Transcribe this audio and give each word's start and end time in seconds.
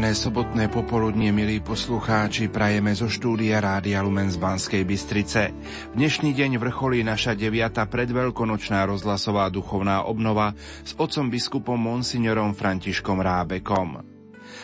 Požehnané 0.00 0.16
sobotné 0.16 0.64
popoludnie, 0.72 1.28
milí 1.28 1.60
poslucháči, 1.60 2.48
prajeme 2.48 2.96
zo 2.96 3.04
štúdia 3.04 3.60
Rádia 3.60 4.00
Lumen 4.00 4.32
z 4.32 4.40
Banskej 4.40 4.80
Bystrice. 4.88 5.52
V 5.92 6.00
dnešný 6.00 6.32
deň 6.32 6.56
vrcholí 6.56 7.04
naša 7.04 7.36
deviata 7.36 7.84
predveľkonočná 7.84 8.88
rozhlasová 8.88 9.52
duchovná 9.52 10.08
obnova 10.08 10.56
s 10.88 10.96
otcom 10.96 11.28
biskupom 11.28 11.76
monsignorom 11.76 12.56
Františkom 12.56 13.20
Rábekom. 13.20 14.00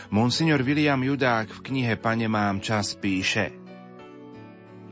Monsignor 0.08 0.64
William 0.64 1.04
Judák 1.04 1.52
v 1.52 1.60
knihe 1.68 2.00
Pane 2.00 2.32
mám 2.32 2.64
čas 2.64 2.96
píše 2.96 3.52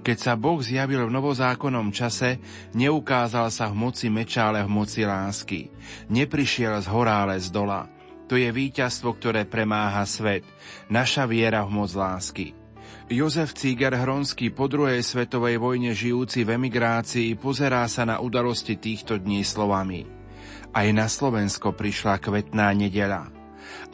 Keď 0.04 0.16
sa 0.20 0.36
Boh 0.36 0.60
zjavil 0.60 1.08
v 1.08 1.14
novozákonnom 1.24 1.88
čase, 1.88 2.36
neukázal 2.76 3.48
sa 3.48 3.72
v 3.72 3.80
moci 3.80 4.12
meča, 4.12 4.52
ale 4.52 4.60
v 4.60 4.68
moci 4.68 5.08
lásky. 5.08 5.72
Neprišiel 6.12 6.84
z 6.84 6.86
hora, 6.92 7.32
z 7.32 7.48
dola– 7.48 7.88
to 8.34 8.42
je 8.42 8.50
víťazstvo, 8.50 9.14
ktoré 9.14 9.46
premáha 9.46 10.02
svet, 10.10 10.42
naša 10.90 11.22
viera 11.22 11.62
v 11.62 11.70
moc 11.70 11.94
lásky. 11.94 12.50
Jozef 13.06 13.54
Cíger 13.54 13.94
Hronský 13.94 14.50
po 14.50 14.66
druhej 14.66 15.06
svetovej 15.06 15.62
vojne 15.62 15.94
žijúci 15.94 16.42
v 16.42 16.58
emigrácii 16.58 17.38
pozerá 17.38 17.86
sa 17.86 18.02
na 18.02 18.18
udalosti 18.18 18.74
týchto 18.74 19.22
dní 19.22 19.46
slovami. 19.46 20.10
Aj 20.74 20.88
na 20.90 21.06
Slovensko 21.06 21.78
prišla 21.78 22.18
kvetná 22.18 22.74
nedela. 22.74 23.30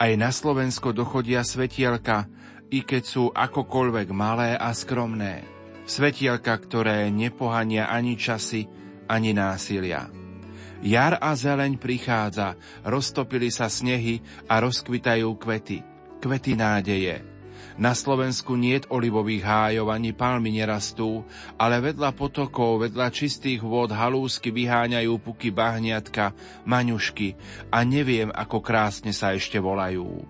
Aj 0.01 0.09
na 0.17 0.33
Slovensko 0.33 0.89
dochodia 0.89 1.45
svetielka, 1.45 2.25
i 2.73 2.81
keď 2.81 3.03
sú 3.05 3.29
akokoľvek 3.29 4.09
malé 4.09 4.57
a 4.57 4.73
skromné. 4.73 5.45
Svetielka, 5.85 6.57
ktoré 6.57 7.13
nepohania 7.13 7.93
ani 7.93 8.17
časy, 8.17 8.65
ani 9.05 9.37
násilia. 9.37 10.09
Jar 10.81 11.21
a 11.21 11.37
zeleň 11.37 11.77
prichádza, 11.77 12.57
roztopili 12.81 13.53
sa 13.53 13.69
snehy 13.69 14.17
a 14.49 14.57
rozkvitajú 14.65 15.29
kvety, 15.37 15.85
kvety 16.17 16.57
nádeje. 16.57 17.21
Na 17.77 17.93
Slovensku 17.93 18.57
niet 18.57 18.89
olivových 18.89 19.45
hájov 19.45 19.93
ani 19.93 20.11
palmy 20.11 20.57
nerastú, 20.57 21.21
ale 21.61 21.81
vedľa 21.81 22.17
potokov, 22.17 22.81
vedľa 22.81 23.13
čistých 23.13 23.61
vôd 23.61 23.93
halúsky 23.93 24.49
vyháňajú 24.49 25.13
puky 25.21 25.53
bahniatka, 25.53 26.33
maňušky 26.65 27.37
a 27.69 27.85
neviem, 27.85 28.33
ako 28.33 28.59
krásne 28.59 29.13
sa 29.13 29.37
ešte 29.37 29.61
volajú. 29.61 30.25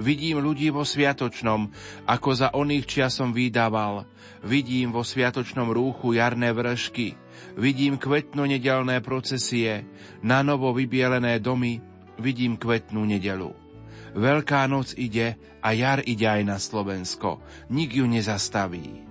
Vidím 0.00 0.42
ľudí 0.42 0.74
vo 0.74 0.82
sviatočnom, 0.82 1.70
ako 2.08 2.30
za 2.34 2.48
oných 2.50 2.84
čiasom 2.88 3.30
vydával. 3.30 4.08
Vidím 4.42 4.90
vo 4.90 5.06
sviatočnom 5.06 5.70
rúchu 5.70 6.18
jarné 6.18 6.50
vršky, 6.50 7.14
Vidím 7.54 8.00
kvetno 8.00 8.44
nedelné 8.48 8.98
procesie, 8.98 9.86
na 10.24 10.42
novo 10.42 10.74
vybielené 10.74 11.38
domy, 11.38 11.78
vidím 12.18 12.58
kvetnú 12.58 13.06
nedelu. 13.06 13.54
Veľká 14.14 14.70
noc 14.70 14.94
ide 14.94 15.34
a 15.58 15.74
jar 15.74 15.98
ide 16.06 16.26
aj 16.26 16.42
na 16.46 16.56
Slovensko. 16.62 17.42
Nik 17.74 17.98
ju 17.98 18.06
nezastaví. 18.06 19.02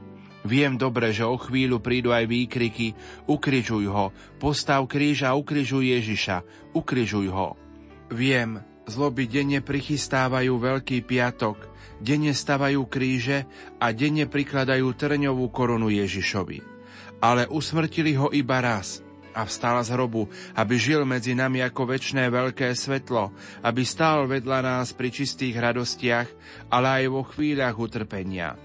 Viem 0.43 0.75
dobre, 0.75 1.15
že 1.15 1.23
o 1.23 1.39
chvíľu 1.39 1.79
prídu 1.79 2.11
aj 2.11 2.27
výkriky 2.27 2.95
Ukrižuj 3.27 3.87
ho, 3.87 4.11
postav 4.39 4.83
kríž 4.87 5.23
a 5.23 5.35
ukrižuj 5.35 5.95
Ježiša, 5.99 6.37
ukrižuj 6.75 7.27
ho. 7.31 7.55
Viem, 8.11 8.59
zloby 8.87 9.27
denne 9.27 9.63
prichystávajú 9.63 10.51
Veľký 10.59 10.99
piatok, 11.07 11.63
denne 12.03 12.35
stavajú 12.35 12.83
kríže 12.91 13.47
a 13.79 13.95
denne 13.95 14.27
prikladajú 14.27 14.87
trňovú 14.99 15.47
korunu 15.47 15.87
Ježišovi 15.87 16.72
ale 17.23 17.47
usmrtili 17.47 18.19
ho 18.19 18.27
iba 18.35 18.59
raz 18.59 18.99
a 19.31 19.47
vstal 19.47 19.79
z 19.79 19.95
hrobu, 19.95 20.27
aby 20.59 20.75
žil 20.75 21.07
medzi 21.07 21.31
nami 21.31 21.63
ako 21.63 21.95
väčšné 21.95 22.27
veľké 22.27 22.67
svetlo, 22.75 23.31
aby 23.63 23.81
stál 23.87 24.27
vedľa 24.27 24.59
nás 24.59 24.91
pri 24.91 25.09
čistých 25.09 25.55
radostiach, 25.55 26.27
ale 26.67 26.87
aj 26.99 27.05
vo 27.07 27.23
chvíľach 27.23 27.79
utrpenia. 27.79 28.59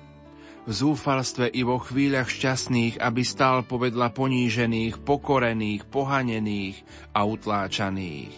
V 0.69 0.73
zúfalstve 0.77 1.49
i 1.49 1.65
vo 1.65 1.81
chvíľach 1.81 2.29
šťastných, 2.29 3.01
aby 3.01 3.23
stál 3.25 3.65
povedla 3.65 4.13
ponížených, 4.13 5.01
pokorených, 5.01 5.89
pohanených 5.89 6.77
a 7.17 7.25
utláčaných. 7.25 8.35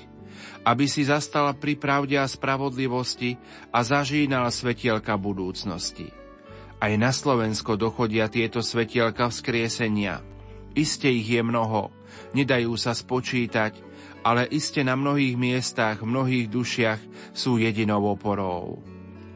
Aby 0.63 0.87
si 0.87 1.03
zastal 1.03 1.51
pri 1.59 1.75
pravde 1.75 2.15
a 2.15 2.31
spravodlivosti 2.31 3.35
a 3.75 3.83
zažínal 3.83 4.47
svetielka 4.55 5.19
budúcnosti. 5.19 6.20
Aj 6.81 6.93
na 6.97 7.13
Slovensko 7.13 7.77
dochodia 7.77 8.33
tieto 8.33 8.65
svetielka 8.65 9.29
vzkriesenia. 9.29 10.25
Iste 10.73 11.13
ich 11.13 11.29
je 11.29 11.45
mnoho, 11.45 11.93
nedajú 12.33 12.73
sa 12.81 12.97
spočítať, 12.97 13.77
ale 14.25 14.49
iste 14.49 14.81
na 14.81 14.97
mnohých 14.97 15.37
miestach, 15.37 16.01
mnohých 16.01 16.49
dušiach 16.49 17.01
sú 17.37 17.61
jedinou 17.61 18.09
oporou. 18.09 18.81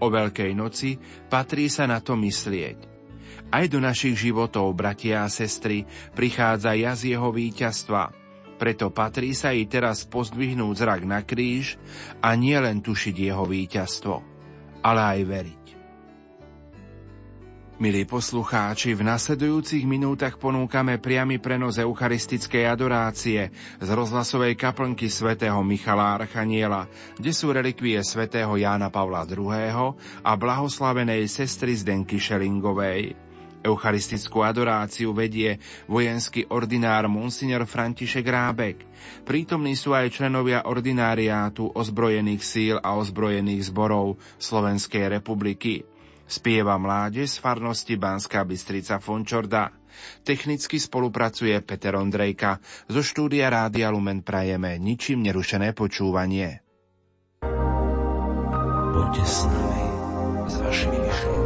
O 0.00 0.06
Veľkej 0.08 0.56
noci 0.56 0.96
patrí 1.28 1.68
sa 1.68 1.84
na 1.84 2.00
to 2.00 2.16
myslieť. 2.16 2.78
Aj 3.52 3.64
do 3.68 3.76
našich 3.76 4.16
životov, 4.16 4.72
bratia 4.72 5.22
a 5.22 5.28
sestry, 5.28 5.84
prichádza 6.16 6.72
jaz 6.74 7.04
jeho 7.04 7.28
víťazstva. 7.28 8.08
Preto 8.56 8.88
patrí 8.88 9.36
sa 9.36 9.52
i 9.52 9.68
teraz 9.68 10.08
pozdvihnúť 10.08 10.74
zrak 10.80 11.02
na 11.04 11.20
kríž 11.20 11.76
a 12.24 12.32
nie 12.40 12.56
len 12.56 12.80
tušiť 12.80 13.14
jeho 13.14 13.44
víťazstvo, 13.44 14.14
ale 14.80 15.00
aj 15.02 15.20
veriť. 15.28 15.63
Milí 17.84 18.08
poslucháči, 18.08 18.96
v 18.96 19.04
nasledujúcich 19.04 19.84
minútach 19.84 20.40
ponúkame 20.40 20.96
priamy 20.96 21.36
prenos 21.36 21.76
eucharistickej 21.76 22.64
adorácie 22.64 23.52
z 23.76 23.88
rozhlasovej 23.92 24.56
kaplnky 24.56 25.12
svätého 25.12 25.60
Michala 25.60 26.16
Archaniela, 26.16 26.88
kde 27.20 27.36
sú 27.36 27.52
relikvie 27.52 28.00
svätého 28.00 28.56
Jána 28.56 28.88
Pavla 28.88 29.28
II. 29.28 30.00
a 30.00 30.32
blahoslavenej 30.32 31.28
sestry 31.28 31.76
Zdenky 31.76 32.16
Šelingovej. 32.16 33.20
Eucharistickú 33.60 34.40
adoráciu 34.40 35.12
vedie 35.12 35.60
vojenský 35.84 36.48
ordinár 36.56 37.04
Monsignor 37.12 37.68
František 37.68 38.24
Rábek. 38.24 38.80
Prítomní 39.28 39.76
sú 39.76 39.92
aj 39.92 40.08
členovia 40.08 40.64
ordináriátu 40.64 41.68
ozbrojených 41.68 42.40
síl 42.40 42.76
a 42.80 42.96
ozbrojených 42.96 43.68
zborov 43.68 44.16
Slovenskej 44.40 45.20
republiky. 45.20 45.84
Spieva 46.24 46.80
mládež 46.80 47.36
z 47.36 47.38
farnosti 47.38 47.94
Banská 47.96 48.44
Bystrica 48.44 48.98
Fončorda. 48.98 49.70
Technicky 50.26 50.80
spolupracuje 50.80 51.54
Peter 51.62 51.94
Ondrejka. 51.94 52.58
Zo 52.90 53.04
štúdia 53.04 53.52
Rádia 53.52 53.92
Lumen 53.92 54.24
prajeme 54.24 54.80
ničím 54.80 55.22
nerušené 55.22 55.76
počúvanie. 55.76 56.64
Poďte 58.94 59.24
s 59.26 59.38
nami, 59.46 59.84
s 60.48 60.54
vašimi 60.64 60.98
myšlienkami. 60.98 61.43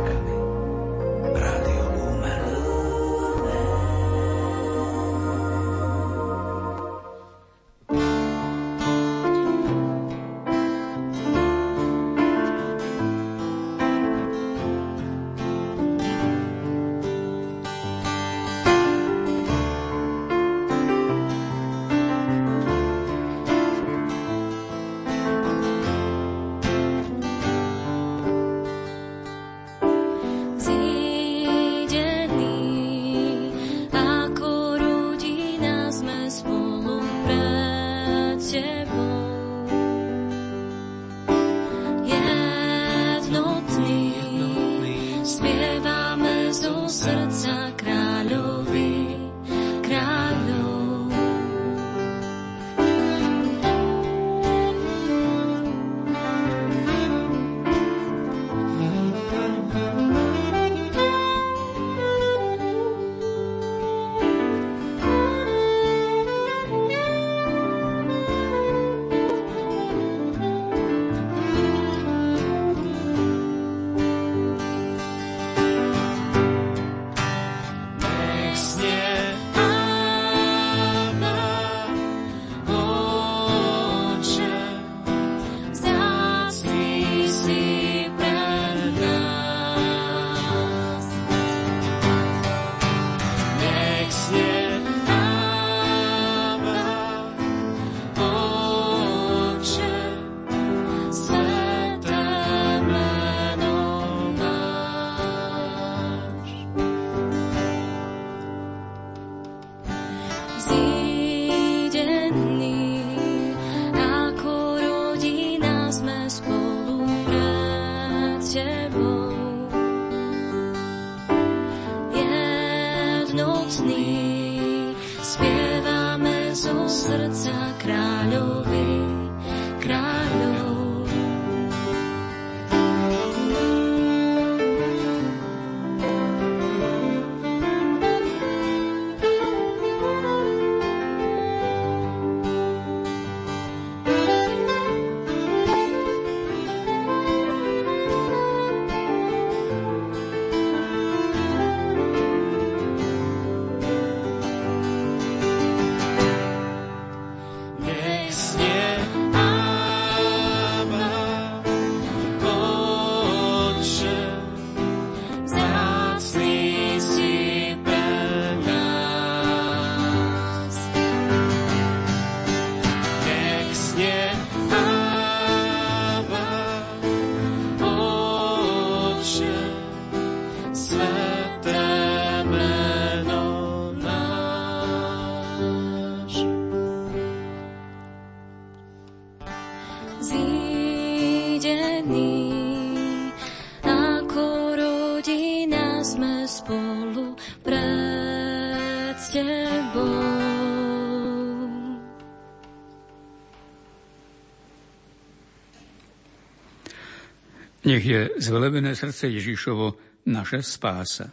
Nech 207.88 208.04
je 208.04 208.36
zvelebené 208.36 208.92
srdce 208.92 209.32
Ježišovo 209.32 209.96
naša 210.28 210.60
spása. 210.60 211.32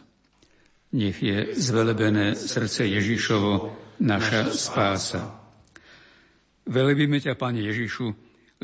Nech 0.96 1.20
je 1.20 1.52
zvelebené 1.52 2.32
srdce 2.32 2.88
Ježišovo 2.88 3.76
naša 4.00 4.48
spása. 4.56 5.36
Velebíme 6.64 7.20
ťa, 7.20 7.36
Pane 7.36 7.60
Ježišu, 7.60 8.08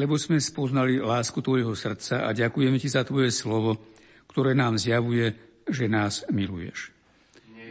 lebo 0.01 0.17
sme 0.17 0.41
spoznali 0.41 1.05
lásku 1.05 1.45
Tvojho 1.45 1.77
srdca 1.77 2.25
a 2.25 2.33
ďakujeme 2.33 2.81
Ti 2.81 2.89
za 2.89 3.05
Tvoje 3.05 3.29
slovo, 3.29 3.77
ktoré 4.25 4.57
nám 4.57 4.81
zjavuje, 4.81 5.61
že 5.69 5.85
nás 5.85 6.25
miluješ. 6.33 6.97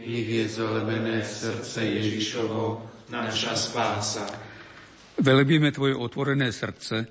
Nech 0.06 0.28
je 0.30 0.46
zvelebené 0.46 1.26
srdce 1.26 1.82
Ježišovo 1.82 2.78
naša 3.10 3.58
spása. 3.58 4.30
Velebíme 5.18 5.74
Tvoje 5.74 5.98
otvorené 5.98 6.54
srdce, 6.54 7.10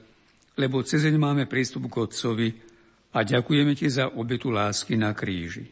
lebo 0.55 0.79
cezeň 0.79 1.19
máme 1.19 1.43
prístup 1.43 1.91
k 1.91 2.07
Otcovi, 2.07 2.70
a 3.11 3.19
ďakujeme 3.23 3.75
Ti 3.75 3.87
za 3.91 4.05
obetu 4.11 4.51
lásky 4.51 4.95
na 4.95 5.11
kríži. 5.11 5.67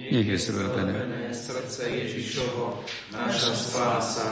Nech 0.00 0.26
je 0.26 0.38
zvelebené 0.40 1.28
srdce 1.34 1.84
Ježišovo, 1.92 2.80
naša 3.12 3.52
spása. 3.52 4.26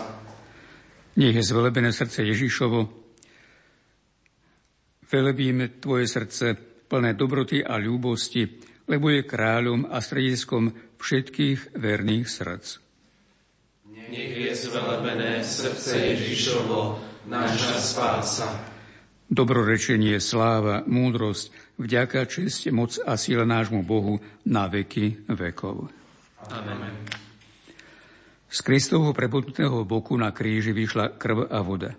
Nech 1.18 1.34
je 1.36 1.44
zvelebené 1.44 1.92
srdce 1.92 2.24
Ježišovo. 2.24 2.88
Velebíme 5.08 5.76
Tvoje 5.76 6.08
srdce 6.08 6.56
plné 6.88 7.12
dobroty 7.12 7.60
a 7.60 7.76
ľúbosti, 7.76 8.48
lebo 8.88 9.12
je 9.12 9.28
kráľom 9.28 9.92
a 9.92 10.00
strediskom 10.00 10.72
všetkých 10.96 11.76
verných 11.76 12.26
srdc. 12.30 12.66
Nech 14.08 14.34
je 14.40 14.52
zvelebené 14.56 15.44
srdce 15.44 16.16
Ježišovo, 16.16 16.96
naša 17.28 17.76
spása. 17.76 18.48
Dobrorečenie, 19.28 20.16
sláva, 20.16 20.80
múdrosť, 20.88 21.52
vďaka, 21.78 22.26
čest, 22.26 22.66
moc 22.74 22.98
a 23.00 23.14
síla 23.14 23.46
nášmu 23.46 23.86
Bohu 23.86 24.18
na 24.44 24.66
veky 24.66 25.30
vekov. 25.30 25.88
Amen. 26.50 26.94
Z 28.48 28.58
Kristovho 28.64 29.12
prebudnutého 29.12 29.84
boku 29.84 30.16
na 30.16 30.32
kríži 30.32 30.72
vyšla 30.74 31.16
krv 31.20 31.48
a 31.48 31.60
voda. 31.62 31.94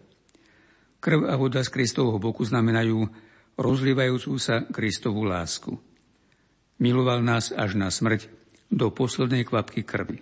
Krv 1.00 1.30
a 1.30 1.34
voda 1.40 1.64
z 1.64 1.70
Kristovho 1.72 2.20
boku 2.20 2.44
znamenajú 2.44 3.08
rozlievajúcu 3.56 4.36
sa 4.42 4.66
Kristovú 4.68 5.24
lásku. 5.24 5.78
Miloval 6.80 7.22
nás 7.22 7.54
až 7.54 7.78
na 7.78 7.94
smrť 7.94 8.28
do 8.72 8.90
poslednej 8.90 9.46
kvapky 9.46 9.86
krvi. 9.86 10.20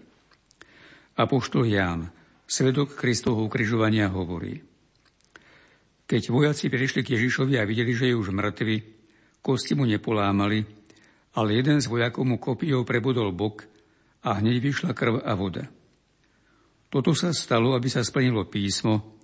Apoštol 1.17 1.65
Ján, 1.65 2.13
svedok 2.45 2.93
Kristovho 2.93 3.47
ukrižovania, 3.47 4.11
hovorí– 4.11 4.61
keď 6.07 6.31
vojaci 6.31 6.71
prišli 6.71 7.03
k 7.03 7.19
Ježišovi 7.19 7.59
a 7.59 7.67
videli, 7.67 7.91
že 7.91 8.07
je 8.07 8.15
už 8.15 8.31
mŕtvy, 8.31 8.96
kosti 9.47 9.79
mu 9.79 9.87
nepolámali, 9.87 10.67
ale 11.39 11.49
jeden 11.55 11.79
z 11.79 11.87
vojakov 11.87 12.27
mu 12.27 12.35
kopijou 12.35 12.83
prebudol 12.83 13.31
bok 13.31 13.63
a 14.27 14.43
hneď 14.43 14.59
vyšla 14.59 14.91
krv 14.91 15.23
a 15.23 15.31
voda. 15.39 15.71
Toto 16.91 17.15
sa 17.15 17.31
stalo, 17.31 17.71
aby 17.71 17.87
sa 17.87 18.03
splnilo 18.03 18.43
písmo, 18.51 19.15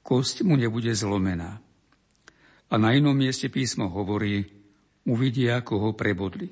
kosť 0.00 0.48
mu 0.48 0.56
nebude 0.56 0.88
zlomená. 0.96 1.60
A 2.72 2.74
na 2.80 2.96
inom 2.96 3.12
mieste 3.12 3.52
písmo 3.52 3.92
hovorí, 3.92 4.48
uvidia, 5.04 5.60
ako 5.60 5.74
ho 5.76 5.90
prebodli. 5.92 6.48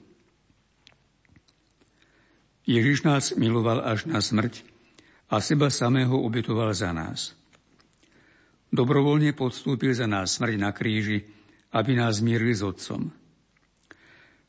Ježiš 2.65 3.05
nás 3.05 3.33
miloval 3.37 3.85
až 3.85 4.05
na 4.09 4.21
smrť 4.21 4.65
a 5.33 5.41
seba 5.41 5.69
samého 5.69 6.17
obetoval 6.17 6.73
za 6.73 6.93
nás. 6.93 7.37
Dobrovoľne 8.73 9.37
podstúpil 9.37 9.93
za 9.93 10.09
nás 10.09 10.37
smrť 10.37 10.55
na 10.57 10.73
kríži, 10.73 11.25
aby 11.75 11.99
nás 11.99 12.23
zmierili 12.23 12.55
s 12.55 12.63
Otcom. 12.63 13.11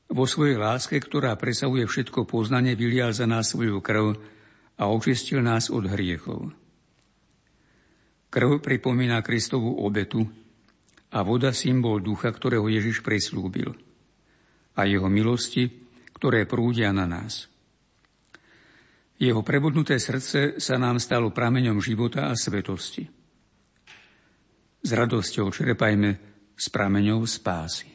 Vo 0.05 0.29
svojej 0.29 0.61
láske, 0.61 1.01
ktorá 1.01 1.33
presahuje 1.33 1.89
všetko 1.89 2.29
poznanie, 2.29 2.77
vylial 2.77 3.09
za 3.09 3.25
nás 3.25 3.49
svoju 3.49 3.81
krv 3.81 4.13
a 4.77 4.85
očistil 4.85 5.41
nás 5.41 5.73
od 5.73 5.89
hriechov. 5.89 6.53
Krv 8.29 8.61
pripomína 8.61 9.25
Kristovú 9.25 9.81
obetu 9.81 10.29
a 11.09 11.25
voda 11.25 11.49
symbol 11.55 12.05
ducha, 12.05 12.29
ktorého 12.29 12.69
Ježiš 12.69 13.01
prislúbil 13.01 13.73
a 14.75 14.85
jeho 14.85 15.07
milosti, 15.09 15.71
ktoré 16.13 16.45
prúdia 16.45 16.93
na 16.93 17.09
nás. 17.09 17.47
Jeho 19.15 19.39
prebudnuté 19.41 19.95
srdce 19.95 20.59
sa 20.59 20.75
nám 20.75 20.99
stalo 20.99 21.31
prameňom 21.31 21.79
života 21.79 22.27
a 22.27 22.35
svetosti. 22.35 23.07
S 24.83 24.89
radosťou 24.91 25.49
čerpajme 25.55 26.34
s 26.57 26.69
prameňou 26.69 27.27
spásy. 27.27 27.94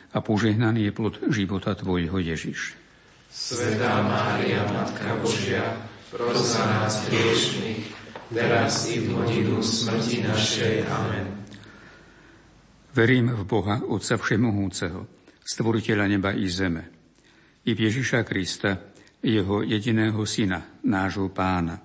a 0.11 0.17
požehnaný 0.19 0.91
je 0.91 0.95
plod 0.95 1.15
života 1.31 1.75
Tvojho 1.75 2.19
Ježiš. 2.19 2.75
Svetá 3.31 4.03
Mária, 4.03 4.67
Matka 4.67 5.15
Božia, 5.23 5.63
pros 6.11 6.35
za 6.51 6.67
nás 6.67 7.07
hriešných, 7.07 7.87
teraz 8.27 8.91
i 8.91 8.99
v 8.99 9.15
hodinu 9.15 9.63
smrti 9.63 10.27
našej. 10.27 10.83
Amen. 10.91 11.27
Verím 12.91 13.31
v 13.31 13.43
Boha, 13.47 13.79
Otca 13.87 14.19
Všemohúceho, 14.19 15.07
Stvoriteľa 15.41 16.05
neba 16.11 16.35
i 16.35 16.45
zeme, 16.51 16.83
i 17.63 17.71
v 17.71 17.79
Ježiša 17.87 18.27
Krista, 18.27 18.93
Jeho 19.23 19.63
jediného 19.63 20.21
Syna, 20.27 20.83
nášho 20.85 21.31
Pána, 21.31 21.79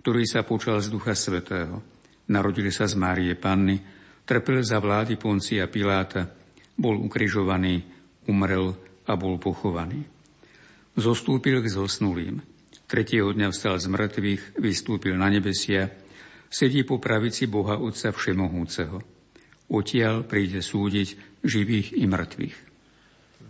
ktorý 0.00 0.24
sa 0.24 0.48
počal 0.48 0.80
z 0.80 0.88
Ducha 0.88 1.12
Svetého, 1.12 1.84
narodil 2.32 2.72
sa 2.72 2.88
z 2.88 2.96
Márie 2.96 3.36
Panny, 3.36 3.76
trpel 4.24 4.64
za 4.64 4.80
vlády 4.80 5.20
Poncia 5.20 5.68
Piláta, 5.68 6.45
bol 6.76 7.00
ukrižovaný, 7.00 7.82
umrel 8.28 8.76
a 9.08 9.12
bol 9.16 9.40
pochovaný. 9.40 10.04
Zostúpil 10.96 11.60
k 11.60 11.68
zosnulým, 11.68 12.40
Tretieho 12.86 13.34
dňa 13.34 13.50
vstal 13.50 13.82
z 13.82 13.90
mŕtvych, 13.90 14.62
vystúpil 14.62 15.18
na 15.18 15.26
nebesia, 15.26 15.90
sedí 16.46 16.86
po 16.86 17.02
pravici 17.02 17.50
Boha 17.50 17.82
Otca 17.82 18.14
Všemohúceho. 18.14 19.02
Odtiaľ 19.66 20.22
príde 20.22 20.62
súdiť 20.62 21.42
živých 21.42 21.98
i 21.98 22.06
mŕtvych. 22.06 22.56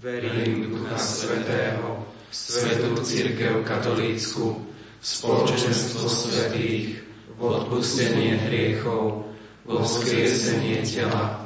Verím 0.00 0.72
Ducha 0.72 0.96
Svetého, 0.96 2.08
Svetú 2.32 2.96
Církev 3.04 3.60
Katolícku, 3.60 4.56
spoločenstvo 5.04 6.08
svetých, 6.08 7.04
v 7.36 7.40
odpustenie 7.44 8.40
hriechov, 8.48 9.28
vo 9.68 9.76
vzkriesenie 9.84 10.80
tela 10.80 11.45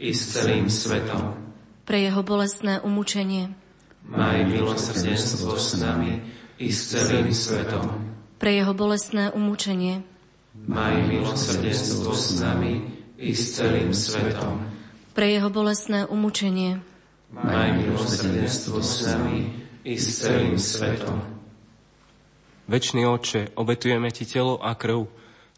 i 0.00 0.16
s 0.16 0.32
celým 0.32 0.72
svetom. 0.72 1.36
Pre 1.84 1.98
jeho 2.00 2.24
bolestné 2.24 2.80
umúčenie 2.80 3.52
Maj 4.08 4.48
milosrdenstvo 4.48 5.60
s 5.60 5.76
nami 5.76 6.24
i 6.56 6.72
s 6.72 6.96
celým 6.96 7.28
svetom. 7.36 8.16
Pre 8.40 8.48
jeho 8.48 8.72
bolestné 8.72 9.28
umúčenie. 9.36 10.00
Maj 10.56 11.04
milosrdenstvo 11.04 12.10
s 12.16 12.40
nami 12.40 12.80
i 13.20 13.36
s 13.36 13.60
celým 13.60 13.92
svetom. 13.92 14.64
Pre 15.12 15.26
jeho 15.28 15.52
bolestné 15.52 16.08
umúčenie. 16.08 16.80
Maj 17.30 17.76
milosrdenstvo 17.76 18.80
s 18.80 19.04
nami 19.04 19.52
i 19.84 19.94
s 20.00 20.24
celým 20.24 20.56
svetom. 20.56 21.20
Večný 22.66 23.04
Oče, 23.04 23.52
obetujeme 23.54 24.08
Ti 24.08 24.24
telo 24.24 24.56
a 24.58 24.72
krv, 24.74 25.06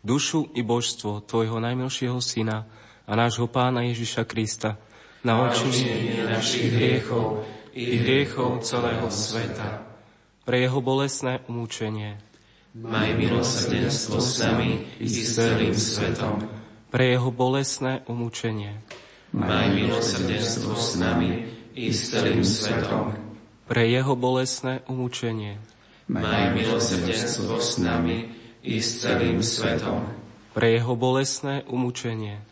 dušu 0.03 0.51
i 0.59 0.67
božstvo 0.67 1.23
Tvojho 1.23 1.63
najmilšieho 1.63 2.19
Syna 2.19 2.67
a 3.07 3.13
nášho 3.19 3.51
Pána 3.51 3.83
Ježiša 3.91 4.23
Krista 4.25 4.79
na 5.23 5.47
očinenie 5.47 6.27
našich 6.27 6.71
hriechov 6.75 7.47
i 7.75 7.99
hriechov 7.99 8.63
celého 8.67 9.07
sveta. 9.09 9.87
Pre 10.43 10.57
jeho 10.59 10.83
bolestné 10.83 11.41
umúčenie. 11.47 12.19
Maj 12.73 13.15
milosrdenstvo 13.15 14.19
s 14.19 14.43
nami 14.43 14.83
i 14.99 15.07
s 15.07 15.39
celým 15.39 15.77
svetom. 15.77 16.43
Pre 16.91 17.05
jeho 17.05 17.31
bolestné 17.31 18.03
umúčenie. 18.11 18.81
Maj 19.33 19.73
milosrdenstvo 19.73 20.75
s 20.75 20.99
nami 20.99 21.47
i 21.79 21.89
s 21.89 22.13
celým 22.13 22.43
svetom. 22.45 23.17
Pre 23.65 23.83
jeho 23.87 24.13
bolestné 24.19 24.85
umúčenie. 24.91 25.57
Maj 26.11 26.53
milosrdenstvo 26.53 27.57
s 27.63 27.81
nami 27.81 28.29
i 28.67 28.77
s 28.83 29.01
celým 29.01 29.41
svetom. 29.41 30.05
Pre 30.53 30.69
jeho 30.69 30.93
bolestné 30.99 31.65
umúčenie. 31.71 32.52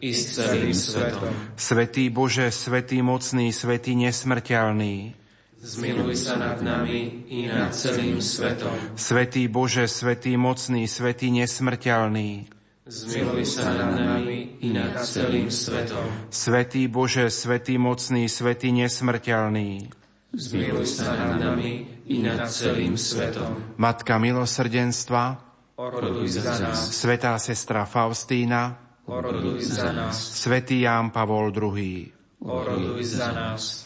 i 0.00 0.10
s 0.12 0.36
celým 0.36 0.74
svetom. 0.74 1.32
Svetý 1.56 2.08
Bože, 2.12 2.52
svetý 2.52 3.00
mocný, 3.00 3.52
svetý 3.52 3.96
nesmrteľný. 3.96 5.16
Zmiluj 5.56 6.14
sa 6.20 6.38
nad 6.38 6.62
nami 6.62 7.26
i 7.26 7.48
nad 7.50 7.74
celým 7.74 8.22
svetom. 8.22 8.70
Svetý 8.94 9.48
Bože, 9.50 9.88
svetý 9.90 10.36
mocný, 10.38 10.86
svetý 10.86 11.32
nesmrteľný. 11.32 12.46
Zmiluj 12.86 13.42
sa 13.50 13.74
nad 13.74 13.98
nami 13.98 14.62
i 14.62 14.70
nad 14.70 14.94
celým 15.02 15.50
svetom. 15.50 16.06
Svetý 16.30 16.86
Bože, 16.86 17.34
svetý 17.34 17.82
mocný, 17.82 18.30
svetý 18.30 18.70
nesmrteľný. 18.70 19.90
Zmiluj 20.30 20.86
sa 20.86 21.18
nad 21.18 21.34
nami 21.42 21.82
i 22.06 22.22
nad 22.22 22.46
celým 22.46 22.94
svetom. 22.94 23.74
Matka 23.74 24.22
milosrdenstva, 24.22 25.42
Oroduj 25.76 26.38
za 26.38 26.56
nás. 26.62 26.94
svetá 26.94 27.34
sestra 27.42 27.84
Faustína, 27.84 28.85
Oroduj 29.06 29.62
za 29.62 29.92
nás. 29.92 30.32
svetý 30.34 30.80
Ján 30.80 31.10
Pavol 31.10 31.52
II. 31.54 32.12
Oroduj 32.42 33.04
za 33.04 33.32
nás. 33.32 33.85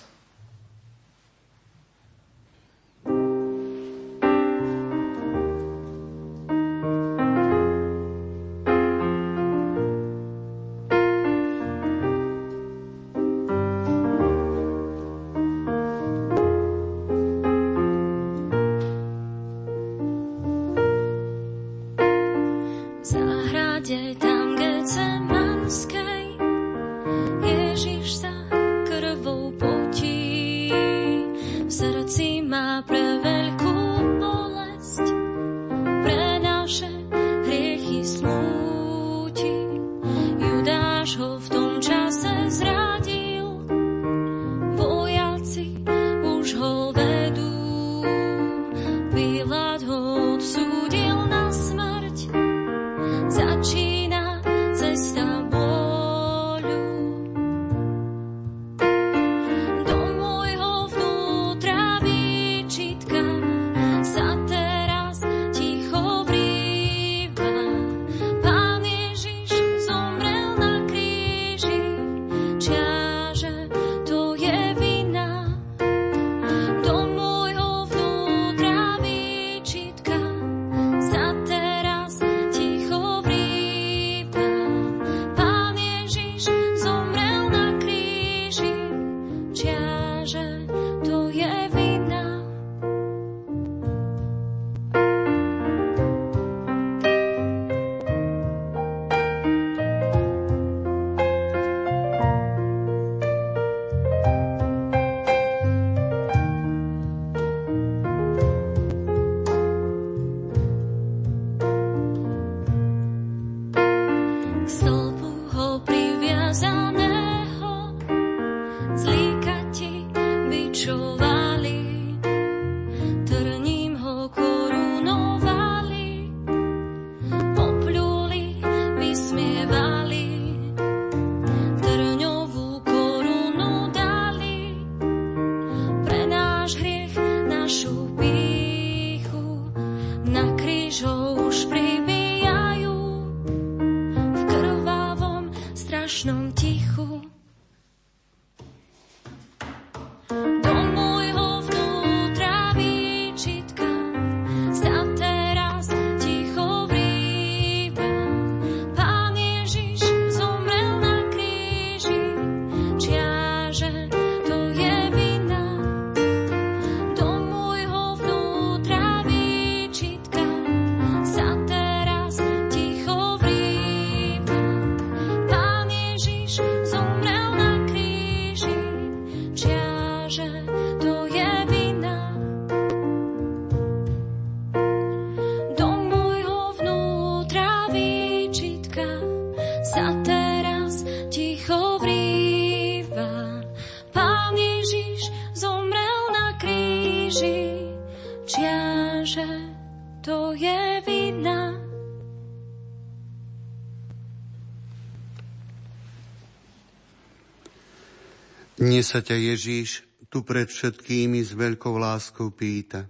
Dnes 209.01 209.17
sa 209.17 209.25
ťa 209.25 209.57
Ježíš 209.57 210.05
tu 210.29 210.45
pred 210.45 210.69
všetkými 210.69 211.41
s 211.41 211.57
veľkou 211.57 211.97
láskou 211.97 212.53
pýta. 212.53 213.09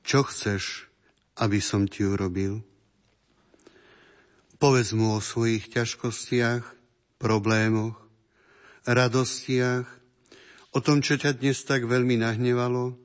Čo 0.00 0.24
chceš, 0.24 0.88
aby 1.36 1.60
som 1.60 1.84
ti 1.84 2.08
urobil? 2.08 2.64
Povedz 4.56 4.96
mu 4.96 5.12
o 5.12 5.20
svojich 5.20 5.68
ťažkostiach, 5.68 6.64
problémoch, 7.20 8.00
radostiach, 8.88 9.84
o 10.72 10.78
tom, 10.80 11.04
čo 11.04 11.20
ťa 11.20 11.36
dnes 11.36 11.60
tak 11.68 11.84
veľmi 11.84 12.24
nahnevalo, 12.24 12.96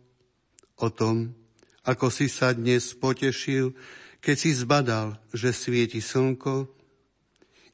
o 0.80 0.88
tom, 0.88 1.36
ako 1.84 2.15
si 2.15 2.32
sa 2.32 2.56
dnes 2.56 2.95
potešil, 2.95 3.76
keď 4.24 4.36
si 4.39 4.56
zbadal, 4.56 5.19
že 5.36 5.52
svieti 5.52 6.00
slnko 6.00 6.74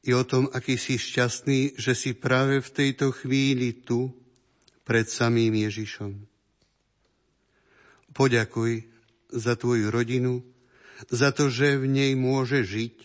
i 0.02 0.10
o 0.10 0.26
tom, 0.26 0.50
aký 0.50 0.74
si 0.74 0.98
šťastný, 0.98 1.78
že 1.78 1.94
si 1.94 2.10
práve 2.10 2.58
v 2.58 2.70
tejto 2.74 3.14
chvíli 3.14 3.86
tu, 3.86 4.10
pred 4.82 5.06
samým 5.06 5.54
Ježišom. 5.54 6.26
Poďakuj 8.12 8.90
za 9.30 9.54
tvoju 9.54 9.88
rodinu, 9.88 10.42
za 11.06 11.30
to, 11.30 11.48
že 11.48 11.78
v 11.78 11.86
nej 11.86 12.12
môže 12.18 12.66
žiť, 12.66 12.96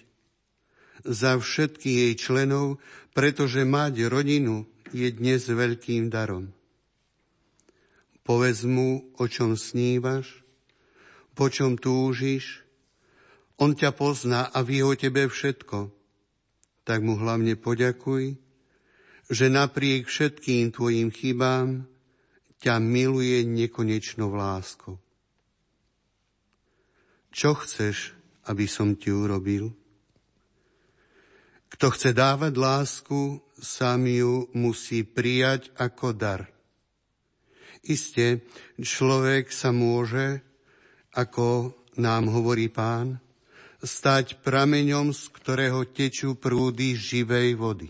za 1.06 1.38
všetky 1.38 1.88
jej 1.88 2.14
členov, 2.18 2.82
pretože 3.14 3.64
mať 3.64 4.10
rodinu 4.10 4.66
je 4.90 5.08
dnes 5.14 5.40
veľkým 5.40 6.10
darom. 6.10 6.52
Povedz 8.26 8.68
mu, 8.68 9.08
o 9.16 9.26
čom 9.30 9.56
snívaš, 9.56 10.44
po 11.38 11.48
čom 11.48 11.78
túžiš, 11.78 12.66
on 13.62 13.78
ťa 13.78 13.94
pozná 13.96 14.50
a 14.50 14.60
vie 14.66 14.82
o 14.82 14.98
tebe 14.98 15.30
všetko– 15.30 15.94
tak 16.88 17.04
mu 17.04 17.20
hlavne 17.20 17.60
poďakuj, 17.60 18.40
že 19.28 19.46
napriek 19.52 20.08
všetkým 20.08 20.72
tvojim 20.72 21.12
chybám 21.12 21.84
ťa 22.64 22.80
miluje 22.80 23.44
nekonečnou 23.44 24.32
láskou. 24.32 24.96
Čo 27.36 27.60
chceš, 27.60 28.16
aby 28.48 28.66
som 28.72 28.96
ti 28.96 29.12
urobil? 29.12 29.76
Kto 31.68 31.92
chce 31.92 32.16
dávať 32.16 32.56
lásku, 32.56 33.44
sám 33.60 34.08
ju 34.08 34.48
musí 34.56 35.04
prijať 35.04 35.76
ako 35.76 36.16
dar. 36.16 36.48
Isté, 37.84 38.48
človek 38.80 39.52
sa 39.52 39.76
môže, 39.76 40.40
ako 41.12 41.76
nám 42.00 42.32
hovorí 42.32 42.72
pán, 42.72 43.20
stať 43.82 44.42
prameňom, 44.42 45.14
z 45.14 45.24
ktorého 45.34 45.86
tečú 45.86 46.34
prúdy 46.34 46.98
živej 46.98 47.54
vody. 47.58 47.90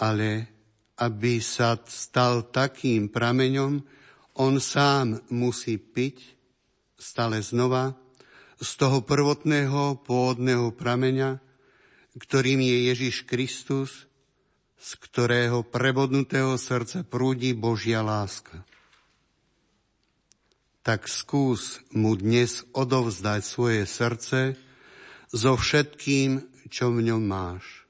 Ale 0.00 0.48
aby 0.98 1.42
sa 1.42 1.76
stal 1.84 2.48
takým 2.48 3.10
prameňom, 3.10 3.82
on 4.40 4.54
sám 4.58 5.22
musí 5.30 5.78
piť 5.78 6.22
stále 6.98 7.42
znova 7.42 7.94
z 8.58 8.70
toho 8.78 9.02
prvotného 9.02 10.02
pôvodného 10.02 10.74
prameňa, 10.74 11.38
ktorým 12.14 12.62
je 12.62 12.76
Ježiš 12.94 13.26
Kristus, 13.26 14.06
z 14.78 14.90
ktorého 15.02 15.66
prebodnutého 15.66 16.54
srdca 16.58 17.02
prúdi 17.06 17.54
Božia 17.54 18.02
láska 18.02 18.64
tak 20.84 21.08
skús 21.08 21.80
mu 21.96 22.12
dnes 22.12 22.60
odovzdať 22.76 23.40
svoje 23.40 23.88
srdce 23.88 24.52
so 25.32 25.56
všetkým, 25.56 26.44
čo 26.68 26.92
v 26.92 27.08
ňom 27.08 27.24
máš. 27.24 27.88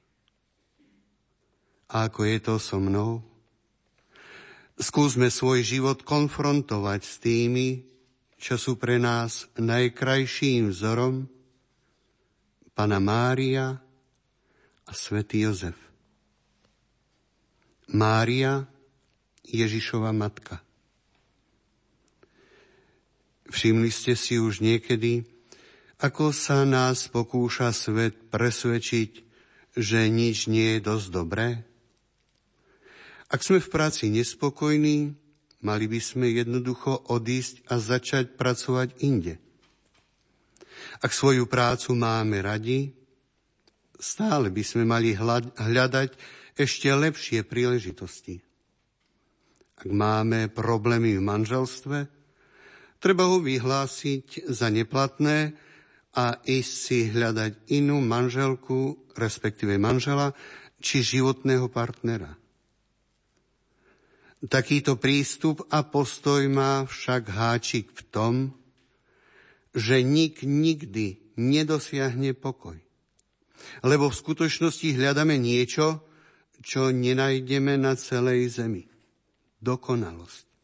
A 1.91 2.07
ako 2.07 2.23
je 2.23 2.37
to 2.39 2.55
so 2.55 2.79
mnou? 2.79 3.19
Skúsme 4.79 5.27
svoj 5.27 5.67
život 5.67 6.07
konfrontovať 6.07 7.01
s 7.03 7.15
tými, 7.19 7.83
čo 8.39 8.55
sú 8.55 8.79
pre 8.79 8.95
nás 8.95 9.51
najkrajším 9.59 10.71
vzorom, 10.71 11.27
Pana 12.75 12.99
Mária 12.99 13.79
a 14.83 14.91
svätý 14.91 15.47
Jozef. 15.47 15.79
Mária, 17.87 18.67
Ježišova 19.47 20.11
matka. 20.11 20.64
Všimli 23.55 23.87
ste 23.87 24.19
si 24.19 24.35
už 24.35 24.59
niekedy, 24.59 25.23
ako 26.03 26.35
sa 26.35 26.67
nás 26.67 27.07
pokúša 27.07 27.71
svet 27.71 28.27
presvedčiť, 28.27 29.23
že 29.79 30.11
nič 30.11 30.51
nie 30.51 30.75
je 30.75 30.79
dosť 30.83 31.07
dobré? 31.07 31.63
Ak 33.31 33.47
sme 33.47 33.63
v 33.63 33.71
práci 33.71 34.11
nespokojní, 34.11 35.15
mali 35.63 35.85
by 35.87 35.99
sme 36.03 36.35
jednoducho 36.35 37.07
odísť 37.07 37.63
a 37.71 37.79
začať 37.79 38.35
pracovať 38.35 38.99
inde. 39.07 39.39
Ak 40.99 41.15
svoju 41.15 41.47
prácu 41.47 41.95
máme 41.95 42.43
radi, 42.43 42.91
stále 43.95 44.51
by 44.51 44.63
sme 44.67 44.83
mali 44.83 45.15
hľadať 45.55 46.11
ešte 46.59 46.91
lepšie 46.91 47.47
príležitosti. 47.47 48.43
Ak 49.79 49.87
máme 49.87 50.51
problémy 50.51 51.15
v 51.15 51.23
manželstve, 51.23 52.14
Treba 52.99 53.27
ho 53.29 53.37
vyhlásiť 53.43 54.49
za 54.49 54.71
neplatné 54.71 55.53
a 56.15 56.39
ísť 56.41 56.73
si 56.73 56.99
hľadať 57.11 57.69
inú 57.75 57.99
manželku, 57.99 59.11
respektíve 59.19 59.75
manžela, 59.75 60.31
či 60.79 61.03
životného 61.03 61.67
partnera. 61.67 62.39
Takýto 64.45 64.95
prístup 65.01 65.65
a 65.73 65.81
postoj 65.81 66.45
má 66.47 66.85
však 66.85 67.23
háčik 67.33 67.89
v 67.91 68.01
tom, 68.13 68.33
že 69.75 70.05
nik 70.05 70.45
nikdy 70.45 71.33
nedosiahne 71.35 72.31
pokoj. 72.37 72.79
Lebo 73.81 74.07
v 74.07 74.19
skutočnosti 74.21 74.95
hľadáme 74.95 75.35
niečo, 75.35 76.05
čo 76.63 76.93
nenájdeme 76.93 77.75
na 77.75 77.97
celej 77.99 78.55
zemi. 78.55 78.87
Dokonalosť. 79.59 80.54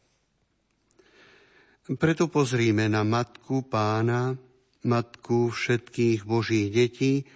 Preto 1.98 2.30
pozrime 2.30 2.88
na 2.88 3.02
matku 3.04 3.66
pána, 3.66 4.38
matku 4.86 5.52
všetkých 5.52 6.24
Božích 6.24 6.72
detí 6.72 7.26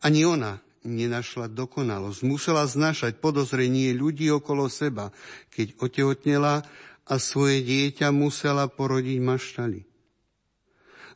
Ani 0.00 0.24
ona 0.24 0.62
nenašla 0.86 1.50
dokonalosť. 1.50 2.20
Musela 2.22 2.64
znašať 2.64 3.18
podozrenie 3.18 3.90
ľudí 3.92 4.30
okolo 4.30 4.70
seba, 4.70 5.10
keď 5.50 5.74
otehotnela 5.82 6.62
a 7.06 7.14
svoje 7.18 7.66
dieťa 7.66 8.14
musela 8.14 8.70
porodiť 8.70 9.18
maštali. 9.18 9.80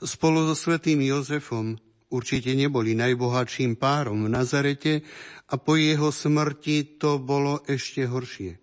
Spolu 0.03 0.51
so 0.51 0.57
svetým 0.59 0.99
Jozefom 1.07 1.79
určite 2.11 2.51
neboli 2.59 2.99
najbohatším 2.99 3.79
párom 3.79 4.27
v 4.27 4.33
Nazarete 4.35 5.07
a 5.47 5.55
po 5.55 5.79
jeho 5.79 6.11
smrti 6.11 6.99
to 6.99 7.23
bolo 7.23 7.63
ešte 7.71 8.09
horšie. 8.11 8.59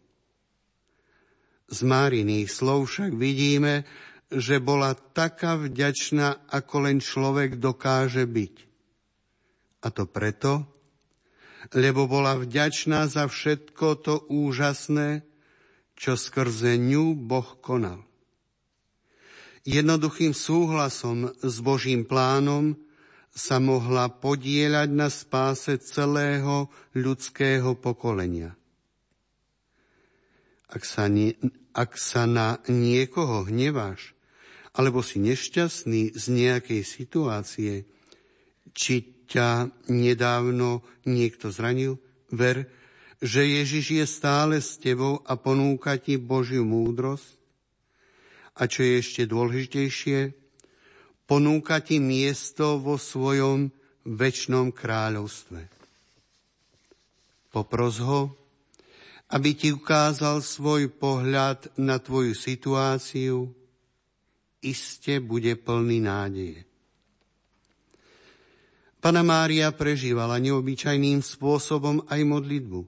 Z 1.68 1.80
Máriných 1.84 2.48
slov 2.52 2.88
však 2.92 3.12
vidíme, 3.16 3.84
že 4.28 4.60
bola 4.60 4.92
taká 4.94 5.56
vďačná, 5.56 6.48
ako 6.52 6.76
len 6.84 6.98
človek 7.00 7.56
dokáže 7.60 8.28
byť. 8.28 8.56
A 9.84 9.88
to 9.94 10.04
preto, 10.04 10.68
lebo 11.72 12.08
bola 12.12 12.36
vďačná 12.36 13.08
za 13.08 13.28
všetko 13.28 13.86
to 14.04 14.16
úžasné, 14.28 15.24
čo 15.98 16.20
skrze 16.20 16.78
ňu 16.78 17.18
Boh 17.18 17.58
konal. 17.64 18.04
Jednoduchým 19.68 20.32
súhlasom 20.32 21.36
s 21.44 21.60
Božím 21.60 22.08
plánom 22.08 22.80
sa 23.38 23.60
mohla 23.60 24.08
podieľať 24.10 24.90
na 24.96 25.12
spáse 25.12 25.76
celého 25.84 26.72
ľudského 26.96 27.76
pokolenia. 27.76 28.56
Ak 30.68 30.84
sa, 30.84 31.12
nie, 31.12 31.36
ak 31.72 31.96
sa 31.96 32.26
na 32.26 32.60
niekoho 32.66 33.46
hneváš, 33.46 34.17
alebo 34.78 35.02
si 35.02 35.18
nešťastný 35.18 36.14
z 36.14 36.24
nejakej 36.30 36.82
situácie, 36.86 37.90
či 38.78 38.96
ťa 39.26 39.74
nedávno 39.90 40.86
niekto 41.10 41.50
zranil, 41.50 41.98
ver, 42.30 42.70
že 43.18 43.42
Ježiš 43.42 43.86
je 43.98 44.06
stále 44.06 44.62
s 44.62 44.78
tebou 44.78 45.26
a 45.26 45.34
ponúka 45.34 45.98
ti 45.98 46.22
Božiu 46.22 46.62
múdrosť. 46.62 47.34
A 48.58 48.70
čo 48.70 48.86
je 48.86 49.02
ešte 49.02 49.26
dôležitejšie, 49.26 50.34
ponúka 51.26 51.82
ti 51.82 51.98
miesto 51.98 52.78
vo 52.78 53.02
svojom 53.02 53.74
väčšnom 54.06 54.70
kráľovstve. 54.70 55.62
Popros 57.50 57.98
ho, 57.98 58.30
aby 59.34 59.58
ti 59.58 59.74
ukázal 59.74 60.46
svoj 60.46 60.94
pohľad 60.94 61.74
na 61.82 61.98
tvoju 61.98 62.38
situáciu, 62.38 63.52
iste 64.68 65.24
bude 65.24 65.56
plný 65.56 66.04
nádeje. 66.04 66.68
Pana 68.98 69.24
Mária 69.24 69.72
prežívala 69.72 70.42
neobyčajným 70.42 71.24
spôsobom 71.24 72.04
aj 72.12 72.22
modlitbu. 72.28 72.82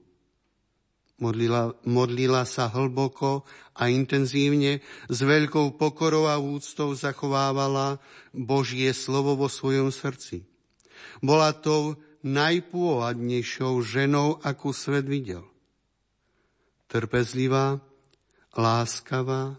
Modlila, 1.20 1.76
modlila 1.84 2.48
sa 2.48 2.68
hlboko 2.72 3.44
a 3.76 3.92
intenzívne, 3.92 4.80
s 5.08 5.18
veľkou 5.20 5.76
pokorou 5.76 6.28
a 6.28 6.40
úctou 6.40 6.96
zachovávala 6.96 8.00
Božie 8.32 8.92
slovo 8.96 9.36
vo 9.36 9.48
svojom 9.48 9.92
srdci. 9.92 10.44
Bola 11.20 11.52
tou 11.52 12.00
najpôvadnejšou 12.24 13.80
ženou, 13.84 14.40
akú 14.40 14.72
svet 14.72 15.04
videl 15.04 15.50
trpezlivá, 16.90 17.78
láskavá, 18.58 19.54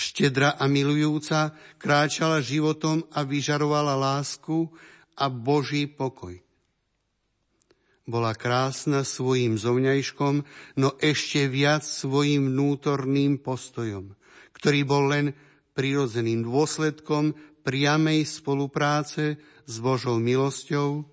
štedra 0.00 0.56
a 0.56 0.64
milujúca, 0.64 1.52
kráčala 1.76 2.40
životom 2.40 3.04
a 3.12 3.20
vyžarovala 3.20 4.00
lásku 4.00 4.72
a 5.20 5.28
Boží 5.28 5.84
pokoj. 5.84 6.40
Bola 8.08 8.32
krásna 8.32 9.04
svojim 9.04 9.60
zovňajškom, 9.60 10.34
no 10.80 10.88
ešte 10.98 11.44
viac 11.52 11.84
svojim 11.84 12.48
vnútorným 12.48 13.44
postojom, 13.44 14.16
ktorý 14.56 14.80
bol 14.88 15.12
len 15.12 15.36
prirodzeným 15.76 16.48
dôsledkom 16.48 17.36
priamej 17.60 18.24
spolupráce 18.24 19.36
s 19.68 19.74
Božou 19.78 20.16
milosťou, 20.16 21.04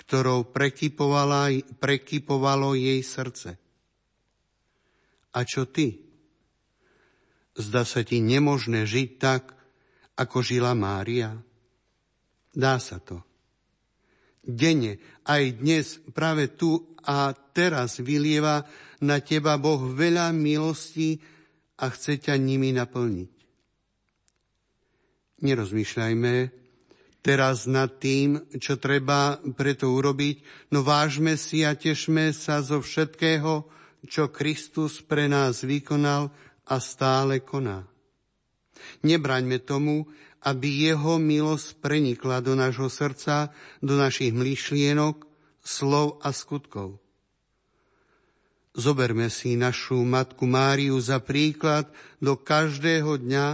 ktorou 0.00 0.48
prekypovalo 1.76 2.72
jej 2.72 3.04
srdce. 3.04 3.60
A 5.36 5.44
čo 5.44 5.68
ty? 5.68 6.07
Zdá 7.58 7.82
sa 7.82 8.06
ti 8.06 8.22
nemožné 8.22 8.86
žiť 8.86 9.08
tak, 9.18 9.50
ako 10.14 10.46
žila 10.46 10.78
Mária? 10.78 11.34
Dá 12.54 12.78
sa 12.78 13.02
to. 13.02 13.18
Denne, 14.46 15.02
aj 15.26 15.58
dnes, 15.58 15.98
práve 16.14 16.54
tu 16.54 16.94
a 17.02 17.34
teraz 17.34 17.98
vylieva 17.98 18.62
na 19.02 19.18
teba 19.18 19.58
Boh 19.58 19.90
veľa 19.90 20.30
milostí 20.30 21.18
a 21.82 21.90
chce 21.90 22.22
ťa 22.22 22.34
nimi 22.38 22.70
naplniť. 22.72 23.32
Nerozmýšľajme 25.38 26.34
teraz 27.22 27.66
nad 27.68 27.98
tým, 27.98 28.40
čo 28.56 28.78
treba 28.78 29.38
preto 29.54 29.92
urobiť, 29.92 30.70
no 30.72 30.86
vážme 30.86 31.34
si 31.34 31.66
a 31.66 31.74
tešme 31.74 32.32
sa 32.32 32.62
zo 32.62 32.80
všetkého, 32.80 33.66
čo 34.06 34.30
Kristus 34.30 35.02
pre 35.02 35.26
nás 35.26 35.66
vykonal 35.66 36.30
a 36.68 36.76
stále 36.78 37.40
koná. 37.40 37.88
Nebraňme 39.02 39.58
tomu, 39.58 40.06
aby 40.44 40.92
jeho 40.92 41.18
milosť 41.18 41.82
prenikla 41.82 42.38
do 42.38 42.54
nášho 42.54 42.86
srdca, 42.86 43.50
do 43.82 43.98
našich 43.98 44.30
myšlienok, 44.30 45.26
slov 45.64 46.22
a 46.22 46.30
skutkov. 46.30 47.02
Zoberme 48.78 49.26
si 49.26 49.58
našu 49.58 49.98
Matku 50.06 50.46
Máriu 50.46 51.02
za 51.02 51.18
príklad 51.18 51.90
do 52.22 52.38
každého 52.38 53.18
dňa 53.18 53.46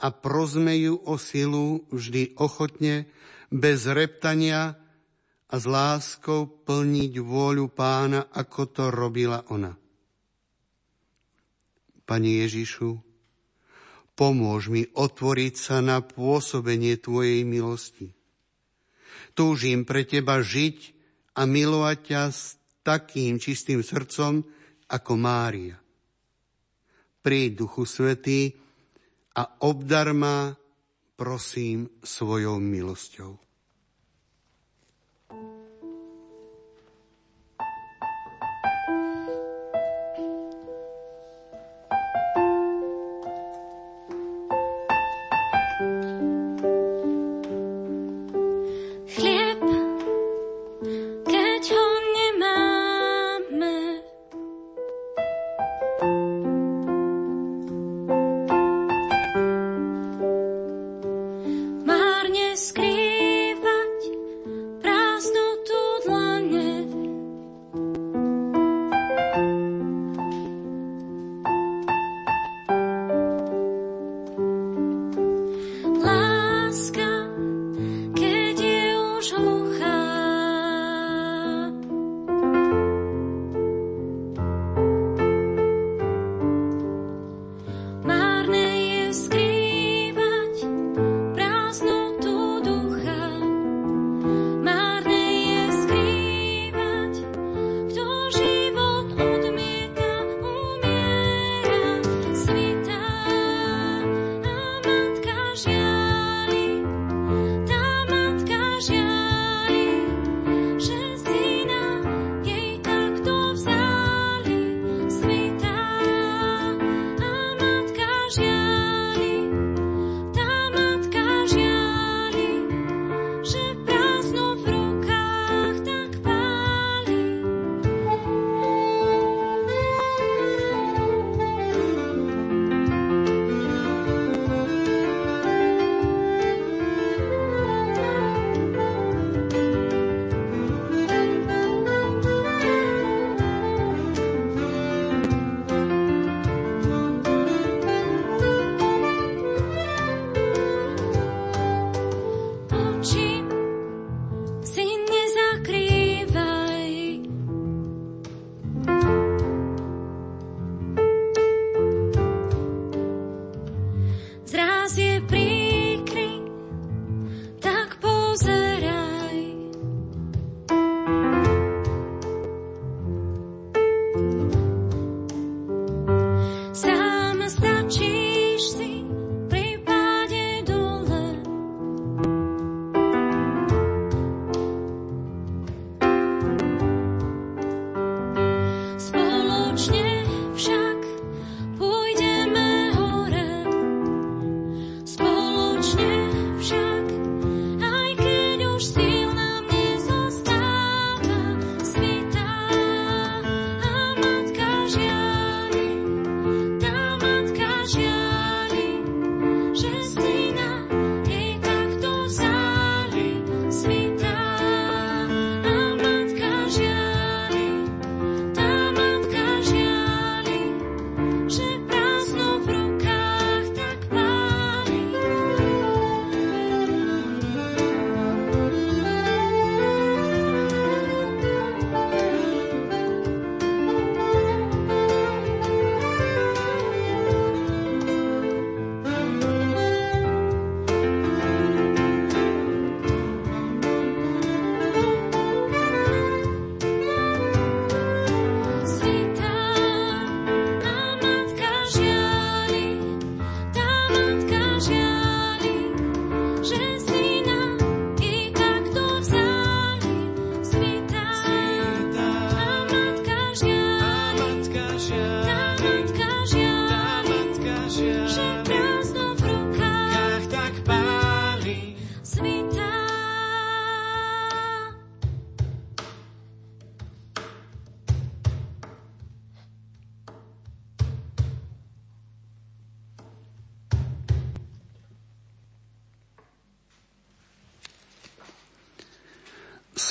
a 0.00 0.06
prosme 0.08 0.72
ju 0.80 0.96
o 1.04 1.20
silu 1.20 1.84
vždy 1.92 2.40
ochotne, 2.40 3.04
bez 3.52 3.84
reptania 3.84 4.74
a 5.52 5.54
s 5.60 5.64
láskou 5.68 6.48
plniť 6.48 7.12
vôľu 7.20 7.70
pána, 7.70 8.26
ako 8.32 8.62
to 8.72 8.84
robila 8.88 9.44
ona. 9.52 9.83
Pani 12.04 12.44
Ježišu, 12.44 13.00
pomôž 14.12 14.68
mi 14.68 14.84
otvoriť 14.92 15.54
sa 15.56 15.80
na 15.80 16.04
pôsobenie 16.04 17.00
Tvojej 17.00 17.42
milosti. 17.48 18.12
Túžim 19.32 19.88
pre 19.88 20.04
Teba 20.04 20.44
žiť 20.44 20.94
a 21.34 21.48
milovať 21.48 21.98
ťa 22.04 22.22
s 22.30 22.60
takým 22.86 23.40
čistým 23.40 23.80
srdcom 23.80 24.44
ako 24.86 25.12
Mária. 25.16 25.80
Príď, 27.24 27.64
Duchu 27.64 27.88
Svetý, 27.88 28.52
a 29.34 29.42
obdar 29.66 30.14
ma, 30.14 30.54
prosím, 31.18 31.90
svojou 32.04 32.62
milosťou. 32.62 33.43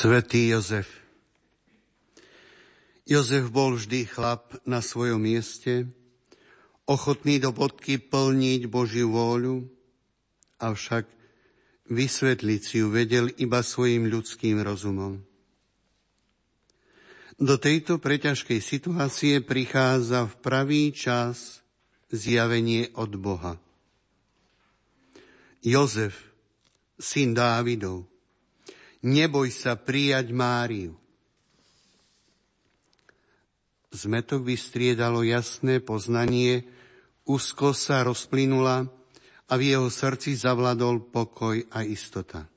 Svetý 0.03 0.51
Jozef. 0.51 0.99
Jozef 3.07 3.47
bol 3.47 3.79
vždy 3.79 4.03
chlap 4.03 4.51
na 4.67 4.83
svojom 4.83 5.15
mieste, 5.15 5.87
ochotný 6.83 7.39
do 7.39 7.55
bodky 7.55 8.03
plniť 8.03 8.67
Božiu 8.67 9.15
vôľu, 9.15 9.63
avšak 10.59 11.07
vysvetliť 11.87 12.59
si 12.59 12.83
ju 12.83 12.91
vedel 12.91 13.31
iba 13.39 13.63
svojim 13.63 14.11
ľudským 14.11 14.59
rozumom. 14.59 15.23
Do 17.39 17.55
tejto 17.55 17.95
preťažkej 17.95 18.59
situácie 18.59 19.39
prichádza 19.39 20.27
v 20.27 20.33
pravý 20.43 20.91
čas 20.91 21.63
zjavenie 22.11 22.91
od 22.99 23.15
Boha. 23.15 23.55
Jozef, 25.63 26.27
syn 26.99 27.31
Dávidov, 27.31 28.12
neboj 29.03 29.51
sa 29.51 29.75
prijať 29.75 30.31
Máriu. 30.31 30.95
Zmetok 33.93 34.41
vystriedalo 34.41 35.21
jasné 35.21 35.77
poznanie, 35.77 36.65
úzko 37.29 37.77
sa 37.77 38.01
rozplynula 38.01 38.89
a 39.47 39.53
v 39.53 39.61
jeho 39.69 39.85
srdci 39.91 40.33
zavladol 40.33 41.13
pokoj 41.13 41.61
a 41.69 41.85
istota. 41.85 42.49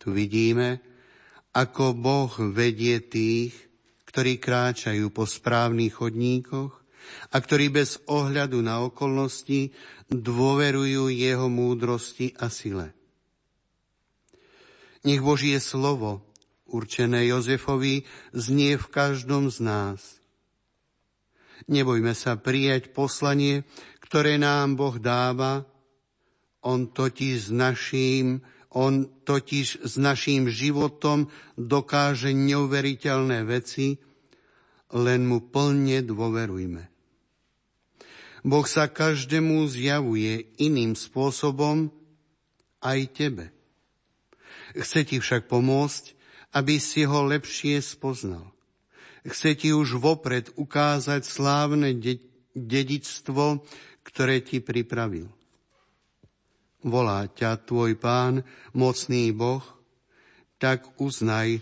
Tu 0.00 0.16
vidíme, 0.16 0.80
ako 1.52 1.92
Boh 1.92 2.32
vedie 2.56 3.04
tých, 3.04 3.52
ktorí 4.08 4.40
kráčajú 4.40 5.12
po 5.12 5.28
správnych 5.28 6.00
chodníkoch 6.00 6.72
a 7.32 7.36
ktorí 7.36 7.68
bez 7.68 8.00
ohľadu 8.08 8.64
na 8.64 8.80
okolnosti 8.80 9.76
dôverujú 10.08 11.12
jeho 11.12 11.52
múdrosti 11.52 12.32
a 12.40 12.48
sile. 12.48 12.96
Nech 15.06 15.22
Božie 15.22 15.62
slovo, 15.62 16.18
určené 16.66 17.30
Jozefovi, 17.30 18.02
znie 18.34 18.74
v 18.74 18.86
každom 18.90 19.54
z 19.54 19.62
nás. 19.62 20.18
Nebojme 21.70 22.10
sa 22.10 22.34
prijať 22.34 22.90
poslanie, 22.90 23.62
ktoré 24.02 24.34
nám 24.34 24.74
Boh 24.74 24.98
dáva, 24.98 25.62
on 26.66 26.90
totiž 26.90 27.48
s 27.48 27.50
naším, 27.54 28.42
on 28.74 29.06
totiž 29.22 29.86
s 29.86 29.94
naším 29.94 30.50
životom 30.50 31.30
dokáže 31.54 32.34
neuveriteľné 32.34 33.46
veci, 33.46 34.02
len 34.90 35.22
mu 35.22 35.38
plne 35.38 36.02
dôverujme. 36.02 36.82
Boh 38.42 38.66
sa 38.66 38.90
každému 38.90 39.70
zjavuje 39.70 40.50
iným 40.58 40.98
spôsobom, 40.98 41.94
aj 42.82 43.00
tebe. 43.14 43.55
Chce 44.76 45.08
ti 45.08 45.16
však 45.16 45.48
pomôcť, 45.48 46.12
aby 46.52 46.76
si 46.76 47.08
ho 47.08 47.24
lepšie 47.24 47.80
spoznal. 47.80 48.52
Chce 49.26 49.58
ti 49.58 49.72
už 49.72 49.98
vopred 49.98 50.52
ukázať 50.54 51.26
slávne 51.26 51.96
de- 51.96 52.22
dedictvo, 52.54 53.64
ktoré 54.06 54.44
ti 54.44 54.62
pripravil. 54.62 55.26
Volá 56.86 57.26
ťa 57.26 57.58
tvoj 57.66 57.98
pán, 57.98 58.46
mocný 58.70 59.34
Boh, 59.34 59.64
tak 60.62 60.86
uznaj, 61.02 61.58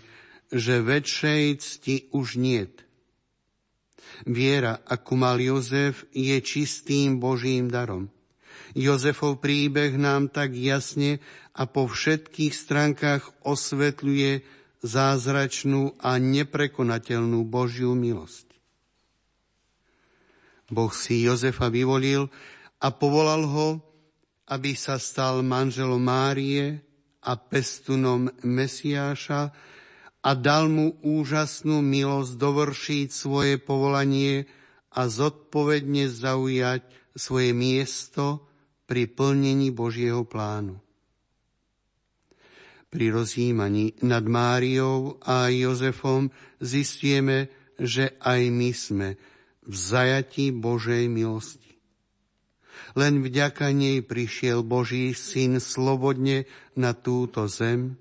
že 0.53 0.85
väčšej 0.85 1.43
cti 1.57 1.95
už 2.13 2.37
niet. 2.37 2.85
Viera, 4.23 4.79
akú 4.87 5.19
mal 5.19 5.41
Jozef, 5.41 6.07
je 6.15 6.39
čistým 6.39 7.19
Božím 7.19 7.67
darom. 7.67 8.07
Jozefov 8.75 9.39
príbeh 9.39 9.95
nám 9.95 10.31
tak 10.31 10.53
jasne 10.55 11.23
a 11.55 11.63
po 11.65 11.87
všetkých 11.87 12.53
stránkach 12.53 13.23
osvetľuje 13.47 14.43
zázračnú 14.85 15.97
a 15.97 16.19
neprekonateľnú 16.21 17.47
Božiu 17.47 17.97
milosť. 17.97 18.45
Boh 20.69 20.93
si 20.93 21.25
Jozefa 21.25 21.69
vyvolil 21.69 22.29
a 22.81 22.87
povolal 22.89 23.45
ho, 23.45 23.67
aby 24.49 24.77
sa 24.77 25.01
stal 25.01 25.41
manželom 25.41 26.01
Márie 26.01 26.81
a 27.25 27.33
pestunom 27.37 28.29
Mesiáša 28.45 29.49
a 30.25 30.31
dal 30.33 30.69
mu 30.69 30.97
úžasnú 31.05 31.81
milosť 31.85 32.33
dovršiť 32.37 33.07
svoje 33.13 33.61
povolanie 33.61 34.49
a 34.89 35.05
zodpovedne 35.05 36.09
zaujať 36.09 36.81
svoje 37.15 37.55
miesto 37.55 38.43
pri 38.85 39.09
plnení 39.09 39.71
Božieho 39.71 40.27
plánu 40.27 40.85
pri 42.95 43.11
rozjímaní 43.11 43.99
nad 44.07 44.23
Máriou 44.23 45.19
a 45.19 45.51
Jozefom 45.51 46.31
zistíme, 46.63 47.51
že 47.75 48.15
aj 48.23 48.41
my 48.47 48.71
sme 48.71 49.09
v 49.67 49.75
zajatí 49.75 50.55
Božej 50.55 51.11
milosti. 51.11 51.75
Len 52.95 53.19
vďaka 53.19 53.75
nej 53.75 53.99
prišiel 53.99 54.63
Boží 54.63 55.11
syn 55.11 55.59
slobodne 55.59 56.47
na 56.79 56.95
túto 56.95 57.51
zem, 57.51 57.99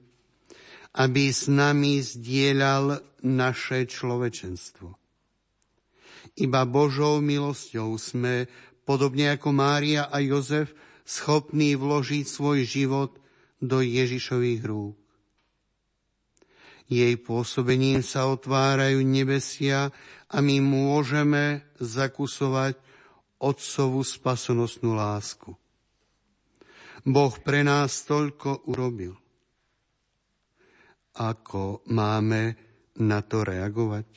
aby 0.94 1.34
s 1.34 1.50
nami 1.50 1.98
zdieľal 1.98 3.02
naše 3.26 3.90
človečenstvo. 3.90 4.94
Iba 6.38 6.62
Božou 6.70 7.18
milosťou 7.18 7.98
sme, 7.98 8.46
podobne 8.84 9.34
ako 9.34 9.50
Mária 9.52 10.06
a 10.08 10.20
Jozef, 10.20 10.72
schopní 11.04 11.76
vložiť 11.76 12.24
svoj 12.24 12.64
život 12.64 13.12
do 13.60 13.80
Ježišových 13.84 14.62
rúk. 14.64 14.96
Jej 16.84 17.16
pôsobením 17.24 18.04
sa 18.04 18.28
otvárajú 18.28 19.00
nebesia 19.00 19.88
a 20.28 20.36
my 20.44 20.60
môžeme 20.60 21.64
zakusovať 21.80 22.76
Otcovú 23.40 24.00
spasonosnú 24.00 24.96
lásku. 24.96 25.52
Boh 27.04 27.34
pre 27.44 27.60
nás 27.60 28.08
toľko 28.08 28.64
urobil. 28.72 29.12
Ako 31.20 31.84
máme 31.92 32.56
na 33.04 33.20
to 33.20 33.44
reagovať? 33.44 34.08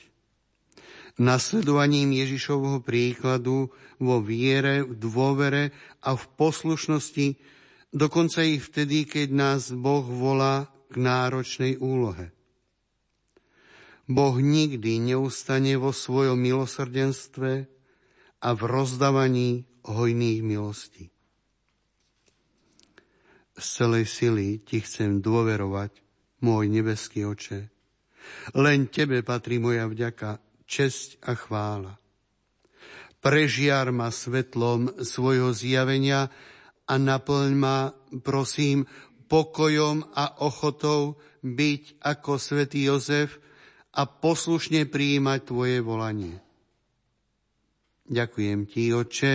Nasledovaním 1.18 2.14
Ježišovho 2.14 2.86
príkladu 2.86 3.74
vo 3.98 4.22
viere, 4.22 4.86
v 4.86 4.94
dôvere 4.94 5.74
a 6.06 6.14
v 6.14 6.24
poslušnosti 6.38 7.28
dokonca 7.90 8.46
i 8.46 8.62
vtedy, 8.62 9.10
keď 9.10 9.28
nás 9.34 9.74
Boh 9.74 10.06
volá 10.06 10.70
k 10.94 11.02
náročnej 11.02 11.82
úlohe. 11.82 12.30
Boh 14.08 14.38
nikdy 14.40 15.04
neustane 15.04 15.76
vo 15.76 15.92
svojom 15.92 16.40
milosrdenstve 16.40 17.68
a 18.40 18.50
v 18.54 18.62
rozdávaní 18.64 19.68
hojných 19.84 20.40
milostí. 20.46 21.12
Z 23.58 23.66
celej 23.66 24.06
sily 24.06 24.62
ti 24.62 24.80
chcem 24.86 25.20
dôverovať, 25.20 25.92
môj 26.46 26.70
nebeský 26.70 27.26
oče. 27.26 27.74
Len 28.54 28.86
tebe 28.88 29.26
patrí 29.26 29.58
moja 29.58 29.90
vďaka, 29.90 30.47
česť 30.68 31.24
a 31.24 31.34
chvála. 31.34 31.96
Prežiar 33.24 33.90
ma 33.96 34.14
svetlom 34.14 35.02
svojho 35.02 35.56
zjavenia, 35.56 36.30
a 36.88 36.96
naplň 36.96 37.52
ma, 37.54 37.92
prosím, 38.24 38.88
pokojom 39.28 40.08
a 40.16 40.40
ochotou 40.40 41.20
byť 41.44 42.00
ako 42.00 42.32
svätý 42.40 42.88
Jozef 42.88 43.44
a 43.92 44.08
poslušne 44.08 44.88
prijímať 44.88 45.40
Tvoje 45.44 45.84
volanie. 45.84 46.40
Ďakujem 48.08 48.60
Ti, 48.72 48.84
Oče, 48.96 49.34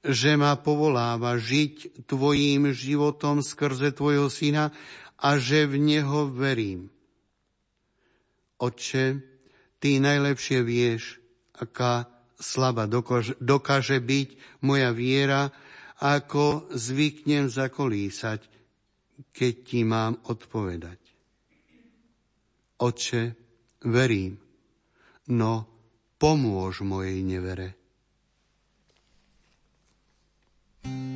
že 0.00 0.32
ma 0.40 0.56
povoláva 0.56 1.36
žiť 1.36 2.08
Tvojím 2.08 2.72
životom 2.72 3.44
skrze 3.44 3.92
Tvojho 3.92 4.32
Syna 4.32 4.72
a 5.20 5.36
že 5.36 5.68
v 5.68 5.76
Neho 5.76 6.32
verím. 6.32 6.88
Oče, 8.56 9.35
Ty 9.76 9.90
najlepšie 10.00 10.64
vieš, 10.64 11.20
aká 11.56 12.08
slaba 12.36 12.88
dokáže, 12.88 13.98
byť 14.00 14.28
moja 14.64 14.92
viera, 14.92 15.52
ako 16.00 16.68
zvyknem 16.76 17.48
zakolísať, 17.48 18.40
keď 19.32 19.54
ti 19.64 19.80
mám 19.84 20.20
odpovedať. 20.28 21.00
Oče, 22.76 23.22
verím, 23.88 24.36
no 25.32 25.52
pomôž 26.20 26.84
mojej 26.84 27.24
nevere. 27.24 27.72
Žil 30.84 31.15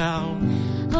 town 0.00 0.99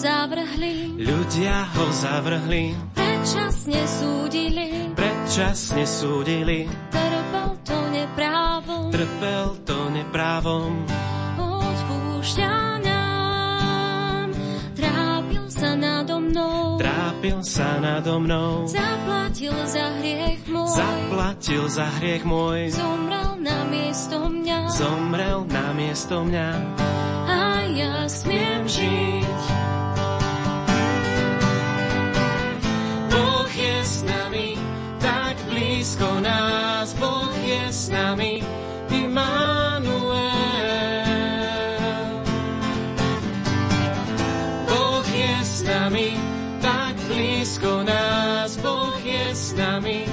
zavrhli, 0.00 0.96
Ľudia 0.96 1.68
ho 1.76 1.84
zavrhli, 1.92 2.72
predčasne 2.96 3.80
súdili. 3.84 4.68
predčasne 4.96 5.84
súdili, 5.84 6.64
Trpel 6.88 7.50
to 7.60 7.78
neprávom, 7.92 8.88
trpel 8.88 9.46
to 9.62 9.78
neprávom. 9.92 10.72
odpúšťa 11.36 12.52
nám. 12.80 14.28
Trápil 14.72 15.44
sa 15.48 15.70
nado 15.76 16.16
mnou, 16.18 16.80
Trápil 16.80 17.38
sa 17.44 17.76
nado 17.78 18.16
mnou, 18.18 18.64
zaplatil 18.66 19.52
za 19.68 19.86
hriech 20.00 20.42
môj. 20.48 20.72
zaplatil 20.72 21.64
za 21.68 21.86
hriech 22.00 22.24
môj, 22.24 22.72
Zomrel 22.72 23.36
na 23.38 23.58
miesto 23.68 24.16
mňa 24.24 24.58
zomrel 24.70 25.44
na 25.44 25.66
miesto 25.76 26.24
mňa. 26.24 26.48
a 27.28 27.40
ja 27.68 28.08
smiem 28.08 28.64
žiť. 28.64 29.59
Blízko 35.90 36.20
nás, 36.20 36.94
Boh 36.94 37.34
je 37.42 37.66
s 37.72 37.88
nami, 37.88 38.42
Immanuel. 38.90 40.30
Boh 44.70 45.06
je 45.10 45.34
s 45.42 45.62
nami, 45.66 46.14
tak 46.62 46.94
blízko 47.10 47.82
nás, 47.82 48.56
Boh 48.62 48.94
je 49.02 49.34
s 49.34 49.54
nami, 49.58 50.06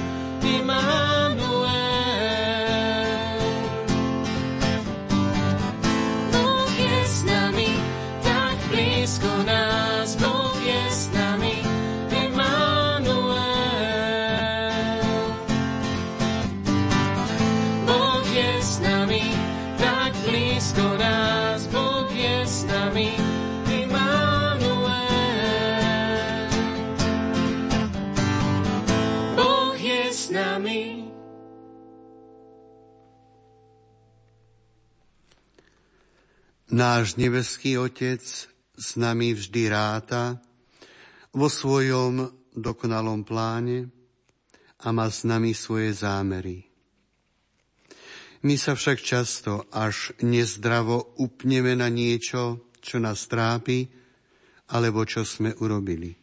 Náš 36.78 37.18
nebeský 37.18 37.74
Otec 37.74 38.22
s 38.78 38.88
nami 38.94 39.34
vždy 39.34 39.66
ráta 39.66 40.38
vo 41.34 41.50
svojom 41.50 42.30
dokonalom 42.54 43.26
pláne 43.26 43.90
a 44.86 44.94
má 44.94 45.10
s 45.10 45.26
nami 45.26 45.58
svoje 45.58 45.90
zámery. 45.90 46.70
My 48.46 48.54
sa 48.54 48.78
však 48.78 49.02
často 49.02 49.66
až 49.74 50.14
nezdravo 50.22 51.18
upneme 51.18 51.74
na 51.74 51.90
niečo, 51.90 52.70
čo 52.78 53.02
nás 53.02 53.26
trápi, 53.26 53.90
alebo 54.70 55.02
čo 55.02 55.26
sme 55.26 55.58
urobili. 55.58 56.14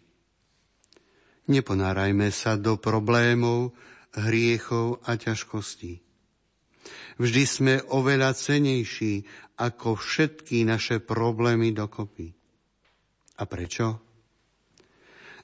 Neponárajme 1.51 2.31
sa 2.31 2.55
do 2.55 2.79
problémov, 2.79 3.75
hriechov 4.15 5.03
a 5.03 5.19
ťažkostí. 5.19 5.99
Vždy 7.15 7.43
sme 7.43 7.75
oveľa 7.91 8.35
cenejší 8.35 9.23
ako 9.55 9.95
všetky 9.95 10.67
naše 10.67 10.99
problémy 10.99 11.71
dokopy. 11.71 12.35
A 13.39 13.43
prečo? 13.47 14.03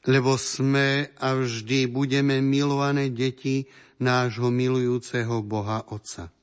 Lebo 0.08 0.36
sme 0.40 1.14
a 1.22 1.38
vždy 1.38 1.86
budeme 1.92 2.42
milované 2.42 3.14
deti 3.14 3.70
nášho 4.02 4.50
milujúceho 4.50 5.46
Boha 5.46 5.86
Otca. 5.94 6.34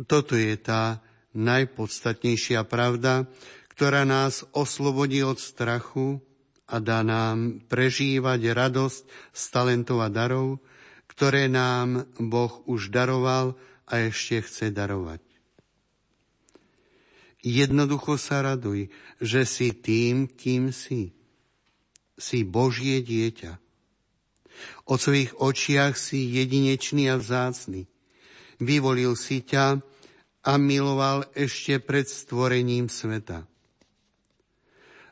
Toto 0.00 0.32
je 0.32 0.56
tá 0.56 1.04
najpodstatnejšia 1.36 2.64
pravda, 2.64 3.28
ktorá 3.76 4.08
nás 4.08 4.42
oslobodí 4.56 5.20
od 5.20 5.36
strachu 5.36 6.24
a 6.64 6.80
dá 6.80 7.04
nám 7.04 7.60
prežívať 7.68 8.40
radosť 8.56 9.02
z 9.34 9.42
talentov 9.52 10.00
a 10.00 10.08
darov, 10.08 10.62
ktoré 11.10 11.52
nám 11.52 12.08
Boh 12.16 12.64
už 12.64 12.88
daroval 12.88 13.60
a 13.84 14.08
ešte 14.08 14.40
chce 14.40 14.72
darovať. 14.72 15.29
Jednoducho 17.40 18.20
sa 18.20 18.44
raduj, 18.44 18.92
že 19.16 19.48
si 19.48 19.72
tým, 19.72 20.28
kým 20.28 20.76
si. 20.76 21.16
Si 22.20 22.44
Božie 22.44 23.00
dieťa. 23.00 23.56
O 24.84 25.00
svojich 25.00 25.32
očiach 25.40 25.96
si 25.96 26.36
jedinečný 26.36 27.08
a 27.08 27.16
vzácny. 27.16 27.88
Vyvolil 28.60 29.16
si 29.16 29.40
ťa 29.40 29.80
a 30.44 30.52
miloval 30.60 31.24
ešte 31.32 31.80
pred 31.80 32.04
stvorením 32.04 32.92
sveta. 32.92 33.48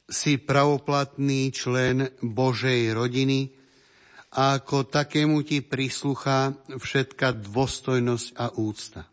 Si 0.09 0.37
pravoplatný 0.37 1.53
člen 1.53 2.13
Božej 2.21 2.93
rodiny 2.93 3.57
a 4.37 4.61
ako 4.61 4.85
takému 4.85 5.41
ti 5.45 5.65
prisluchá 5.65 6.53
všetka 6.69 7.33
dôstojnosť 7.41 8.29
a 8.37 8.47
úcta. 8.57 9.09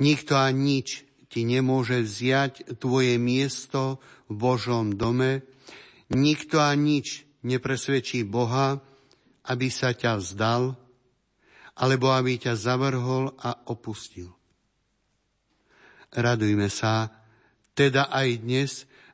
Nikto 0.00 0.32
a 0.36 0.48
nič 0.52 1.07
ti 1.28 1.44
nemôže 1.44 2.00
vziať 2.02 2.80
tvoje 2.80 3.20
miesto 3.20 4.00
v 4.28 4.34
Božom 4.36 4.96
dome, 4.96 5.44
nikto 6.12 6.60
a 6.60 6.72
nič 6.72 7.28
nepresvedčí 7.44 8.24
Boha, 8.24 8.80
aby 9.48 9.68
sa 9.68 9.92
ťa 9.92 10.20
vzdal, 10.20 10.76
alebo 11.78 12.10
aby 12.12 12.36
ťa 12.36 12.58
zavrhol 12.58 13.32
a 13.38 13.54
opustil. 13.70 14.34
Radujme 16.12 16.66
sa 16.72 17.12
teda 17.76 18.10
aj 18.10 18.28
dnes, 18.42 18.70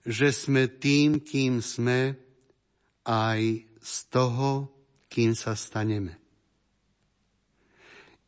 že 0.06 0.32
sme 0.32 0.70
tým, 0.70 1.20
kým 1.20 1.60
sme, 1.60 2.16
aj 3.04 3.68
z 3.84 3.94
toho, 4.08 4.72
kým 5.12 5.36
sa 5.36 5.52
staneme. 5.52 6.23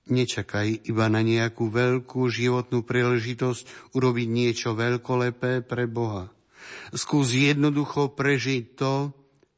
Nečakaj 0.06 0.86
iba 0.86 1.06
na 1.10 1.18
nejakú 1.18 1.66
veľkú 1.66 2.30
životnú 2.30 2.86
príležitosť 2.86 3.94
urobiť 3.98 4.28
niečo 4.30 4.78
veľkolepé 4.78 5.66
pre 5.66 5.90
Boha. 5.90 6.30
Skús 6.94 7.34
jednoducho 7.34 8.14
prežiť 8.14 8.64
to, 8.78 9.10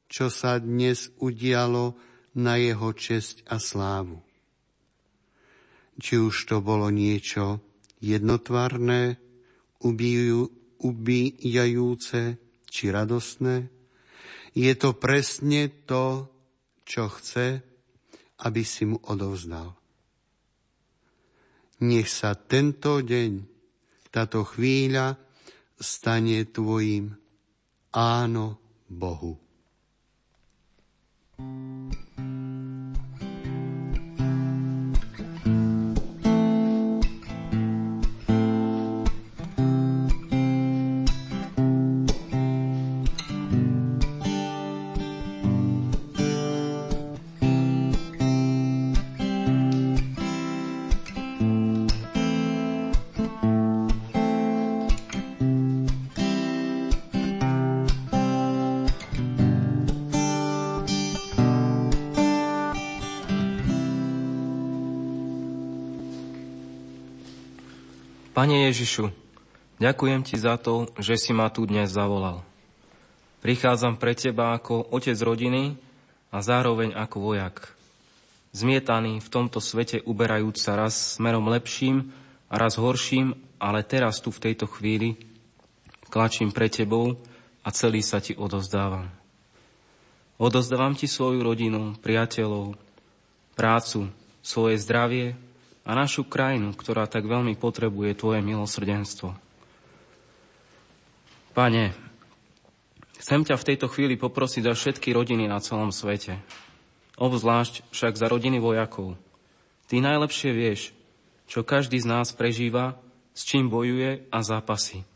čo 0.08 0.32
sa 0.32 0.56
dnes 0.56 1.12
udialo 1.20 1.96
na 2.40 2.56
jeho 2.56 2.96
česť 2.96 3.44
a 3.52 3.60
slávu. 3.60 4.24
Či 6.00 6.14
už 6.16 6.34
to 6.48 6.64
bolo 6.64 6.88
niečo 6.88 7.60
jednotvarné, 8.00 9.20
ubijú, 9.84 10.48
ubíjajúce 10.80 12.40
či 12.70 12.84
radostné, 12.88 13.68
je 14.56 14.72
to 14.78 14.96
presne 14.96 15.68
to, 15.84 16.24
čo 16.88 17.12
chce 17.12 17.68
aby 18.38 18.62
si 18.62 18.86
mu 18.86 19.02
odovzdal. 19.02 19.77
Nech 21.78 22.10
sa 22.10 22.34
tento 22.34 22.98
deň, 22.98 23.30
táto 24.10 24.42
chvíľa 24.42 25.14
stane 25.78 26.42
tvojim 26.50 27.14
áno 27.94 28.58
Bohu. 28.90 29.38
Pane 68.38 68.70
Ježišu, 68.70 69.10
ďakujem 69.82 70.22
Ti 70.22 70.38
za 70.38 70.54
to, 70.62 70.86
že 71.02 71.18
si 71.18 71.34
ma 71.34 71.50
tu 71.50 71.66
dnes 71.66 71.90
zavolal. 71.90 72.46
Prichádzam 73.42 73.98
pre 73.98 74.14
Teba 74.14 74.54
ako 74.54 74.94
otec 74.94 75.18
rodiny 75.18 75.74
a 76.30 76.38
zároveň 76.38 76.94
ako 76.94 77.18
vojak. 77.18 77.74
Zmietaný 78.54 79.18
v 79.18 79.26
tomto 79.26 79.58
svete 79.58 80.06
uberajúc 80.06 80.54
sa 80.54 80.78
raz 80.78 81.18
smerom 81.18 81.50
lepším 81.50 82.14
a 82.46 82.62
raz 82.62 82.78
horším, 82.78 83.34
ale 83.58 83.82
teraz 83.82 84.22
tu 84.22 84.30
v 84.30 84.38
tejto 84.46 84.70
chvíli 84.70 85.18
klačím 86.06 86.54
pre 86.54 86.70
Tebou 86.70 87.18
a 87.66 87.68
celý 87.74 88.06
sa 88.06 88.22
Ti 88.22 88.38
odozdávam. 88.38 89.10
Odozdávam 90.38 90.94
Ti 90.94 91.10
svoju 91.10 91.42
rodinu, 91.42 91.98
priateľov, 91.98 92.78
prácu, 93.58 94.06
svoje 94.46 94.78
zdravie, 94.78 95.34
a 95.88 95.96
našu 95.96 96.28
krajinu, 96.28 96.76
ktorá 96.76 97.08
tak 97.08 97.24
veľmi 97.24 97.56
potrebuje 97.56 98.12
Tvoje 98.12 98.44
milosrdenstvo. 98.44 99.32
Pane, 101.56 101.96
chcem 103.16 103.40
ťa 103.40 103.56
v 103.56 103.66
tejto 103.72 103.88
chvíli 103.88 104.20
poprosiť 104.20 104.68
za 104.68 104.76
všetky 104.76 105.16
rodiny 105.16 105.48
na 105.48 105.64
celom 105.64 105.88
svete. 105.88 106.44
Obzvlášť 107.16 107.88
však 107.88 108.20
za 108.20 108.28
rodiny 108.28 108.60
vojakov. 108.60 109.16
Ty 109.88 110.04
najlepšie 110.04 110.52
vieš, 110.52 110.92
čo 111.48 111.64
každý 111.64 111.96
z 111.96 112.04
nás 112.04 112.36
prežíva, 112.36 113.00
s 113.32 113.48
čím 113.48 113.72
bojuje 113.72 114.28
a 114.28 114.38
zápasí. 114.44 115.08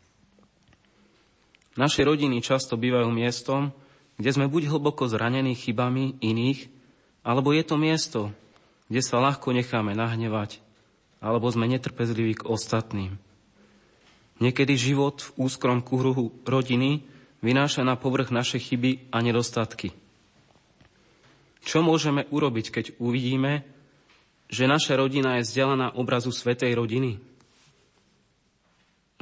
Naše 1.77 2.01
rodiny 2.01 2.41
často 2.41 2.73
bývajú 2.81 3.13
miestom, 3.13 3.69
kde 4.17 4.29
sme 4.33 4.49
buď 4.49 4.73
hlboko 4.73 5.05
zranení 5.05 5.53
chybami 5.53 6.17
iných, 6.17 6.65
alebo 7.21 7.53
je 7.53 7.61
to 7.61 7.77
miesto, 7.77 8.21
kde 8.89 9.01
sa 9.05 9.21
ľahko 9.21 9.53
necháme 9.53 9.93
nahnevať, 9.93 10.62
alebo 11.23 11.47
sme 11.47 11.71
netrpezliví 11.71 12.43
k 12.43 12.47
ostatným. 12.51 13.15
Niekedy 14.43 14.75
život 14.75 15.23
v 15.23 15.47
úzkrom 15.47 15.79
kruhu 15.79 16.35
rodiny 16.43 17.07
vynáša 17.39 17.87
na 17.87 17.95
povrch 17.95 18.27
naše 18.27 18.59
chyby 18.59 19.07
a 19.07 19.23
nedostatky. 19.23 19.95
Čo 21.63 21.79
môžeme 21.79 22.27
urobiť, 22.27 22.65
keď 22.75 22.85
uvidíme, 22.99 23.63
že 24.51 24.67
naša 24.67 24.99
rodina 24.99 25.39
je 25.39 25.47
vzdelaná 25.47 25.95
obrazu 25.95 26.35
Svetej 26.35 26.75
rodiny? 26.75 27.23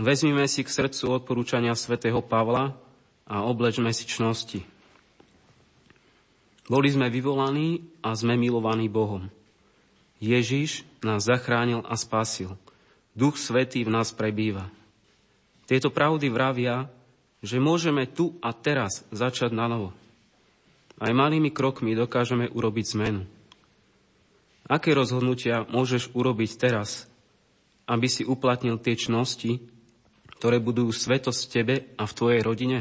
Vezmime 0.02 0.50
si 0.50 0.66
k 0.66 0.74
srdcu 0.74 1.22
odporúčania 1.22 1.78
svätého 1.78 2.26
Pavla 2.26 2.74
a 3.30 3.46
oblečme 3.46 3.94
si 3.94 4.10
čnosti. 4.10 4.66
Boli 6.66 6.90
sme 6.90 7.14
vyvolaní 7.14 7.86
a 8.02 8.18
sme 8.18 8.34
milovaní 8.34 8.90
Bohom. 8.90 9.30
Ježiš 10.18 10.82
nás 11.08 11.26
zachránil 11.26 11.82
a 11.86 11.98
spasil. 11.98 12.58
Duch 13.18 13.36
Svetý 13.36 13.84
v 13.84 13.94
nás 13.94 14.14
prebýva. 14.14 14.70
Tieto 15.66 15.92
pravdy 15.92 16.28
vravia, 16.32 16.88
že 17.42 17.58
môžeme 17.58 18.06
tu 18.06 18.38
a 18.40 18.54
teraz 18.54 19.04
začať 19.10 19.52
na 19.52 19.66
novo. 19.66 19.90
Aj 21.02 21.10
malými 21.10 21.50
krokmi 21.50 21.98
dokážeme 21.98 22.48
urobiť 22.54 22.86
zmenu. 22.94 23.26
Aké 24.70 24.94
rozhodnutia 24.94 25.66
môžeš 25.68 26.14
urobiť 26.14 26.52
teraz, 26.56 27.10
aby 27.90 28.08
si 28.08 28.24
uplatnil 28.24 28.78
tie 28.78 28.96
čnosti, 28.96 29.60
ktoré 30.38 30.62
budú 30.62 30.88
svetosť 30.94 31.42
tebe 31.50 31.76
a 31.98 32.04
v 32.06 32.16
tvojej 32.16 32.42
rodine? 32.46 32.80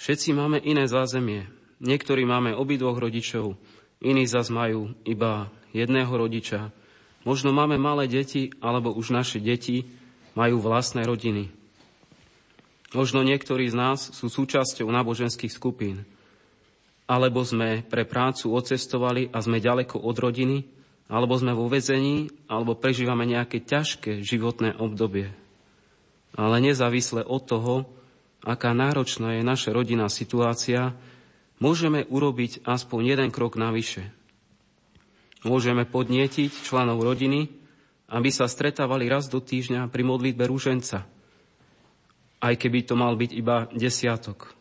Všetci 0.00 0.32
máme 0.32 0.58
iné 0.64 0.88
zázemie, 0.88 1.46
Niektorí 1.76 2.24
máme 2.24 2.56
obidvoch 2.56 2.96
rodičov, 2.96 3.60
iní 4.00 4.24
zas 4.28 4.52
majú 4.52 4.92
iba 5.04 5.48
jedného 5.72 6.10
rodiča. 6.10 6.72
Možno 7.26 7.50
máme 7.50 7.76
malé 7.76 8.06
deti, 8.06 8.54
alebo 8.62 8.94
už 8.94 9.10
naše 9.10 9.42
deti 9.42 9.84
majú 10.38 10.62
vlastné 10.62 11.02
rodiny. 11.02 11.50
Možno 12.94 13.26
niektorí 13.26 13.66
z 13.66 13.76
nás 13.76 13.98
sú 14.14 14.30
súčasťou 14.30 14.86
náboženských 14.86 15.50
skupín. 15.50 16.06
Alebo 17.10 17.42
sme 17.42 17.82
pre 17.86 18.06
prácu 18.06 18.54
odcestovali 18.54 19.30
a 19.30 19.38
sme 19.42 19.62
ďaleko 19.62 19.98
od 20.00 20.16
rodiny, 20.16 20.64
alebo 21.06 21.38
sme 21.38 21.54
vo 21.54 21.70
vezení, 21.70 22.30
alebo 22.50 22.78
prežívame 22.78 23.26
nejaké 23.26 23.62
ťažké 23.62 24.22
životné 24.22 24.78
obdobie. 24.78 25.30
Ale 26.34 26.62
nezávisle 26.62 27.22
od 27.22 27.42
toho, 27.46 27.74
aká 28.42 28.70
náročná 28.74 29.38
je 29.38 29.42
naša 29.42 29.74
rodinná 29.74 30.06
situácia, 30.06 30.94
môžeme 31.58 32.04
urobiť 32.08 32.64
aspoň 32.66 33.16
jeden 33.16 33.30
krok 33.32 33.56
navyše. 33.56 34.12
Môžeme 35.46 35.86
podnietiť 35.86 36.50
členov 36.66 37.00
rodiny, 37.04 37.48
aby 38.10 38.30
sa 38.30 38.50
stretávali 38.50 39.06
raz 39.06 39.30
do 39.30 39.42
týždňa 39.42 39.90
pri 39.90 40.02
modlitbe 40.06 40.46
rúženca, 40.46 41.06
aj 42.42 42.54
keby 42.54 42.86
to 42.86 42.94
mal 42.94 43.14
byť 43.18 43.30
iba 43.34 43.66
desiatok. 43.74 44.54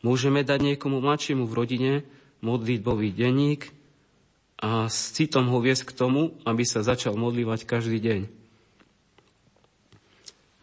Môžeme 0.00 0.40
dať 0.40 0.64
niekomu 0.64 1.04
mladšiemu 1.04 1.44
v 1.44 1.56
rodine 1.56 1.92
modlitbový 2.40 3.12
denník 3.12 3.68
a 4.60 4.88
s 4.88 5.12
citom 5.12 5.48
ho 5.52 5.60
viesť 5.60 5.92
k 5.92 5.96
tomu, 5.96 6.36
aby 6.48 6.64
sa 6.64 6.80
začal 6.80 7.16
modlívať 7.20 7.68
každý 7.68 8.00
deň. 8.00 8.20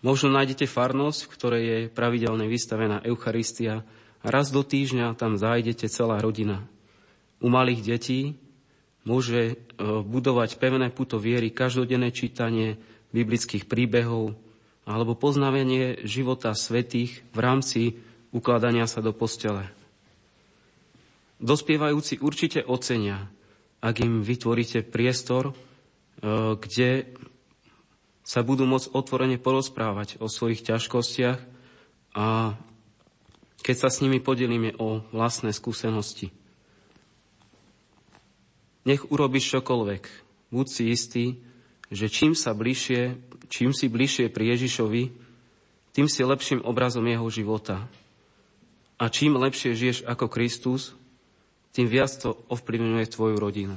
Možno 0.05 0.30
nájdete 0.30 0.70
farnosť, 0.70 1.20
v 1.26 1.34
ktorej 1.34 1.63
je 1.65 1.80
pravidelne 1.89 2.45
vystavená 2.45 3.01
Eucharistia 3.01 3.82
Raz 4.28 4.51
do 4.51 4.59
týždňa 4.59 5.15
tam 5.15 5.39
zájdete 5.39 5.88
celá 5.88 6.19
rodina. 6.19 6.67
U 7.39 7.47
malých 7.47 7.95
detí 7.95 8.36
môže 9.07 9.55
e, 9.55 9.84
budovať 10.03 10.59
pevné 10.59 10.91
puto 10.91 11.15
viery 11.15 11.47
každodenné 11.47 12.11
čítanie 12.11 12.75
biblických 13.15 13.71
príbehov 13.71 14.36
alebo 14.84 15.15
poznávanie 15.15 16.03
života 16.03 16.51
svetých 16.51 17.23
v 17.32 17.39
rámci 17.39 17.82
ukladania 18.36 18.84
sa 18.84 18.99
do 18.99 19.15
postele. 19.15 19.71
Dospievajúci 21.39 22.19
určite 22.19 22.67
ocenia, 22.67 23.32
ak 23.80 24.03
im 24.03 24.28
vytvoríte 24.28 24.84
priestor, 24.84 25.55
e, 26.19 26.59
kde 26.59 27.15
sa 28.28 28.43
budú 28.43 28.67
môcť 28.67 28.91
otvorene 28.91 29.39
porozprávať 29.39 30.19
o 30.19 30.28
svojich 30.28 30.67
ťažkostiach 30.67 31.39
a 32.11 32.59
keď 33.68 33.76
sa 33.76 33.91
s 33.91 33.99
nimi 33.99 34.24
podelíme 34.24 34.80
o 34.80 35.03
vlastné 35.11 35.51
skúsenosti. 35.51 36.32
Nech 38.88 39.03
urobíš 39.11 39.59
čokoľvek. 39.59 40.07
Buď 40.55 40.65
si 40.72 40.84
istý, 40.88 41.26
že 41.91 42.07
čím, 42.07 42.32
sa 42.32 42.55
bližšie, 42.55 43.20
čím 43.51 43.76
si 43.76 43.91
bližšie 43.91 44.32
pri 44.32 44.55
Ježišovi, 44.55 45.03
tým 45.91 46.07
si 46.07 46.24
lepším 46.24 46.63
obrazom 46.63 47.03
jeho 47.03 47.28
života. 47.28 47.91
A 48.95 49.11
čím 49.11 49.36
lepšie 49.36 49.76
žiješ 49.76 50.07
ako 50.07 50.32
Kristus, 50.32 50.95
tým 51.76 51.91
viac 51.91 52.15
to 52.15 52.39
ovplyvňuje 52.47 53.05
tvoju 53.11 53.36
rodinu. 53.36 53.76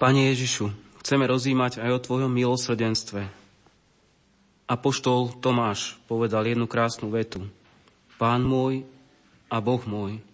Pane 0.00 0.32
Ježišu, 0.32 0.72
chceme 1.04 1.28
rozímať 1.28 1.76
aj 1.76 1.90
o 1.92 2.00
Tvojom 2.00 2.32
milosrdenstve. 2.32 3.28
Apoštol 4.64 5.36
Tomáš 5.44 6.00
povedal 6.08 6.48
jednu 6.48 6.64
krásnu 6.64 7.12
vetu. 7.12 7.44
Pán 8.16 8.40
môj 8.40 8.88
a 9.52 9.60
Boh 9.60 9.84
môj. 9.84 10.24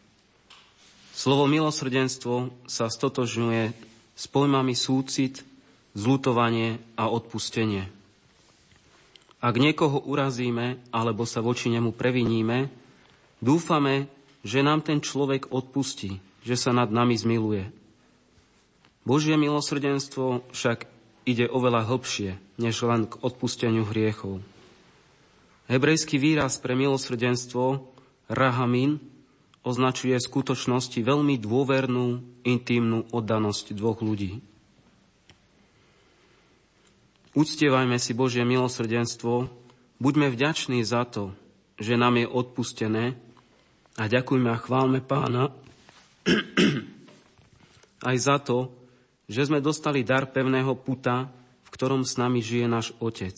Slovo 1.10 1.50
milosrdenstvo 1.50 2.54
sa 2.70 2.86
stotožňuje 2.86 3.74
s 4.14 4.24
pojmami 4.30 4.78
súcit, 4.78 5.42
zlutovanie 5.98 6.78
a 6.94 7.10
odpustenie. 7.10 7.90
Ak 9.42 9.58
niekoho 9.58 9.98
urazíme 10.06 10.78
alebo 10.94 11.26
sa 11.26 11.42
voči 11.42 11.74
nemu 11.74 11.90
previníme, 11.90 12.70
dúfame, 13.42 14.06
že 14.46 14.62
nám 14.62 14.86
ten 14.86 15.02
človek 15.02 15.50
odpustí, 15.50 16.22
že 16.46 16.54
sa 16.54 16.70
nad 16.70 16.86
nami 16.86 17.18
zmiluje. 17.18 17.85
Božie 19.06 19.38
milosrdenstvo 19.38 20.42
však 20.50 20.90
ide 21.22 21.46
oveľa 21.46 21.86
hlbšie, 21.86 22.42
než 22.58 22.82
len 22.82 23.06
k 23.06 23.14
odpusteniu 23.22 23.86
hriechov. 23.86 24.42
Hebrejský 25.70 26.18
výraz 26.18 26.58
pre 26.58 26.74
milosrdenstvo 26.74 27.86
rahamin 28.26 28.98
označuje 29.62 30.18
v 30.18 30.26
skutočnosti 30.26 30.98
veľmi 31.02 31.38
dôvernú, 31.38 32.22
intímnu 32.42 33.06
oddanosť 33.14 33.74
dvoch 33.78 34.02
ľudí. 34.02 34.42
Uctievajme 37.34 37.98
si 38.02 38.10
Božie 38.14 38.42
milosrdenstvo, 38.42 39.46
buďme 40.02 40.34
vďační 40.34 40.82
za 40.82 41.06
to, 41.06 41.34
že 41.78 41.98
nám 41.98 42.18
je 42.18 42.26
odpustené 42.26 43.14
a 43.98 44.02
ďakujme 44.06 44.48
a 44.50 44.62
chválme 44.62 44.98
pána 45.02 45.54
aj 48.08 48.16
za 48.18 48.38
to, 48.40 48.72
že 49.26 49.46
sme 49.46 49.58
dostali 49.58 50.06
dar 50.06 50.30
pevného 50.30 50.74
puta, 50.78 51.30
v 51.66 51.68
ktorom 51.74 52.06
s 52.06 52.14
nami 52.14 52.42
žije 52.42 52.66
náš 52.70 52.94
Otec. 53.02 53.34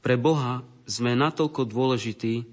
Pre 0.00 0.16
Boha 0.16 0.64
sme 0.84 1.16
natoľko 1.16 1.68
dôležití, 1.68 2.44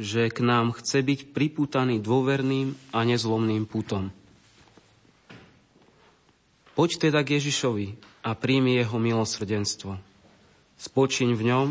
že 0.00 0.32
k 0.32 0.38
nám 0.40 0.72
chce 0.80 1.04
byť 1.04 1.20
pripútaný 1.36 2.00
dôverným 2.00 2.72
a 2.96 3.04
nezlomným 3.04 3.68
putom. 3.68 4.08
Poď 6.72 7.10
teda 7.10 7.20
k 7.20 7.36
Ježišovi 7.36 8.00
a 8.24 8.32
príjmi 8.32 8.80
jeho 8.80 8.96
milosrdenstvo. 8.96 10.00
Spočiň 10.80 11.36
v 11.36 11.42
ňom 11.52 11.68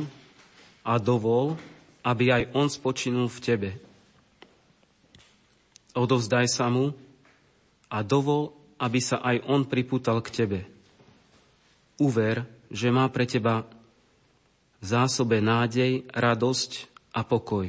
a 0.86 0.94
dovol, 1.02 1.58
aby 2.06 2.30
aj 2.30 2.44
on 2.54 2.70
spočinul 2.70 3.26
v 3.26 3.40
tebe. 3.42 3.70
Odovzdaj 5.98 6.46
sa 6.46 6.70
mu 6.70 6.94
a 7.90 8.06
dovol, 8.06 8.54
aby 8.80 9.00
sa 9.04 9.20
aj 9.20 9.44
on 9.46 9.68
pripútal 9.68 10.24
k 10.24 10.32
tebe. 10.32 10.60
Uver, 12.00 12.48
že 12.72 12.88
má 12.90 13.06
pre 13.12 13.28
teba 13.28 13.68
v 14.80 14.86
zásobe 14.88 15.44
nádej, 15.44 16.08
radosť 16.16 16.72
a 17.12 17.28
pokoj. 17.28 17.68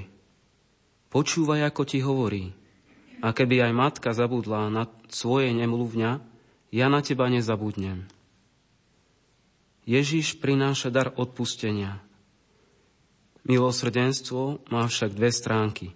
Počúvaj, 1.10 1.66
ako 1.66 1.82
ti 1.82 1.98
hovorí. 1.98 2.54
A 3.20 3.34
keby 3.34 3.66
aj 3.66 3.72
matka 3.74 4.14
zabudla 4.14 4.70
na 4.70 4.86
svoje 5.10 5.50
nemluvňa, 5.50 6.22
ja 6.70 6.86
na 6.86 7.02
teba 7.02 7.26
nezabudnem. 7.26 8.06
Ježiš 9.82 10.38
prináša 10.38 10.94
dar 10.94 11.10
odpustenia. 11.18 11.98
Milosrdenstvo 13.42 14.62
má 14.70 14.86
však 14.86 15.10
dve 15.18 15.34
stránky. 15.34 15.90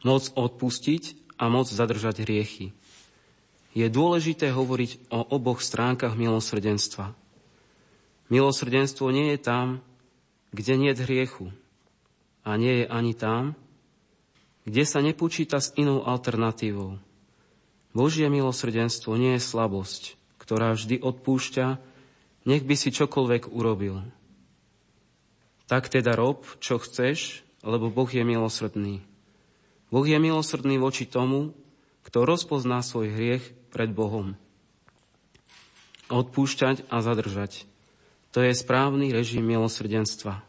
Moc 0.00 0.32
odpustiť 0.32 1.36
a 1.36 1.52
moc 1.52 1.68
zadržať 1.68 2.24
hriechy. 2.24 2.72
Je 3.76 3.84
dôležité 3.92 4.48
hovoriť 4.56 5.12
o 5.12 5.20
oboch 5.36 5.60
stránkach 5.60 6.16
milosrdenstva. 6.16 7.12
Milosrdenstvo 8.32 9.12
nie 9.12 9.36
je 9.36 9.38
tam, 9.44 9.84
kde 10.48 10.80
nie 10.80 10.96
je 10.96 11.04
hriechu. 11.04 11.52
A 12.40 12.56
nie 12.56 12.80
je 12.80 12.86
ani 12.88 13.12
tam, 13.12 13.52
kde 14.64 14.82
sa 14.88 15.04
nepočíta 15.04 15.60
s 15.60 15.76
inou 15.76 16.08
alternatívou. 16.08 16.96
Božie 17.92 18.32
milosrdenstvo 18.32 19.12
nie 19.20 19.36
je 19.36 19.44
slabosť, 19.44 20.16
ktorá 20.40 20.72
vždy 20.72 21.04
odpúšťa, 21.04 21.76
nech 22.48 22.64
by 22.64 22.74
si 22.80 22.88
čokoľvek 22.96 23.52
urobil. 23.52 24.00
Tak 25.68 25.92
teda 25.92 26.16
rob, 26.16 26.48
čo 26.64 26.80
chceš, 26.80 27.44
lebo 27.60 27.92
Boh 27.92 28.08
je 28.08 28.24
milosrdný. 28.24 29.04
Boh 29.92 30.06
je 30.06 30.16
milosrdný 30.16 30.80
voči 30.80 31.04
tomu, 31.04 31.52
kto 32.06 32.22
rozpozná 32.22 32.80
svoj 32.86 33.10
hriech 33.10 33.55
pred 33.76 33.92
Bohom. 33.92 34.32
Odpúšťať 36.08 36.88
a 36.88 37.04
zadržať. 37.04 37.68
To 38.32 38.40
je 38.40 38.56
správny 38.56 39.12
režim 39.12 39.44
milosrdenstva 39.44 40.40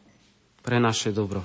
pre 0.63 0.79
naše 0.79 1.11
dobro. 1.11 1.43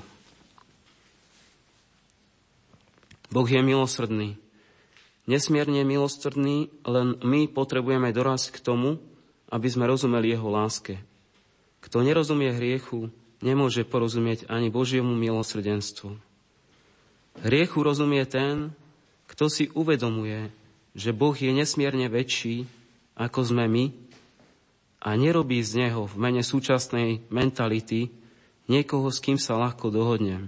Boh 3.34 3.48
je 3.50 3.58
milosrdný. 3.58 4.38
Nesmierne 5.26 5.82
milosrdný, 5.82 6.70
len 6.86 7.18
my 7.18 7.50
potrebujeme 7.50 8.14
doraz 8.14 8.54
k 8.54 8.62
tomu, 8.62 9.02
aby 9.50 9.66
sme 9.66 9.90
rozumeli 9.90 10.38
jeho 10.38 10.46
láske. 10.54 11.02
Kto 11.82 12.06
nerozumie 12.06 12.54
hriechu, 12.54 13.10
nemôže 13.42 13.82
porozumieť 13.82 14.46
ani 14.46 14.70
Božiemu 14.70 15.18
milosrdenstvu. 15.18 16.14
Hriechu 17.42 17.78
rozumie 17.82 18.22
ten, 18.28 18.70
kto 19.26 19.50
si 19.50 19.66
uvedomuje, 19.74 20.61
že 20.92 21.16
Boh 21.16 21.32
je 21.32 21.52
nesmierne 21.52 22.08
väčší, 22.08 22.68
ako 23.16 23.40
sme 23.44 23.64
my, 23.68 23.84
a 25.02 25.18
nerobí 25.18 25.58
z 25.66 25.82
neho 25.88 26.06
v 26.06 26.14
mene 26.14 26.46
súčasnej 26.46 27.26
mentality 27.26 28.14
niekoho, 28.70 29.10
s 29.10 29.18
kým 29.18 29.34
sa 29.34 29.58
ľahko 29.58 29.90
dohodnem. 29.90 30.46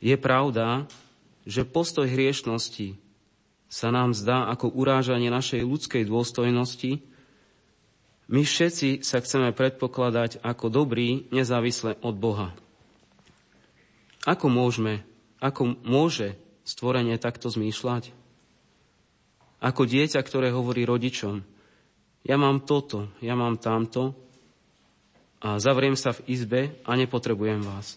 Je 0.00 0.16
pravda, 0.16 0.88
že 1.44 1.68
postoj 1.68 2.08
hriešnosti 2.08 2.96
sa 3.68 3.92
nám 3.92 4.16
zdá 4.16 4.48
ako 4.48 4.72
urážanie 4.72 5.28
našej 5.28 5.60
ľudskej 5.68 6.08
dôstojnosti, 6.08 7.04
my 8.30 8.46
všetci 8.46 9.02
sa 9.02 9.18
chceme 9.18 9.50
predpokladať 9.52 10.40
ako 10.40 10.70
dobrí, 10.70 11.26
nezávisle 11.34 11.98
od 12.00 12.14
Boha. 12.14 12.54
Ako 14.22 14.46
môžeme, 14.46 15.02
ako 15.42 15.76
môže 15.82 16.38
stvorenie 16.62 17.18
takto 17.18 17.50
zmýšľať? 17.50 18.19
Ako 19.60 19.84
dieťa, 19.84 20.20
ktoré 20.24 20.48
hovorí 20.50 20.88
rodičom, 20.88 21.44
ja 22.24 22.36
mám 22.36 22.64
toto, 22.64 23.12
ja 23.24 23.36
mám 23.36 23.60
tamto 23.60 24.12
a 25.40 25.56
zavriem 25.56 25.96
sa 25.96 26.12
v 26.16 26.24
izbe 26.28 26.60
a 26.84 26.96
nepotrebujem 26.96 27.64
vás. 27.64 27.96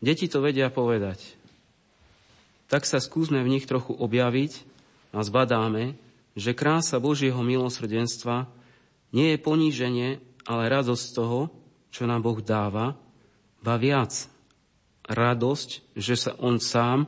Deti 0.00 0.28
to 0.28 0.40
vedia 0.40 0.72
povedať 0.72 1.42
tak 2.72 2.88
sa 2.88 3.04
skúsme 3.04 3.44
v 3.44 3.52
nich 3.52 3.68
trochu 3.68 3.92
objaviť 3.92 4.64
a 5.12 5.20
zbadáme, 5.20 5.92
že 6.32 6.56
krása 6.56 6.96
Božieho 6.96 7.36
milosrdenstva 7.44 8.48
nie 9.12 9.36
je 9.36 9.44
poníženie, 9.44 10.16
ale 10.48 10.72
radosť 10.72 11.06
toho, 11.12 11.52
čo 11.92 12.08
nám 12.08 12.24
Boh 12.24 12.40
dáva, 12.40 12.96
ba 13.60 13.76
viac. 13.76 14.24
Radosť, 15.04 15.84
že 15.92 16.16
sa 16.16 16.32
On 16.40 16.56
sám 16.56 17.04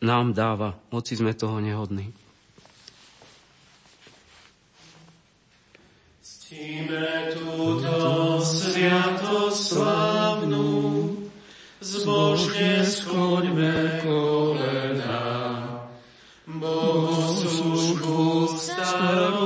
nám 0.00 0.32
dáva, 0.32 0.80
hoci 0.88 1.12
sme 1.16 1.34
toho 1.36 1.60
nehodní. 1.60 2.12
Ctíme 6.24 7.36
túto 7.36 8.40
sviatoslavnú 8.42 10.68
zbožne 11.80 12.84
schoďme 12.84 14.00
kolena. 14.02 15.20
Bohu 16.50 17.30
službu 17.30 18.50
starodávnu, 18.58 19.39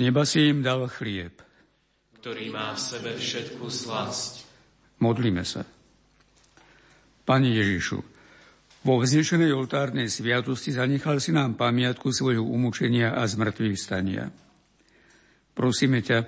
Z 0.00 0.08
neba 0.08 0.24
si 0.24 0.48
im 0.48 0.64
dal 0.64 0.88
chlieb, 0.88 1.44
ktorý 2.24 2.48
má 2.48 2.72
v 2.72 2.80
sebe 2.80 3.20
všetku 3.20 3.68
slasť. 3.68 4.48
Modlíme 4.96 5.44
sa. 5.44 5.60
Pane 7.28 7.52
Ježišu, 7.52 8.00
vo 8.80 8.94
vznešenej 8.96 9.52
oltárnej 9.52 10.08
sviatosti 10.08 10.72
zanechal 10.72 11.20
si 11.20 11.36
nám 11.36 11.52
pamiatku 11.52 12.16
svojho 12.16 12.40
umúčenia 12.40 13.12
a 13.12 13.28
zmrtvých 13.28 13.76
stania. 13.76 14.32
Prosíme 15.52 16.00
ťa, 16.00 16.24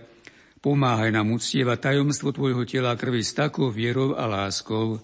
pomáhaj 0.60 1.08
nám 1.08 1.32
uctievať 1.32 1.96
tajomstvo 1.96 2.28
Tvojho 2.28 2.68
tela 2.68 2.92
krvi 2.92 3.24
s 3.24 3.32
takou 3.32 3.72
vierou 3.72 4.20
a 4.20 4.28
láskou, 4.28 5.00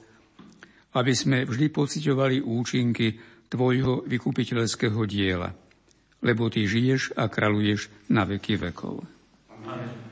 aby 0.93 1.17
sme 1.17 1.49
vždy 1.49 1.73
pociťovali 1.73 2.45
účinky 2.45 3.17
Tvojho 3.49 4.05
vykupiteľského 4.05 5.01
diela, 5.09 5.57
lebo 6.23 6.51
Ty 6.51 6.67
žiješ 6.67 7.15
a 7.15 7.31
kraluješ 7.31 7.93
na 8.11 8.27
veky 8.27 8.59
vekov. 8.59 9.07
Amen. 9.53 10.08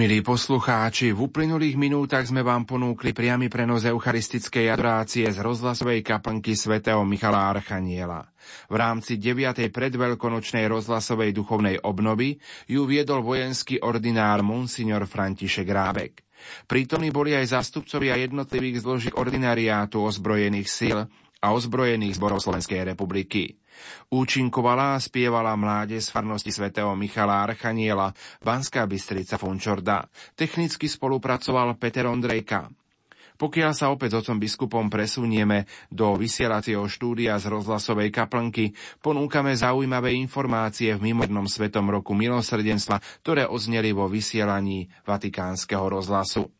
Milí 0.00 0.24
poslucháči, 0.24 1.12
v 1.12 1.28
uplynulých 1.28 1.76
minútach 1.76 2.24
sme 2.24 2.40
vám 2.40 2.64
ponúkli 2.64 3.12
priamy 3.12 3.52
prenos 3.52 3.84
eucharistickej 3.84 4.72
adorácie 4.72 5.28
z 5.28 5.36
rozhlasovej 5.44 6.00
kaplnky 6.00 6.56
svätého 6.56 7.04
Michala 7.04 7.52
Archaniela. 7.52 8.24
V 8.72 8.80
rámci 8.80 9.20
9. 9.20 9.68
predveľkonočnej 9.68 10.64
rozhlasovej 10.72 11.36
duchovnej 11.36 11.84
obnovy 11.84 12.40
ju 12.64 12.88
viedol 12.88 13.20
vojenský 13.20 13.84
ordinár 13.84 14.40
Monsignor 14.40 15.04
František 15.04 15.68
Rábek. 15.68 16.24
Prítomní 16.64 17.12
boli 17.12 17.36
aj 17.36 17.60
zástupcovia 17.60 18.16
jednotlivých 18.16 18.80
zložiek 18.80 19.12
ordinariátu 19.20 20.00
ozbrojených 20.00 20.68
síl 20.72 20.96
a 21.44 21.46
ozbrojených 21.52 22.16
zborov 22.16 22.40
Slovenskej 22.40 22.88
republiky. 22.88 23.59
Účinkovala 24.10 24.96
a 24.96 25.02
spievala 25.02 25.54
mláde 25.54 25.98
z 26.00 26.08
farnosti 26.10 26.50
svätého 26.50 26.92
Michala 26.98 27.46
Archaniela, 27.46 28.12
Banská 28.42 28.84
Bystrica 28.84 29.38
Fončorda. 29.38 30.06
Technicky 30.34 30.90
spolupracoval 30.90 31.78
Peter 31.78 32.08
Ondrejka. 32.08 32.70
Pokiaľ 33.40 33.72
sa 33.72 33.88
opäť 33.88 34.12
s 34.12 34.18
otcom 34.20 34.36
biskupom 34.36 34.92
presunieme 34.92 35.64
do 35.88 36.12
vysielacieho 36.12 36.84
štúdia 36.84 37.40
z 37.40 37.48
rozhlasovej 37.48 38.12
kaplnky, 38.12 38.76
ponúkame 39.00 39.56
zaujímavé 39.56 40.12
informácie 40.12 40.92
v 40.92 41.08
mimornom 41.08 41.48
svetom 41.48 41.88
roku 41.88 42.12
milosrdenstva, 42.12 43.00
ktoré 43.24 43.48
ozneli 43.48 43.96
vo 43.96 44.12
vysielaní 44.12 44.92
Vatikánskeho 45.08 45.88
rozhlasu. 45.88 46.52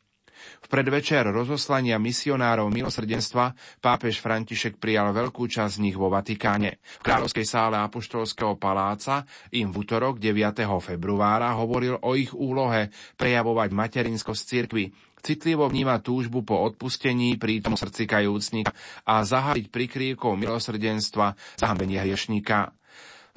V 0.60 0.66
predvečer 0.68 1.26
rozoslania 1.28 1.96
misionárov 1.96 2.68
milosrdenstva 2.68 3.52
pápež 3.80 4.20
František 4.22 4.76
prijal 4.76 5.12
veľkú 5.12 5.46
časť 5.48 5.78
z 5.78 5.82
nich 5.82 5.96
vo 5.96 6.10
Vatikáne. 6.10 6.80
V 7.00 7.04
kráľovskej 7.06 7.46
sále 7.46 7.76
Apoštolského 7.80 8.56
paláca 8.60 9.24
im 9.54 9.72
v 9.72 9.76
útorok 9.82 10.18
9. 10.18 10.66
februára 10.82 11.54
hovoril 11.56 11.98
o 12.00 12.16
ich 12.16 12.34
úlohe 12.34 12.90
prejavovať 13.16 13.68
materinskosť 13.72 14.42
cirkvi, 14.44 14.84
citlivo 15.20 15.68
vníma 15.68 16.00
túžbu 16.00 16.42
po 16.42 16.58
odpustení 16.64 17.36
prítom 17.36 17.76
srdci 17.76 18.08
kajúcnika 18.08 18.72
a 19.04 19.20
zahaliť 19.20 19.68
prikrývkou 19.68 20.32
milosrdenstva 20.34 21.36
zahambenie 21.60 22.00
hriešníka. 22.00 22.72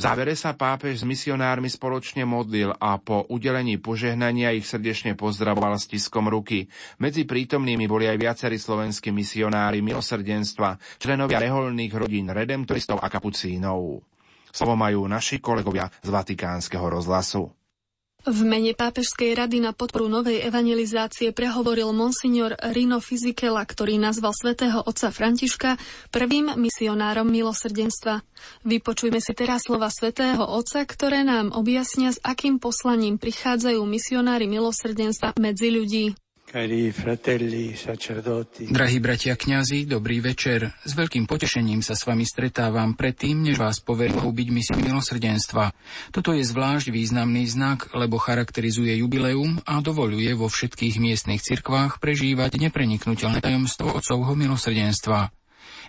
Závere 0.03 0.35
sa 0.35 0.51
pápež 0.51 0.99
s 0.99 1.07
misionármi 1.07 1.71
spoločne 1.71 2.27
modlil 2.27 2.75
a 2.75 2.99
po 2.99 3.23
udelení 3.31 3.79
požehnania 3.79 4.51
ich 4.51 4.67
srdečne 4.67 5.15
pozdravoval 5.15 5.79
stiskom 5.79 6.27
ruky. 6.27 6.67
Medzi 6.99 7.23
prítomnými 7.23 7.87
boli 7.87 8.11
aj 8.11 8.19
viacerí 8.19 8.59
slovenskí 8.59 9.15
misionári 9.15 9.79
milosrdenstva, 9.79 10.75
členovia 10.99 11.39
reholných 11.39 11.95
rodín 11.95 12.27
redemptoristov 12.35 12.99
a 12.99 13.07
kapucínov. 13.07 14.03
Slovo 14.51 14.75
majú 14.75 15.07
naši 15.07 15.39
kolegovia 15.39 15.87
z 16.03 16.11
Vatikánskeho 16.11 16.83
rozhlasu. 16.83 17.62
V 18.23 18.47
mene 18.47 18.71
Pápežskej 18.71 19.35
rady 19.35 19.59
na 19.59 19.75
podporu 19.75 20.07
novej 20.07 20.47
evangelizácie 20.47 21.35
prehovoril 21.35 21.91
monsignor 21.91 22.55
Rino 22.71 23.03
Fizikela, 23.03 23.59
ktorý 23.67 23.99
nazval 23.99 24.31
svätého 24.31 24.79
otca 24.79 25.11
Františka 25.11 25.75
prvým 26.07 26.55
misionárom 26.55 27.27
milosrdenstva. 27.27 28.23
Vypočujme 28.63 29.19
si 29.19 29.35
teraz 29.35 29.67
slova 29.67 29.91
svätého 29.91 30.39
otca, 30.39 30.87
ktoré 30.87 31.27
nám 31.27 31.51
objasnia, 31.51 32.15
s 32.15 32.23
akým 32.23 32.63
poslaním 32.63 33.19
prichádzajú 33.19 33.83
misionári 33.83 34.47
milosrdenstva 34.47 35.35
medzi 35.35 35.67
ľudí. 35.67 36.15
Drahí 38.69 38.97
bratia 39.01 39.33
kňazi, 39.33 39.89
dobrý 39.89 40.21
večer. 40.21 40.69
S 40.85 40.93
veľkým 40.93 41.25
potešením 41.25 41.81
sa 41.81 41.97
s 41.97 42.05
vami 42.05 42.29
stretávam 42.29 42.93
predtým, 42.93 43.41
než 43.41 43.57
vás 43.57 43.81
poverím 43.81 44.21
byť 44.21 44.47
misiu 44.53 44.77
milosrdenstva. 44.77 45.73
Toto 46.13 46.29
je 46.29 46.45
zvlášť 46.45 46.93
významný 46.93 47.49
znak, 47.49 47.89
lebo 47.97 48.21
charakterizuje 48.21 49.01
jubileum 49.01 49.65
a 49.65 49.81
dovoluje 49.81 50.29
vo 50.37 50.45
všetkých 50.45 51.01
miestnych 51.01 51.41
cirkvách 51.41 51.97
prežívať 51.97 52.61
nepreniknutelné 52.61 53.41
tajomstvo 53.41 53.89
otcovho 53.89 54.37
milosrdenstva. 54.37 55.33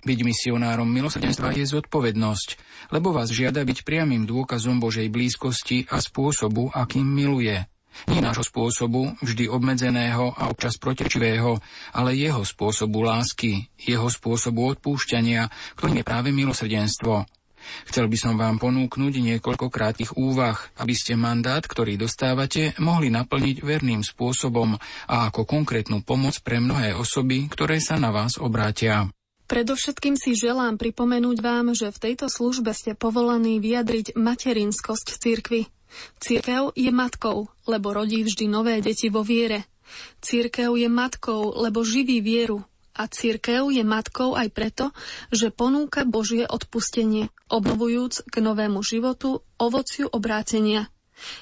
Byť 0.09 0.19
misionárom 0.25 0.89
milosrdenstva 0.89 1.53
je 1.61 1.69
zodpovednosť, 1.69 2.49
lebo 2.89 3.13
vás 3.13 3.29
žiada 3.29 3.61
byť 3.61 3.85
priamým 3.85 4.25
dôkazom 4.25 4.81
Božej 4.81 5.13
blízkosti 5.13 5.93
a 5.93 6.01
spôsobu, 6.01 6.73
akým 6.73 7.05
miluje– 7.05 7.61
nie 8.11 8.21
nášho 8.21 8.45
spôsobu, 8.45 9.15
vždy 9.23 9.49
obmedzeného 9.49 10.35
a 10.35 10.51
občas 10.51 10.77
protirečivého, 10.77 11.59
ale 11.95 12.19
jeho 12.19 12.43
spôsobu 12.43 13.07
lásky, 13.07 13.71
jeho 13.81 14.11
spôsobu 14.11 14.77
odpúšťania, 14.77 15.49
ktorým 15.79 16.01
je 16.03 16.05
práve 16.05 16.29
milosrdenstvo. 16.35 17.27
Chcel 17.89 18.13
by 18.13 18.17
som 18.21 18.35
vám 18.37 18.61
ponúknuť 18.61 19.15
niekoľko 19.25 19.73
krátkych 19.73 20.21
úvah, 20.21 20.61
aby 20.77 20.93
ste 20.93 21.17
mandát, 21.17 21.65
ktorý 21.65 21.97
dostávate, 21.97 22.77
mohli 22.77 23.09
naplniť 23.09 23.65
verným 23.65 24.05
spôsobom 24.05 24.77
a 25.09 25.17
ako 25.33 25.49
konkrétnu 25.49 26.05
pomoc 26.05 26.37
pre 26.45 26.61
mnohé 26.61 26.93
osoby, 26.93 27.49
ktoré 27.49 27.81
sa 27.81 27.97
na 27.97 28.13
vás 28.13 28.37
obrátia. 28.37 29.09
Predovšetkým 29.45 30.17
si 30.17 30.33
želám 30.33 30.81
pripomenúť 30.81 31.39
vám, 31.45 31.77
že 31.77 31.93
v 31.93 32.01
tejto 32.01 32.33
službe 32.33 32.73
ste 32.73 32.97
povolaní 32.97 33.61
vyjadriť 33.61 34.17
materinskosť 34.17 35.21
cirkvy. 35.21 35.69
Církev 36.19 36.73
je 36.75 36.91
matkou, 36.91 37.49
lebo 37.67 37.93
rodí 37.95 38.25
vždy 38.25 38.47
nové 38.51 38.81
deti 38.81 39.11
vo 39.13 39.23
viere. 39.23 39.69
Církev 40.21 40.75
je 40.75 40.89
matkou, 40.89 41.55
lebo 41.55 41.85
živí 41.85 42.21
vieru. 42.25 42.65
A 42.95 43.11
církev 43.11 43.75
je 43.75 43.83
matkou 43.83 44.39
aj 44.39 44.55
preto, 44.55 44.95
že 45.35 45.51
ponúka 45.51 46.07
Božie 46.07 46.47
odpustenie, 46.47 47.27
obnovujúc 47.51 48.23
k 48.31 48.35
novému 48.39 48.87
životu 48.87 49.43
ovociu 49.59 50.07
obrátenia. 50.15 50.87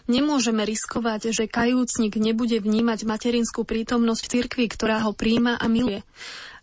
Nemôžeme 0.09 0.65
riskovať, 0.65 1.33
že 1.33 1.45
kajúcnik 1.49 2.17
nebude 2.17 2.61
vnímať 2.61 3.05
materinskú 3.05 3.69
prítomnosť 3.69 4.25
cirkvi, 4.33 4.69
ktorá 4.69 5.05
ho 5.05 5.13
príjma 5.13 5.61
a 5.61 5.69
miluje. 5.69 6.05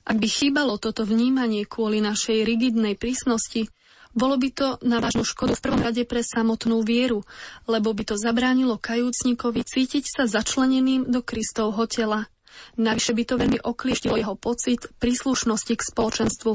Ak 0.09 0.17
by 0.17 0.25
chýbalo 0.25 0.81
toto 0.81 1.05
vnímanie 1.05 1.69
kvôli 1.69 2.01
našej 2.01 2.41
rigidnej 2.41 2.97
prísnosti, 2.97 3.69
bolo 4.13 4.35
by 4.41 4.49
to 4.49 4.67
na 4.81 4.97
vážnu 4.97 5.21
škodu 5.21 5.53
v 5.53 5.63
prvom 5.63 5.81
rade 5.85 6.01
pre 6.05 6.25
samotnú 6.25 6.81
vieru, 6.81 7.21
lebo 7.69 7.93
by 7.93 8.13
to 8.13 8.15
zabránilo 8.17 8.81
kajúcnikovi 8.81 9.61
cítiť 9.61 10.05
sa 10.09 10.23
začleneným 10.25 11.09
do 11.09 11.21
Kristovho 11.21 11.85
tela. 11.85 12.25
Navyše 12.75 13.13
by 13.13 13.23
to 13.23 13.35
veľmi 13.37 13.59
oklieštilo 13.61 14.17
jeho 14.17 14.33
pocit 14.33 14.89
príslušnosti 14.97 15.73
k 15.77 15.81
spoločenstvu. 15.85 16.51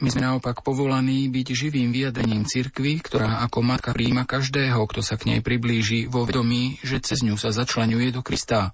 My 0.00 0.08
sme 0.08 0.24
naopak 0.24 0.64
povolaní 0.64 1.28
byť 1.28 1.46
živým 1.52 1.92
vyjadrením 1.92 2.48
cirkvy, 2.48 3.04
ktorá 3.04 3.44
ako 3.44 3.60
matka 3.60 3.92
príjima 3.92 4.24
každého, 4.24 4.80
kto 4.88 5.04
sa 5.04 5.20
k 5.20 5.36
nej 5.36 5.40
priblíži 5.44 6.08
vo 6.08 6.24
vedomí, 6.24 6.80
že 6.80 7.04
cez 7.04 7.20
ňu 7.20 7.36
sa 7.36 7.52
začlenuje 7.52 8.08
do 8.08 8.24
Krista. 8.24 8.72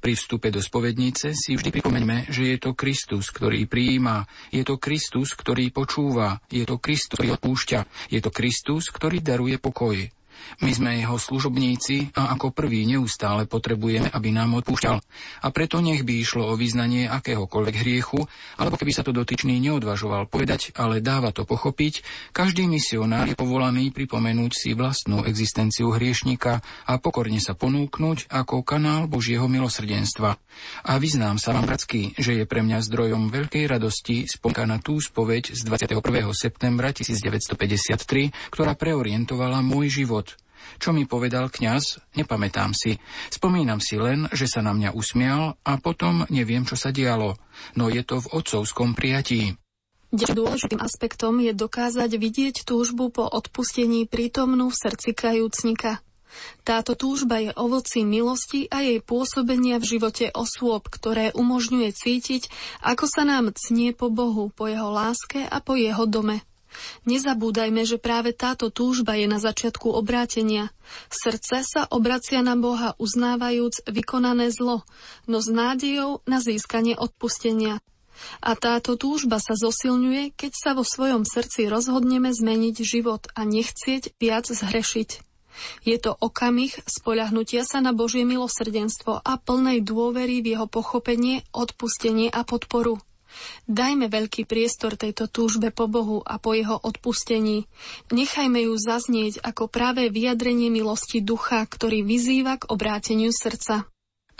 Pri 0.00 0.16
vstupe 0.16 0.48
do 0.48 0.64
spovednice 0.64 1.36
si 1.36 1.60
vždy 1.60 1.76
pripomeňme, 1.76 2.32
že 2.32 2.56
je 2.56 2.56
to 2.56 2.72
Kristus, 2.72 3.28
ktorý 3.28 3.68
prijíma, 3.68 4.24
je 4.48 4.64
to 4.64 4.80
Kristus, 4.80 5.36
ktorý 5.36 5.68
počúva, 5.68 6.40
je 6.48 6.64
to 6.64 6.80
Kristus, 6.80 7.20
ktorý 7.20 7.36
odpúšťa, 7.36 7.80
je 8.08 8.20
to 8.24 8.32
Kristus, 8.32 8.88
ktorý 8.88 9.20
daruje 9.20 9.60
pokoj. 9.60 10.19
My 10.60 10.70
sme 10.76 11.00
jeho 11.00 11.16
služobníci 11.16 12.12
a 12.12 12.36
ako 12.36 12.52
prvý 12.52 12.84
neustále 12.84 13.48
potrebujeme, 13.48 14.12
aby 14.12 14.28
nám 14.30 14.60
odpúšťal. 14.60 14.96
A 15.42 15.46
preto 15.50 15.80
nech 15.80 16.04
by 16.04 16.20
išlo 16.20 16.52
o 16.52 16.54
vyznanie 16.54 17.08
akéhokoľvek 17.08 17.76
hriechu, 17.80 18.20
alebo 18.60 18.76
keby 18.76 18.92
sa 18.92 19.02
to 19.02 19.16
dotyčný 19.16 19.56
neodvažoval 19.58 20.28
povedať, 20.28 20.76
ale 20.76 21.00
dáva 21.00 21.32
to 21.32 21.48
pochopiť, 21.48 22.04
každý 22.36 22.68
misionár 22.68 23.26
je 23.26 23.38
povolaný 23.38 23.90
pripomenúť 23.90 24.52
si 24.52 24.70
vlastnú 24.76 25.24
existenciu 25.24 25.96
hriešnika 25.96 26.60
a 26.86 26.92
pokorne 27.00 27.40
sa 27.40 27.56
ponúknuť 27.56 28.28
ako 28.28 28.60
kanál 28.62 29.08
Božieho 29.08 29.48
milosrdenstva. 29.48 30.36
A 30.84 30.92
vyznám 31.00 31.40
sa 31.40 31.56
vám, 31.56 31.70
bratsky, 31.70 32.18
že 32.18 32.34
je 32.34 32.44
pre 32.50 32.66
mňa 32.66 32.82
zdrojom 32.82 33.30
veľkej 33.30 33.64
radosti 33.70 34.26
na 34.66 34.82
tú 34.82 34.98
spoveď 34.98 35.54
z 35.54 35.60
21. 35.64 36.02
septembra 36.34 36.90
1953, 36.90 38.50
ktorá 38.50 38.74
preorientovala 38.74 39.62
môj 39.62 40.02
život 40.02 40.29
čo 40.78 40.94
mi 40.94 41.08
povedal 41.08 41.50
kňaz, 41.50 42.14
nepamätám 42.14 42.76
si. 42.76 43.00
Spomínam 43.32 43.82
si 43.82 43.96
len, 43.98 44.28
že 44.30 44.46
sa 44.46 44.62
na 44.62 44.70
mňa 44.76 44.94
usmial 44.94 45.58
a 45.66 45.80
potom 45.80 46.28
neviem, 46.28 46.62
čo 46.68 46.78
sa 46.78 46.94
dialo. 46.94 47.34
No 47.74 47.90
je 47.90 48.04
to 48.06 48.22
v 48.22 48.30
otcovskom 48.30 48.94
prijatí. 48.94 49.58
Dôležitým 50.10 50.82
aspektom 50.82 51.38
je 51.38 51.54
dokázať 51.54 52.10
vidieť 52.18 52.66
túžbu 52.66 53.14
po 53.14 53.30
odpustení 53.30 54.10
prítomnú 54.10 54.74
v 54.74 54.78
srdci 54.78 55.14
kajúcnika. 55.14 56.02
Táto 56.62 56.94
túžba 56.94 57.42
je 57.42 57.50
ovocím 57.54 58.06
milosti 58.06 58.70
a 58.70 58.82
jej 58.82 59.02
pôsobenia 59.02 59.78
v 59.78 59.98
živote 59.98 60.30
osôb, 60.34 60.86
ktoré 60.86 61.34
umožňuje 61.34 61.90
cítiť, 61.94 62.42
ako 62.86 63.04
sa 63.06 63.22
nám 63.26 63.50
cnie 63.54 63.94
po 63.94 64.10
Bohu, 64.10 64.50
po 64.50 64.70
jeho 64.70 64.90
láske 64.90 65.42
a 65.46 65.58
po 65.62 65.74
jeho 65.74 66.06
dome. 66.06 66.42
Nezabúdajme, 67.04 67.82
že 67.86 68.00
práve 68.00 68.36
táto 68.36 68.68
túžba 68.68 69.16
je 69.16 69.26
na 69.26 69.40
začiatku 69.40 69.88
obrátenia. 69.90 70.72
Srdce 71.08 71.62
sa 71.64 71.82
obracia 71.88 72.40
na 72.44 72.54
Boha 72.58 72.96
uznávajúc 73.00 73.86
vykonané 73.88 74.52
zlo, 74.52 74.84
no 75.24 75.38
s 75.40 75.48
nádejou 75.48 76.24
na 76.24 76.40
získanie 76.42 76.98
odpustenia. 76.98 77.80
A 78.44 78.52
táto 78.52 79.00
túžba 79.00 79.40
sa 79.40 79.56
zosilňuje, 79.56 80.36
keď 80.36 80.52
sa 80.52 80.70
vo 80.76 80.84
svojom 80.84 81.24
srdci 81.24 81.72
rozhodneme 81.72 82.28
zmeniť 82.32 82.76
život 82.84 83.24
a 83.32 83.48
nechcieť 83.48 84.12
viac 84.20 84.44
zhrešiť. 84.44 85.24
Je 85.84 85.96
to 86.00 86.16
okamih 86.16 86.72
spoľahnutia 86.88 87.66
sa 87.66 87.84
na 87.84 87.92
Božie 87.92 88.24
milosrdenstvo 88.24 89.20
a 89.20 89.32
plnej 89.36 89.84
dôvery 89.84 90.40
v 90.40 90.56
jeho 90.56 90.66
pochopenie, 90.70 91.44
odpustenie 91.52 92.32
a 92.32 92.46
podporu. 92.46 93.00
Dajme 93.66 94.10
veľký 94.10 94.46
priestor 94.46 94.98
tejto 94.98 95.30
túžbe 95.30 95.70
po 95.70 95.86
Bohu 95.86 96.18
a 96.22 96.38
po 96.38 96.56
jeho 96.56 96.76
odpustení. 96.76 97.66
Nechajme 98.10 98.66
ju 98.66 98.74
zaznieť 98.74 99.42
ako 99.42 99.70
práve 99.70 100.08
vyjadrenie 100.10 100.68
milosti 100.68 101.22
ducha, 101.22 101.62
ktorý 101.64 102.02
vyzýva 102.02 102.58
k 102.60 102.68
obráteniu 102.70 103.30
srdca. 103.30 103.86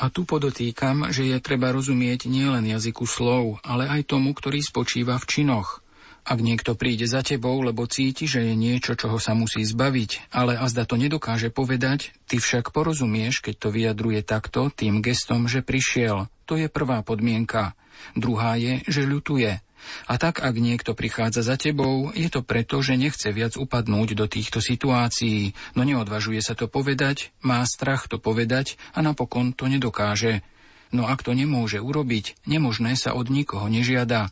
A 0.00 0.08
tu 0.08 0.24
podotýkam, 0.24 1.12
že 1.12 1.28
je 1.28 1.36
treba 1.44 1.76
rozumieť 1.76 2.24
nielen 2.24 2.64
jazyku 2.64 3.04
slov, 3.04 3.60
ale 3.60 3.84
aj 3.84 4.08
tomu, 4.08 4.32
ktorý 4.32 4.64
spočíva 4.64 5.20
v 5.20 5.28
činoch. 5.28 5.84
Ak 6.31 6.39
niekto 6.39 6.78
príde 6.78 7.11
za 7.11 7.27
tebou, 7.27 7.59
lebo 7.59 7.90
cíti, 7.90 8.31
že 8.31 8.47
je 8.47 8.55
niečo, 8.55 8.94
čoho 8.94 9.19
sa 9.19 9.35
musí 9.35 9.66
zbaviť, 9.66 10.31
ale 10.31 10.55
azda 10.55 10.86
to 10.86 10.94
nedokáže 10.94 11.51
povedať, 11.51 12.15
ty 12.31 12.39
však 12.39 12.70
porozumieš, 12.70 13.43
keď 13.43 13.55
to 13.59 13.69
vyjadruje 13.74 14.23
takto, 14.23 14.70
tým 14.70 15.02
gestom, 15.02 15.51
že 15.51 15.66
prišiel. 15.66 16.31
To 16.47 16.55
je 16.55 16.70
prvá 16.70 17.02
podmienka. 17.02 17.74
Druhá 18.15 18.55
je, 18.55 18.78
že 18.86 19.11
ľutuje. 19.11 19.59
A 20.07 20.15
tak, 20.23 20.39
ak 20.39 20.55
niekto 20.55 20.94
prichádza 20.94 21.43
za 21.43 21.59
tebou, 21.59 22.15
je 22.15 22.31
to 22.31 22.47
preto, 22.47 22.78
že 22.78 22.94
nechce 22.94 23.27
viac 23.35 23.59
upadnúť 23.59 24.15
do 24.15 24.31
týchto 24.31 24.62
situácií, 24.62 25.59
no 25.74 25.82
neodvažuje 25.82 26.39
sa 26.47 26.55
to 26.55 26.70
povedať, 26.70 27.35
má 27.43 27.59
strach 27.66 28.07
to 28.07 28.23
povedať 28.23 28.78
a 28.94 29.02
napokon 29.02 29.51
to 29.51 29.66
nedokáže. 29.66 30.47
No 30.94 31.07
ak 31.11 31.27
to 31.27 31.35
nemôže 31.35 31.82
urobiť, 31.82 32.39
nemožné 32.47 32.94
sa 32.94 33.19
od 33.19 33.31
nikoho 33.31 33.66
nežiada. 33.66 34.31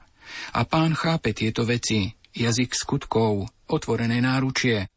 A 0.56 0.64
pán 0.64 0.94
chápe 0.94 1.34
tieto 1.34 1.64
veci, 1.68 2.12
jazyk 2.34 2.74
skutkov, 2.74 3.48
otvorené 3.68 4.20
náručie. 4.22 4.88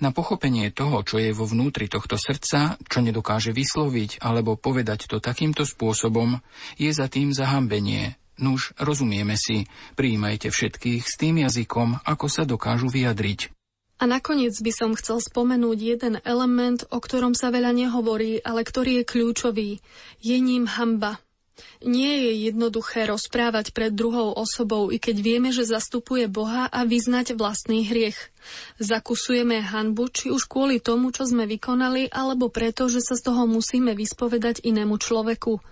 Na 0.00 0.08
pochopenie 0.08 0.72
toho, 0.72 1.04
čo 1.04 1.20
je 1.20 1.36
vo 1.36 1.44
vnútri 1.44 1.90
tohto 1.90 2.16
srdca, 2.16 2.80
čo 2.80 2.98
nedokáže 3.04 3.52
vysloviť 3.52 4.24
alebo 4.24 4.56
povedať 4.56 5.10
to 5.10 5.20
takýmto 5.20 5.68
spôsobom, 5.68 6.40
je 6.80 6.88
za 6.88 7.12
tým 7.12 7.36
zahambenie, 7.36 8.16
Nuž, 8.36 8.76
rozumieme 8.76 9.32
si, 9.40 9.64
prijímajte 9.96 10.52
všetkých 10.52 11.08
s 11.08 11.16
tým 11.16 11.40
jazykom, 11.40 12.04
ako 12.04 12.26
sa 12.28 12.44
dokážu 12.44 12.92
vyjadriť. 12.92 13.48
A 13.96 14.04
nakoniec 14.04 14.52
by 14.60 14.72
som 14.76 14.92
chcel 14.92 15.24
spomenúť 15.24 15.78
jeden 15.80 16.14
element, 16.20 16.84
o 16.92 17.00
ktorom 17.00 17.32
sa 17.32 17.48
veľa 17.48 17.72
nehovorí, 17.72 18.44
ale 18.44 18.60
ktorý 18.60 19.00
je 19.00 19.04
kľúčový. 19.08 19.70
Je 20.20 20.36
ním 20.36 20.68
hamba. 20.68 21.16
Nie 21.80 22.20
je 22.20 22.52
jednoduché 22.52 23.08
rozprávať 23.08 23.72
pred 23.72 23.88
druhou 23.88 24.36
osobou, 24.36 24.92
i 24.92 25.00
keď 25.00 25.16
vieme, 25.24 25.50
že 25.56 25.64
zastupuje 25.64 26.28
Boha 26.28 26.68
a 26.68 26.84
vyznať 26.84 27.32
vlastný 27.32 27.88
hriech. 27.88 28.18
Zakusujeme 28.76 29.64
hanbu, 29.64 30.12
či 30.12 30.28
už 30.28 30.52
kvôli 30.52 30.84
tomu, 30.84 31.16
čo 31.16 31.24
sme 31.24 31.48
vykonali, 31.48 32.12
alebo 32.12 32.52
preto, 32.52 32.92
že 32.92 33.00
sa 33.00 33.16
z 33.16 33.32
toho 33.32 33.48
musíme 33.48 33.96
vyspovedať 33.96 34.68
inému 34.68 35.00
človeku. 35.00 35.64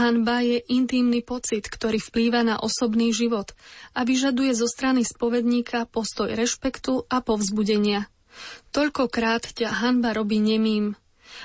Hanba 0.00 0.44
je 0.44 0.64
intímny 0.68 1.20
pocit, 1.20 1.68
ktorý 1.68 2.00
vplýva 2.00 2.44
na 2.44 2.56
osobný 2.60 3.12
život 3.12 3.52
a 3.92 4.04
vyžaduje 4.08 4.52
zo 4.56 4.68
strany 4.68 5.04
spovedníka 5.04 5.88
postoj 5.88 6.28
rešpektu 6.32 7.08
a 7.08 7.20
povzbudenia. 7.20 8.08
Toľkokrát 8.72 9.44
ťa 9.56 9.84
hanba 9.84 10.16
robí 10.16 10.40
nemým. 10.40 10.96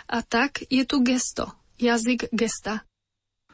A 0.07 0.23
tak 0.23 0.63
je 0.71 0.83
tu 0.87 1.03
gesto, 1.03 1.51
jazyk 1.79 2.31
gesta. 2.31 2.87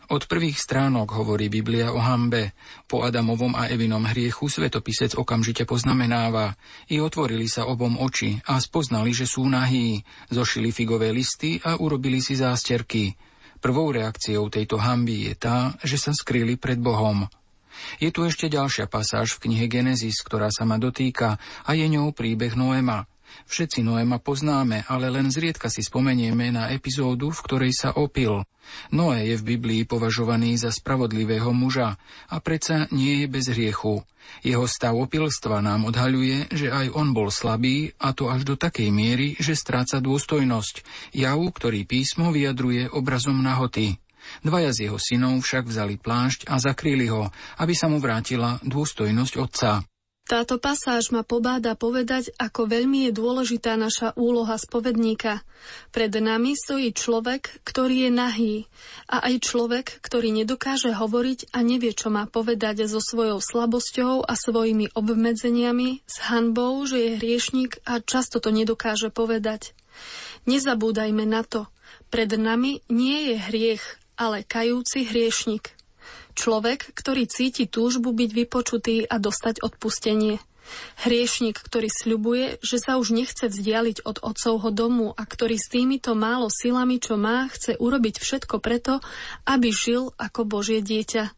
Od 0.10 0.26
prvých 0.26 0.58
stránok 0.58 1.14
hovorí 1.22 1.54
Biblia 1.54 1.94
o 1.94 2.02
hambe. 2.02 2.58
Po 2.90 3.06
Adamovom 3.06 3.54
a 3.54 3.70
Evinom 3.70 4.10
hriechu 4.10 4.50
svetopisec 4.50 5.14
okamžite 5.14 5.70
poznamenáva. 5.70 6.58
I 6.90 6.98
otvorili 6.98 7.46
sa 7.46 7.70
obom 7.70 7.94
oči 7.94 8.42
a 8.50 8.58
spoznali, 8.58 9.14
že 9.14 9.30
sú 9.30 9.46
nahí. 9.46 10.02
Zošili 10.34 10.74
figové 10.74 11.14
listy 11.14 11.62
a 11.62 11.78
urobili 11.78 12.26
si 12.26 12.34
zásterky. 12.34 13.14
Prvou 13.62 13.94
reakciou 13.94 14.50
tejto 14.50 14.82
hamby 14.82 15.30
je 15.30 15.34
tá, 15.38 15.78
že 15.86 16.02
sa 16.02 16.10
skrýli 16.10 16.58
pred 16.58 16.82
Bohom. 16.82 17.30
Je 18.02 18.10
tu 18.10 18.26
ešte 18.26 18.50
ďalšia 18.50 18.90
pasáž 18.90 19.38
v 19.38 19.46
knihe 19.46 19.70
Genesis, 19.70 20.26
ktorá 20.26 20.50
sa 20.50 20.66
ma 20.66 20.82
dotýka 20.82 21.38
a 21.38 21.72
je 21.78 21.86
ňou 21.86 22.18
príbeh 22.18 22.58
Noema. 22.58 23.06
Všetci 23.50 23.82
Noema 23.82 24.22
poznáme, 24.22 24.86
ale 24.86 25.10
len 25.10 25.34
zriedka 25.34 25.68
si 25.72 25.82
spomenieme 25.82 26.54
na 26.54 26.70
epizódu, 26.70 27.34
v 27.34 27.44
ktorej 27.46 27.72
sa 27.74 27.90
opil. 27.96 28.46
Noé 28.94 29.34
je 29.34 29.36
v 29.42 29.58
Biblii 29.58 29.82
považovaný 29.90 30.58
za 30.62 30.70
spravodlivého 30.70 31.50
muža 31.50 31.98
a 32.30 32.36
predsa 32.38 32.86
nie 32.94 33.26
je 33.26 33.28
bez 33.28 33.50
hriechu. 33.50 34.06
Jeho 34.46 34.70
stav 34.70 34.94
opilstva 34.94 35.58
nám 35.66 35.90
odhaľuje, 35.90 36.54
že 36.54 36.70
aj 36.70 36.94
on 36.94 37.18
bol 37.18 37.34
slabý 37.34 37.98
a 37.98 38.14
to 38.14 38.30
až 38.30 38.46
do 38.46 38.54
takej 38.54 38.94
miery, 38.94 39.34
že 39.42 39.58
stráca 39.58 39.98
dôstojnosť, 39.98 40.86
javu, 41.18 41.50
ktorý 41.50 41.90
písmo 41.90 42.30
vyjadruje 42.30 42.94
obrazom 42.94 43.42
nahoty. 43.42 43.98
Dvaja 44.46 44.70
z 44.70 44.86
jeho 44.86 45.02
synov 45.02 45.42
však 45.42 45.66
vzali 45.66 45.98
plášť 45.98 46.46
a 46.46 46.62
zakryli 46.62 47.10
ho, 47.10 47.34
aby 47.58 47.74
sa 47.74 47.90
mu 47.90 47.98
vrátila 47.98 48.62
dôstojnosť 48.62 49.34
otca. 49.42 49.89
Táto 50.30 50.62
pasáž 50.62 51.10
ma 51.10 51.26
pobáda 51.26 51.74
povedať, 51.74 52.30
ako 52.38 52.70
veľmi 52.70 53.10
je 53.10 53.18
dôležitá 53.18 53.74
naša 53.74 54.14
úloha 54.14 54.62
spovedníka. 54.62 55.42
Pred 55.90 56.22
nami 56.22 56.54
stojí 56.54 56.94
človek, 56.94 57.66
ktorý 57.66 58.06
je 58.06 58.12
nahý 58.14 58.56
a 59.10 59.26
aj 59.26 59.42
človek, 59.42 59.90
ktorý 60.06 60.30
nedokáže 60.30 60.94
hovoriť 60.94 61.50
a 61.50 61.66
nevie, 61.66 61.98
čo 61.98 62.14
má 62.14 62.30
povedať 62.30 62.86
so 62.86 63.02
svojou 63.02 63.42
slabosťou 63.42 64.22
a 64.22 64.38
svojimi 64.38 64.94
obmedzeniami, 64.94 66.06
s 66.06 66.22
hanbou, 66.30 66.86
že 66.86 67.02
je 67.02 67.12
hriešnik 67.18 67.82
a 67.90 67.98
často 67.98 68.38
to 68.38 68.54
nedokáže 68.54 69.10
povedať. 69.10 69.74
Nezabúdajme 70.46 71.26
na 71.26 71.42
to. 71.42 71.66
Pred 72.14 72.38
nami 72.38 72.86
nie 72.86 73.34
je 73.34 73.36
hriech, 73.50 73.84
ale 74.14 74.46
kajúci 74.46 75.10
hriešnik. 75.10 75.79
Človek, 76.40 76.96
ktorý 76.96 77.28
cíti 77.28 77.68
túžbu 77.68 78.16
byť 78.16 78.30
vypočutý 78.32 79.04
a 79.04 79.20
dostať 79.20 79.60
odpustenie. 79.60 80.40
Hriešnik, 81.04 81.60
ktorý 81.60 81.92
sľubuje, 81.92 82.64
že 82.64 82.80
sa 82.80 82.96
už 82.96 83.12
nechce 83.12 83.52
vzdialiť 83.52 84.08
od 84.08 84.24
otcovho 84.24 84.72
domu 84.72 85.12
a 85.12 85.24
ktorý 85.28 85.60
s 85.60 85.68
týmito 85.68 86.16
málo 86.16 86.48
silami, 86.48 87.04
čo 87.04 87.20
má, 87.20 87.52
chce 87.52 87.76
urobiť 87.76 88.24
všetko 88.24 88.56
preto, 88.64 89.04
aby 89.44 89.68
žil 89.68 90.16
ako 90.16 90.48
Božie 90.48 90.80
dieťa. 90.80 91.36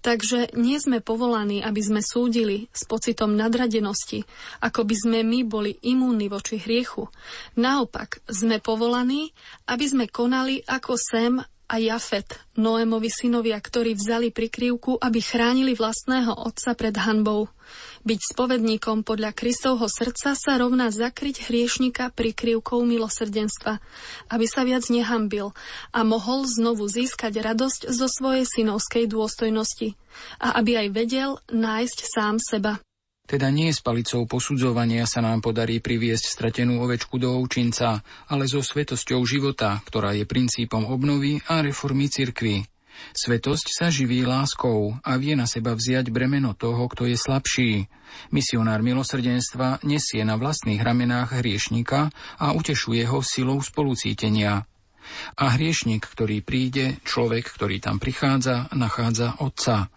Takže 0.00 0.56
nie 0.56 0.80
sme 0.80 1.04
povolaní, 1.04 1.60
aby 1.60 1.84
sme 1.84 2.00
súdili 2.00 2.72
s 2.72 2.88
pocitom 2.88 3.36
nadradenosti, 3.36 4.24
ako 4.64 4.80
by 4.88 4.96
sme 4.96 5.18
my 5.28 5.44
boli 5.44 5.76
imúnni 5.84 6.32
voči 6.32 6.56
hriechu. 6.56 7.12
Naopak, 7.60 8.24
sme 8.24 8.64
povolaní, 8.64 9.28
aby 9.68 9.84
sme 9.84 10.04
konali 10.08 10.64
ako 10.64 10.96
Sem 10.96 11.36
a 11.68 11.76
Jafet, 11.76 12.40
Noémovi 12.56 13.12
synovia, 13.12 13.60
ktorí 13.60 13.92
vzali 13.92 14.32
prikryvku, 14.32 14.96
aby 14.96 15.20
chránili 15.20 15.76
vlastného 15.76 16.32
otca 16.32 16.72
pred 16.72 16.96
hanbou. 16.96 17.52
Byť 18.08 18.20
spovedníkom 18.32 19.04
podľa 19.04 19.36
Kristovho 19.36 19.84
srdca 19.84 20.32
sa 20.32 20.52
rovná 20.56 20.88
zakryť 20.88 21.44
hriešnika 21.52 22.16
prikryvkou 22.16 22.80
milosrdenstva, 22.88 23.84
aby 24.32 24.46
sa 24.48 24.64
viac 24.64 24.88
nehambil 24.88 25.52
a 25.92 26.00
mohol 26.08 26.48
znovu 26.48 26.88
získať 26.88 27.36
radosť 27.44 27.92
zo 27.92 28.08
svojej 28.08 28.48
synovskej 28.48 29.04
dôstojnosti 29.04 29.92
a 30.40 30.56
aby 30.56 30.80
aj 30.80 30.88
vedel 30.96 31.30
nájsť 31.52 31.98
sám 32.08 32.40
seba. 32.40 32.80
Teda 33.28 33.52
nie 33.52 33.68
s 33.68 33.84
palicou 33.84 34.24
posudzovania 34.24 35.04
sa 35.04 35.20
nám 35.20 35.44
podarí 35.44 35.84
priviesť 35.84 36.32
stratenú 36.32 36.80
ovečku 36.80 37.20
do 37.20 37.36
ovčinca, 37.36 38.00
ale 38.32 38.48
so 38.48 38.64
svetosťou 38.64 39.20
života, 39.28 39.84
ktorá 39.84 40.16
je 40.16 40.24
princípom 40.24 40.88
obnovy 40.88 41.44
a 41.44 41.60
reformy 41.60 42.08
cirkvy. 42.08 42.64
Svetosť 43.12 43.66
sa 43.68 43.86
živí 43.92 44.24
láskou 44.24 44.96
a 45.04 45.20
vie 45.20 45.36
na 45.36 45.44
seba 45.44 45.76
vziať 45.76 46.08
bremeno 46.08 46.56
toho, 46.56 46.88
kto 46.88 47.04
je 47.04 47.20
slabší. 47.20 47.70
Misionár 48.32 48.80
milosrdenstva 48.80 49.84
nesie 49.84 50.24
na 50.24 50.40
vlastných 50.40 50.80
ramenách 50.80 51.38
hriešnika 51.38 52.08
a 52.40 52.46
utešuje 52.56 53.04
ho 53.12 53.20
silou 53.20 53.60
spolucítenia. 53.60 54.64
A 55.36 55.44
hriešnik, 55.52 56.08
ktorý 56.08 56.40
príde, 56.40 56.96
človek, 57.04 57.44
ktorý 57.52 57.76
tam 57.76 58.00
prichádza, 58.00 58.72
nachádza 58.72 59.36
Otca. 59.40 59.92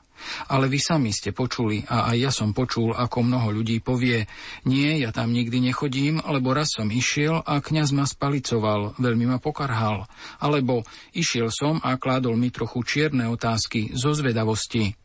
Ale 0.47 0.71
vy 0.71 0.79
sami 0.79 1.11
ste 1.11 1.31
počuli 1.31 1.83
a 1.87 2.11
aj 2.13 2.17
ja 2.17 2.31
som 2.31 2.55
počul, 2.55 2.93
ako 2.93 3.25
mnoho 3.25 3.51
ľudí 3.51 3.79
povie, 3.83 4.25
nie, 4.67 5.01
ja 5.01 5.13
tam 5.13 5.33
nikdy 5.33 5.71
nechodím, 5.71 6.21
lebo 6.23 6.53
raz 6.55 6.73
som 6.75 6.87
išiel 6.89 7.41
a 7.43 7.59
kňaz 7.59 7.89
ma 7.95 8.05
spalicoval, 8.05 8.97
veľmi 8.99 9.25
ma 9.29 9.37
pokarhal. 9.41 10.05
Alebo 10.41 10.83
išiel 11.15 11.49
som 11.51 11.79
a 11.81 11.95
kládol 11.99 12.35
mi 12.37 12.49
trochu 12.49 12.83
čierne 12.83 13.27
otázky 13.29 13.93
zo 13.93 14.11
zvedavosti. 14.15 14.95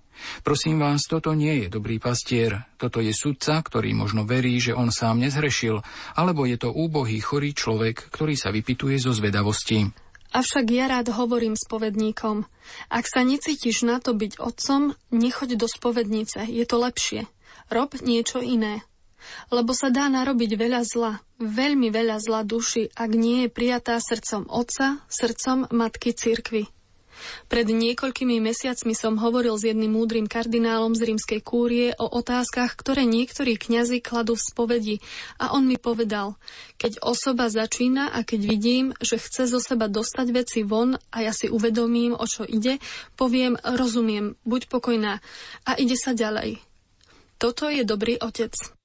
Prosím 0.40 0.80
vás, 0.80 1.04
toto 1.04 1.36
nie 1.36 1.64
je 1.64 1.66
dobrý 1.68 2.00
pastier. 2.00 2.64
Toto 2.80 3.04
je 3.04 3.12
sudca, 3.12 3.60
ktorý 3.60 3.92
možno 3.92 4.24
verí, 4.24 4.56
že 4.56 4.72
on 4.72 4.88
sám 4.88 5.20
nezhrešil, 5.20 5.80
alebo 6.16 6.48
je 6.48 6.56
to 6.56 6.72
úbohý, 6.72 7.20
chorý 7.20 7.52
človek, 7.52 8.08
ktorý 8.12 8.34
sa 8.36 8.48
vypituje 8.48 8.96
zo 8.96 9.12
zvedavosti. 9.12 10.05
Avšak 10.34 10.66
ja 10.72 10.90
rád 10.90 11.12
hovorím 11.14 11.54
spovedníkom. 11.54 12.48
Ak 12.90 13.04
sa 13.06 13.22
necítiš 13.22 13.86
na 13.86 14.02
to 14.02 14.14
byť 14.14 14.42
otcom, 14.42 14.94
nechoď 15.14 15.60
do 15.60 15.66
spovednice, 15.70 16.46
je 16.48 16.64
to 16.66 16.76
lepšie. 16.82 17.28
Rob 17.70 17.94
niečo 18.02 18.42
iné. 18.42 18.86
lebo 19.50 19.74
sa 19.74 19.90
dá 19.90 20.06
narobiť 20.06 20.50
veľa 20.54 20.82
zla, 20.86 21.12
veľmi 21.42 21.90
veľa 21.90 22.16
zla 22.22 22.46
duši, 22.46 22.94
ak 22.94 23.10
nie 23.10 23.46
je 23.46 23.48
prijatá 23.50 23.98
srdcom 23.98 24.46
otca, 24.46 25.02
srdcom 25.10 25.66
matky 25.74 26.14
cirkvy. 26.14 26.70
Pred 27.46 27.66
niekoľkými 27.72 28.38
mesiacmi 28.42 28.92
som 28.92 29.18
hovoril 29.18 29.56
s 29.56 29.66
jedným 29.66 29.96
múdrym 29.96 30.26
kardinálom 30.28 30.92
z 30.92 31.12
rímskej 31.12 31.40
kúrie 31.40 31.96
o 31.96 32.06
otázkach, 32.06 32.76
ktoré 32.76 33.08
niektorí 33.08 33.56
kňazi 33.56 34.04
kladú 34.04 34.36
v 34.36 34.46
spovedi 34.46 34.96
a 35.40 35.56
on 35.56 35.64
mi 35.64 35.80
povedal, 35.80 36.36
keď 36.76 37.00
osoba 37.00 37.48
začína 37.48 38.12
a 38.12 38.20
keď 38.22 38.40
vidím, 38.44 38.86
že 39.00 39.16
chce 39.16 39.48
zo 39.48 39.58
seba 39.62 39.88
dostať 39.88 40.26
veci 40.34 40.60
von 40.62 41.00
a 41.10 41.16
ja 41.24 41.32
si 41.32 41.48
uvedomím, 41.48 42.12
o 42.12 42.26
čo 42.28 42.44
ide, 42.44 42.76
poviem, 43.16 43.56
rozumiem, 43.64 44.36
buď 44.44 44.68
pokojná 44.68 45.24
a 45.64 45.70
ide 45.80 45.96
sa 45.96 46.12
ďalej. 46.12 46.60
Toto 47.36 47.68
je 47.68 47.84
dobrý 47.84 48.16
otec. 48.16 48.75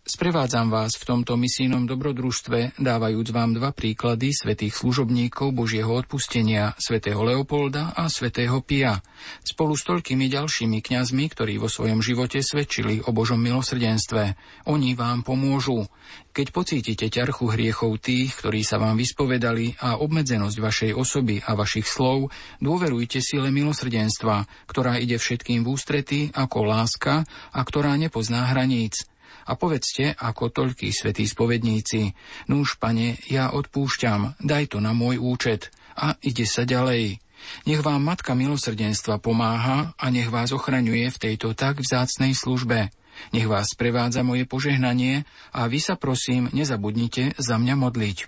Sprevádzam 0.00 0.72
vás 0.72 0.96
v 0.96 1.04
tomto 1.12 1.36
misijnom 1.36 1.84
dobrodružstve, 1.84 2.80
dávajúc 2.80 3.36
vám 3.36 3.52
dva 3.52 3.68
príklady 3.68 4.32
svetých 4.32 4.72
služobníkov 4.72 5.52
Božieho 5.52 5.92
odpustenia, 5.92 6.72
svätého 6.80 7.20
Leopolda 7.20 7.92
a 7.92 8.08
svätého 8.08 8.64
Pia, 8.64 9.04
spolu 9.44 9.76
s 9.76 9.84
toľkými 9.84 10.32
ďalšími 10.32 10.80
kňazmi, 10.80 11.24
ktorí 11.36 11.60
vo 11.60 11.68
svojom 11.68 12.00
živote 12.00 12.40
svedčili 12.40 13.04
o 13.04 13.12
Božom 13.12 13.44
milosrdenstve. 13.44 14.40
Oni 14.72 14.96
vám 14.96 15.20
pomôžu. 15.20 15.84
Keď 16.32 16.46
pocítite 16.48 17.12
ťarchu 17.12 17.52
hriechov 17.52 18.00
tých, 18.00 18.40
ktorí 18.40 18.64
sa 18.64 18.80
vám 18.80 18.96
vyspovedali 18.96 19.84
a 19.84 20.00
obmedzenosť 20.00 20.56
vašej 20.64 20.92
osoby 20.96 21.44
a 21.44 21.52
vašich 21.52 21.84
slov, 21.84 22.32
dôverujte 22.64 23.20
sile 23.20 23.52
milosrdenstva, 23.52 24.48
ktorá 24.64 24.96
ide 24.96 25.20
všetkým 25.20 25.60
v 25.60 25.68
ústrety 25.76 26.20
ako 26.32 26.64
láska 26.64 27.28
a 27.52 27.60
ktorá 27.60 28.00
nepozná 28.00 28.48
hraníc 28.48 29.09
a 29.50 29.58
povedzte, 29.58 30.14
ako 30.14 30.54
toľkí 30.54 30.94
svetí 30.94 31.26
spovedníci, 31.26 32.14
núž, 32.46 32.78
pane, 32.78 33.18
ja 33.26 33.50
odpúšťam, 33.50 34.38
daj 34.38 34.70
to 34.70 34.78
na 34.78 34.94
môj 34.94 35.18
účet 35.18 35.74
a 35.98 36.14
ide 36.22 36.46
sa 36.46 36.62
ďalej. 36.62 37.18
Nech 37.66 37.82
vám 37.82 38.04
Matka 38.04 38.38
milosrdenstva 38.38 39.18
pomáha 39.18 39.96
a 39.98 40.06
nech 40.12 40.30
vás 40.30 40.54
ochraňuje 40.54 41.10
v 41.10 41.18
tejto 41.18 41.56
tak 41.56 41.82
vzácnej 41.82 42.36
službe. 42.36 42.94
Nech 43.34 43.48
vás 43.48 43.74
prevádza 43.76 44.22
moje 44.22 44.46
požehnanie 44.46 45.26
a 45.52 45.66
vy 45.66 45.82
sa 45.82 45.98
prosím 45.98 46.48
nezabudnite 46.54 47.36
za 47.36 47.58
mňa 47.58 47.74
modliť. 47.76 48.18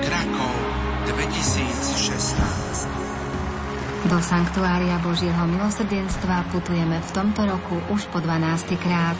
Krakov 0.00 0.54
2016 1.12 1.79
do 4.08 4.16
Sanktuária 4.16 4.96
Božieho 5.04 5.44
milosrdenstva 5.44 6.48
putujeme 6.48 7.04
v 7.04 7.10
tomto 7.12 7.44
roku 7.44 7.76
už 7.92 8.08
po 8.08 8.24
12. 8.24 8.80
krát. 8.80 9.18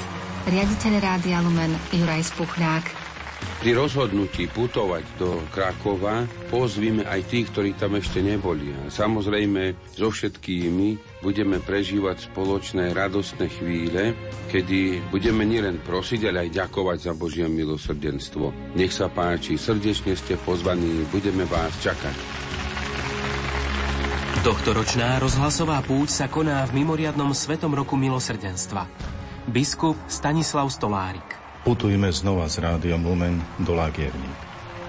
Riaditeľ 0.49 0.93
Rádia 1.05 1.45
Lumen 1.45 1.77
Juraj 1.93 2.33
Spuchľák. 2.33 2.85
Pri 3.61 3.77
rozhodnutí 3.77 4.49
putovať 4.49 5.05
do 5.21 5.45
Krakova 5.53 6.25
pozvíme 6.49 7.05
aj 7.05 7.29
tých, 7.29 7.53
ktorí 7.53 7.77
tam 7.77 8.01
ešte 8.01 8.25
neboli. 8.25 8.73
Samozrejme 8.89 9.93
so 10.01 10.09
všetkými 10.09 11.21
budeme 11.21 11.61
prežívať 11.61 12.33
spoločné 12.33 12.97
radostné 12.97 13.53
chvíle, 13.53 14.17
kedy 14.49 15.13
budeme 15.13 15.45
nielen 15.45 15.85
prosiť, 15.85 16.33
ale 16.33 16.49
aj 16.49 16.57
ďakovať 16.57 16.99
za 17.05 17.13
Božie 17.13 17.45
milosrdenstvo. 17.45 18.77
Nech 18.81 18.97
sa 18.97 19.13
páči, 19.13 19.61
srdečne 19.61 20.17
ste 20.17 20.41
pozvaní, 20.41 21.05
budeme 21.13 21.45
vás 21.45 21.77
čakať. 21.85 22.50
Tohtoročná 24.41 25.21
rozhlasová 25.21 25.85
púť 25.85 26.17
sa 26.17 26.25
koná 26.25 26.65
v 26.65 26.81
mimoriadnom 26.81 27.29
Svetom 27.37 27.77
roku 27.77 27.93
milosrdenstva. 27.93 28.89
Biskup 29.45 30.01
Stanislav 30.09 30.65
Stolárik. 30.73 31.37
Putujme 31.61 32.09
znova 32.09 32.49
z 32.49 32.65
Rádiom 32.65 33.05
Lumen 33.05 33.37
do 33.61 33.77
Lagierník. 33.77 34.41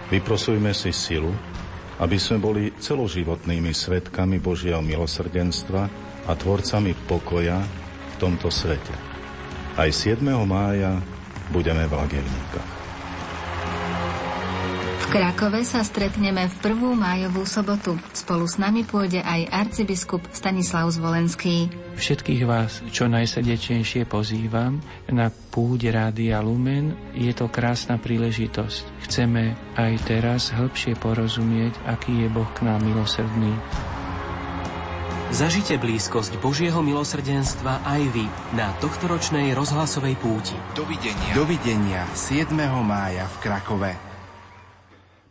Vyprosujme 0.07 0.71
si 0.71 0.95
silu, 0.95 1.35
aby 1.99 2.15
sme 2.15 2.39
boli 2.39 2.71
celoživotnými 2.79 3.75
svetkami 3.75 4.39
Božieho 4.39 4.79
milosrdenstva 4.79 5.83
a 6.23 6.31
tvorcami 6.31 6.95
pokoja 7.03 7.59
v 8.07 8.15
tomto 8.23 8.47
svete. 8.47 8.95
Aj 9.75 9.91
7. 9.91 10.23
mája 10.47 10.95
budeme 11.51 11.91
v 11.91 11.99
Lagierníkach. 11.99 12.80
Krakove 15.11 15.67
sa 15.67 15.83
stretneme 15.83 16.47
v 16.47 16.55
prvú 16.63 16.95
májovú 16.95 17.43
sobotu. 17.43 17.99
Spolu 18.15 18.47
s 18.47 18.55
nami 18.55 18.87
pôjde 18.87 19.19
aj 19.19 19.43
arcibiskup 19.51 20.23
Stanislav 20.31 20.87
Zvolenský. 20.87 21.67
Všetkých 21.99 22.47
vás 22.47 22.79
čo 22.95 23.11
najsrdečnejšie 23.11 24.07
pozývam 24.07 24.79
na 25.11 25.27
púde 25.27 25.91
Rádia 25.91 26.39
Lumen. 26.39 26.95
Je 27.11 27.35
to 27.35 27.51
krásna 27.51 27.99
príležitosť. 27.99 29.03
Chceme 29.03 29.59
aj 29.75 29.93
teraz 30.07 30.55
hĺbšie 30.55 30.95
porozumieť, 30.95 31.75
aký 31.91 32.23
je 32.23 32.27
Boh 32.31 32.47
k 32.55 32.71
nám 32.71 32.79
milosrdný. 32.79 33.51
Zažite 35.35 35.75
blízkosť 35.75 36.39
Božieho 36.39 36.79
milosrdenstva 36.79 37.83
aj 37.83 38.01
vy 38.15 38.31
na 38.55 38.71
tohtoročnej 38.79 39.51
rozhlasovej 39.59 40.15
púti. 40.15 40.55
Dovidenia. 40.71 41.35
Dovidenia 41.35 42.07
7. 42.15 42.55
mája 42.79 43.27
v 43.27 43.35
Krakove. 43.43 44.10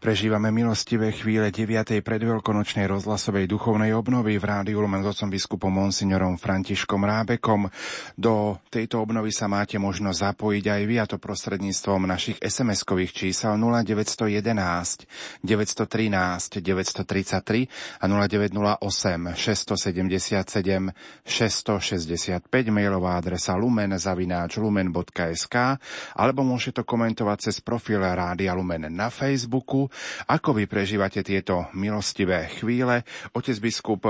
Prežívame 0.01 0.49
milostivé 0.49 1.13
chvíle 1.13 1.53
9. 1.53 2.01
predveľkonočnej 2.01 2.89
rozhlasovej 2.89 3.45
duchovnej 3.45 3.93
obnovy 3.93 4.41
v 4.41 4.49
rádiu 4.49 4.81
Lumen 4.81 5.05
s 5.05 5.13
otcom 5.13 5.29
biskupom 5.29 5.69
Monsignorom 5.69 6.41
Františkom 6.41 7.05
Rábekom. 7.05 7.69
Do 8.17 8.57
tejto 8.73 9.05
obnovy 9.05 9.29
sa 9.29 9.45
máte 9.45 9.77
možnosť 9.77 10.33
zapojiť 10.33 10.65
aj 10.73 10.83
vy, 10.89 10.97
a 10.97 11.05
to 11.05 11.21
prostredníctvom 11.21 12.09
našich 12.09 12.41
SMS-kových 12.41 13.13
čísel 13.13 13.61
0911 13.61 15.45
913 15.45 16.65
933 16.65 18.01
a 18.01 18.05
0908 18.09 19.37
677 19.37 20.97
665 21.29 22.49
mailová 22.73 23.21
adresa 23.21 23.53
lumen 23.53 24.01
zavináč 24.01 24.57
lumen.sk 24.57 25.77
alebo 26.17 26.41
môžete 26.41 26.81
to 26.81 26.89
komentovať 26.89 27.53
cez 27.53 27.61
profil 27.61 28.01
Rádia 28.01 28.57
Lumen 28.57 28.89
na 28.89 29.13
Facebooku 29.13 29.90
ako 30.27 30.57
vy 30.57 30.65
prežívate 30.71 31.21
tieto 31.23 31.69
milostivé 31.77 32.51
chvíle? 32.51 33.03
Otec 33.37 33.57
biskup, 33.59 34.07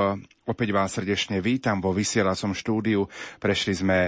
opäť 0.49 0.69
vás 0.73 0.95
srdečne 0.97 1.39
vítam 1.45 1.83
vo 1.83 1.91
vysielacom 1.95 2.57
štúdiu. 2.57 3.07
Prešli 3.39 3.75
sme 3.77 3.99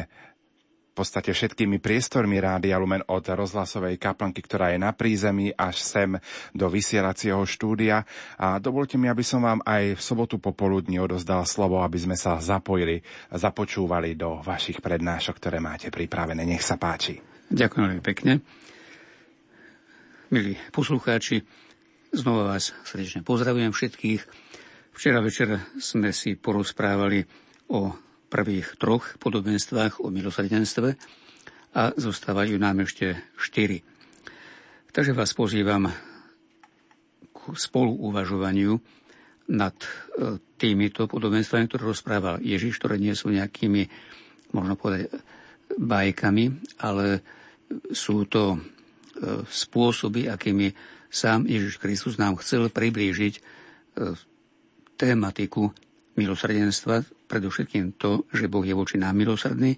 v 0.92 1.00
podstate 1.00 1.32
všetkými 1.32 1.80
priestormi 1.80 2.36
Rádia 2.36 2.76
Lumen 2.76 3.00
od 3.08 3.24
rozhlasovej 3.24 3.96
kaplnky, 3.96 4.44
ktorá 4.44 4.76
je 4.76 4.78
na 4.84 4.92
prízemí, 4.92 5.48
až 5.56 5.80
sem 5.80 6.20
do 6.52 6.68
vysielacieho 6.68 7.40
štúdia. 7.48 8.04
A 8.36 8.60
dovolte 8.60 9.00
mi, 9.00 9.08
aby 9.08 9.24
som 9.24 9.40
vám 9.40 9.64
aj 9.64 9.96
v 9.96 10.02
sobotu 10.04 10.36
popoludní 10.36 11.00
odozdal 11.00 11.48
slovo, 11.48 11.80
aby 11.80 11.96
sme 11.96 12.12
sa 12.12 12.36
zapojili, 12.36 13.00
započúvali 13.32 14.20
do 14.20 14.44
vašich 14.44 14.84
prednášok, 14.84 15.40
ktoré 15.40 15.64
máte 15.64 15.88
pripravené. 15.88 16.44
Nech 16.44 16.60
sa 16.60 16.76
páči. 16.76 17.16
Ďakujem 17.48 17.84
veľmi 17.88 18.04
pekne. 18.04 18.32
Milí 20.28 20.60
poslucháči, 20.76 21.40
Znova 22.12 22.44
vás 22.44 22.76
srdečne 22.84 23.24
pozdravujem 23.24 23.72
všetkých. 23.72 24.20
Včera 24.92 25.24
večer 25.24 25.64
sme 25.80 26.12
si 26.12 26.36
porozprávali 26.36 27.24
o 27.72 27.88
prvých 28.28 28.76
troch 28.76 29.16
podobenstvách 29.16 30.04
o 30.04 30.12
milosrdenstve 30.12 30.92
a 31.72 31.82
zostávajú 31.96 32.60
nám 32.60 32.84
ešte 32.84 33.16
štyri. 33.40 33.80
Takže 34.92 35.16
vás 35.16 35.32
pozývam 35.32 35.88
k 37.32 37.38
spoluuvažovaniu 37.48 38.76
nad 39.56 39.72
e, 39.80 39.88
týmito 40.60 41.08
podobenstvami, 41.08 41.64
ktoré 41.64 41.96
rozprával 41.96 42.44
Ježiš, 42.44 42.76
ktoré 42.76 43.00
nie 43.00 43.16
sú 43.16 43.32
nejakými, 43.32 43.88
možno 44.52 44.76
povedať, 44.76 45.16
bajkami, 45.80 46.76
ale 46.76 47.24
sú 47.88 48.28
to 48.28 48.52
e, 48.52 48.58
spôsoby, 49.48 50.28
akými 50.28 51.00
Sám 51.12 51.44
Ježiš 51.44 51.76
Kristus 51.76 52.16
nám 52.16 52.40
chcel 52.40 52.72
priblížiť 52.72 53.34
e, 53.36 53.40
tématiku 54.96 55.68
milosrdenstva, 56.16 57.28
predovšetkým 57.28 58.00
to, 58.00 58.24
že 58.32 58.48
Boh 58.48 58.64
je 58.64 58.72
voči 58.72 58.96
nám 58.96 59.20
milosrdný, 59.20 59.76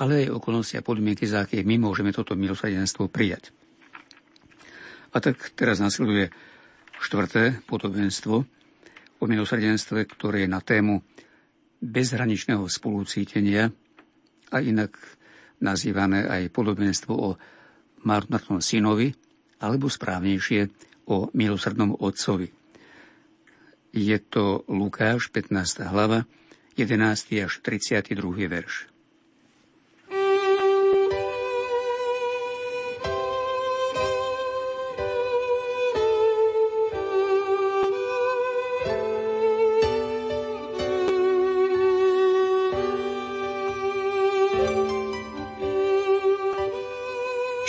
ale 0.00 0.24
aj 0.24 0.40
okolnosti 0.40 0.80
a 0.80 0.84
podmienky, 0.84 1.28
za 1.28 1.44
aké 1.44 1.60
my 1.60 1.76
môžeme 1.76 2.16
toto 2.16 2.32
milosrdenstvo 2.32 3.12
prijať. 3.12 3.52
A 5.12 5.20
tak 5.20 5.52
teraz 5.52 5.84
nasleduje 5.84 6.32
štvrté 6.96 7.60
podobenstvo 7.68 8.34
o 9.20 9.24
milosrdenstve, 9.28 10.08
ktoré 10.08 10.48
je 10.48 10.48
na 10.48 10.64
tému 10.64 11.04
bezhraničného 11.80 12.64
spolucítenia 12.68 13.68
a 14.48 14.56
inak 14.64 14.96
nazývané 15.60 16.24
aj 16.24 16.52
podobenstvo 16.52 17.12
o 17.12 17.36
marnotnom 18.04 18.64
synovi, 18.64 19.12
alebo 19.62 19.86
správnejšie 19.86 20.66
o 21.06 21.30
milosrdnom 21.30 21.94
otcovi. 21.94 22.50
Je 23.94 24.18
to 24.18 24.66
Lukáš, 24.66 25.30
15. 25.30 25.86
hlava, 25.86 26.26
11. 26.74 27.46
až 27.46 27.52
32. 27.62 28.18
verš. 28.50 28.89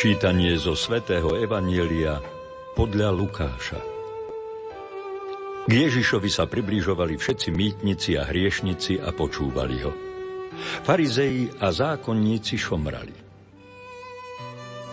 Čítanie 0.02 0.58
zo 0.58 0.74
svätého 0.74 1.38
Evanielia 1.38 2.18
podľa 2.74 3.14
Lukáša. 3.14 3.78
K 5.70 5.72
Ježišovi 5.78 6.26
sa 6.26 6.50
približovali 6.50 7.22
všetci 7.22 7.54
mýtnici 7.54 8.18
a 8.18 8.26
hriešnici 8.26 8.98
a 8.98 9.14
počúvali 9.14 9.78
ho. 9.86 9.94
Farizeji 10.82 11.54
a 11.62 11.70
zákonníci 11.70 12.58
šomrali. 12.58 13.14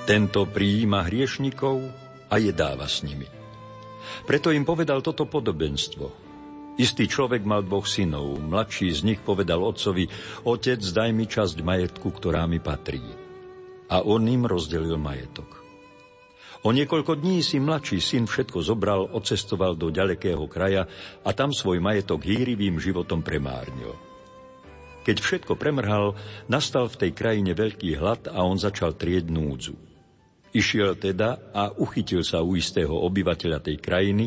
Tento 0.04 0.44
prijíma 0.44 1.08
hriešnikov 1.08 1.88
a 2.28 2.36
jedáva 2.36 2.84
s 2.84 3.00
nimi. 3.00 3.24
Preto 4.28 4.52
im 4.52 4.68
povedal 4.68 5.00
toto 5.00 5.24
podobenstvo. 5.24 6.04
Istý 6.76 7.08
človek 7.08 7.48
mal 7.48 7.64
dvoch 7.64 7.88
synov. 7.88 8.44
Mladší 8.44 8.92
z 8.92 9.08
nich 9.08 9.24
povedal 9.24 9.64
otcovi, 9.64 10.04
otec, 10.44 10.84
daj 10.84 11.10
mi 11.16 11.24
časť 11.24 11.64
majetku, 11.64 12.12
ktorá 12.12 12.44
mi 12.44 12.60
patrí 12.60 13.27
a 13.88 14.04
on 14.04 14.28
im 14.28 14.44
rozdelil 14.44 15.00
majetok. 15.00 15.58
O 16.66 16.74
niekoľko 16.74 17.22
dní 17.22 17.38
si 17.38 17.62
mladší 17.62 18.02
syn 18.02 18.24
všetko 18.26 18.58
zobral, 18.66 19.06
odcestoval 19.14 19.78
do 19.78 19.94
ďalekého 19.94 20.42
kraja 20.50 20.90
a 21.22 21.30
tam 21.30 21.54
svoj 21.54 21.78
majetok 21.78 22.26
hýrivým 22.26 22.82
životom 22.82 23.22
premárnil. 23.22 23.94
Keď 25.06 25.16
všetko 25.22 25.54
premrhal, 25.54 26.18
nastal 26.50 26.90
v 26.90 27.06
tej 27.06 27.10
krajine 27.14 27.54
veľký 27.54 27.96
hlad 27.96 28.28
a 28.34 28.42
on 28.42 28.58
začal 28.58 28.98
trieť 28.98 29.30
núdzu. 29.30 29.78
Išiel 30.50 30.98
teda 30.98 31.54
a 31.54 31.70
uchytil 31.78 32.26
sa 32.26 32.42
u 32.42 32.58
istého 32.58 32.92
obyvateľa 33.06 33.62
tej 33.62 33.78
krajiny 33.78 34.26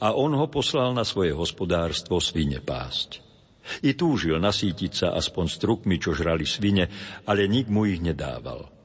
a 0.00 0.16
on 0.16 0.32
ho 0.34 0.48
poslal 0.48 0.96
na 0.96 1.04
svoje 1.04 1.36
hospodárstvo 1.36 2.16
svine 2.18 2.64
pásť. 2.64 3.20
I 3.84 3.92
túžil 3.92 4.40
nasítiť 4.40 4.92
sa 4.96 5.08
aspoň 5.12 5.46
strukmi, 5.52 6.00
čo 6.00 6.16
žrali 6.16 6.48
svine, 6.48 6.88
ale 7.28 7.44
nik 7.44 7.68
mu 7.68 7.84
ich 7.84 8.00
nedával– 8.00 8.64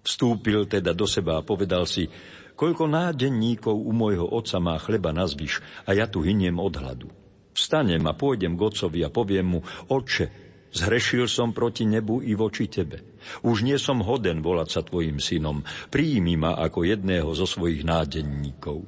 Vstúpil 0.00 0.64
teda 0.64 0.96
do 0.96 1.04
seba 1.04 1.40
a 1.40 1.46
povedal 1.46 1.84
si, 1.84 2.08
koľko 2.56 2.88
nádenníkov 2.88 3.72
u 3.72 3.92
môjho 3.92 4.24
otca 4.24 4.56
má 4.60 4.76
chleba 4.80 5.12
na 5.12 5.28
zvyš 5.28 5.60
a 5.84 5.92
ja 5.92 6.08
tu 6.08 6.24
hyniem 6.24 6.56
od 6.56 6.76
hladu. 6.76 7.08
Vstanem 7.52 8.00
a 8.08 8.16
pôjdem 8.16 8.56
k 8.56 8.64
otcovi 8.64 9.04
a 9.04 9.12
poviem 9.12 9.58
mu, 9.58 9.60
oče, 9.90 10.32
zhrešil 10.72 11.26
som 11.28 11.52
proti 11.52 11.84
nebu 11.84 12.24
i 12.24 12.32
voči 12.32 12.70
tebe. 12.70 13.18
Už 13.44 13.66
nie 13.66 13.76
som 13.76 14.00
hoden 14.00 14.40
volať 14.40 14.68
sa 14.70 14.80
tvojim 14.80 15.20
synom, 15.20 15.66
príjmi 15.92 16.40
ma 16.40 16.56
ako 16.56 16.88
jedného 16.88 17.28
zo 17.36 17.44
svojich 17.44 17.84
nádenníkov. 17.84 18.86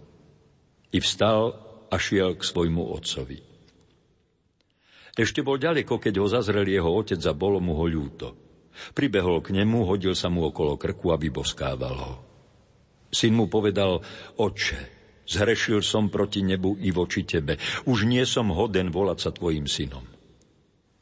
I 0.92 0.98
vstal 1.00 1.52
a 1.92 1.96
šiel 2.00 2.40
k 2.40 2.42
svojmu 2.46 2.82
otcovi. 2.92 3.40
Ešte 5.12 5.44
bol 5.44 5.60
ďaleko, 5.60 6.00
keď 6.00 6.24
ho 6.24 6.26
zazrel 6.28 6.64
jeho 6.64 6.88
otec 6.88 7.20
a 7.28 7.36
bolo 7.36 7.60
mu 7.60 7.76
ho 7.76 7.84
ľúto. 7.84 8.32
Pribehol 8.96 9.44
k 9.44 9.52
nemu, 9.54 9.84
hodil 9.84 10.16
sa 10.16 10.32
mu 10.32 10.48
okolo 10.48 10.80
krku 10.80 11.12
a 11.12 11.16
vyboskával 11.20 11.96
ho. 11.96 12.14
Syn 13.12 13.36
mu 13.36 13.44
povedal, 13.46 14.00
oče, 14.40 14.80
zhrešil 15.28 15.84
som 15.84 16.08
proti 16.08 16.40
nebu 16.40 16.80
i 16.80 16.88
voči 16.88 17.28
tebe. 17.28 17.60
Už 17.84 18.08
nie 18.08 18.24
som 18.24 18.48
hoden 18.48 18.88
volať 18.88 19.18
sa 19.20 19.30
tvojim 19.30 19.68
synom. 19.68 20.04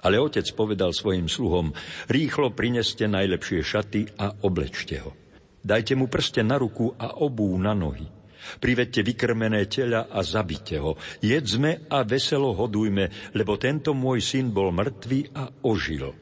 Ale 0.00 0.16
otec 0.18 0.48
povedal 0.56 0.90
svojim 0.90 1.28
sluhom, 1.30 1.76
rýchlo 2.08 2.50
prineste 2.56 3.06
najlepšie 3.06 3.60
šaty 3.62 4.00
a 4.18 4.32
oblečte 4.42 4.96
ho. 5.06 5.12
Dajte 5.60 5.92
mu 5.92 6.08
prste 6.08 6.40
na 6.40 6.56
ruku 6.56 6.90
a 6.96 7.20
obú 7.20 7.52
na 7.60 7.76
nohy. 7.76 8.08
Privedte 8.56 9.04
vykrmené 9.04 9.68
tela 9.68 10.08
a 10.08 10.24
zabite 10.24 10.80
ho. 10.80 10.96
Jedzme 11.20 11.84
a 11.92 12.00
veselo 12.02 12.56
hodujme, 12.56 13.32
lebo 13.36 13.60
tento 13.60 13.92
môj 13.92 14.24
syn 14.24 14.48
bol 14.50 14.72
mŕtvý 14.72 15.36
a 15.36 15.52
ožil 15.68 16.16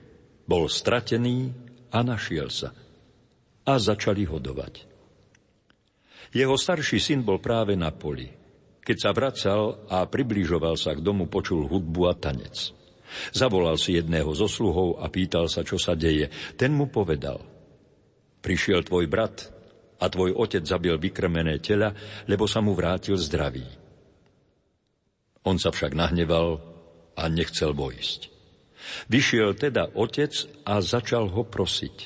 bol 0.49 0.65
stratený 0.67 1.53
a 1.93 2.01
našiel 2.01 2.49
sa. 2.49 2.73
A 3.69 3.77
začali 3.77 4.25
hodovať. 4.25 4.89
Jeho 6.33 6.57
starší 6.57 6.97
syn 6.97 7.21
bol 7.21 7.37
práve 7.37 7.77
na 7.77 7.93
poli. 7.93 8.33
Keď 8.81 8.97
sa 8.97 9.13
vracal 9.13 9.85
a 9.93 10.09
približoval 10.09 10.81
sa 10.81 10.97
k 10.97 11.05
domu, 11.05 11.29
počul 11.29 11.69
hudbu 11.69 12.03
a 12.09 12.17
tanec. 12.17 12.73
Zavolal 13.37 13.77
si 13.77 13.97
jedného 13.97 14.33
zo 14.33 14.49
sluhov 14.49 15.05
a 15.05 15.13
pýtal 15.13 15.53
sa, 15.53 15.61
čo 15.61 15.77
sa 15.77 15.93
deje. 15.93 16.33
Ten 16.57 16.73
mu 16.73 16.89
povedal, 16.89 17.41
prišiel 18.41 18.85
tvoj 18.89 19.05
brat 19.09 19.53
a 20.01 20.05
tvoj 20.09 20.33
otec 20.37 20.65
zabil 20.65 20.97
vykrmené 20.97 21.61
tela, 21.61 21.93
lebo 22.29 22.49
sa 22.49 22.65
mu 22.65 22.73
vrátil 22.73 23.21
zdravý. 23.21 23.65
On 25.45 25.57
sa 25.57 25.73
však 25.73 25.97
nahneval 25.97 26.61
a 27.17 27.25
nechcel 27.29 27.73
vojsť. 27.73 28.38
Vyšiel 29.09 29.57
teda 29.57 29.95
otec 29.95 30.33
a 30.65 30.81
začal 30.83 31.29
ho 31.31 31.43
prosiť. 31.47 31.97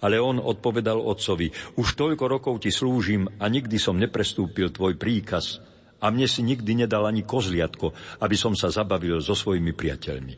Ale 0.00 0.16
on 0.16 0.40
odpovedal 0.40 0.96
otcovi, 0.96 1.52
už 1.76 1.88
toľko 1.98 2.24
rokov 2.24 2.54
ti 2.64 2.72
slúžim 2.72 3.28
a 3.36 3.44
nikdy 3.52 3.76
som 3.76 4.00
neprestúpil 4.00 4.72
tvoj 4.72 4.96
príkaz 4.96 5.60
a 6.00 6.08
mne 6.08 6.24
si 6.24 6.40
nikdy 6.40 6.84
nedal 6.84 7.04
ani 7.04 7.24
kozliatko, 7.24 7.92
aby 8.24 8.36
som 8.36 8.56
sa 8.56 8.72
zabavil 8.72 9.20
so 9.20 9.36
svojimi 9.36 9.76
priateľmi. 9.76 10.34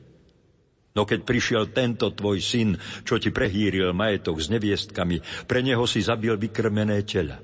No 0.96 1.04
keď 1.04 1.28
prišiel 1.28 1.76
tento 1.76 2.08
tvoj 2.08 2.40
syn, 2.40 2.74
čo 3.04 3.20
ti 3.20 3.28
prehýril 3.28 3.92
majetok 3.92 4.40
s 4.40 4.48
neviestkami, 4.48 5.20
pre 5.44 5.60
neho 5.60 5.84
si 5.84 6.00
zabil 6.00 6.32
vykrmené 6.40 7.04
tela. 7.04 7.36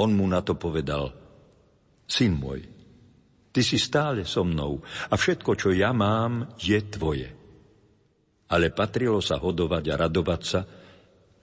On 0.00 0.10
mu 0.10 0.24
na 0.26 0.40
to 0.40 0.56
povedal, 0.56 1.12
syn 2.08 2.34
môj, 2.34 2.73
Ty 3.54 3.62
si 3.62 3.78
stále 3.78 4.26
so 4.26 4.42
mnou 4.42 4.82
a 4.82 5.14
všetko, 5.14 5.54
čo 5.54 5.70
ja 5.70 5.94
mám, 5.94 6.58
je 6.58 6.74
tvoje. 6.90 7.30
Ale 8.50 8.74
patrilo 8.74 9.22
sa 9.22 9.38
hodovať 9.38 9.84
a 9.94 10.00
radovať 10.02 10.42
sa, 10.42 10.60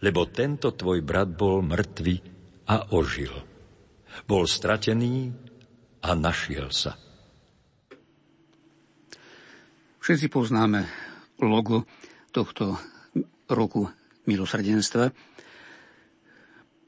lebo 0.03 0.27
tento 0.27 0.75
tvoj 0.75 0.99
brat 1.07 1.31
bol 1.31 1.63
mŕtvy 1.63 2.15
a 2.67 2.91
ožil. 2.91 3.31
Bol 4.27 4.43
stratený 4.43 5.31
a 6.03 6.11
našiel 6.11 6.67
sa. 6.67 6.99
Všetci 10.03 10.27
poznáme 10.27 10.83
logo 11.39 11.87
tohto 12.35 12.75
roku 13.47 13.87
milosrdenstva. 14.27 15.13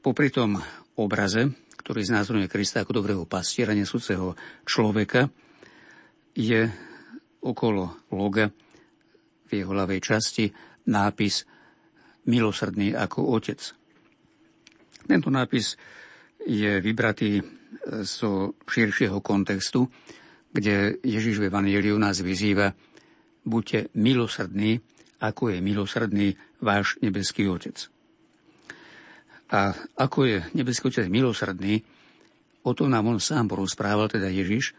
Popri 0.04 0.28
tom 0.28 0.60
obraze 1.00 1.63
ktorý 1.84 2.00
znázorňuje 2.00 2.48
Krista 2.48 2.80
ako 2.80 3.04
dobrého 3.04 3.24
pastiera, 3.28 3.76
nesúceho 3.76 4.32
človeka, 4.64 5.28
je 6.32 6.64
okolo 7.44 8.08
loga 8.16 8.48
v 9.44 9.50
jeho 9.52 9.70
ľavej 9.76 10.00
časti 10.00 10.48
nápis 10.88 11.44
Milosrdný 12.24 12.96
ako 12.96 13.36
otec. 13.36 13.60
Tento 15.04 15.28
nápis 15.28 15.76
je 16.40 16.80
vybratý 16.80 17.44
zo 18.00 18.56
širšieho 18.64 19.20
kontextu, 19.20 19.84
kde 20.48 20.96
Ježiš 21.04 21.44
v 21.44 21.52
Evangeliu 21.52 22.00
nás 22.00 22.24
vyzýva 22.24 22.72
buďte 23.44 23.92
milosrdní, 23.92 24.80
ako 25.20 25.52
je 25.52 25.58
milosrdný 25.60 26.28
váš 26.64 26.96
nebeský 27.04 27.44
Otec. 27.44 27.93
A 29.54 29.70
ako 29.94 30.26
je 30.26 30.38
nebeský 30.58 30.90
otec 30.90 31.06
milosrdný, 31.06 31.78
o 32.66 32.74
tom 32.74 32.90
nám 32.90 33.06
on 33.06 33.22
sám 33.22 33.46
porozprával, 33.46 34.10
teda 34.10 34.26
Ježiš, 34.26 34.74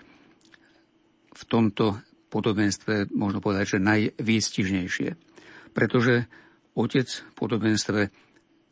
v 1.31 1.43
tomto 1.47 2.03
podobenstve 2.27 3.15
možno 3.15 3.39
povedať, 3.39 3.79
že 3.79 3.87
najvýstižnejšie. 3.87 5.09
Pretože 5.71 6.27
otec 6.75 7.07
v 7.07 7.31
podobenstve 7.39 8.01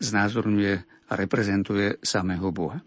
znázorňuje 0.03 0.73
a 1.07 1.13
reprezentuje 1.15 2.03
samého 2.03 2.51
Boha. 2.51 2.83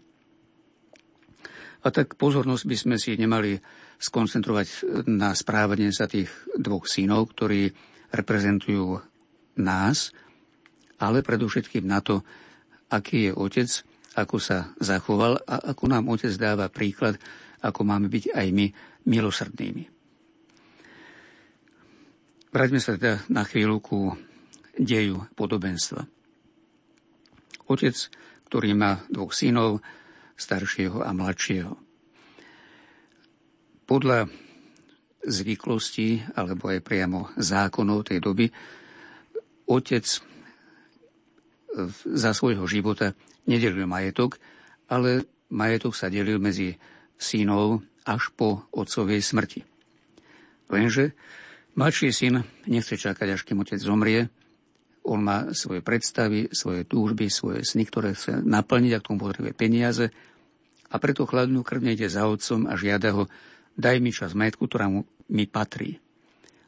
A 1.81 1.87
tak 1.89 2.19
pozornosť 2.19 2.63
by 2.69 2.77
sme 2.77 2.95
si 3.01 3.17
nemali 3.17 3.57
skoncentrovať 3.97 4.67
na 5.09 5.33
správanie 5.33 5.89
sa 5.89 6.05
tých 6.05 6.29
dvoch 6.53 6.85
synov, 6.85 7.33
ktorí 7.33 7.71
reprezentujú 8.13 9.01
nás, 9.57 10.13
ale 11.01 11.25
predovšetkým 11.25 11.85
na 11.85 12.01
to, 12.01 12.21
aký 12.91 13.29
je 13.29 13.31
otec, 13.35 13.69
ako 14.17 14.37
sa 14.41 14.73
zachoval 14.81 15.37
a 15.45 15.71
ako 15.73 15.83
nám 15.91 16.09
otec 16.09 16.33
dáva 16.39 16.71
príklad, 16.71 17.19
ako 17.61 17.85
máme 17.85 18.09
byť 18.09 18.33
aj 18.33 18.47
my 18.53 18.65
milosrdnými. 19.05 19.83
Vráťme 22.47 22.79
sa 22.81 22.97
teda 22.97 23.21
na 23.29 23.43
chvíľu 23.45 23.77
ku 23.83 23.99
deju 24.77 25.29
podobenstva. 25.37 26.01
Otec, 27.67 27.95
ktorý 28.47 28.71
má 28.73 29.03
dvoch 29.11 29.35
synov, 29.35 29.83
staršieho 30.37 31.03
a 31.03 31.11
mladšieho. 31.11 31.73
Podľa 33.83 34.29
zvyklostí, 35.27 36.23
alebo 36.37 36.71
aj 36.71 36.79
priamo 36.85 37.33
zákonov 37.35 38.07
tej 38.07 38.23
doby, 38.23 38.47
otec 39.67 40.05
za 42.05 42.31
svojho 42.33 42.65
života 42.65 43.13
nedelil 43.45 43.85
majetok, 43.85 44.41
ale 44.89 45.29
majetok 45.53 45.93
sa 45.93 46.09
delil 46.11 46.41
medzi 46.41 46.75
synov 47.17 47.85
až 48.07 48.33
po 48.33 48.65
otcovej 48.73 49.21
smrti. 49.21 49.61
Lenže 50.67 51.15
mladší 51.77 52.11
syn 52.11 52.43
nechce 52.67 52.99
čakať, 52.99 53.27
až 53.37 53.41
kým 53.47 53.63
otec 53.63 53.79
zomrie, 53.79 54.27
On 55.07 55.23
má 55.23 55.55
svoje 55.55 55.79
predstavy, 55.79 56.51
svoje 56.51 56.83
túžby, 56.83 57.31
svoje 57.31 57.63
sny, 57.63 57.87
ktoré 57.87 58.11
chce 58.11 58.43
naplniť 58.43 58.91
a 58.91 58.99
k 58.99 59.07
tomu 59.07 59.23
potrebuje 59.23 59.55
peniaze. 59.55 60.11
A 60.91 60.95
preto 60.99 61.23
chladnú 61.23 61.63
krv 61.63 61.95
ide 61.95 62.11
za 62.11 62.27
otcom 62.27 62.67
a 62.67 62.75
žiada 62.75 63.15
ho, 63.15 63.31
daj 63.79 64.03
mi 64.03 64.11
čas 64.11 64.35
majetku, 64.35 64.67
ktorá 64.67 64.91
mu 64.91 65.07
mi 65.31 65.47
patrí. 65.47 66.03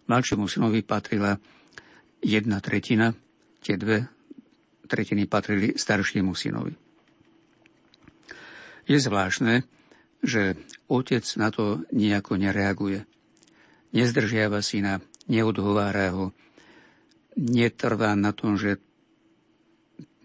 Mladšiemu 0.07 0.47
synovi 0.47 0.87
patrila 0.87 1.35
jedna 2.23 2.63
tretina, 2.63 3.11
tie 3.59 3.75
dve 3.75 4.07
tretiny 4.89 5.29
patrili 5.29 5.77
staršiemu 5.77 6.33
synovi. 6.33 6.73
Je 8.89 8.97
zvláštne, 8.97 9.69
že 10.25 10.57
otec 10.89 11.21
na 11.37 11.53
to 11.53 11.85
nejako 11.93 12.41
nereaguje. 12.41 13.05
Nezdržiava 13.93 14.65
syna, 14.65 14.97
neodhovára 15.29 16.09
ho, 16.09 16.33
netrvá 17.37 18.17
na 18.17 18.33
tom, 18.33 18.57
že 18.57 18.81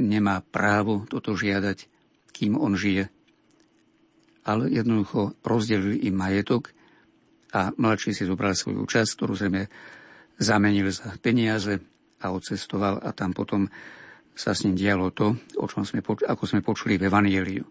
nemá 0.00 0.40
právo 0.42 1.04
toto 1.06 1.36
žiadať, 1.36 1.86
kým 2.34 2.58
on 2.58 2.74
žije. 2.74 3.12
Ale 4.44 4.68
jednoducho 4.72 5.36
rozdelili 5.44 6.08
im 6.08 6.16
majetok 6.18 6.74
a 7.54 7.70
mladší 7.76 8.12
si 8.12 8.26
zobral 8.26 8.58
svoju 8.58 8.82
časť, 8.84 9.10
ktorú 9.14 9.34
sme 9.38 9.70
zamenil 10.40 10.90
za 10.90 11.14
peniaze 11.22 11.78
a 12.20 12.34
odcestoval 12.34 12.98
a 12.98 13.14
tam 13.14 13.30
potom 13.30 13.70
sa 14.34 14.50
s 14.52 14.66
ním 14.66 14.74
dialo 14.74 15.14
to, 15.14 15.38
o 15.56 15.66
čom 15.70 15.86
sme, 15.86 16.02
ako 16.02 16.44
sme 16.44 16.60
počuli 16.60 16.98
v 16.98 17.06
Evangeliu. 17.06 17.64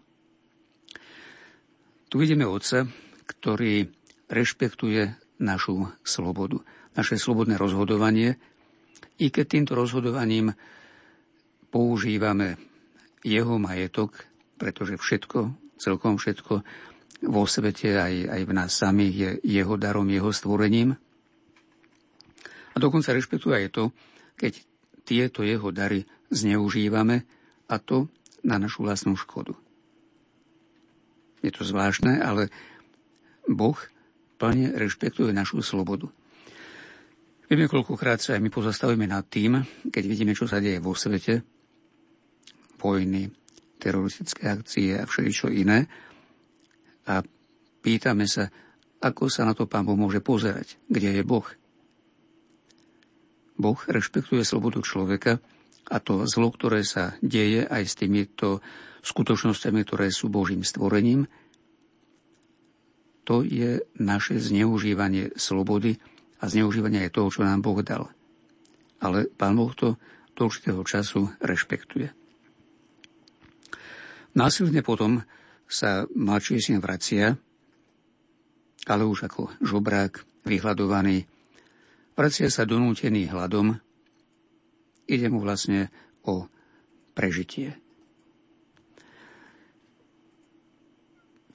Tu 2.08 2.14
vidíme 2.16 2.48
otca, 2.48 2.88
ktorý 3.28 3.88
rešpektuje 4.32 5.12
našu 5.44 5.92
slobodu, 6.00 6.64
naše 6.96 7.20
slobodné 7.20 7.60
rozhodovanie, 7.60 8.40
i 9.20 9.30
keď 9.30 9.44
týmto 9.46 9.72
rozhodovaním 9.78 10.56
používame 11.70 12.58
jeho 13.22 13.58
majetok, 13.58 14.26
pretože 14.58 14.98
všetko, 14.98 15.54
celkom 15.78 16.18
všetko 16.18 16.62
vo 17.24 17.42
svete 17.48 17.98
aj, 17.98 18.14
aj 18.30 18.42
v 18.46 18.52
nás 18.52 18.70
samých 18.74 19.14
je 19.14 19.30
jeho 19.58 19.74
darom, 19.74 20.06
jeho 20.10 20.30
stvorením. 20.30 20.94
A 22.74 22.76
dokonca 22.78 23.14
rešpektuje 23.14 23.54
aj 23.54 23.68
to, 23.70 23.84
keď 24.34 24.52
tieto 25.06 25.46
jeho 25.46 25.70
dary 25.70 26.02
zneužívame 26.34 27.22
a 27.70 27.78
to 27.78 28.10
na 28.42 28.58
našu 28.58 28.82
vlastnú 28.82 29.14
škodu. 29.14 29.54
Je 31.40 31.54
to 31.54 31.62
zvláštne, 31.62 32.18
ale 32.20 32.50
Boh 33.46 33.76
plne 34.36 34.74
rešpektuje 34.74 35.30
našu 35.30 35.62
slobodu. 35.62 36.10
Vieme, 37.44 37.68
koľkokrát 37.68 38.18
sa 38.18 38.34
aj 38.36 38.42
my 38.42 38.50
pozastavíme 38.50 39.04
nad 39.04 39.28
tým, 39.28 39.60
keď 39.92 40.04
vidíme, 40.08 40.32
čo 40.32 40.48
sa 40.48 40.58
deje 40.58 40.80
vo 40.80 40.96
svete, 40.96 41.44
vojny, 42.80 43.28
teroristické 43.76 44.48
akcie 44.48 44.96
a 44.96 45.04
všeličo 45.04 45.52
iné. 45.52 45.84
A 47.04 47.20
pýtame 47.84 48.24
sa, 48.24 48.48
ako 49.04 49.28
sa 49.28 49.44
na 49.44 49.52
to 49.52 49.68
Pán 49.68 49.84
Boh 49.84 49.96
môže 49.96 50.24
pozerať, 50.24 50.80
kde 50.88 51.20
je 51.20 51.22
Boh. 51.24 51.44
Boh 53.60 53.78
rešpektuje 53.84 54.40
slobodu 54.42 54.80
človeka 54.80 55.38
a 55.90 55.96
to 56.00 56.24
zlo, 56.24 56.48
ktoré 56.52 56.84
sa 56.86 57.16
deje 57.20 57.64
aj 57.68 57.82
s 57.84 57.94
týmito 57.98 58.64
skutočnosťami, 59.04 59.80
ktoré 59.84 60.08
sú 60.08 60.32
Božím 60.32 60.64
stvorením, 60.64 61.28
to 63.24 63.40
je 63.40 63.80
naše 63.96 64.36
zneužívanie 64.36 65.32
slobody, 65.36 65.96
a 66.44 66.52
zneužívania 66.52 67.08
je 67.08 67.14
toho, 67.16 67.32
čo 67.32 67.40
nám 67.40 67.64
Boh 67.64 67.80
dal. 67.80 68.12
Ale 69.00 69.32
Pán 69.32 69.56
Boh 69.56 69.72
to 69.72 69.96
do 70.36 70.52
určitého 70.52 70.84
času 70.84 71.32
rešpektuje. 71.40 72.12
Násilne 74.36 74.84
potom 74.84 75.24
sa 75.64 76.04
mladší 76.12 76.60
syn 76.60 76.84
vracia, 76.84 77.32
ale 78.84 79.02
už 79.08 79.30
ako 79.30 79.56
žobrák, 79.64 80.44
vyhľadovaný. 80.44 81.24
Vracia 82.12 82.52
sa 82.52 82.68
donútený 82.68 83.32
hladom. 83.32 83.80
Ide 85.04 85.28
mu 85.28 85.44
vlastne 85.44 85.92
o 86.24 86.48
prežitie. 87.12 87.76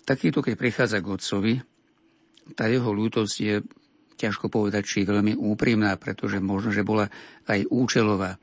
Takýto, 0.05 0.41
keď 0.41 0.53
prichádza 0.57 0.97
k 1.01 1.11
otcovi, 1.13 1.53
tá 2.57 2.65
jeho 2.65 2.89
ľútosť 2.89 3.35
je 3.37 3.61
ťažko 4.17 4.49
povedať, 4.49 4.83
či 4.83 5.07
veľmi 5.07 5.37
úprimná, 5.37 5.95
pretože 6.01 6.41
možno, 6.41 6.73
že 6.73 6.81
bola 6.81 7.07
aj 7.45 7.69
účelová. 7.69 8.41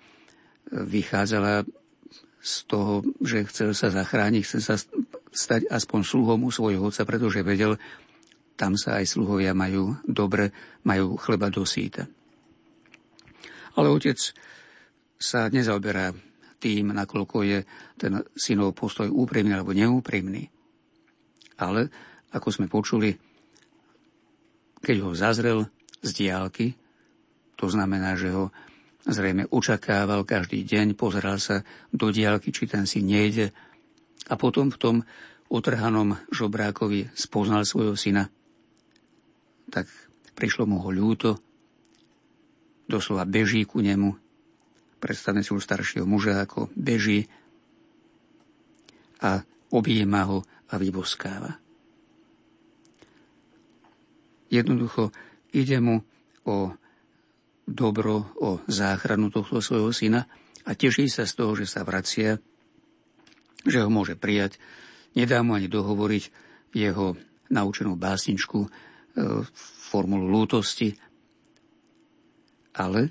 Vychádzala 0.70 1.66
z 2.41 2.55
toho, 2.70 3.03
že 3.19 3.43
chcel 3.51 3.74
sa 3.74 3.91
zachrániť, 3.91 4.43
chcel 4.47 4.62
sa 4.62 4.77
stať 5.35 5.66
aspoň 5.66 6.01
sluhom 6.07 6.47
u 6.47 6.51
svojho 6.55 6.87
otca, 6.87 7.03
pretože 7.03 7.43
vedel, 7.43 7.77
tam 8.57 8.78
sa 8.78 9.03
aj 9.03 9.19
sluhovia 9.19 9.53
majú 9.53 10.01
dobre, 10.09 10.55
majú 10.87 11.19
chleba 11.20 11.53
do 11.53 11.66
síta. 11.69 12.09
Ale 13.77 13.93
otec 13.93 14.16
sa 15.16 15.48
nezaoberá 15.48 16.12
tým, 16.56 16.93
nakoľko 16.93 17.36
je 17.44 17.59
ten 17.97 18.20
synov 18.36 18.76
postoj 18.76 19.09
úprimný 19.09 19.56
alebo 19.56 19.76
neúprimný. 19.76 20.48
Ale, 21.60 21.88
ako 22.32 22.48
sme 22.52 22.66
počuli, 22.68 23.16
keď 24.80 24.97
ho 25.05 25.10
zazrel 25.16 25.59
z 26.05 26.10
diálky, 26.12 26.76
to 27.56 27.66
znamená, 27.72 28.16
že 28.20 28.32
ho 28.32 28.52
zrejme 29.06 29.48
očakával 29.48 30.26
každý 30.28 30.66
deň, 30.66 30.98
pozeral 30.98 31.40
sa 31.40 31.64
do 31.94 32.12
diálky, 32.12 32.52
či 32.52 32.68
ten 32.68 32.84
si 32.84 33.01
nejde 33.01 33.55
a 34.28 34.34
potom 34.34 34.68
v 34.68 34.80
tom 34.80 34.97
otrhanom 35.47 36.18
žobrákovi 36.34 37.14
spoznal 37.14 37.62
svojho 37.62 37.94
syna. 37.94 38.26
Tak 39.70 39.86
prišlo 40.34 40.66
mu 40.66 40.82
ho 40.82 40.90
ľúto, 40.90 41.38
doslova 42.90 43.26
beží 43.26 43.62
ku 43.66 43.78
nemu. 43.78 44.26
Predstavme 44.97 45.44
si 45.44 45.52
už 45.52 45.64
staršieho 45.64 46.09
muža, 46.09 46.40
ako 46.40 46.73
beží 46.73 47.28
a 49.20 49.44
objíma 49.73 50.23
ho 50.28 50.39
a 50.70 50.74
vyboskáva. 50.81 51.60
Jednoducho 54.47 55.10
ide 55.52 55.78
mu 55.82 56.01
o 56.47 56.70
dobro, 57.66 58.31
o 58.39 58.62
záchranu 58.70 59.28
tohto 59.35 59.59
svojho 59.59 59.90
syna 59.90 60.31
a 60.62 60.70
teší 60.74 61.10
sa 61.10 61.27
z 61.27 61.32
toho, 61.35 61.52
že 61.59 61.66
sa 61.66 61.82
vracia, 61.82 62.39
že 63.66 63.78
ho 63.82 63.90
môže 63.90 64.14
prijať. 64.14 64.62
Nedá 65.18 65.43
mu 65.43 65.59
ani 65.59 65.66
dohovoriť 65.66 66.24
jeho 66.74 67.18
naučenú 67.51 67.98
básničku, 67.98 68.59
e, 68.62 68.68
formulu 69.90 70.27
lútosti. 70.31 70.94
Ale 72.77 73.10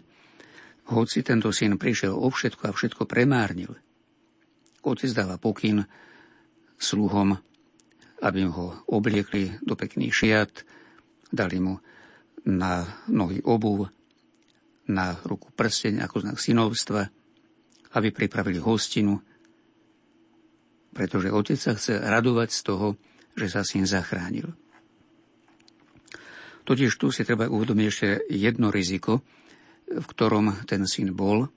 hoci 0.86 1.26
tento 1.26 1.50
syn 1.50 1.82
prišiel 1.82 2.14
o 2.14 2.30
všetko 2.30 2.70
a 2.70 2.76
všetko 2.76 3.10
premárnil, 3.10 3.74
otec 4.86 5.10
dáva 5.14 5.42
pokyn 5.42 5.82
sluhom, 6.78 7.34
aby 8.22 8.40
ho 8.46 8.86
obliekli 8.90 9.60
do 9.66 9.74
pekných 9.74 10.14
šiat, 10.14 10.54
Dali 11.36 11.58
mu 11.60 11.76
na 12.48 12.86
nohy 13.10 13.42
obuv, 13.44 13.90
na 14.86 15.18
ruku 15.26 15.50
prsteň 15.52 16.06
ako 16.06 16.16
znak 16.22 16.38
synovstva, 16.38 17.02
aby 17.98 18.08
pripravili 18.14 18.62
hostinu, 18.62 19.18
pretože 20.94 21.34
otec 21.34 21.58
sa 21.58 21.74
chce 21.74 21.98
radovať 21.98 22.50
z 22.54 22.62
toho, 22.62 22.88
že 23.34 23.50
sa 23.50 23.66
syn 23.66 23.90
zachránil. 23.90 24.54
Totiž 26.64 26.96
tu 26.96 27.10
si 27.12 27.26
treba 27.26 27.50
uvedomiť 27.50 27.86
ešte 27.90 28.08
jedno 28.32 28.70
riziko, 28.70 29.26
v 29.90 30.06
ktorom 30.06 30.66
ten 30.66 30.84
syn 30.90 31.14
bol 31.14 31.50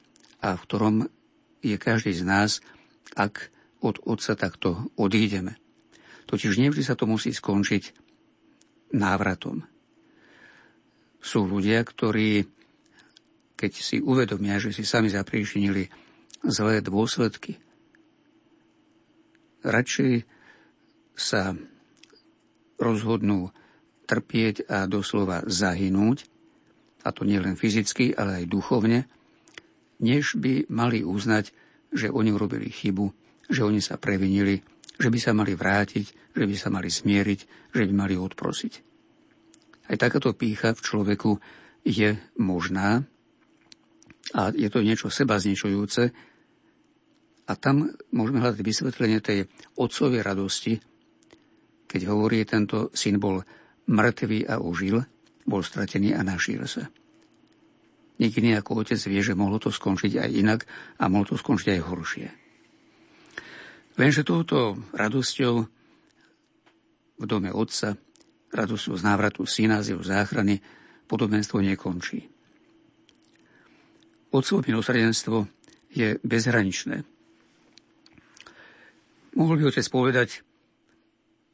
a 0.44 0.48
v 0.54 0.62
ktorom 0.64 0.94
je 1.64 1.76
každý 1.80 2.14
z 2.14 2.22
nás, 2.22 2.50
ak 3.16 3.50
od 3.82 4.02
otca 4.06 4.34
takto 4.34 4.90
odídeme. 4.98 5.58
Totiž 6.28 6.60
nevždy 6.60 6.82
sa 6.84 6.94
to 6.94 7.08
musí 7.08 7.32
skončiť 7.32 7.94
návratom. 8.94 9.64
Sú 11.18 11.48
ľudia, 11.48 11.82
ktorí, 11.82 12.46
keď 13.58 13.72
si 13.74 13.96
uvedomia, 13.98 14.60
že 14.60 14.70
si 14.70 14.84
sami 14.84 15.10
zapríčinili 15.10 15.88
zlé 16.46 16.84
dôsledky, 16.84 17.58
radšej 19.66 20.22
sa 21.18 21.58
rozhodnú 22.78 23.50
trpieť 24.06 24.70
a 24.70 24.86
doslova 24.86 25.42
zahynúť, 25.44 26.24
a 27.02 27.08
to 27.14 27.22
nielen 27.22 27.54
fyzicky, 27.54 28.14
ale 28.14 28.44
aj 28.44 28.50
duchovne, 28.50 29.06
než 30.02 30.38
by 30.38 30.66
mali 30.70 31.02
uznať, 31.02 31.50
že 31.94 32.12
oni 32.12 32.30
urobili 32.34 32.68
chybu, 32.68 33.10
že 33.48 33.64
oni 33.64 33.80
sa 33.80 33.96
previnili 33.96 34.60
že 34.98 35.08
by 35.08 35.18
sa 35.22 35.32
mali 35.32 35.54
vrátiť, 35.54 36.34
že 36.34 36.44
by 36.44 36.56
sa 36.58 36.68
mali 36.74 36.90
smieriť, 36.90 37.40
že 37.70 37.82
by 37.86 37.92
mali 37.94 38.18
odprosiť. 38.18 38.72
Aj 39.88 39.96
takáto 39.96 40.34
pícha 40.34 40.74
v 40.74 40.84
človeku 40.84 41.30
je 41.86 42.18
možná, 42.36 43.06
a 44.34 44.52
je 44.52 44.68
to 44.68 44.84
niečo 44.84 45.08
seba 45.08 45.40
zničujúce. 45.40 46.12
A 47.48 47.52
tam 47.56 47.88
môžeme 48.12 48.44
hľadať 48.44 48.60
vysvetlenie 48.60 49.24
tej 49.24 49.48
otcovej 49.80 50.20
radosti, 50.20 50.76
keď 51.88 52.12
hovorí, 52.12 52.44
tento 52.44 52.92
syn 52.92 53.16
bol 53.16 53.40
mŕtvý 53.88 54.44
a 54.52 54.60
užil, 54.60 55.00
bol 55.48 55.64
stratený 55.64 56.12
a 56.12 56.20
našiel 56.20 56.68
sa. 56.68 56.92
Nikdy 58.18 58.60
ako 58.60 58.84
otec 58.84 59.00
vie, 59.08 59.22
že 59.24 59.38
mohlo 59.38 59.56
to 59.56 59.72
skončiť 59.72 60.12
aj 60.20 60.30
inak 60.34 60.60
a 61.00 61.08
mohlo 61.08 61.32
to 61.32 61.36
skončiť 61.40 61.68
aj 61.78 61.80
horšie. 61.86 62.28
Lenže 63.98 64.22
touto 64.22 64.78
radosťou 64.94 65.54
v 67.18 67.24
dome 67.26 67.50
otca, 67.50 67.98
radosťou 68.54 68.94
z 68.94 69.02
návratu 69.02 69.42
syna, 69.42 69.82
z 69.82 69.94
jeho 69.94 70.02
záchrany, 70.02 70.62
podobenstvo 71.10 71.58
nekončí. 71.64 72.28
Otcovo 74.28 74.60
milosrdenstvo 74.60 75.48
je 75.94 76.20
bezhraničné. 76.20 77.00
Mohol 79.38 79.54
by 79.56 79.64
otec 79.72 79.86
povedať, 79.88 80.28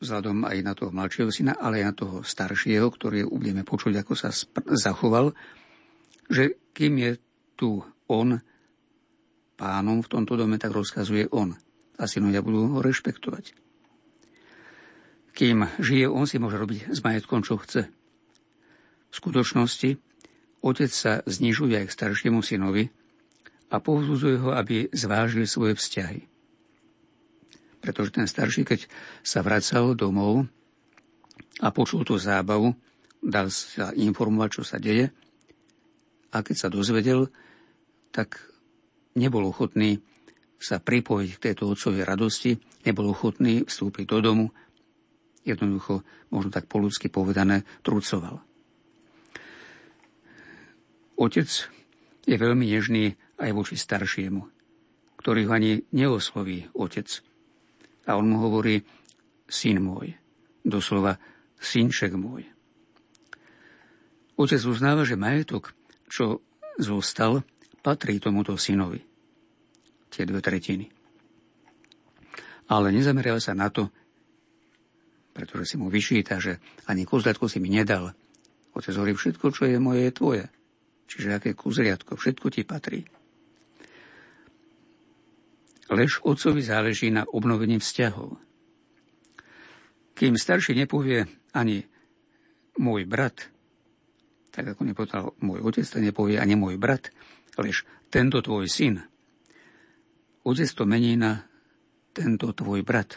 vzhľadom 0.04 0.44
aj 0.44 0.56
na 0.60 0.72
toho 0.76 0.92
mladšieho 0.92 1.32
syna, 1.32 1.56
ale 1.56 1.80
aj 1.80 1.84
na 1.88 1.94
toho 1.96 2.16
staršieho, 2.20 2.86
ktorý 2.92 3.24
budeme 3.26 3.64
počuť, 3.64 4.04
ako 4.04 4.12
sa 4.12 4.28
zachoval, 4.68 5.32
že 6.28 6.60
kým 6.76 7.00
je 7.00 7.12
tu 7.56 7.80
on 8.06 8.38
pánom 9.56 10.04
v 10.04 10.10
tomto 10.10 10.36
dome, 10.36 10.60
tak 10.60 10.76
rozkazuje 10.76 11.32
on. 11.32 11.56
A 11.96 12.04
synovia 12.10 12.42
budú 12.44 12.76
ho 12.76 12.78
rešpektovať. 12.82 13.54
Kým 15.34 15.66
žije, 15.82 16.06
on 16.06 16.26
si 16.28 16.38
môže 16.38 16.58
robiť 16.58 16.94
s 16.94 17.02
majetkom, 17.02 17.42
čo 17.42 17.58
chce. 17.58 17.90
V 19.10 19.14
skutočnosti 19.14 19.98
otec 20.62 20.90
sa 20.90 21.22
znižuje 21.26 21.80
aj 21.80 21.86
k 21.90 21.96
staršiemu 21.96 22.42
synovi 22.42 22.90
a 23.70 23.78
povzbudzuje 23.78 24.36
ho, 24.42 24.50
aby 24.54 24.90
zvážil 24.90 25.46
svoje 25.46 25.78
vzťahy. 25.78 26.33
Pretože 27.84 28.16
ten 28.16 28.24
starší, 28.24 28.64
keď 28.64 28.88
sa 29.20 29.44
vracal 29.44 29.92
domov 29.92 30.48
a 31.60 31.68
počul 31.68 32.08
tú 32.08 32.16
zábavu, 32.16 32.72
dal 33.20 33.52
sa 33.52 33.92
informovať, 33.92 34.48
čo 34.56 34.62
sa 34.64 34.80
deje, 34.80 35.12
a 36.32 36.40
keď 36.40 36.56
sa 36.56 36.72
dozvedel, 36.72 37.28
tak 38.08 38.40
nebol 39.14 39.44
ochotný 39.46 40.00
sa 40.58 40.80
pripojiť 40.80 41.30
k 41.36 41.42
tejto 41.50 41.68
otcovej 41.68 42.08
radosti, 42.08 42.56
nebol 42.88 43.12
ochotný 43.12 43.68
vstúpiť 43.68 44.04
do 44.08 44.18
domu, 44.24 44.46
jednoducho, 45.44 46.02
možno 46.32 46.50
tak 46.50 46.66
po 46.66 46.80
ľudsky 46.80 47.12
povedané, 47.12 47.68
trucoval. 47.84 48.40
Otec 51.14 51.46
je 52.24 52.36
veľmi 52.36 52.64
nežný 52.66 53.14
aj 53.38 53.50
voči 53.54 53.76
staršiemu, 53.76 54.42
ktorý 55.20 55.46
ho 55.46 55.52
ani 55.52 55.84
neosloví 55.94 56.72
otec. 56.74 57.06
A 58.04 58.16
on 58.20 58.28
mu 58.28 58.40
hovorí, 58.44 58.84
syn 59.48 59.80
môj, 59.80 60.12
doslova 60.64 61.16
synček 61.60 62.12
môj. 62.16 62.44
Otec 64.34 64.60
uznáva, 64.66 65.06
že 65.06 65.14
majetok, 65.14 65.72
čo 66.10 66.42
zostal, 66.76 67.46
patrí 67.80 68.18
tomuto 68.18 68.58
synovi. 68.58 68.98
Tie 70.10 70.26
dve 70.26 70.42
tretiny. 70.42 70.90
Ale 72.70 72.90
nezameriava 72.90 73.38
sa 73.38 73.54
na 73.54 73.70
to, 73.70 73.92
pretože 75.34 75.74
si 75.74 75.76
mu 75.78 75.90
vyšíta, 75.90 76.38
že 76.38 76.58
ani 76.86 77.06
kuzľatko 77.06 77.46
si 77.46 77.58
mi 77.58 77.70
nedal. 77.70 78.14
Otec 78.74 78.94
hovorí, 78.94 79.14
všetko, 79.14 79.46
čo 79.54 79.70
je 79.70 79.78
moje, 79.78 80.06
je 80.06 80.12
tvoje. 80.14 80.44
Čiže 81.06 81.28
aké 81.38 81.50
kuzliatko, 81.54 82.18
všetko 82.18 82.46
ti 82.50 82.62
patrí. 82.66 83.06
Lež 85.94 86.26
otcovi 86.26 86.58
záleží 86.58 87.14
na 87.14 87.22
obnovení 87.22 87.78
vzťahov. 87.78 88.34
Kým 90.18 90.34
starší 90.34 90.74
nepovie 90.74 91.30
ani 91.54 91.86
môj 92.82 93.06
brat, 93.06 93.46
tak 94.50 94.74
ako 94.74 94.82
nepovedal 94.82 95.24
môj 95.38 95.62
otec, 95.62 95.86
to 95.86 96.02
nepovie 96.02 96.38
ani 96.42 96.58
môj 96.58 96.78
brat, 96.82 97.14
lež 97.54 97.86
tento 98.10 98.42
tvoj 98.42 98.66
syn. 98.66 99.06
Otec 100.42 100.66
to 100.74 100.82
mení 100.82 101.14
na 101.14 101.46
tento 102.10 102.50
tvoj 102.50 102.82
brat. 102.82 103.14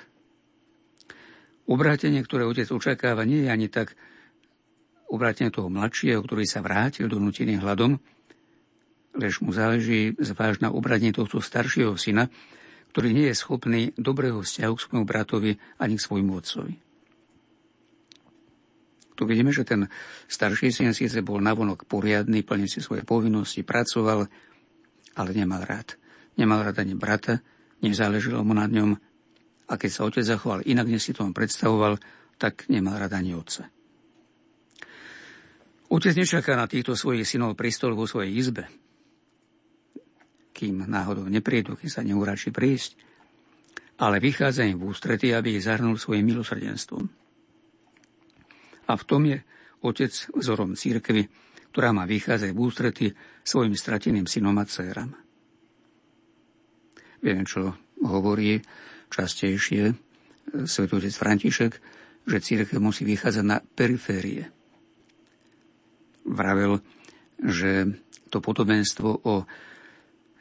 Obrátenie, 1.65 2.21
ktoré 2.21 2.45
otec 2.45 2.69
očakáva, 2.69 3.25
nie 3.25 3.45
je 3.45 3.49
ani 3.49 3.67
tak 3.73 3.97
obrátenie 5.09 5.49
toho 5.49 5.73
mladšieho, 5.73 6.21
ktorý 6.21 6.45
sa 6.45 6.61
vrátil 6.61 7.09
do 7.09 7.17
nutiny 7.17 7.57
hľadom, 7.57 7.97
lež 9.17 9.41
mu 9.41 9.49
záleží 9.49 10.13
zvážna 10.21 10.69
obrátenie 10.69 11.13
tohto 11.13 11.41
staršieho 11.41 11.97
syna, 11.97 12.29
ktorý 12.97 13.13
nie 13.13 13.29
je 13.29 13.37
schopný 13.37 13.81
dobrého 13.93 14.41
vzťahu 14.41 14.73
k 14.73 14.83
svojmu 14.89 15.05
bratovi 15.05 15.53
ani 15.77 16.01
k 16.01 16.05
svojmu 16.09 16.33
otcovi. 16.33 16.73
Tu 19.13 19.21
vidíme, 19.21 19.53
že 19.53 19.61
ten 19.61 19.85
starší 20.25 20.73
syn 20.73 20.97
síce 20.97 21.21
bol 21.21 21.37
navonok 21.37 21.85
poriadny, 21.85 22.41
plne 22.41 22.65
si 22.65 22.81
svoje 22.81 23.05
povinnosti, 23.05 23.61
pracoval, 23.61 24.25
ale 25.13 25.29
nemal 25.37 25.61
rád. 25.61 25.93
Nemal 26.41 26.65
rád 26.65 26.81
ani 26.81 26.97
brata, 26.97 27.37
nezáležilo 27.85 28.41
mu 28.41 28.57
nad 28.57 28.73
ňom 28.73 28.97
a 29.69 29.73
keď 29.77 29.89
sa 29.93 30.01
otec 30.09 30.25
zachoval 30.25 30.65
inak, 30.65 30.89
než 30.89 31.05
si 31.05 31.13
to 31.13 31.21
on 31.21 31.37
predstavoval, 31.37 32.01
tak 32.41 32.65
nemal 32.65 32.97
rád 32.97 33.13
ani 33.13 33.37
otca. 33.37 33.69
Otec 35.93 36.17
nečaká 36.17 36.57
na 36.57 36.65
týchto 36.65 36.97
svojich 36.97 37.29
synov 37.29 37.53
pri 37.53 37.69
vo 37.93 38.09
svojej 38.09 38.33
izbe, 38.33 38.65
kým 40.57 40.89
náhodou 40.89 41.29
neprídu, 41.29 41.77
kým 41.77 41.91
sa 41.93 42.01
neuračí 42.01 42.49
prísť, 42.49 42.97
ale 44.01 44.17
vychádza 44.17 44.65
im 44.65 44.81
v 44.81 44.89
ústrety, 44.89 45.37
aby 45.37 45.57
ich 45.57 45.65
zahrnul 45.69 46.01
svojim 46.01 46.25
milosrdenstvom. 46.25 47.05
A 48.89 48.93
v 48.97 49.03
tom 49.05 49.21
je 49.29 49.37
otec 49.85 50.13
vzorom 50.33 50.73
církvy, 50.73 51.29
ktorá 51.69 51.93
má 51.93 52.09
vychádzať 52.09 52.51
v 52.57 52.61
ústrety 52.61 53.05
svojim 53.45 53.77
strateným 53.77 54.25
synom 54.25 54.57
a 54.57 54.65
dcerám. 54.65 55.13
Viem, 57.21 57.45
čo 57.45 57.77
hovorí 58.01 58.57
častejšie 59.13 59.93
svetotec 60.65 61.13
František, 61.13 61.73
že 62.27 62.37
církev 62.43 62.81
musí 62.81 63.05
vychádzať 63.05 63.45
na 63.45 63.61
periférie 63.61 64.49
vravel, 66.27 66.83
že 67.39 67.87
to 68.27 68.43
podobenstvo 68.43 69.23
o 69.23 69.47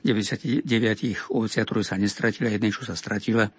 99 0.07 0.63
ovciach, 1.35 1.67
ktoré 1.67 1.83
sa 1.83 1.99
nestratili 1.99 2.47
a 2.47 2.55
jednej, 2.55 2.71
čo 2.71 2.87
sa 2.87 2.95
stratila, 2.95 3.51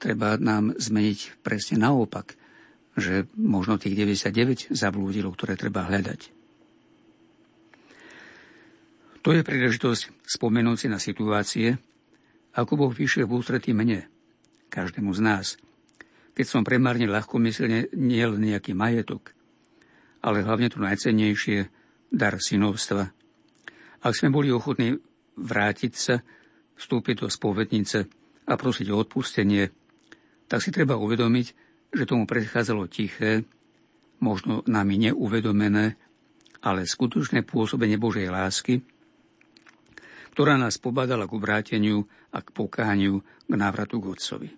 treba 0.00 0.40
nám 0.40 0.72
zmeniť 0.80 1.44
presne 1.44 1.76
naopak, 1.84 2.34
že 2.96 3.28
možno 3.36 3.76
tých 3.76 3.94
99 3.94 4.72
zablúdilo, 4.72 5.28
ktoré 5.36 5.60
treba 5.60 5.84
hľadať. 5.84 6.32
To 9.20 9.36
je 9.36 9.44
príležitosť 9.44 10.24
spomenúť 10.24 10.76
si 10.80 10.86
na 10.88 10.96
situácie, 10.96 11.76
ako 12.56 12.72
Boh 12.80 12.92
vyšiel 12.92 13.28
v 13.28 13.36
ústretí 13.36 13.76
mne, 13.76 14.08
každému 14.72 15.12
z 15.12 15.20
nás, 15.20 15.46
keď 16.32 16.46
som 16.48 16.64
premárne 16.64 17.04
ľahkomyselne 17.04 17.92
niel 17.92 18.40
nejaký 18.40 18.72
majetok, 18.72 19.36
ale 20.24 20.40
hlavne 20.40 20.72
to 20.72 20.80
najcennejšie, 20.80 21.68
dar 22.08 22.40
synovstva. 22.40 23.12
Ak 24.00 24.16
sme 24.16 24.32
boli 24.32 24.48
ochotní 24.48 24.96
vrátiť 25.40 25.92
sa, 25.96 26.20
vstúpiť 26.76 27.24
do 27.24 27.28
spovednice 27.32 27.98
a 28.44 28.52
prosiť 28.56 28.86
o 28.92 29.00
odpustenie, 29.00 29.64
tak 30.46 30.60
si 30.60 30.70
treba 30.70 31.00
uvedomiť, 31.00 31.46
že 31.90 32.08
tomu 32.08 32.28
predchádzalo 32.28 32.86
tiché, 32.86 33.44
možno 34.20 34.60
nami 34.68 35.10
neuvedomené, 35.10 35.96
ale 36.60 36.84
skutočné 36.84 37.42
pôsobenie 37.42 37.96
Božej 37.96 38.28
lásky, 38.28 38.84
ktorá 40.36 40.60
nás 40.60 40.76
pobadala 40.76 41.24
k 41.26 41.36
obráteniu 41.36 42.04
a 42.30 42.44
k 42.44 42.48
pokániu, 42.52 43.24
k 43.48 43.52
návratu 43.56 43.98
k 43.98 44.08
Otcovi. 44.12 44.50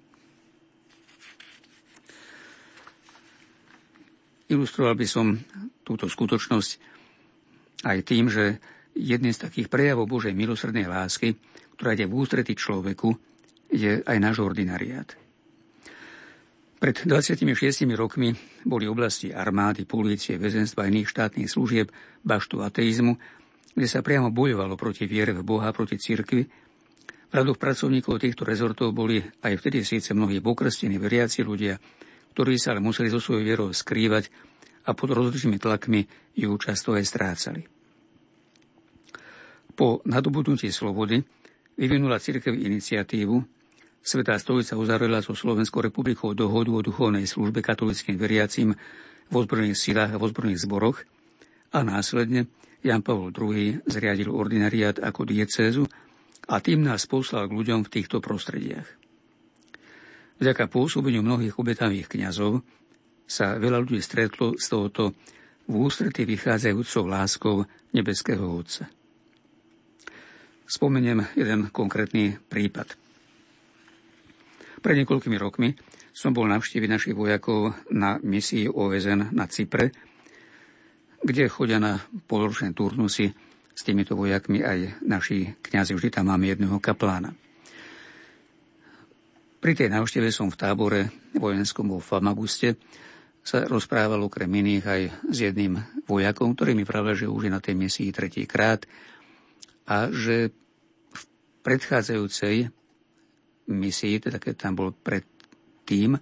Ilustroval 4.52 4.98
by 4.98 5.06
som 5.08 5.40
túto 5.80 6.12
skutočnosť 6.12 6.70
aj 7.88 7.98
tým, 8.04 8.28
že 8.28 8.60
jedným 8.96 9.32
z 9.32 9.42
takých 9.48 9.68
prejavov 9.72 10.08
Božej 10.08 10.36
milosrdnej 10.36 10.88
lásky, 10.88 11.36
ktorá 11.76 11.96
ide 11.96 12.06
v 12.06 12.16
ústrety 12.16 12.52
človeku, 12.52 13.12
je 13.72 14.04
aj 14.04 14.18
náš 14.20 14.44
ordinariát. 14.44 15.16
Pred 16.82 17.06
26 17.06 17.46
rokmi 17.94 18.34
boli 18.66 18.90
oblasti 18.90 19.30
armády, 19.30 19.86
polície, 19.86 20.34
väzenstva 20.34 20.84
a 20.84 20.90
iných 20.90 21.08
štátnych 21.08 21.46
služieb 21.46 21.94
baštu 22.26 22.58
ateizmu, 22.58 23.14
kde 23.72 23.86
sa 23.86 24.02
priamo 24.02 24.34
bojovalo 24.34 24.74
proti 24.74 25.06
viere 25.06 25.30
v 25.30 25.46
Boha, 25.46 25.70
proti 25.70 25.96
cirkvi. 25.96 26.42
V 26.42 27.32
radoch 27.32 27.56
pracovníkov 27.56 28.20
týchto 28.20 28.42
rezortov 28.44 28.92
boli 28.92 29.22
aj 29.22 29.62
vtedy 29.62 29.86
síce 29.86 30.12
mnohí 30.12 30.42
pokrstení 30.42 30.98
veriaci 31.00 31.46
ľudia, 31.46 31.78
ktorí 32.36 32.58
sa 32.60 32.76
ale 32.76 32.84
museli 32.84 33.08
zo 33.08 33.22
svojou 33.22 33.46
vierou 33.46 33.68
skrývať 33.70 34.28
a 34.84 34.92
pod 34.92 35.14
rozličnými 35.14 35.62
tlakmi 35.62 36.04
ju 36.34 36.50
často 36.58 36.98
aj 36.98 37.04
strácali. 37.06 37.71
Po 39.72 40.04
nadobudnutí 40.04 40.68
slobody 40.68 41.20
vyvinula 41.80 42.20
cirkev 42.20 42.52
iniciatívu 42.52 43.62
Svetá 44.02 44.34
stolica 44.34 44.74
uzavrela 44.74 45.22
so 45.22 45.30
Slovenskou 45.30 45.78
republikou 45.78 46.34
dohodu 46.34 46.74
o 46.74 46.82
duchovnej 46.82 47.22
službe 47.22 47.62
katolickým 47.62 48.18
veriacim 48.18 48.74
v 49.30 49.32
ozbrojených 49.32 49.78
silách 49.78 50.10
a 50.10 50.18
v 50.18 50.26
ozbrojených 50.26 50.66
zboroch 50.66 51.06
a 51.70 51.86
následne 51.86 52.50
Jan 52.82 53.06
Pavel 53.06 53.30
II 53.30 53.78
zriadil 53.86 54.26
ordinariát 54.34 54.98
ako 54.98 55.22
diecézu 55.22 55.86
a 56.50 56.58
tým 56.58 56.82
nás 56.82 57.06
poslal 57.06 57.46
k 57.46 57.54
ľuďom 57.54 57.86
v 57.86 57.92
týchto 57.94 58.18
prostrediach. 58.18 58.90
Vďaka 60.42 60.66
pôsobeniu 60.66 61.22
mnohých 61.22 61.54
obetavých 61.54 62.10
kňazov 62.10 62.66
sa 63.22 63.54
veľa 63.54 63.86
ľudí 63.86 64.02
stretlo 64.02 64.58
z 64.58 64.66
tohoto 64.66 65.14
v 65.70 65.74
ústretí 65.78 66.26
vychádzajúcou 66.26 67.06
láskou 67.06 67.56
nebeského 67.94 68.42
Otca. 68.42 68.90
Spomeniem 70.72 71.28
jeden 71.36 71.68
konkrétny 71.68 72.40
prípad. 72.48 72.96
Pred 74.80 75.04
niekoľkými 75.04 75.36
rokmi 75.36 75.76
som 76.16 76.32
bol 76.32 76.48
navštíviť 76.48 76.88
našich 76.88 77.12
vojakov 77.12 77.76
na 77.92 78.16
misii 78.24 78.72
OSN 78.72 79.36
na 79.36 79.44
Cypre, 79.52 79.92
kde 81.20 81.52
chodia 81.52 81.76
na 81.76 82.00
poloročné 82.24 82.72
turnusy 82.72 83.28
s 83.72 83.80
týmito 83.84 84.16
vojakmi 84.16 84.64
aj 84.64 85.04
naši 85.04 85.52
kňazi. 85.60 85.92
Vždy 85.92 86.08
tam 86.08 86.32
máme 86.32 86.48
jedného 86.48 86.80
kaplána. 86.80 87.36
Pri 89.60 89.76
tej 89.76 89.92
návšteve 89.92 90.32
som 90.32 90.48
v 90.48 90.56
tábore 90.56 91.00
vojenskom 91.36 91.92
vo 91.92 92.00
Famaguste 92.00 92.80
sa 93.44 93.68
rozprával 93.68 94.24
okrem 94.24 94.48
iných 94.48 94.84
aj 94.88 95.02
s 95.28 95.36
jedným 95.36 95.76
vojakom, 96.08 96.56
ktorý 96.56 96.72
mi 96.72 96.88
pravil, 96.88 97.12
že 97.12 97.28
už 97.28 97.44
je 97.44 97.52
na 97.52 97.60
tej 97.60 97.76
misii 97.76 98.08
tretíkrát 98.08 98.88
a 99.84 100.08
že 100.08 100.61
predchádzajúcej 101.62 102.70
misii, 103.70 104.14
teda 104.18 104.42
keď 104.42 104.54
tam 104.58 104.72
bol 104.74 104.90
predtým, 104.92 106.18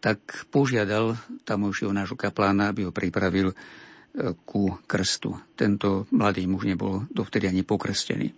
tak 0.00 0.48
požiadal 0.48 1.16
tamojšieho 1.44 1.92
nášho 1.92 2.16
kaplána, 2.16 2.72
aby 2.72 2.88
ho 2.88 2.92
pripravil 2.92 3.52
ku 4.48 4.74
krstu. 4.88 5.36
Tento 5.54 6.08
mladý 6.10 6.48
muž 6.48 6.66
nebol 6.66 7.04
dovtedy 7.12 7.46
ani 7.46 7.62
pokrstený. 7.62 8.28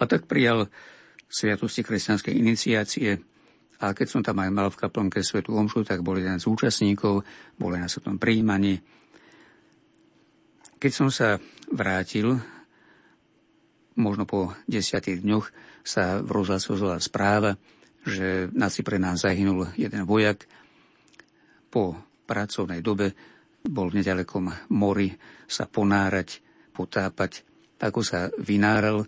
A 0.00 0.02
tak 0.08 0.26
prijal 0.26 0.66
sviatosti 1.30 1.86
kresťanskej 1.86 2.34
iniciácie 2.34 3.22
a 3.82 3.94
keď 3.94 4.06
som 4.06 4.22
tam 4.22 4.38
aj 4.42 4.50
mal 4.50 4.68
v 4.70 4.78
kaplnke 4.78 5.22
svetu 5.22 5.54
omšu, 5.54 5.82
tak 5.86 6.06
bol 6.06 6.18
jeden 6.18 6.38
z 6.38 6.46
účastníkov, 6.46 7.22
bol 7.58 7.70
aj 7.74 7.82
na 7.82 7.90
svetom 7.90 8.16
príjmaní. 8.18 8.78
Keď 10.82 10.92
som 10.92 11.08
sa 11.10 11.38
vrátil, 11.70 12.38
možno 13.96 14.24
po 14.24 14.54
desiatých 14.68 15.20
dňoch, 15.24 15.46
sa 15.82 16.22
v 16.22 16.30
rozhlasu 16.30 16.78
správa, 17.02 17.58
že 18.06 18.50
na 18.54 18.70
Cypre 18.70 18.98
nás 18.98 19.22
zahynul 19.26 19.70
jeden 19.74 20.06
vojak. 20.06 20.46
Po 21.70 21.98
pracovnej 22.26 22.82
dobe 22.82 23.14
bol 23.62 23.90
v 23.90 24.02
nedalekom 24.02 24.50
mori 24.74 25.10
sa 25.46 25.66
ponárať, 25.66 26.42
potápať. 26.74 27.46
Ako 27.82 28.00
sa 28.06 28.30
vynáral, 28.38 29.02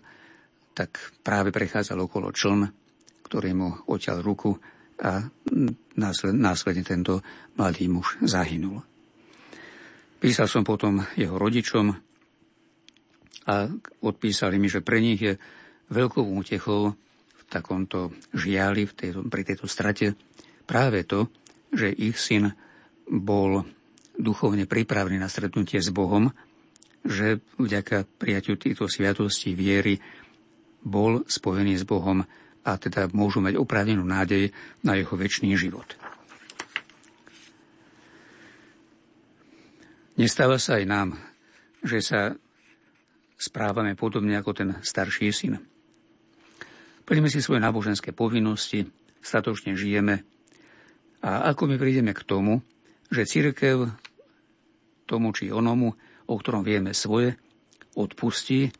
tak 0.75 1.15
práve 1.23 1.55
prechádzal 1.55 1.95
okolo 2.03 2.35
čln, 2.35 2.67
ktorý 3.23 3.55
mu 3.55 3.71
oťal 3.87 4.19
ruku 4.19 4.51
a 4.99 5.23
následne 6.35 6.83
tento 6.83 7.23
mladý 7.55 7.87
muž 7.87 8.19
zahynul. 8.23 8.83
Písal 10.19 10.47
som 10.51 10.63
potom 10.67 11.03
jeho 11.15 11.35
rodičom 11.39 11.91
a 13.45 13.69
odpísali 14.01 14.57
mi, 14.57 14.67
že 14.69 14.81
pre 14.81 14.97
nich 15.01 15.21
je 15.21 15.37
veľkou 15.93 16.25
útechou 16.25 16.93
v 17.37 17.43
takomto 17.45 18.13
žiali, 18.33 18.89
v 18.89 18.93
tejto, 18.93 19.19
pri 19.29 19.41
tejto 19.45 19.69
strate 19.69 20.17
práve 20.65 21.05
to, 21.05 21.29
že 21.69 21.93
ich 21.93 22.17
syn 22.17 22.49
bol 23.05 23.61
duchovne 24.17 24.65
pripravený 24.65 25.21
na 25.21 25.29
stretnutie 25.29 25.77
s 25.77 25.93
Bohom, 25.93 26.33
že 27.05 27.37
vďaka 27.61 28.09
prijaťu 28.17 28.57
týchto 28.57 28.89
sviatostí 28.89 29.53
viery 29.53 30.01
bol 30.81 31.21
spojený 31.29 31.77
s 31.77 31.85
Bohom 31.85 32.25
a 32.65 32.71
teda 32.81 33.13
môžu 33.13 33.45
mať 33.45 33.61
oprávnenú 33.61 34.01
nádej 34.01 34.49
na 34.81 34.97
jeho 34.97 35.13
väčší 35.13 35.53
život. 35.53 35.85
Nestáva 40.15 40.57
sa 40.57 40.81
aj 40.81 40.85
nám, 40.87 41.09
že 41.83 41.99
sa 42.01 42.33
správame 43.35 43.95
podobne 43.99 44.39
ako 44.39 44.51
ten 44.55 44.69
starší 44.79 45.31
syn. 45.31 45.59
Plníme 47.05 47.29
si 47.29 47.43
svoje 47.43 47.61
náboženské 47.61 48.15
povinnosti, 48.15 48.89
statočne 49.21 49.77
žijeme 49.77 50.25
a 51.21 51.49
ako 51.53 51.69
my 51.69 51.75
prídeme 51.77 52.13
k 52.13 52.25
tomu, 52.25 52.61
že 53.13 53.29
církev 53.29 53.93
tomu 55.05 55.33
či 55.33 55.53
onomu, 55.53 55.93
o 56.25 56.33
ktorom 56.33 56.65
vieme 56.65 56.97
svoje, 56.97 57.37
odpustí 57.93 58.73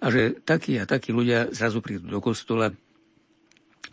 a 0.00 0.12
že 0.12 0.36
takí 0.44 0.76
a 0.76 0.84
takí 0.84 1.12
ľudia 1.12 1.48
zrazu 1.52 1.80
prídu 1.80 2.12
do 2.12 2.20
kostola, 2.20 2.72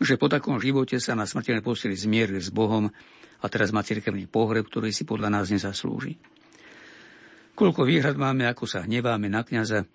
že 0.00 0.20
po 0.20 0.28
takom 0.28 0.60
živote 0.60 1.00
sa 1.00 1.16
na 1.16 1.24
smrteľné 1.24 1.64
posteli 1.64 1.96
zmierili 1.96 2.42
s 2.42 2.52
Bohom 2.52 2.92
a 3.40 3.46
teraz 3.48 3.72
má 3.72 3.80
cirkevný 3.80 4.28
pohreb, 4.28 4.68
ktorý 4.68 4.92
si 4.92 5.08
podľa 5.08 5.40
nás 5.40 5.48
nezaslúži. 5.48 6.20
Koľko 7.54 7.86
výhrad 7.86 8.18
máme, 8.18 8.50
ako 8.50 8.66
sa 8.66 8.82
hneváme 8.82 9.30
na 9.30 9.46
kniaza, 9.46 9.86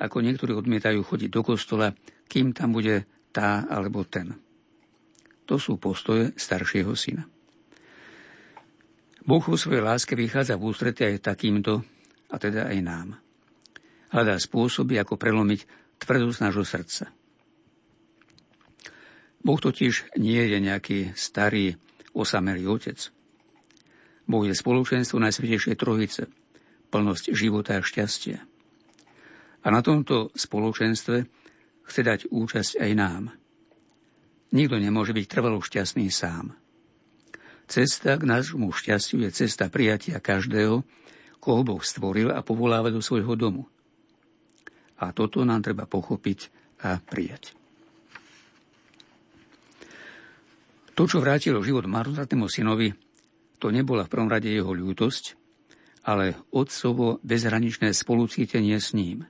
ako 0.00 0.24
niektorí 0.24 0.56
odmietajú 0.56 1.04
chodiť 1.04 1.28
do 1.28 1.42
kostola, 1.44 1.92
kým 2.24 2.56
tam 2.56 2.72
bude 2.72 3.04
tá 3.28 3.68
alebo 3.68 4.08
ten. 4.08 4.32
To 5.44 5.60
sú 5.60 5.76
postoje 5.76 6.32
staršieho 6.32 6.96
syna. 6.96 7.28
Boh 9.22 9.44
vo 9.44 9.54
svojej 9.54 9.84
láske 9.84 10.16
vychádza 10.16 10.56
v 10.56 10.66
ústrete 10.66 11.06
aj 11.06 11.22
takýmto, 11.22 11.84
a 12.32 12.36
teda 12.40 12.72
aj 12.72 12.78
nám. 12.80 13.08
Hľadá 14.10 14.40
spôsoby, 14.40 14.96
ako 14.98 15.20
prelomiť 15.20 15.60
tvrdosť 16.00 16.38
nášho 16.42 16.64
srdca. 16.64 17.04
Boh 19.44 19.58
totiž 19.60 20.16
nie 20.16 20.40
je 20.40 20.58
nejaký 20.58 20.98
starý, 21.12 21.76
osamelý 22.16 22.66
otec. 22.72 22.98
Boh 24.26 24.44
je 24.46 24.54
spoločenstvo 24.56 25.20
Najsvetejšej 25.20 25.76
Trojice, 25.76 26.22
plnosť 26.92 27.32
života 27.32 27.80
a 27.80 27.82
šťastia. 27.82 28.38
A 29.64 29.66
na 29.72 29.80
tomto 29.80 30.28
spoločenstve 30.36 31.16
chce 31.88 32.00
dať 32.04 32.20
účasť 32.28 32.76
aj 32.84 32.90
nám. 32.92 33.22
Nikto 34.52 34.76
nemôže 34.76 35.16
byť 35.16 35.26
trvalo 35.26 35.64
šťastný 35.64 36.12
sám. 36.12 36.52
Cesta 37.64 38.20
k 38.20 38.28
nášmu 38.28 38.68
šťastiu 38.68 39.24
je 39.24 39.32
cesta 39.32 39.72
prijatia 39.72 40.20
každého, 40.20 40.84
koho 41.40 41.60
Boh 41.64 41.80
stvoril 41.80 42.28
a 42.28 42.44
povoláva 42.44 42.92
do 42.92 43.00
svojho 43.00 43.32
domu. 43.32 43.64
A 45.00 45.10
toto 45.16 45.42
nám 45.42 45.64
treba 45.64 45.88
pochopiť 45.88 46.52
a 46.84 47.00
prijať. 47.00 47.56
To, 50.92 51.08
čo 51.08 51.24
vrátilo 51.24 51.64
život 51.64 51.88
marnotratnému 51.88 52.46
synovi, 52.52 52.92
to 53.56 53.72
nebola 53.72 54.04
v 54.04 54.12
prvom 54.12 54.28
rade 54.28 54.52
jeho 54.52 54.68
ľútosť, 54.68 55.41
ale 56.02 56.34
otcovo 56.50 57.22
bezhraničné 57.22 57.94
spolucítenie 57.94 58.78
s 58.78 58.94
ním. 58.94 59.26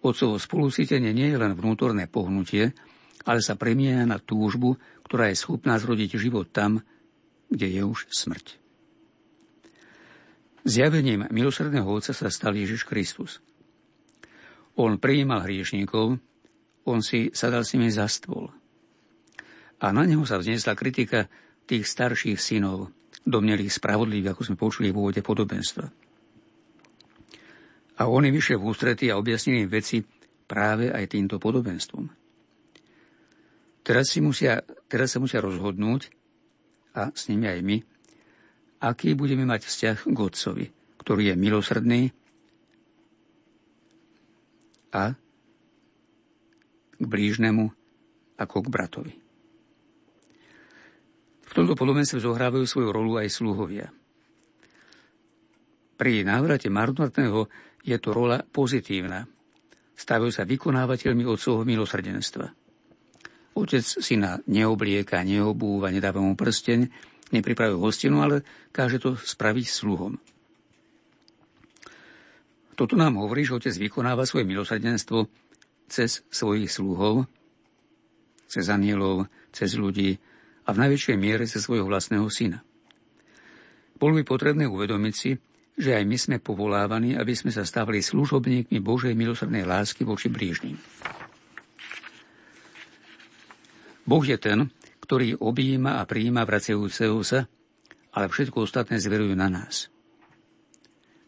Otcovo 0.00 0.40
spolucítenie 0.40 1.12
nie 1.12 1.30
je 1.30 1.38
len 1.38 1.52
vnútorné 1.54 2.10
pohnutie, 2.10 2.72
ale 3.28 3.44
sa 3.44 3.54
premieňa 3.54 4.08
na 4.08 4.18
túžbu, 4.18 4.80
ktorá 5.04 5.28
je 5.30 5.38
schopná 5.38 5.76
zrodiť 5.76 6.16
život 6.16 6.48
tam, 6.48 6.80
kde 7.52 7.68
je 7.78 7.82
už 7.84 8.08
smrť. 8.08 8.56
Zjavením 10.64 11.28
milosrdného 11.32 11.88
Otca 11.88 12.12
sa 12.12 12.28
stal 12.28 12.52
Ježiš 12.52 12.84
Kristus. 12.84 13.40
On 14.76 15.00
prijímal 15.00 15.44
hriešníkov, 15.44 16.20
on 16.84 17.00
si 17.04 17.32
sadal 17.32 17.64
s 17.64 17.76
nimi 17.76 17.88
za 17.92 18.08
stôl. 18.08 18.48
A 19.80 19.92
na 19.92 20.04
neho 20.04 20.24
sa 20.28 20.36
vznesla 20.36 20.76
kritika 20.76 21.28
tých 21.64 21.88
starších 21.88 22.36
synov, 22.36 22.92
domnelých 23.26 23.72
spravodlivých, 23.72 24.32
ako 24.32 24.42
sme 24.46 24.56
počuli 24.60 24.88
v 24.90 24.98
úvode 24.98 25.20
podobenstva. 25.20 25.86
A 28.00 28.02
on 28.08 28.24
im 28.24 28.32
vyšiel 28.32 28.56
v 28.56 28.68
ústretí 28.72 29.12
a 29.12 29.20
objasnil 29.20 29.68
im 29.68 29.70
veci 29.70 30.00
práve 30.48 30.88
aj 30.88 31.04
týmto 31.12 31.36
podobenstvom. 31.36 32.08
Teraz, 33.84 34.12
si 34.12 34.24
musia, 34.24 34.64
teraz 34.88 35.12
sa 35.12 35.18
musia 35.20 35.40
rozhodnúť, 35.44 36.08
a 36.90 37.14
s 37.14 37.30
nimi 37.30 37.46
aj 37.46 37.60
my, 37.62 37.78
aký 38.82 39.14
budeme 39.14 39.46
mať 39.46 39.66
vzťah 39.66 39.96
k 40.10 40.18
Otcovi, 40.18 40.66
ktorý 40.98 41.30
je 41.30 41.34
milosrdný 41.38 42.02
a 44.90 45.14
k 46.98 47.04
blížnemu 47.06 47.70
ako 48.36 48.56
k 48.66 48.72
bratovi. 48.72 49.12
V 51.50 51.56
tomto 51.58 51.74
podobenstve 51.74 52.22
zohrávajú 52.22 52.62
svoju 52.62 52.94
rolu 52.94 53.18
aj 53.18 53.28
sluhovia. 53.34 53.90
Pri 55.98 56.22
návrate 56.22 56.70
marnotného 56.70 57.50
je 57.82 57.96
to 57.98 58.14
rola 58.14 58.40
pozitívna. 58.46 59.26
Stávajú 59.98 60.30
sa 60.32 60.46
vykonávateľmi 60.46 61.26
otcovho 61.26 61.66
milosrdenstva. 61.66 62.46
Otec 63.58 63.82
syna 63.82 64.38
neoblieka, 64.46 65.20
neobúva, 65.26 65.90
nedáva 65.90 66.22
mu 66.22 66.38
prsteň, 66.38 66.86
nepripravuje 67.34 67.82
hostinu, 67.82 68.22
ale 68.22 68.46
káže 68.70 69.02
to 69.02 69.18
spraviť 69.18 69.66
sluhom. 69.66 70.16
Toto 72.78 72.94
nám 72.96 73.20
hovorí, 73.20 73.44
že 73.44 73.58
otec 73.58 73.74
vykonáva 73.76 74.24
svoje 74.24 74.48
milosrdenstvo 74.48 75.28
cez 75.90 76.24
svojich 76.32 76.70
sluhov, 76.72 77.28
cez 78.48 78.70
anielov, 78.72 79.28
cez 79.52 79.76
ľudí 79.76 80.16
a 80.70 80.74
v 80.74 80.86
najväčšej 80.86 81.16
miere 81.18 81.50
cez 81.50 81.66
svojho 81.66 81.90
vlastného 81.90 82.30
syna. 82.30 82.62
Bolo 83.98 84.14
by 84.14 84.22
potrebné 84.22 84.70
uvedomiť 84.70 85.14
si, 85.18 85.34
že 85.74 85.98
aj 85.98 86.04
my 86.06 86.16
sme 86.16 86.36
povolávaní, 86.38 87.18
aby 87.18 87.34
sme 87.34 87.50
sa 87.50 87.66
stávali 87.66 87.98
služobníkmi 87.98 88.78
Božej 88.78 89.18
milosrdnej 89.18 89.66
lásky 89.66 90.06
voči 90.06 90.30
blížnym. 90.30 90.78
Boh 94.06 94.22
je 94.22 94.38
ten, 94.38 94.70
ktorý 95.02 95.42
objíma 95.42 95.98
a 95.98 96.06
prijíma 96.06 96.46
vracajúceho 96.46 97.18
sa, 97.26 97.50
ale 98.14 98.30
všetko 98.30 98.62
ostatné 98.62 99.02
zverujú 99.02 99.34
na 99.34 99.50
nás. 99.50 99.90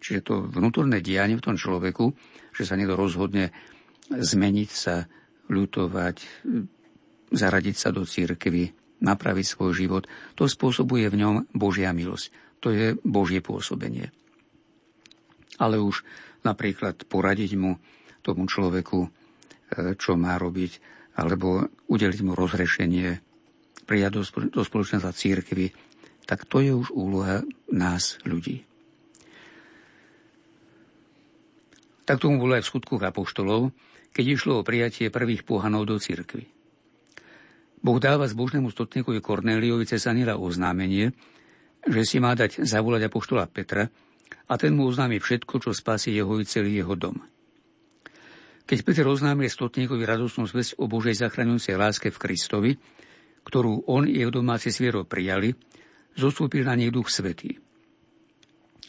Čiže 0.03 0.21
to 0.23 0.35
vnútorné 0.47 1.03
dianie 1.03 1.39
v 1.39 1.47
tom 1.51 1.59
človeku, 1.59 2.15
že 2.55 2.63
sa 2.63 2.79
niekto 2.79 2.95
rozhodne 2.95 3.51
zmeniť 4.11 4.71
sa, 4.71 5.07
ľutovať, 5.51 6.17
zaradiť 7.31 7.77
sa 7.77 7.95
do 7.95 8.03
církvy, 8.03 8.82
napraviť 9.03 9.47
svoj 9.47 9.75
život, 9.75 10.07
to 10.39 10.47
spôsobuje 10.47 11.11
v 11.11 11.19
ňom 11.19 11.35
Božia 11.53 11.91
milosť. 11.91 12.31
To 12.63 12.71
je 12.71 12.95
Božie 13.03 13.43
pôsobenie 13.43 14.15
ale 15.63 15.79
už 15.79 16.03
napríklad 16.43 17.07
poradiť 17.07 17.55
mu 17.55 17.79
tomu 18.27 18.51
človeku, 18.51 19.07
e, 19.07 19.09
čo 19.95 20.19
má 20.19 20.35
robiť, 20.35 20.83
alebo 21.15 21.71
udeliť 21.87 22.21
mu 22.27 22.35
rozrešenie, 22.35 23.23
prijať 23.87 24.13
do, 24.51 24.63
spoločenstva 24.63 25.15
církvy, 25.15 25.71
tak 26.27 26.47
to 26.47 26.63
je 26.63 26.73
už 26.75 26.95
úloha 26.95 27.43
nás, 27.71 28.19
ľudí. 28.27 28.63
Tak 32.03 32.19
tomu 32.23 32.43
bolo 32.43 32.59
aj 32.59 32.67
v 32.67 32.71
skutkoch 32.71 33.03
apoštolov, 33.03 33.75
keď 34.15 34.25
išlo 34.39 34.53
o 34.61 34.67
prijatie 34.67 35.11
prvých 35.11 35.47
pohanov 35.47 35.87
do 35.87 35.99
církvy. 35.99 36.47
Boh 37.83 37.99
dáva 37.99 38.31
zbožnému 38.31 38.71
stotníkovi 38.71 39.19
Kornéliovi 39.19 39.85
cez 39.91 40.07
Anila 40.07 40.39
oznámenie, 40.39 41.11
že 41.83 42.03
si 42.07 42.23
má 42.23 42.33
dať 42.39 42.63
zavolať 42.63 43.11
apoštola 43.11 43.51
Petra, 43.51 43.91
a 44.49 44.55
ten 44.61 44.77
mu 44.77 44.89
oznámi 44.89 45.17
všetko, 45.17 45.55
čo 45.61 45.71
spasí 45.73 46.13
jeho 46.13 46.37
i 46.41 46.45
celý 46.45 46.77
jeho 46.81 46.95
dom. 46.97 47.17
Keď 48.63 48.79
Peter 48.87 49.07
oznámil 49.09 49.51
stotníkovi 49.51 50.07
radosnú 50.07 50.47
zväzť 50.47 50.79
o 50.79 50.87
Božej 50.87 51.19
zachraňujúcej 51.19 51.75
láske 51.77 52.09
v 52.13 52.21
Kristovi, 52.21 52.73
ktorú 53.43 53.91
on 53.91 54.07
i 54.07 54.23
jeho 54.23 54.31
domáci 54.31 54.71
sviero 54.71 55.03
prijali, 55.03 55.51
zostúpil 56.15 56.63
na 56.63 56.79
nich 56.79 56.95
duch 56.95 57.11
svetý. 57.11 57.59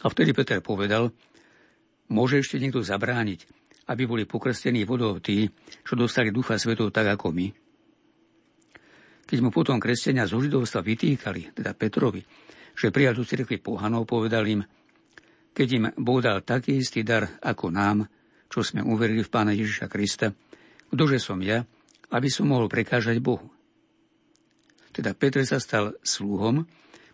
A 0.04 0.06
vtedy 0.12 0.36
Peter 0.36 0.60
povedal, 0.62 1.10
môže 2.12 2.38
ešte 2.38 2.60
niekto 2.60 2.84
zabrániť, 2.84 3.48
aby 3.90 4.04
boli 4.04 4.24
pokrstení 4.28 4.86
vodou 4.86 5.18
tí, 5.18 5.50
čo 5.82 5.98
dostali 5.98 6.30
ducha 6.30 6.60
svetov 6.60 6.94
tak 6.94 7.08
ako 7.18 7.34
my. 7.34 7.63
Keď 9.24 9.38
mu 9.40 9.48
potom 9.48 9.80
kresťania 9.80 10.28
zo 10.28 10.40
židovstva 10.40 10.84
vytýkali, 10.84 11.56
teda 11.56 11.72
Petrovi, 11.72 12.20
že 12.74 12.92
prijal 12.92 13.16
do 13.16 13.24
cirkvi 13.24 13.62
pohanov, 13.62 14.04
povedal 14.04 14.44
im, 14.44 14.60
keď 15.54 15.68
im 15.70 15.84
Boh 15.96 16.18
dal 16.18 16.42
taký 16.42 16.82
istý 16.82 17.06
dar 17.06 17.38
ako 17.40 17.70
nám, 17.70 18.04
čo 18.50 18.60
sme 18.60 18.82
uverili 18.82 19.22
v 19.22 19.32
Pána 19.32 19.54
Ježiša 19.54 19.86
Krista, 19.86 20.34
ktože 20.90 21.22
som 21.22 21.38
ja, 21.40 21.62
aby 22.10 22.28
som 22.30 22.50
mohol 22.50 22.66
prekážať 22.66 23.18
Bohu. 23.22 23.50
Teda 24.94 25.10
Petr 25.14 25.42
sa 25.42 25.58
stal 25.58 25.98
sluhom, 26.06 26.66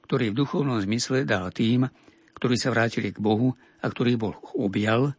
ktorý 0.05 0.33
v 0.33 0.39
duchovnom 0.45 0.77
zmysle 0.83 1.25
dal 1.25 1.49
tým, 1.49 1.89
ktorí 2.37 2.57
sa 2.57 2.73
vrátili 2.73 3.13
k 3.13 3.21
Bohu 3.21 3.57
a 3.81 3.87
ktorý 3.89 4.17
Boh 4.21 4.37
objal, 4.57 5.17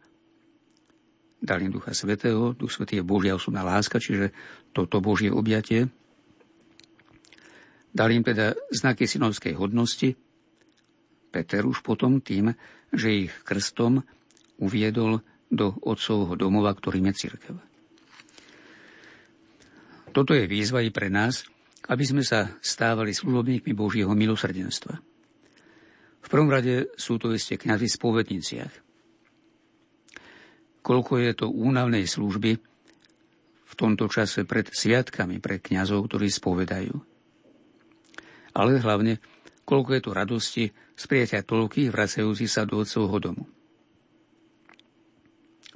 dal 1.42 1.58
im 1.58 1.74
Ducha 1.74 1.90
Svetého, 1.90 2.54
Duch 2.54 2.70
Svetý 2.70 3.02
je 3.02 3.06
Božia 3.06 3.34
osobná 3.34 3.66
láska, 3.66 3.98
čiže 3.98 4.30
toto 4.70 5.02
Božie 5.02 5.30
objatie. 5.34 5.90
Dal 7.92 8.08
im 8.08 8.24
teda 8.24 8.56
znaky 8.72 9.04
synovskej 9.04 9.52
hodnosti, 9.52 10.16
Peter 11.32 11.64
už 11.64 11.84
potom 11.84 12.20
tým, 12.24 12.52
že 12.92 13.28
ich 13.28 13.32
krstom 13.44 14.04
uviedol 14.60 15.24
do 15.52 15.76
otcovho 15.84 16.36
domova, 16.36 16.72
ktorým 16.72 17.12
je 17.12 17.14
církev. 17.28 17.56
Toto 20.12 20.36
je 20.36 20.44
výzva 20.44 20.84
i 20.84 20.92
pre 20.92 21.08
nás, 21.08 21.48
aby 21.88 22.04
sme 22.04 22.20
sa 22.20 22.52
stávali 22.60 23.16
služobníkmi 23.16 23.72
Božieho 23.72 24.12
milosrdenstva. 24.12 24.94
V 26.22 26.28
prvom 26.28 26.52
rade 26.52 26.92
sú 27.00 27.16
to 27.16 27.32
isté 27.32 27.56
kňazi 27.56 27.88
v 27.88 27.96
spovedniciach. 27.96 28.74
Koľko 30.84 31.12
je 31.20 31.32
to 31.32 31.46
únavnej 31.48 32.04
služby 32.04 32.52
v 33.72 33.74
tomto 33.74 34.04
čase 34.12 34.44
pred 34.44 34.68
sviatkami 34.68 35.40
pre 35.40 35.58
kňazov, 35.58 36.06
ktorí 36.06 36.28
spovedajú. 36.28 37.11
Ale 38.52 38.80
hlavne 38.80 39.18
koľko 39.64 39.90
je 39.96 40.02
tu 40.04 40.10
radosti 40.12 40.64
z 40.72 41.04
prijatia 41.08 41.40
toľkých 41.42 41.88
vracajúcich 41.90 42.50
sa 42.50 42.68
do 42.68 42.82
otcovho 42.82 43.18
domu. 43.18 43.44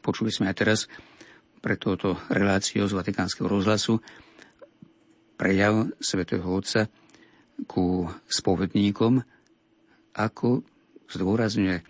Počuli 0.04 0.30
sme 0.30 0.52
aj 0.52 0.56
teraz 0.56 0.80
pre 1.58 1.74
túto 1.74 2.14
reláciu 2.30 2.86
z 2.86 2.94
Vatikánskeho 2.94 3.50
rozhlasu 3.50 3.98
prejav 5.34 5.90
svätého 5.98 6.46
Otca 6.46 6.86
ku 7.66 8.06
spovedníkom, 8.30 9.18
ako 10.14 10.62
zdôrazňuje 11.10 11.82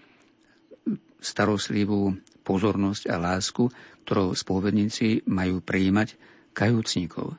starostlivú 1.21 2.17
pozornosť 2.47 3.11
a 3.11 3.17
lásku, 3.19 3.69
ktorou 4.07 4.33
spovedníci 4.33 5.27
majú 5.27 5.59
prijímať 5.61 6.15
kajúcnikov. 6.55 7.35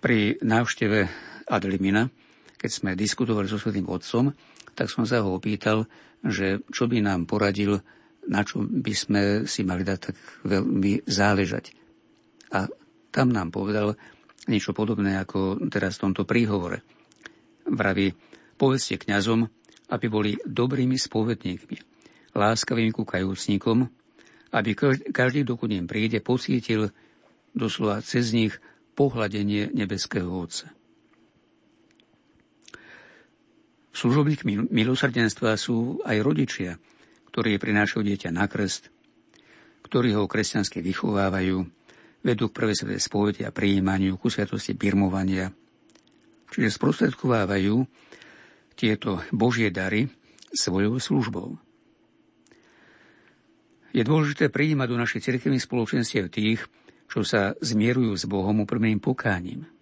Pri 0.00 0.38
návšteve 0.40 1.10
Adlimina 1.50 2.06
keď 2.60 2.70
sme 2.70 2.90
diskutovali 2.92 3.48
so 3.48 3.56
Svetým 3.56 3.88
Otcom, 3.88 4.36
tak 4.76 4.92
som 4.92 5.08
sa 5.08 5.24
ho 5.24 5.32
opýtal, 5.32 5.88
že 6.20 6.60
čo 6.68 6.84
by 6.84 7.00
nám 7.00 7.24
poradil, 7.24 7.80
na 8.28 8.44
čo 8.44 8.60
by 8.60 8.92
sme 8.92 9.22
si 9.48 9.64
mali 9.64 9.80
dať 9.80 9.98
tak 10.12 10.16
veľmi 10.44 11.08
záležať. 11.08 11.72
A 12.52 12.68
tam 13.08 13.32
nám 13.32 13.48
povedal 13.48 13.96
niečo 14.44 14.76
podobné 14.76 15.16
ako 15.16 15.72
teraz 15.72 15.96
v 15.96 16.12
tomto 16.12 16.28
príhovore. 16.28 16.84
Vraví, 17.64 18.12
povedzte 18.60 19.00
kňazom, 19.00 19.48
aby 19.88 20.06
boli 20.12 20.36
dobrými 20.44 21.00
spovedníkmi, 21.00 21.76
láskavými 22.36 22.92
ku 22.92 23.08
kajúcnikom, 23.08 23.88
aby 24.52 24.76
každý, 25.08 25.48
dokud 25.48 25.72
im 25.72 25.88
príde, 25.88 26.20
pocítil 26.20 26.92
doslova 27.56 28.04
cez 28.04 28.36
nich 28.36 28.52
pohľadenie 28.92 29.72
nebeského 29.72 30.28
Otca. 30.28 30.79
Služobníkmi 33.90 34.70
milosrdenstva 34.70 35.58
sú 35.58 35.98
aj 36.06 36.22
rodičia, 36.22 36.78
ktorí 37.34 37.58
prinášajú 37.58 38.06
dieťa 38.06 38.30
na 38.30 38.46
krst, 38.46 38.86
ktorí 39.82 40.14
ho 40.14 40.30
kresťansky 40.30 40.78
vychovávajú, 40.78 41.66
vedú 42.22 42.44
k 42.50 42.56
prvej 42.56 42.76
svetej 42.78 43.00
spovede 43.02 43.42
a 43.42 43.54
prijímaniu, 43.54 44.14
ku 44.14 44.30
sviatosti 44.30 44.78
birmovania. 44.78 45.50
Čiže 46.50 46.70
sprostredkovávajú 46.70 47.82
tieto 48.78 49.22
Božie 49.34 49.74
dary 49.74 50.06
svojou 50.54 50.98
službou. 51.02 51.58
Je 53.90 54.06
dôležité 54.06 54.54
prijímať 54.54 54.86
do 54.86 54.96
našich 55.02 55.26
cirkevných 55.26 55.66
spoločenstiev 55.66 56.30
tých, 56.30 56.62
čo 57.10 57.26
sa 57.26 57.58
zmierujú 57.58 58.14
s 58.14 58.22
Bohom 58.30 58.62
úprimným 58.62 59.02
pokáním– 59.02 59.66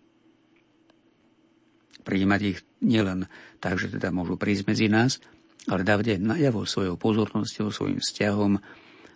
prijímať 2.09 2.41
ich 2.41 2.59
nielen 2.81 3.29
tak, 3.61 3.77
že 3.77 3.93
teda 3.93 4.09
môžu 4.09 4.41
prísť 4.41 4.65
medzi 4.65 4.89
nás, 4.89 5.21
ale 5.69 5.85
aj 5.85 6.17
najavo 6.17 6.65
svojou 6.65 6.97
pozornosťou, 6.97 7.69
svojim 7.69 8.01
vzťahom, 8.01 8.57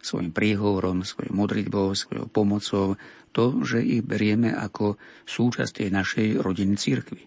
svojim 0.04 0.34
príhovorom, 0.36 1.00
svojou 1.00 1.32
modlitbou, 1.32 1.96
svojou 1.96 2.28
pomocou, 2.28 3.00
to, 3.32 3.64
že 3.64 3.80
ich 3.80 4.04
berieme 4.04 4.52
ako 4.52 5.00
súčasť 5.24 5.72
tej 5.80 5.88
našej 5.88 6.28
rodiny 6.44 6.76
církvy. 6.76 7.22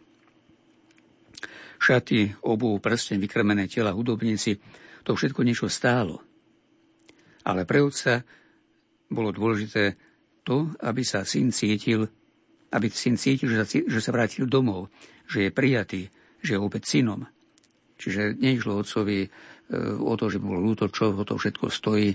Šaty, 1.81 2.45
obu, 2.45 2.77
prsten, 2.77 3.17
vykrmené 3.17 3.65
tela, 3.65 3.97
hudobníci, 3.97 4.61
to 5.01 5.17
všetko 5.17 5.41
niečo 5.41 5.65
stálo. 5.65 6.21
Ale 7.45 7.65
pre 7.65 7.81
otca 7.81 8.21
bolo 9.09 9.33
dôležité 9.33 9.97
to, 10.45 10.69
aby 10.85 11.01
sa 11.01 11.25
syn 11.25 11.49
cítil, 11.49 12.05
aby 12.71 12.87
syn 12.89 13.19
cítil, 13.19 13.51
že 13.51 13.57
sa, 13.61 13.65
že 13.67 13.99
sa 14.01 14.11
vrátil 14.15 14.49
domov, 14.49 14.89
že 15.29 15.47
je 15.47 15.51
prijatý, 15.53 16.01
že 16.41 16.55
je 16.55 16.59
opäť 16.59 16.97
synom. 16.97 17.25
Čiže 17.95 18.37
neišlo 18.37 18.81
otcovi 18.81 19.29
o 20.01 20.13
to, 20.13 20.25
že 20.29 20.37
bolo 20.37 20.61
ľúto, 20.61 20.91
čo 20.93 21.15
o 21.15 21.23
to 21.25 21.39
všetko 21.39 21.73
stojí. 21.73 22.13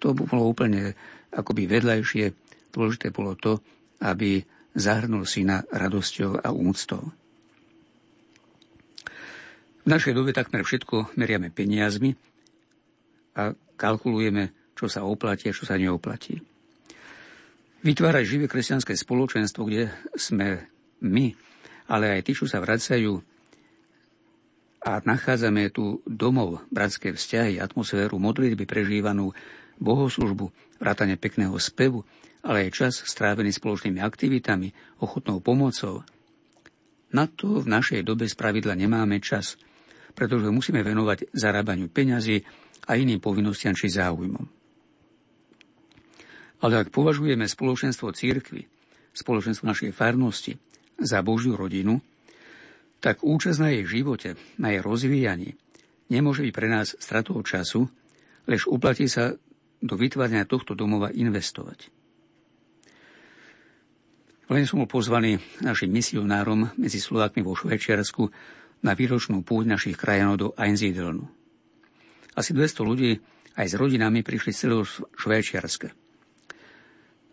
To 0.00 0.14
bolo 0.14 0.48
úplne 0.48 0.94
akoby 1.34 1.68
vedľajšie. 1.68 2.24
Dôležité 2.72 3.10
bolo 3.10 3.34
to, 3.36 3.60
aby 4.00 4.40
zahrnul 4.78 5.26
syna 5.26 5.66
radosťou 5.68 6.38
a 6.40 6.48
úctou. 6.54 7.12
V 9.82 9.86
našej 9.88 10.14
dobe 10.14 10.36
takmer 10.36 10.62
všetko 10.62 11.16
meriame 11.16 11.48
peniazmi 11.48 12.12
a 13.34 13.56
kalkulujeme, 13.74 14.72
čo 14.76 14.86
sa 14.86 15.02
oplatí 15.02 15.48
a 15.50 15.56
čo 15.56 15.64
sa 15.64 15.80
neoplatí. 15.80 16.38
Vytvárať 17.78 18.24
živé 18.26 18.46
kresťanské 18.50 18.98
spoločenstvo, 18.98 19.62
kde 19.66 19.94
sme 20.18 20.66
my, 21.04 21.32
ale 21.86 22.18
aj 22.18 22.20
tí, 22.26 22.32
čo 22.34 22.50
sa 22.50 22.58
vracajú 22.58 23.22
a 24.78 25.02
nachádzame 25.02 25.70
tu 25.74 26.02
domov, 26.06 26.62
bratské 26.70 27.14
vzťahy, 27.14 27.58
atmosféru 27.58 28.18
modlitby 28.18 28.66
prežívanú, 28.66 29.34
bohoslužbu, 29.78 30.50
vrátane 30.78 31.18
pekného 31.18 31.54
spevu, 31.58 32.06
ale 32.42 32.66
aj 32.66 32.74
čas 32.74 32.94
strávený 33.02 33.50
spoločnými 33.54 33.98
aktivitami, 33.98 34.98
ochotnou 35.02 35.42
pomocou. 35.42 36.06
Na 37.10 37.26
to 37.26 37.62
v 37.62 37.66
našej 37.66 38.06
dobe 38.06 38.26
spravidla 38.26 38.74
nemáme 38.74 39.18
čas– 39.22 39.54
pretože 40.18 40.50
musíme 40.50 40.82
venovať 40.82 41.30
zarábaniu 41.30 41.86
peňazí 41.86 42.42
a 42.90 42.98
iným 42.98 43.22
povinnostiam 43.22 43.70
či 43.70 43.86
záujmom. 43.86 44.57
Ale 46.58 46.82
ak 46.82 46.90
považujeme 46.90 47.46
spoločenstvo 47.46 48.10
církvy, 48.10 48.66
spoločenstvo 49.14 49.66
našej 49.66 49.90
farnosti 49.94 50.58
za 50.98 51.22
Božiu 51.22 51.54
rodinu, 51.54 52.02
tak 52.98 53.22
účasť 53.22 53.58
na 53.62 53.68
jej 53.70 53.84
živote, 53.86 54.34
na 54.58 54.74
jej 54.74 54.82
rozvíjaní 54.82 55.54
nemôže 56.10 56.42
byť 56.42 56.52
pre 56.54 56.66
nás 56.66 56.98
stratou 56.98 57.38
času, 57.46 57.86
lež 58.50 58.66
uplatí 58.66 59.06
sa 59.06 59.38
do 59.78 59.94
vytvárania 59.94 60.48
tohto 60.48 60.74
domova 60.74 61.14
investovať. 61.14 61.94
Len 64.48 64.64
som 64.64 64.80
bol 64.80 64.88
pozvaný 64.88 65.36
našim 65.60 65.92
misionárom 65.92 66.72
medzi 66.80 66.98
Slovákmi 66.98 67.44
vo 67.44 67.52
Švajčiarsku 67.52 68.32
na 68.80 68.96
výročnú 68.96 69.44
púť 69.44 69.68
našich 69.68 69.96
krajanov 70.00 70.36
do 70.40 70.48
Einsiedelnu. 70.56 71.28
Asi 72.32 72.56
200 72.56 72.88
ľudí 72.88 73.20
aj 73.60 73.66
s 73.68 73.74
rodinami 73.76 74.24
prišli 74.24 74.50
z 74.54 74.58
celého 74.64 74.88
Švajčiarska. 75.20 76.07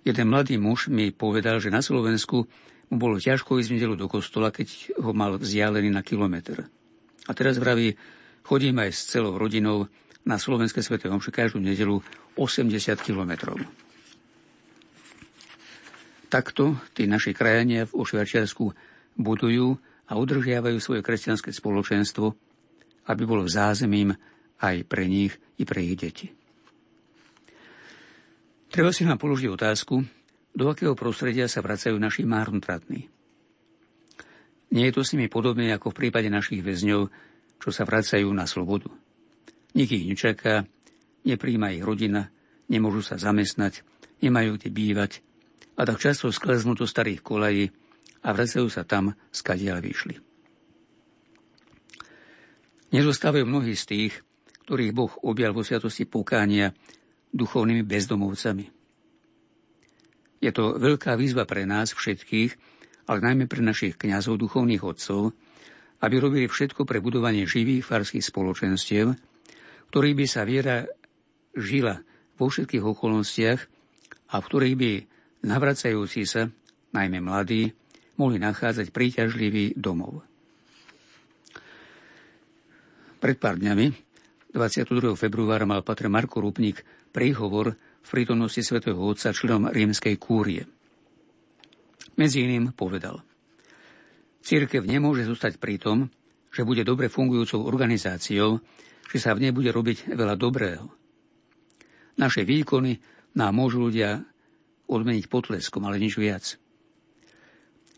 Jeden 0.05 0.29
mladý 0.29 0.61
muž 0.61 0.87
mi 0.93 1.09
povedal, 1.09 1.57
že 1.57 1.73
na 1.73 1.81
Slovensku 1.81 2.45
mu 2.93 2.95
bolo 3.01 3.17
ťažko 3.17 3.57
ísť 3.57 3.69
v 3.73 3.97
do 3.97 4.05
kostola, 4.05 4.53
keď 4.53 5.01
ho 5.01 5.11
mal 5.17 5.41
vzdialený 5.41 5.89
na 5.89 6.05
kilometr. 6.05 6.69
A 7.25 7.31
teraz 7.33 7.57
vraví, 7.57 7.97
chodím 8.45 8.77
aj 8.85 8.93
s 8.93 9.09
celou 9.09 9.33
rodinou 9.33 9.89
na 10.21 10.37
slovenské 10.37 10.85
sveté 10.85 11.09
omše 11.09 11.33
každú 11.33 11.57
nedelu 11.57 12.05
80 12.37 12.69
kilometrov. 13.01 13.57
Takto 16.29 16.77
tí 16.93 17.09
naši 17.09 17.33
krajania 17.33 17.89
v 17.89 17.97
Švajčiarsku 17.97 18.65
budujú 19.17 19.73
a 20.05 20.11
udržiavajú 20.13 20.77
svoje 20.77 21.01
kresťanské 21.01 21.49
spoločenstvo, 21.49 22.29
aby 23.09 23.23
bolo 23.25 23.49
zázemím 23.49 24.13
aj 24.61 24.85
pre 24.85 25.09
nich 25.09 25.33
i 25.57 25.63
pre 25.65 25.81
ich 25.81 25.97
deti. 25.97 26.44
Treba 28.75 28.91
si 28.91 29.07
nám 29.07 29.15
položiť 29.15 29.47
otázku, 29.55 30.03
do 30.51 30.67
akého 30.67 30.99
prostredia 30.99 31.47
sa 31.47 31.63
vracajú 31.63 31.95
naši 31.95 32.27
marnotratní. 32.27 33.07
Nie 34.75 34.91
je 34.91 34.99
to 34.99 35.07
s 35.07 35.15
nimi 35.15 35.31
podobné 35.31 35.71
ako 35.71 35.95
v 35.95 36.03
prípade 36.03 36.27
našich 36.27 36.59
väzňov, 36.59 37.07
čo 37.55 37.69
sa 37.71 37.87
vracajú 37.87 38.27
na 38.35 38.43
slobodu. 38.43 38.91
Nik 39.79 39.95
ich 39.95 40.03
nečaká, 40.03 40.67
nepríjma 41.23 41.71
ich 41.71 41.87
rodina, 41.87 42.35
nemôžu 42.67 42.99
sa 42.99 43.15
zamestnať, 43.15 43.79
nemajú 44.19 44.59
kde 44.59 44.67
bývať 44.67 45.11
a 45.79 45.87
tak 45.87 46.03
často 46.03 46.27
skleznú 46.27 46.75
do 46.75 46.83
starých 46.83 47.23
kolají, 47.23 47.71
a 48.27 48.35
vracajú 48.35 48.67
sa 48.67 48.83
tam, 48.83 49.15
skadiaľ 49.31 49.79
vyšli. 49.79 50.19
Nezostávajú 52.91 53.47
mnohí 53.47 53.71
z 53.71 53.85
tých, 53.87 54.13
ktorých 54.67 54.91
Boh 54.91 55.15
objal 55.23 55.55
vo 55.55 55.63
sviatosti 55.63 56.03
pokánia 56.03 56.75
duchovnými 57.35 57.83
bezdomovcami. 57.83 58.65
Je 60.39 60.51
to 60.55 60.79
veľká 60.79 61.19
výzva 61.19 61.43
pre 61.43 61.67
nás 61.67 61.91
všetkých, 61.91 62.51
ale 63.11 63.19
najmä 63.19 63.45
pre 63.51 63.59
našich 63.59 63.99
kňazov, 63.99 64.39
duchovných 64.39 64.81
otcov, 64.81 65.35
aby 65.99 66.15
robili 66.17 66.47
všetko 66.47 66.87
pre 66.87 67.03
budovanie 67.03 67.43
živých 67.43 67.83
farských 67.83 68.23
spoločenstiev, 68.23 69.15
ktorých 69.91 70.15
by 70.15 70.25
sa 70.25 70.41
viera 70.47 70.87
žila 71.55 71.99
vo 72.35 72.51
všetkých 72.51 72.83
okolnostiach 72.83 73.59
a 74.31 74.35
v 74.39 74.47
ktorých 74.47 74.75
by 74.75 74.91
navracajúci 75.45 76.27
sa, 76.27 76.51
najmä 76.91 77.21
mladí, 77.23 77.71
mohli 78.19 78.39
nachádzať 78.39 78.91
príťažlivý 78.91 79.75
domov. 79.75 80.23
Pred 83.19 83.37
pár 83.39 83.57
dňami, 83.57 83.87
22. 84.55 85.19
februára, 85.19 85.67
mal 85.67 85.83
Patre 85.83 86.07
Marko 86.07 86.39
Rupník 86.39 86.79
príhovor 87.11 87.75
v 87.75 88.07
prítomnosti 88.07 88.63
svätého 88.63 88.95
Otca 88.95 89.35
členom 89.35 89.67
rímskej 89.67 90.15
kúrie. 90.15 90.63
Medzi 92.15 92.47
iným 92.47 92.71
povedal, 92.71 93.19
Církev 94.39 94.87
nemôže 94.87 95.27
zostať 95.27 95.59
pri 95.59 95.75
tom, 95.75 96.07
že 96.55 96.63
bude 96.63 96.87
dobre 96.87 97.11
fungujúcou 97.11 97.67
organizáciou, 97.67 98.63
že 99.11 99.19
sa 99.19 99.35
v 99.35 99.43
nej 99.43 99.51
bude 99.51 99.75
robiť 99.75 100.15
veľa 100.15 100.39
dobrého. 100.39 100.87
Naše 102.15 102.47
výkony 102.47 102.95
nám 103.35 103.59
môžu 103.59 103.83
ľudia 103.91 104.23
odmeniť 104.87 105.27
potleskom, 105.27 105.83
ale 105.83 105.99
nič 105.99 106.15
viac. 106.15 106.55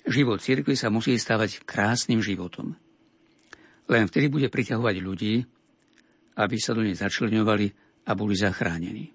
Život 0.09 0.41
cirkvi 0.41 0.73
sa 0.73 0.89
musí 0.89 1.13
stávať 1.21 1.61
krásnym 1.69 2.17
životom. 2.17 2.73
Len 3.85 4.09
vtedy 4.09 4.25
bude 4.25 4.49
priťahovať 4.49 4.95
ľudí, 5.05 5.45
aby 6.38 6.55
sa 6.61 6.77
do 6.77 6.85
nej 6.85 6.93
začleňovali 6.93 7.68
a 8.07 8.11
boli 8.14 8.34
zachránení. 8.38 9.11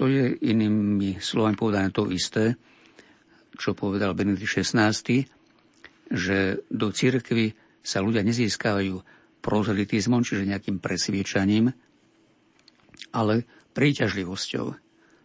To 0.00 0.08
je 0.08 0.32
inými 0.48 1.20
slovami 1.20 1.54
povedané 1.60 1.92
to 1.92 2.08
isté, 2.08 2.56
čo 3.60 3.76
povedal 3.76 4.16
Benedikt 4.16 4.64
XVI, 4.64 4.96
že 6.08 6.64
do 6.72 6.88
cirkvy 6.88 7.52
sa 7.84 8.00
ľudia 8.00 8.24
nezískavajú 8.24 8.96
prozelitizmom, 9.44 10.24
čiže 10.24 10.48
nejakým 10.48 10.80
presviečaním, 10.80 11.72
ale 13.12 13.44
príťažlivosťou. 13.76 14.66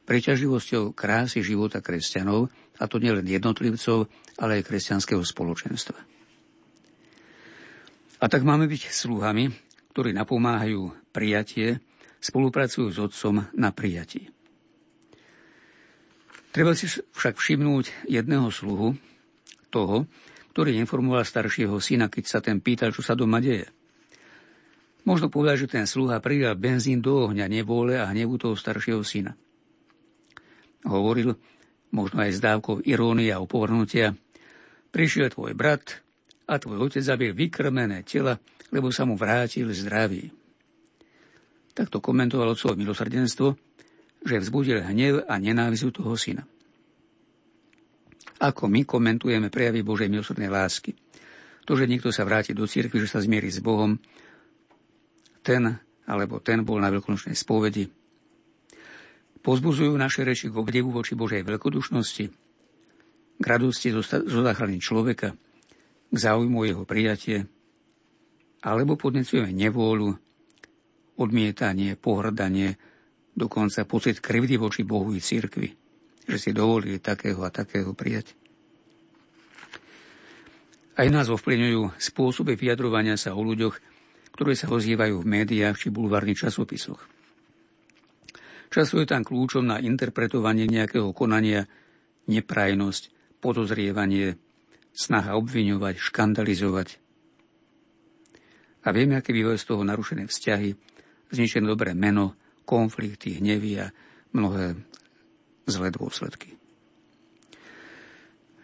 Príťažlivosťou 0.05 0.91
krásy 0.91 1.39
života 1.41 1.79
kresťanov, 1.79 2.51
a 2.75 2.83
to 2.91 2.99
nielen 2.99 3.25
jednotlivcov, 3.25 4.11
ale 4.37 4.59
aj 4.59 4.67
kresťanského 4.67 5.23
spoločenstva. 5.23 6.14
A 8.19 8.25
tak 8.31 8.47
máme 8.47 8.71
byť 8.71 8.81
sluhami, 8.91 9.51
ktorí 9.91 10.15
napomáhajú 10.15 10.91
prijatie, 11.11 11.83
spolupracujú 12.23 12.87
s 12.91 12.97
otcom 12.99 13.47
na 13.55 13.69
prijatí. 13.75 14.31
Treba 16.55 16.71
si 16.71 16.87
však 16.87 17.35
všimnúť 17.35 18.07
jedného 18.07 18.47
sluhu, 18.47 18.95
toho, 19.75 20.07
ktorý 20.55 20.79
informoval 20.79 21.27
staršieho 21.27 21.75
syna, 21.83 22.07
keď 22.07 22.23
sa 22.23 22.39
ten 22.39 22.63
pýtal, 22.63 22.95
čo 22.95 23.03
sa 23.03 23.11
doma 23.11 23.43
deje. 23.43 23.67
Možno 25.03 25.27
povedať, 25.27 25.67
že 25.67 25.73
ten 25.75 25.85
sluha 25.85 26.23
pridal 26.23 26.55
benzín 26.55 27.03
do 27.03 27.27
ohňa 27.27 27.51
nevôle 27.51 27.99
a 27.99 28.07
hnevu 28.07 28.39
toho 28.39 28.55
staršieho 28.55 29.03
syna. 29.03 29.35
Hovoril, 30.87 31.35
možno 31.91 32.23
aj 32.23 32.31
s 32.31 32.39
dávkou 32.39 32.87
irónie 32.87 33.35
a 33.35 33.43
upovrnutia, 33.43 34.15
prišiel 34.95 35.35
tvoj 35.35 35.51
brat 35.59 36.04
a 36.45 36.53
tvoj 36.61 36.89
otec 36.89 37.01
zabil 37.01 37.33
vykrmené 37.33 38.05
tela, 38.05 38.37
lebo 38.69 38.93
sa 38.93 39.03
mu 39.03 39.17
vrátil 39.17 39.69
zdravý. 39.73 40.29
Takto 41.75 41.99
komentoval 41.99 42.55
otcovo 42.55 42.77
milosrdenstvo, 42.77 43.47
že 44.25 44.41
vzbudil 44.41 44.81
hnev 44.85 45.25
a 45.25 45.35
nenávisť 45.37 46.01
toho 46.01 46.15
syna. 46.15 46.45
Ako 48.41 48.67
my 48.67 48.83
komentujeme 48.83 49.47
prejavy 49.49 49.81
Božej 49.81 50.11
milosrdnej 50.11 50.51
lásky. 50.51 50.93
To, 51.65 51.73
že 51.73 51.89
niekto 51.89 52.13
sa 52.13 52.27
vráti 52.27 52.53
do 52.53 52.69
cirkvi, 52.69 53.01
že 53.01 53.09
sa 53.09 53.23
zmierí 53.23 53.49
s 53.49 53.63
Bohom, 53.63 53.97
ten 55.41 55.81
alebo 56.05 56.37
ten 56.37 56.61
bol 56.61 56.77
na 56.77 56.93
veľkonočnej 56.93 57.33
spovedi, 57.33 57.89
Pozbudzujú 59.45 59.93
naše 59.93 60.25
reči 60.25 60.49
k 60.49 60.57
obdivu 60.57 60.89
voči 60.89 61.13
Božej 61.13 61.45
veľkodušnosti, 61.45 62.25
k 63.37 63.45
radosti 63.45 63.93
zo 63.93 64.41
záchrany 64.41 64.81
človeka, 64.81 65.37
k 66.15 66.17
záujmu 66.17 66.63
jeho 66.63 66.87
prijatie, 66.87 67.43
alebo 68.63 68.95
podnecujeme 68.95 69.51
nevôľu, 69.51 70.15
odmietanie, 71.19 71.99
pohrdanie, 71.99 72.79
dokonca 73.35 73.83
pocit 73.83 74.23
krivdy 74.23 74.55
voči 74.55 74.87
Bohu 74.87 75.11
i 75.11 75.19
cirkvi, 75.19 75.67
že 76.23 76.37
si 76.39 76.55
dovolili 76.55 77.03
takého 77.03 77.43
a 77.43 77.51
takého 77.51 77.91
prijať. 77.91 78.31
Aj 80.95 81.07
nás 81.11 81.27
ovplyvňujú 81.27 81.99
spôsoby 81.99 82.55
vyjadrovania 82.55 83.19
sa 83.19 83.35
o 83.35 83.43
ľuďoch, 83.43 83.75
ktoré 84.31 84.55
sa 84.55 84.71
ozývajú 84.71 85.19
v 85.19 85.27
médiách 85.27 85.75
či 85.75 85.87
bulvárnych 85.91 86.39
časopisoch. 86.47 87.03
Často 88.71 88.99
je 89.03 89.07
tam 89.07 89.23
kľúčom 89.23 89.67
na 89.67 89.79
interpretovanie 89.83 90.67
nejakého 90.67 91.11
konania 91.11 91.67
neprajnosť, 92.31 93.11
podozrievanie, 93.43 94.39
snaha 94.95 95.35
obviňovať, 95.35 95.99
škandalizovať. 95.99 96.89
A 98.85 98.93
vieme, 98.95 99.19
aké 99.19 99.35
bývajú 99.35 99.57
z 99.59 99.67
toho 99.67 99.83
narušené 99.83 100.23
vzťahy, 100.25 100.71
zničené 101.35 101.67
dobré 101.67 101.91
meno, 101.91 102.39
konflikty, 102.63 103.37
hnevy 103.37 103.83
a 103.83 103.91
mnohé 104.31 104.79
zlé 105.67 105.87
dôsledky. 105.91 106.55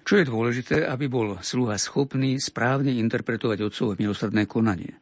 Čo 0.08 0.20
je 0.20 0.26
dôležité, 0.28 0.78
aby 0.88 1.08
bol 1.08 1.40
sluha 1.40 1.78
schopný 1.78 2.40
správne 2.42 2.92
interpretovať 2.96 3.60
otcové 3.64 3.94
milosrdné 4.02 4.44
konanie. 4.50 4.98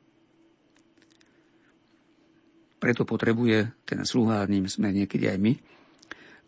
Preto 2.80 3.04
potrebuje 3.04 3.84
ten 3.84 4.06
sluha, 4.08 4.48
ním 4.48 4.70
sme 4.72 4.96
niekedy 4.96 5.28
aj 5.28 5.38
my, 5.42 5.54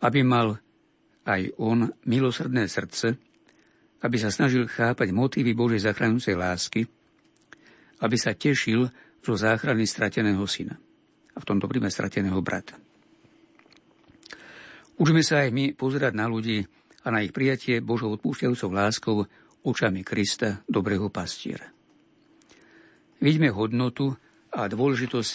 aby 0.06 0.20
mal 0.24 0.62
aj 1.28 1.54
on 1.60 1.92
milosrdné 2.08 2.66
srdce, 2.72 3.20
aby 4.02 4.18
sa 4.18 4.34
snažil 4.34 4.66
chápať 4.66 5.14
motívy 5.14 5.54
Božej 5.54 5.86
zachránujúcej 5.86 6.36
lásky, 6.38 6.82
aby 8.02 8.18
sa 8.18 8.34
tešil 8.34 8.90
zo 9.22 9.34
záchrany 9.38 9.86
strateného 9.86 10.42
syna 10.50 10.76
a 11.32 11.38
v 11.38 11.48
tomto 11.48 11.70
príme 11.70 11.88
strateného 11.88 12.42
brata. 12.42 12.76
Učme 14.98 15.22
sa 15.26 15.46
aj 15.46 15.50
my 15.54 15.66
pozerať 15.78 16.14
na 16.18 16.26
ľudí 16.26 16.66
a 17.02 17.08
na 17.10 17.26
ich 17.26 17.34
prijatie 17.34 17.82
Božou 17.82 18.14
odpúšťajúcou 18.18 18.70
láskou 18.70 19.18
očami 19.62 20.02
Krista, 20.02 20.62
dobrého 20.66 21.10
pastiera. 21.14 21.70
Vidíme 23.22 23.54
hodnotu 23.54 24.18
a 24.50 24.66
dôležitosť 24.66 25.32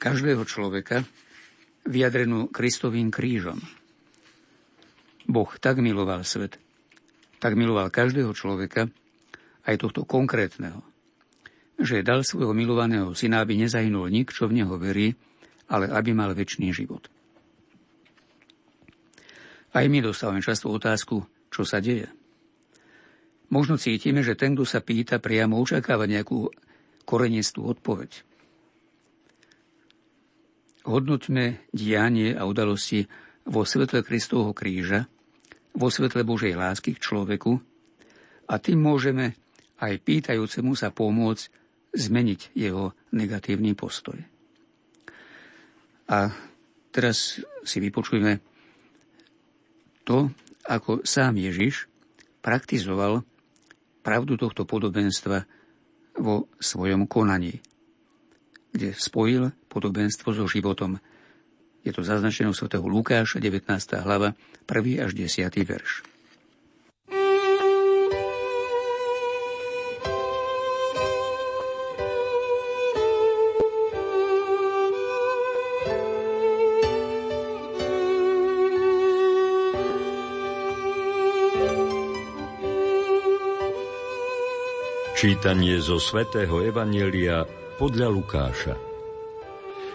každého 0.00 0.42
človeka 0.48 1.04
vyjadrenú 1.84 2.48
Kristovým 2.48 3.12
krížom. 3.12 3.60
Boh 5.28 5.50
tak 5.60 5.78
miloval 5.78 6.24
svet, 6.26 6.58
tak 7.42 7.58
miloval 7.58 7.90
každého 7.90 8.30
človeka, 8.30 8.86
aj 9.66 9.82
tohto 9.82 10.06
konkrétneho, 10.06 10.78
že 11.82 12.06
dal 12.06 12.22
svojho 12.22 12.54
milovaného 12.54 13.10
syna, 13.18 13.42
aby 13.42 13.58
nezahynul 13.58 14.06
nik, 14.06 14.30
čo 14.30 14.46
v 14.46 14.62
neho 14.62 14.78
verí, 14.78 15.18
ale 15.66 15.90
aby 15.90 16.14
mal 16.14 16.30
väčší 16.38 16.70
život. 16.70 17.10
Aj 19.74 19.82
my 19.88 19.98
dostávame 20.04 20.38
často 20.38 20.70
otázku, 20.70 21.26
čo 21.50 21.66
sa 21.66 21.82
deje. 21.82 22.06
Možno 23.50 23.80
cítime, 23.80 24.22
že 24.22 24.38
ten, 24.38 24.54
kto 24.54 24.64
sa 24.64 24.78
pýta, 24.84 25.18
priamo 25.18 25.58
očakáva 25.58 26.06
nejakú 26.06 26.46
korenistú 27.02 27.66
odpoveď. 27.66 28.22
Hodnotme 30.82 31.66
dianie 31.70 32.34
a 32.34 32.42
udalosti 32.46 33.06
vo 33.46 33.62
svetle 33.62 34.02
Kristovho 34.02 34.50
kríža, 34.54 35.06
vo 35.72 35.88
svetle 35.88 36.24
Božej 36.24 36.56
lásky 36.56 36.96
k 36.96 37.02
človeku 37.02 37.56
a 38.48 38.54
tým 38.60 38.78
môžeme 38.80 39.36
aj 39.80 39.98
pýtajúcemu 40.04 40.72
sa 40.76 40.92
pomôcť 40.92 41.44
zmeniť 41.92 42.56
jeho 42.56 42.96
negatívny 43.12 43.76
postoj. 43.76 44.16
A 46.12 46.28
teraz 46.92 47.40
si 47.64 47.78
vypočujme 47.80 48.40
to, 50.04 50.28
ako 50.68 51.02
sám 51.02 51.40
Ježiš 51.40 51.88
praktizoval 52.42 53.24
pravdu 54.02 54.34
tohto 54.34 54.66
podobenstva 54.66 55.46
vo 56.18 56.50
svojom 56.58 57.06
konaní, 57.06 57.62
kde 58.74 58.92
spojil 58.92 59.54
podobenstvo 59.70 60.34
so 60.34 60.44
životom. 60.44 60.98
Je 61.82 61.90
to 61.90 62.06
zaznačené 62.06 62.46
u 62.46 62.54
svätého 62.54 62.86
Lukáša, 62.86 63.42
19. 63.42 63.66
hlava, 64.06 64.38
1. 64.70 65.02
až 65.02 65.10
10. 65.18 65.50
verš. 65.66 66.06
Čítanie 85.22 85.78
zo 85.78 86.02
svätého 86.02 86.66
Evanielia 86.66 87.46
podľa 87.78 88.10
Lukáša. 88.10 88.91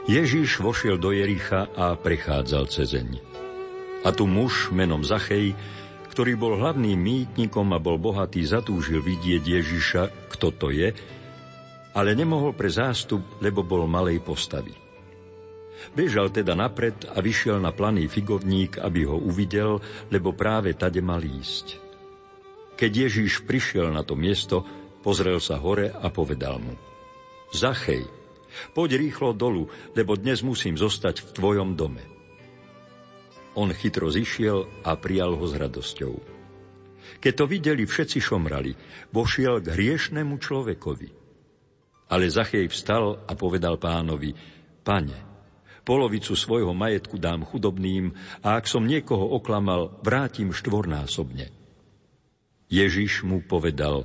Ježiš 0.08 0.64
vošiel 0.64 0.96
do 0.96 1.12
Jericha 1.12 1.68
a 1.76 1.94
prechádzal 2.00 2.72
cezeň. 2.72 3.20
A 4.08 4.10
tu 4.16 4.24
muž 4.24 4.72
menom 4.72 5.04
Zachej, 5.04 5.52
ktorý 6.10 6.40
bol 6.40 6.56
hlavným 6.56 6.96
mýtnikom 6.96 7.68
a 7.76 7.80
bol 7.84 8.00
bohatý, 8.00 8.42
zatúžil 8.48 9.04
vidieť 9.04 9.44
Ježiša, 9.44 10.32
kto 10.32 10.48
to 10.56 10.72
je, 10.72 10.96
ale 11.92 12.16
nemohol 12.16 12.56
pre 12.56 12.72
zástup, 12.72 13.20
lebo 13.44 13.68
bol 13.68 13.84
malej 13.84 14.24
postavy. 14.24 14.72
Bežal 15.94 16.34
teda 16.34 16.56
napred 16.58 16.96
a 17.12 17.22
vyšiel 17.22 17.60
na 17.62 17.76
planý 17.76 18.10
figovník, 18.10 18.82
aby 18.82 19.06
ho 19.06 19.20
uvidel, 19.20 19.78
lebo 20.10 20.34
práve 20.34 20.74
tade 20.74 21.04
mal 21.04 21.22
ísť. 21.22 21.84
Keď 22.80 22.92
Ježíš 23.12 23.44
prišiel 23.46 23.92
na 23.92 24.02
to 24.02 24.16
miesto, 24.18 24.64
Pozrel 25.08 25.40
sa 25.40 25.56
hore 25.56 25.88
a 25.88 26.12
povedal 26.12 26.60
mu, 26.60 26.76
Zachej, 27.56 28.04
poď 28.74 29.00
rýchlo 29.00 29.34
dolu, 29.34 29.70
lebo 29.94 30.16
dnes 30.16 30.46
musím 30.46 30.78
zostať 30.78 31.24
v 31.24 31.30
tvojom 31.36 31.76
dome. 31.78 32.04
On 33.58 33.70
chytro 33.74 34.14
zišiel 34.14 34.86
a 34.86 34.94
prijal 34.96 35.34
ho 35.34 35.46
s 35.50 35.58
radosťou. 35.58 36.14
Keď 37.18 37.34
to 37.34 37.46
videli, 37.50 37.84
všetci 37.90 38.22
šomrali, 38.22 38.78
vošiel 39.10 39.66
k 39.66 39.74
hriešnemu 39.74 40.36
človekovi. 40.38 41.10
Ale 42.14 42.30
Zachej 42.30 42.70
vstal 42.70 43.26
a 43.26 43.34
povedal 43.34 43.82
pánovi, 43.82 44.32
Pane, 44.86 45.18
polovicu 45.88 46.36
svojho 46.36 46.72
majetku 46.76 47.16
dám 47.16 47.48
chudobným 47.48 48.12
a 48.44 48.60
ak 48.60 48.68
som 48.68 48.84
niekoho 48.84 49.36
oklamal, 49.40 50.00
vrátim 50.04 50.52
štvornásobne. 50.52 51.52
Ježiš 52.68 53.24
mu 53.24 53.40
povedal, 53.40 54.04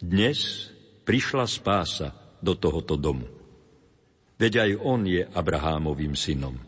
dnes 0.00 0.72
prišla 1.04 1.44
spása 1.44 2.16
do 2.40 2.56
tohoto 2.56 2.96
domu. 2.96 3.28
Veď 4.42 4.58
aj 4.58 4.70
on 4.82 5.06
je 5.06 5.22
Abrahámovým 5.22 6.18
synom. 6.18 6.58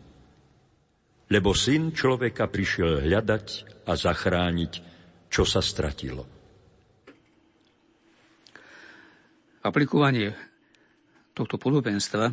Lebo 1.27 1.51
syn 1.51 1.91
človeka 1.91 2.47
prišiel 2.47 3.03
hľadať 3.03 3.45
a 3.83 3.99
zachrániť, 3.99 4.73
čo 5.27 5.43
sa 5.43 5.59
stratilo. 5.59 6.23
Aplikovanie 9.59 10.31
tohto 11.35 11.59
podobenstva 11.59 12.31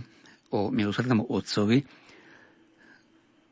o 0.55 0.71
milosrdnom 0.71 1.27
otcovi 1.27 1.83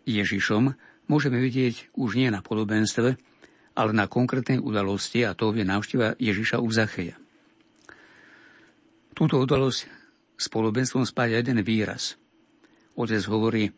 Ježišom 0.06 0.70
môžeme 1.10 1.42
vidieť 1.42 1.98
už 1.98 2.14
nie 2.14 2.30
na 2.30 2.38
podobenstve, 2.38 3.18
ale 3.74 3.90
na 3.90 4.06
konkrétnej 4.06 4.62
udalosti 4.62 5.26
a 5.26 5.34
to 5.34 5.50
je 5.58 5.66
návšteva 5.66 6.14
Ježiša 6.22 6.62
u 6.62 6.70
Zacheja. 6.70 7.18
Túto 9.10 9.42
udalosť 9.42 9.99
s 10.40 10.48
podobenstvom 10.48 11.04
spája 11.04 11.44
jeden 11.44 11.60
výraz. 11.60 12.16
Otec 12.96 13.20
hovorí, 13.28 13.68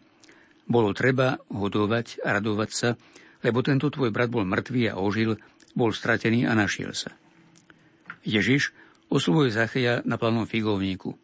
bolo 0.70 0.94
treba 0.94 1.42
hodovať 1.50 2.22
a 2.22 2.38
radovať 2.38 2.70
sa, 2.70 2.94
lebo 3.42 3.66
tento 3.66 3.90
tvoj 3.90 4.14
brat 4.14 4.30
bol 4.30 4.46
mŕtvý 4.46 4.94
a 4.94 4.98
ožil, 5.02 5.34
bol 5.74 5.90
stratený 5.90 6.46
a 6.46 6.54
našiel 6.54 6.94
sa. 6.94 7.10
Ježiš 8.22 8.70
oslovuje 9.10 9.50
Zacheja 9.50 10.06
na 10.06 10.14
planom 10.14 10.46
figovníku. 10.46 11.18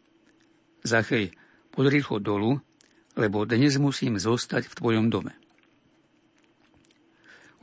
Zachej, 0.83 1.31
podri 1.71 2.03
ho 2.03 2.19
dolu, 2.19 2.59
lebo 3.15 3.47
dnes 3.47 3.79
musím 3.79 4.19
zostať 4.19 4.67
v 4.67 4.77
tvojom 4.77 5.07
dome. 5.07 5.33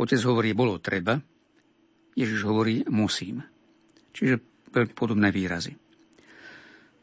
Otec 0.00 0.20
hovorí, 0.24 0.56
bolo 0.56 0.80
treba, 0.80 1.20
Ježiš 2.16 2.40
hovorí, 2.48 2.84
musím. 2.88 3.44
Čiže 4.16 4.40
veľmi 4.72 4.92
podobné 4.96 5.28
výrazy. 5.28 5.76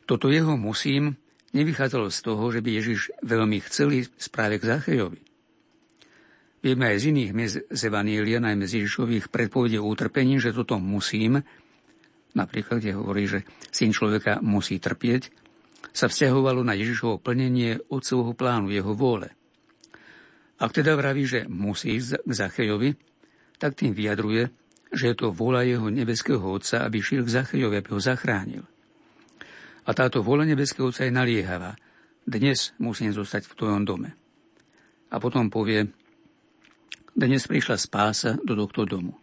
Toto 0.03 0.27
jeho 0.27 0.59
musím 0.59 1.15
nevychádzalo 1.53 2.11
z 2.11 2.19
toho, 2.25 2.43
že 2.51 2.59
by 2.59 2.69
Ježiš 2.75 2.99
veľmi 3.23 3.57
chceli 3.63 4.03
správe 4.19 4.59
k 4.59 4.67
Zachejovi. 4.67 5.21
Vieme 6.63 6.95
aj 6.95 6.97
z 7.03 7.05
iných 7.11 7.31
miest 7.35 7.57
z 7.67 7.81
Evanília, 7.91 8.39
najmä 8.39 8.63
z 8.63 8.83
Ježišových 8.83 9.27
predpovedí 9.27 9.75
o 9.79 9.87
utrpení, 9.87 10.39
že 10.39 10.55
toto 10.55 10.79
musím, 10.79 11.43
napríklad, 12.31 12.79
kde 12.79 12.95
hovorí, 12.95 13.27
že 13.27 13.43
syn 13.67 13.91
človeka 13.91 14.39
musí 14.39 14.79
trpieť, 14.79 15.27
sa 15.91 16.07
vzťahovalo 16.07 16.63
na 16.63 16.73
Ježišovo 16.73 17.19
plnenie 17.19 17.83
otcovho 17.91 18.31
plánu, 18.31 18.71
jeho 18.71 18.95
vôle. 18.95 19.29
Ak 20.57 20.71
teda 20.71 20.95
vraví, 20.95 21.27
že 21.27 21.43
musí 21.51 21.99
ísť 21.99 22.23
k 22.23 22.31
Zachejovi, 22.31 22.95
tak 23.59 23.75
tým 23.75 23.91
vyjadruje, 23.91 24.47
že 24.95 25.11
je 25.11 25.15
to 25.19 25.35
vôľa 25.35 25.67
jeho 25.67 25.87
nebeského 25.91 26.41
otca, 26.41 26.87
aby 26.87 27.03
šiel 27.03 27.27
k 27.27 27.43
Zachejovi, 27.43 27.75
aby 27.75 27.89
ho 27.91 27.99
zachránil. 27.99 28.63
A 29.83 29.91
táto 29.91 30.23
vôľa 30.23 30.47
nebeského 30.47 30.87
Otca 30.87 31.03
je 31.03 31.11
naliehavá. 31.11 31.75
Dnes 32.23 32.71
musím 32.79 33.11
zostať 33.11 33.51
v 33.51 33.57
tvojom 33.59 33.83
dome. 33.83 34.15
A 35.11 35.19
potom 35.19 35.51
povie, 35.51 35.91
dnes 37.13 37.43
prišla 37.45 37.75
spása 37.75 38.39
do 38.41 38.55
tohto 38.55 38.87
domu. 38.87 39.19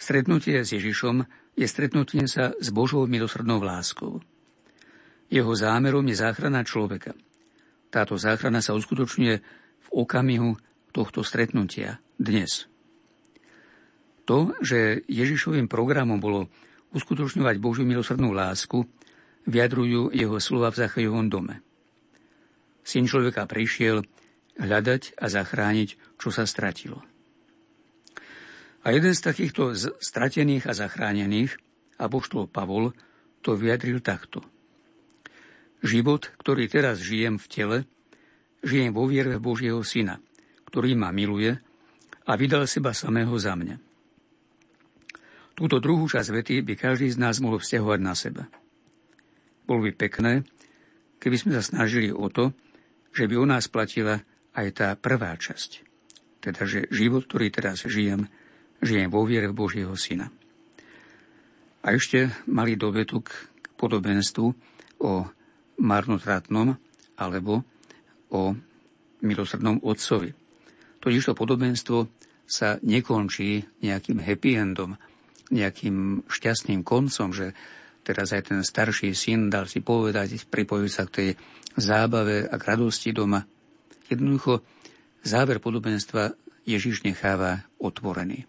Stretnutie 0.00 0.64
s 0.64 0.72
Ježišom 0.72 1.22
je 1.56 1.66
stretnutie 1.68 2.24
sa 2.28 2.56
s 2.56 2.68
Božou 2.72 3.04
milosrdnou 3.04 3.60
láskou. 3.60 4.24
Jeho 5.28 5.52
zámerom 5.52 6.04
je 6.08 6.16
záchrana 6.16 6.64
človeka. 6.64 7.12
Táto 7.92 8.16
záchrana 8.16 8.64
sa 8.64 8.76
uskutočňuje 8.76 9.34
v 9.84 9.88
okamihu 9.92 10.56
tohto 10.92 11.20
stretnutia 11.20 12.00
dnes. 12.16 12.68
To, 14.26 14.56
že 14.58 15.06
Ježišovým 15.06 15.70
programom 15.70 16.18
bolo 16.18 16.50
uskutočňovať 16.96 17.56
Božiu 17.62 17.86
milosrdnú 17.86 18.34
lásku, 18.34 18.82
vyjadrujú 19.46 20.10
jeho 20.12 20.36
slova 20.42 20.74
v 20.74 20.86
Zachajovom 20.86 21.30
dome. 21.30 21.62
Syn 22.86 23.06
človeka 23.06 23.46
prišiel 23.46 24.02
hľadať 24.58 25.18
a 25.18 25.26
zachrániť, 25.26 26.18
čo 26.18 26.28
sa 26.30 26.46
stratilo. 26.46 27.02
A 28.86 28.94
jeden 28.94 29.10
z 29.10 29.20
takýchto 29.22 29.74
stratených 29.98 30.70
a 30.70 30.72
zachránených, 30.74 31.58
apoštol 31.98 32.46
Pavol, 32.46 32.94
to 33.42 33.58
vyjadril 33.58 33.98
takto. 33.98 34.42
Život, 35.82 36.30
ktorý 36.38 36.70
teraz 36.70 37.02
žijem 37.02 37.38
v 37.38 37.46
tele, 37.50 37.78
žijem 38.62 38.94
vo 38.94 39.10
viere 39.10 39.42
Božieho 39.42 39.82
Syna, 39.82 40.22
ktorý 40.70 40.94
ma 40.94 41.10
miluje 41.10 41.58
a 42.26 42.32
vydal 42.34 42.66
seba 42.70 42.94
samého 42.94 43.34
za 43.38 43.58
mňa. 43.58 43.76
Túto 45.56 45.80
druhú 45.80 46.06
časť 46.06 46.28
vety 46.30 46.56
by 46.62 46.74
každý 46.78 47.10
z 47.10 47.18
nás 47.18 47.40
mohol 47.40 47.58
vzťahovať 47.58 48.00
na 48.02 48.14
seba. 48.14 48.44
Bolo 49.66 49.86
by 49.86 49.92
pekné, 49.98 50.46
keby 51.18 51.36
sme 51.36 51.52
sa 51.58 51.62
snažili 51.62 52.14
o 52.14 52.30
to, 52.30 52.54
že 53.10 53.26
by 53.26 53.34
u 53.34 53.46
nás 53.46 53.66
platila 53.66 54.22
aj 54.54 54.66
tá 54.72 54.88
prvá 54.94 55.34
časť. 55.34 55.84
Teda, 56.40 56.62
že 56.64 56.86
život, 56.94 57.26
ktorý 57.26 57.50
teraz 57.50 57.82
žijem, 57.82 58.30
žijem 58.78 59.10
vo 59.10 59.26
viere 59.26 59.50
v 59.50 59.58
Božieho 59.58 59.92
Syna. 59.98 60.30
A 61.82 61.94
ešte 61.94 62.30
malý 62.46 62.78
dovetok 62.78 63.30
k 63.30 63.66
podobenstvu 63.78 64.46
o 65.02 65.12
marnotratnom 65.82 66.78
alebo 67.18 67.62
o 68.30 68.54
milosrdnom 69.22 69.82
otcovi. 69.82 70.34
Totiž 71.02 71.30
to 71.30 71.34
podobenstvo 71.38 72.10
sa 72.46 72.78
nekončí 72.82 73.66
nejakým 73.82 74.22
happy 74.22 74.58
endom, 74.58 74.98
nejakým 75.50 76.26
šťastným 76.26 76.82
koncom, 76.82 77.30
že 77.30 77.54
teraz 78.06 78.30
aj 78.30 78.54
ten 78.54 78.62
starší 78.62 79.10
syn 79.18 79.50
dal 79.50 79.66
si 79.66 79.82
povedať, 79.82 80.46
pripojiť 80.46 80.90
sa 80.94 81.02
k 81.10 81.14
tej 81.14 81.28
zábave 81.74 82.46
a 82.46 82.54
k 82.54 82.66
radosti 82.70 83.10
doma. 83.10 83.42
Jednoducho, 84.06 84.62
záver 85.26 85.58
podobenstva 85.58 86.30
Ježiš 86.62 87.02
necháva 87.02 87.66
otvorený. 87.82 88.46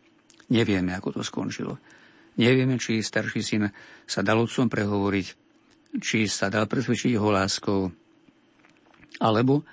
Nevieme, 0.54 0.94
ako 0.94 1.18
to 1.18 1.22
skončilo. 1.26 1.82
Nevieme, 2.38 2.78
či 2.78 3.02
starší 3.02 3.42
syn 3.42 3.64
sa 4.06 4.22
dal 4.22 4.38
otcom 4.38 4.70
prehovoriť, 4.70 5.28
či 5.98 6.30
sa 6.30 6.54
dal 6.54 6.70
presvedčiť 6.70 7.18
jeho 7.18 7.34
láskou, 7.34 7.90
alebo 9.18 9.66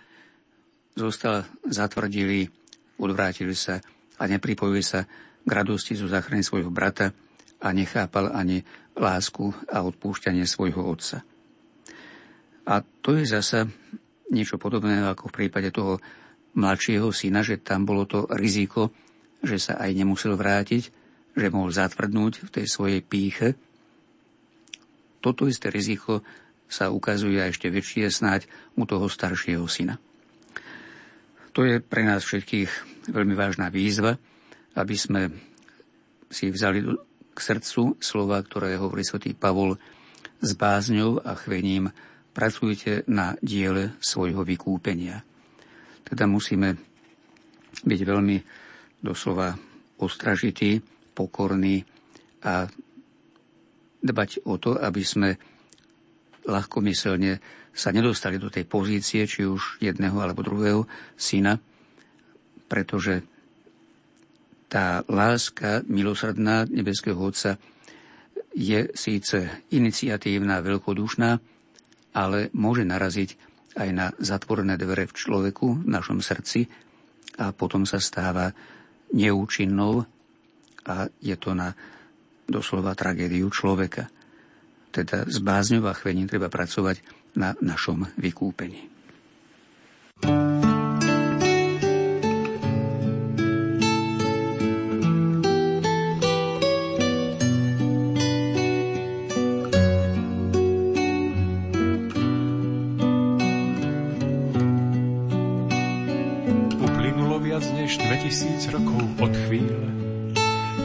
zostal 0.97 1.45
zatvrdilý, 1.69 2.49
odvrátili 2.97 3.53
sa 3.53 3.85
a 4.17 4.23
nepripojili 4.25 4.81
sa 4.81 5.05
k 5.45 5.51
radosti 5.51 5.93
zo 5.93 6.09
záchrany 6.09 6.41
svojho 6.41 6.73
brata 6.73 7.13
a 7.61 7.69
nechápal 7.77 8.33
ani 8.33 8.65
lásku 8.95 9.51
a 9.71 9.83
odpúšťanie 9.83 10.47
svojho 10.47 10.83
otca. 10.83 11.27
A 12.65 12.81
to 12.81 13.19
je 13.19 13.29
zasa 13.29 13.69
niečo 14.33 14.57
podobné 14.57 15.05
ako 15.05 15.29
v 15.29 15.37
prípade 15.45 15.69
toho 15.75 16.01
mladšieho 16.55 17.11
syna, 17.11 17.45
že 17.45 17.61
tam 17.61 17.85
bolo 17.85 18.09
to 18.09 18.25
riziko, 18.33 18.95
že 19.45 19.61
sa 19.61 19.77
aj 19.77 19.91
nemusel 19.93 20.39
vrátiť, 20.39 20.83
že 21.35 21.53
mohol 21.53 21.75
zatvrdnúť 21.75 22.49
v 22.49 22.53
tej 22.55 22.67
svojej 22.71 23.01
píche. 23.05 23.59
Toto 25.21 25.51
isté 25.51 25.69
riziko 25.69 26.23
sa 26.71 26.89
ukazuje 26.89 27.43
a 27.43 27.51
ešte 27.51 27.69
väčšie 27.69 28.09
snáď 28.09 28.49
u 28.79 28.89
toho 28.89 29.11
staršieho 29.11 29.67
syna. 29.69 30.01
To 31.55 31.63
je 31.63 31.79
pre 31.79 32.03
nás 32.03 32.25
všetkých 32.25 32.71
veľmi 33.15 33.35
vážna 33.37 33.71
výzva, 33.71 34.19
aby 34.75 34.97
sme 34.99 35.31
si 36.33 36.51
vzali 36.51 36.83
k 37.35 37.39
srdcu 37.43 37.99
slova, 37.99 38.39
ktoré 38.41 38.79
hovorí 38.79 39.03
svätý 39.03 39.35
Pavol 39.35 39.75
s 40.39 40.55
bázňou 40.55 41.19
a 41.27 41.35
chvením 41.35 41.91
pracujte 42.31 43.03
na 43.11 43.35
diele 43.43 43.99
svojho 43.99 44.47
vykúpenia. 44.47 45.23
Teda 46.07 46.31
musíme 46.31 46.79
byť 47.83 48.01
veľmi 48.07 48.37
doslova 49.03 49.55
ostražití, 49.99 50.79
pokorní 51.15 51.83
a 52.43 52.67
dbať 54.05 54.45
o 54.45 54.59
to, 54.61 54.77
aby 54.77 55.03
sme 55.03 55.31
ľahkomyselne 56.45 57.41
sa 57.75 57.91
nedostali 57.91 58.39
do 58.39 58.53
tej 58.53 58.69
pozície, 58.69 59.27
či 59.27 59.49
už 59.49 59.83
jedného 59.83 60.15
alebo 60.21 60.45
druhého 60.45 60.87
syna, 61.19 61.59
pretože 62.69 63.34
tá 64.75 65.07
láska 65.07 65.87
milosrdná 65.87 66.67
nebeského 66.67 67.15
Otca 67.15 67.55
je 68.59 68.91
síce 68.99 69.63
iniciatívna, 69.71 70.67
veľkodušná, 70.67 71.31
ale 72.19 72.51
môže 72.59 72.83
naraziť 72.83 73.31
aj 73.79 73.89
na 73.95 74.11
zatvorené 74.19 74.75
dvere 74.75 75.07
v 75.07 75.15
človeku, 75.15 75.87
v 75.87 75.91
našom 75.91 76.19
srdci 76.19 76.67
a 77.39 77.55
potom 77.55 77.87
sa 77.87 78.03
stáva 78.03 78.51
neúčinnou 79.15 80.03
a 80.91 81.07
je 81.23 81.37
to 81.39 81.55
na 81.55 81.71
doslova 82.51 82.99
tragédiu 82.99 83.47
človeka. 83.55 84.11
Teda 84.91 85.23
s 85.23 85.39
bázňou 85.39 85.87
a 85.87 85.95
chvením 85.95 86.27
treba 86.27 86.51
pracovať 86.51 86.99
na 87.39 87.55
našom 87.63 88.11
vykúpení. 88.19 88.91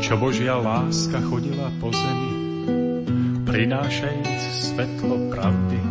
Čo 0.10 0.18
Božia 0.18 0.58
láska 0.58 1.22
chodila 1.22 1.70
po 1.78 1.94
zemi, 1.94 2.34
prinášajúc 3.46 4.42
svetlo 4.58 5.30
pravdy 5.30 5.82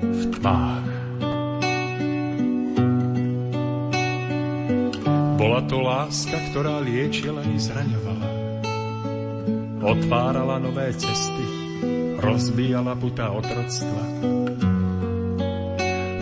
v 0.00 0.22
tmách. 0.32 0.88
Bola 5.36 5.60
to 5.68 5.76
láska, 5.84 6.40
ktorá 6.48 6.80
liečila 6.80 7.44
i 7.44 7.60
zraňovala. 7.60 8.28
Otvárala 9.84 10.56
nové 10.56 10.88
cesty, 10.96 11.44
rozbíjala 12.16 12.96
putá 12.96 13.28
otroctva, 13.28 14.02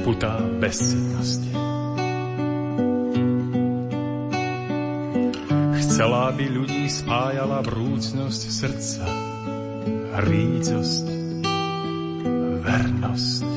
putá 0.03 0.43
bezsitnosti. 0.59 1.61
Chcela, 5.93 6.32
aby 6.32 6.48
ľudí 6.48 6.89
spájala 6.89 7.60
vrúcnosť 7.69 8.43
srdca, 8.48 9.05
rídzosť, 10.24 11.05
vernosť, 12.64 13.48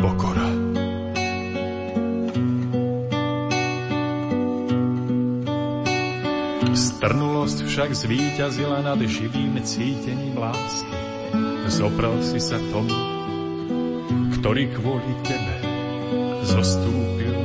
pokora. 0.00 0.48
Strnulosť 6.72 7.58
však 7.68 7.90
zvíťazila 7.92 8.80
nad 8.80 8.96
živým 9.04 9.60
cítením 9.60 10.40
lásky. 10.40 10.96
Zopral 11.68 12.16
si 12.24 12.40
sa 12.40 12.56
tomu, 12.72 12.96
ktorý 14.32 14.72
kvôli 14.80 15.12
tebe 15.28 15.56
zostúpil 16.40 17.36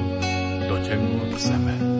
do 0.71 0.75
temnot 0.87 1.35
zeme. 1.35 1.94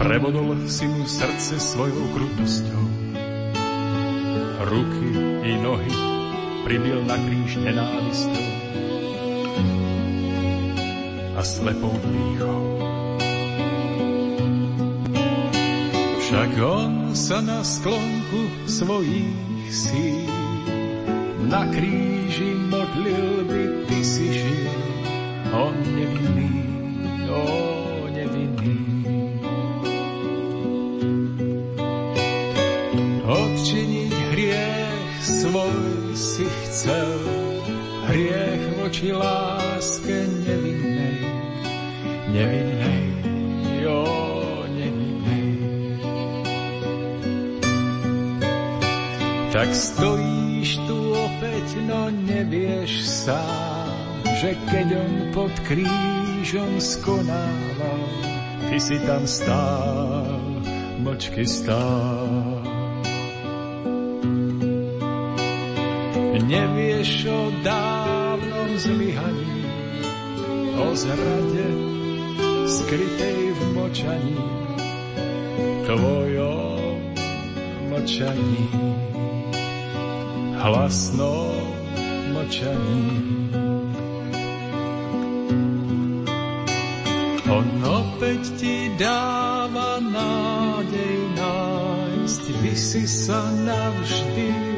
Prebodol 0.00 0.64
si 0.64 0.88
mu 0.88 1.04
srdce 1.04 1.60
svojou 1.60 2.08
krutosťou. 2.16 2.84
Ruky 4.64 5.10
i 5.44 5.52
nohy 5.60 5.92
pribil 6.64 7.04
na 7.04 7.20
kríž 7.20 7.60
nenávistou 7.60 8.48
a 11.36 11.40
slepou 11.44 11.92
pýchou. 12.00 12.64
Však 16.24 16.50
on 16.64 17.12
sa 17.12 17.44
na 17.44 17.60
sklonku 17.60 18.64
svojich 18.64 19.68
síl 19.68 20.32
na 21.44 21.68
kríži 21.68 22.56
modlil 22.72 23.29
skonával, 56.80 58.08
ty 58.70 58.80
si 58.80 58.98
tam 59.04 59.26
stál, 59.26 60.40
mlčky 60.98 61.46
stál. 61.46 62.64
Nevieš 66.50 67.30
o 67.30 67.52
dávnom 67.62 68.74
zlyhaní, 68.74 69.62
o 70.82 70.96
zrade 70.96 71.68
skrytej 72.66 73.54
v 73.54 73.60
močaní, 73.74 74.42
tvojom 75.86 77.14
mlčaní, 77.86 78.66
hlasnom 80.58 81.54
mlčaní. 82.34 83.29
Opäť 88.30 88.62
ti 88.62 88.86
dáva 88.94 89.98
nádej 89.98 91.18
nájsť, 91.34 92.44
by 92.62 92.74
si 92.78 93.02
sa 93.10 93.42
navždy 93.66 94.69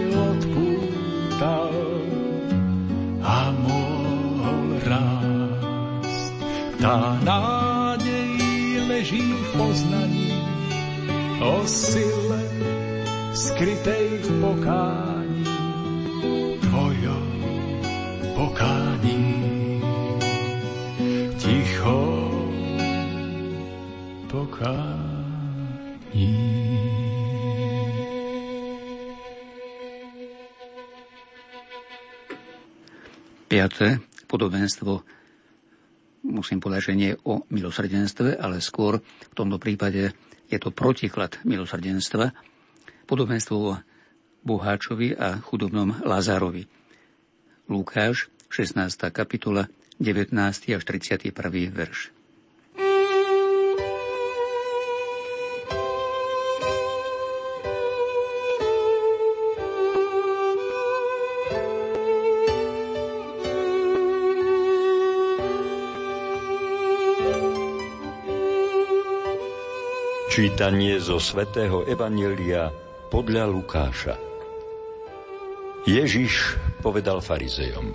Piaté 33.52 34.00
podobenstvo 34.32 35.04
musím 36.24 36.56
povedať, 36.56 36.88
že 36.88 36.94
nie 36.96 37.12
o 37.28 37.44
milosrdenstve, 37.52 38.40
ale 38.40 38.64
skôr 38.64 39.04
v 39.04 39.34
tomto 39.36 39.60
prípade 39.60 40.16
je 40.48 40.56
to 40.56 40.72
protiklad 40.72 41.36
milosrdenstva, 41.44 42.32
podobenstvo 43.04 43.56
o 43.60 43.76
boháčovi 44.40 45.12
a 45.20 45.36
chudobnom 45.44 46.00
Lazárovi. 46.00 46.64
Lukáš, 47.68 48.32
16. 48.48 49.12
kapitola, 49.12 49.68
19. 50.00 50.32
až 50.72 50.82
31. 50.88 51.36
verš. 51.68 52.21
Čítanie 70.32 70.96
zo 70.96 71.20
svätého 71.20 71.84
Evanielia 71.84 72.72
podľa 73.12 73.52
Lukáša. 73.52 74.16
Ježiš 75.84 76.56
povedal 76.80 77.20
farizejom. 77.20 77.92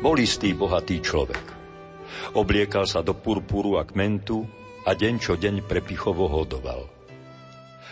Bol 0.00 0.16
istý 0.16 0.56
bohatý 0.56 1.04
človek. 1.04 1.44
Obliekal 2.40 2.88
sa 2.88 3.04
do 3.04 3.12
purpuru 3.12 3.76
a 3.76 3.84
kmentu 3.84 4.48
a 4.88 4.96
deň 4.96 5.14
čo 5.20 5.36
deň 5.36 5.68
prepichovo 5.68 6.24
hodoval. 6.32 6.88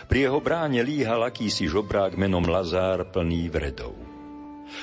Pri 0.09 0.25
jeho 0.25 0.41
bráne 0.41 0.81
líhal 0.81 1.21
akýsi 1.21 1.69
žobrák 1.69 2.17
menom 2.17 2.49
Lazár 2.49 3.13
plný 3.13 3.45
vredov. 3.53 3.93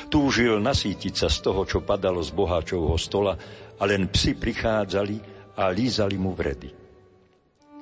Túžil 0.06 0.62
nasítiť 0.62 1.26
sa 1.26 1.26
z 1.26 1.50
toho, 1.50 1.66
čo 1.66 1.82
padalo 1.82 2.22
z 2.22 2.30
boháčovho 2.30 2.94
stola 2.94 3.34
a 3.74 3.82
len 3.90 4.06
psi 4.06 4.38
prichádzali 4.38 5.16
a 5.58 5.66
lízali 5.74 6.14
mu 6.14 6.30
vredy. 6.30 6.86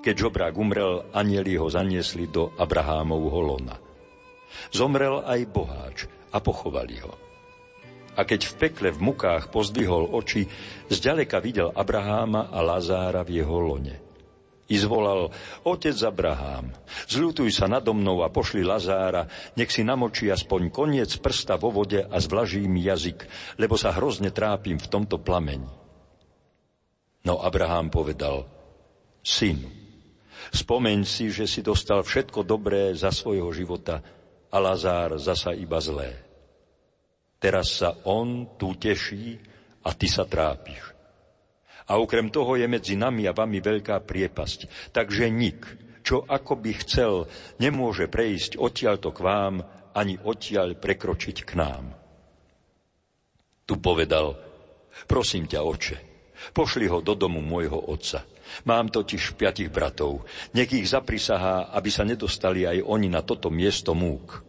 Keď 0.07 0.15
žobrák 0.15 0.55
umrel, 0.55 1.03
anieli 1.11 1.59
ho 1.59 1.67
zaniesli 1.67 2.31
do 2.31 2.55
Abrahámovho 2.55 3.43
lona. 3.43 3.75
Zomrel 4.71 5.19
aj 5.27 5.41
boháč 5.51 6.07
a 6.31 6.39
pochovali 6.39 7.03
ho. 7.03 7.11
A 8.15 8.23
keď 8.23 8.47
v 8.47 8.55
pekle 8.55 8.95
v 8.95 9.03
mukách 9.03 9.51
pozdvihol 9.51 10.15
oči, 10.15 10.47
zďaleka 10.87 11.43
videl 11.43 11.75
Abraháma 11.75 12.55
a 12.55 12.63
Lazára 12.63 13.27
v 13.27 13.43
jeho 13.43 13.59
lone. 13.59 13.99
I 14.71 14.79
zvolal, 14.79 15.35
otec 15.67 15.99
Abrahám, 15.99 16.71
zľutuj 17.11 17.51
sa 17.51 17.67
nado 17.67 17.91
mnou 17.91 18.23
a 18.23 18.31
pošli 18.31 18.63
Lazára, 18.63 19.27
nech 19.59 19.75
si 19.75 19.83
namočí 19.83 20.31
aspoň 20.31 20.71
koniec 20.71 21.19
prsta 21.19 21.59
vo 21.59 21.75
vode 21.75 21.99
a 21.99 22.17
zvlaží 22.23 22.63
mi 22.71 22.87
jazyk, 22.87 23.27
lebo 23.59 23.75
sa 23.75 23.91
hrozne 23.91 24.31
trápim 24.31 24.79
v 24.79 24.87
tomto 24.87 25.19
plameň. 25.19 25.67
No 27.27 27.43
Abrahám 27.43 27.91
povedal, 27.91 28.47
synu, 29.27 29.86
Spomeň 30.55 31.03
si, 31.03 31.31
že 31.33 31.49
si 31.49 31.65
dostal 31.65 32.03
všetko 32.03 32.47
dobré 32.47 32.95
za 32.95 33.11
svojho 33.11 33.51
života 33.51 34.03
a 34.51 34.57
Lazár 34.63 35.19
zasa 35.19 35.55
iba 35.57 35.83
zlé. 35.83 36.15
Teraz 37.37 37.83
sa 37.83 37.93
on 38.09 38.57
tu 38.57 38.75
teší 38.75 39.37
a 39.85 39.93
ty 39.93 40.07
sa 40.09 40.25
trápiš. 40.25 40.97
A 41.87 42.03
okrem 42.03 42.27
toho 42.35 42.59
je 42.59 42.67
medzi 42.67 42.99
nami 42.99 43.31
a 43.31 43.37
vami 43.37 43.63
veľká 43.63 44.03
priepasť. 44.03 44.91
Takže 44.91 45.31
nik, 45.31 45.63
čo 46.03 46.27
ako 46.27 46.59
by 46.59 46.73
chcel, 46.83 47.31
nemôže 47.63 48.11
prejsť 48.11 48.59
odtiaľto 48.59 49.15
k 49.15 49.23
vám, 49.23 49.55
ani 49.95 50.19
odtiaľ 50.19 50.75
prekročiť 50.77 51.47
k 51.47 51.53
nám. 51.55 51.95
Tu 53.67 53.75
povedal, 53.79 54.35
prosím 55.07 55.47
ťa, 55.47 55.63
oče, 55.63 55.97
pošli 56.55 56.87
ho 56.91 57.03
do 57.03 57.15
domu 57.15 57.39
môjho 57.43 57.79
otca. 57.91 58.23
Mám 58.65 58.89
totiž 58.89 59.37
piatich 59.37 59.69
bratov. 59.69 60.25
Nech 60.57 60.73
ich 60.73 60.89
zaprisahá, 60.89 61.69
aby 61.77 61.91
sa 61.93 62.07
nedostali 62.07 62.65
aj 62.65 62.81
oni 62.81 63.13
na 63.13 63.21
toto 63.21 63.53
miesto 63.53 63.93
múk. 63.93 64.41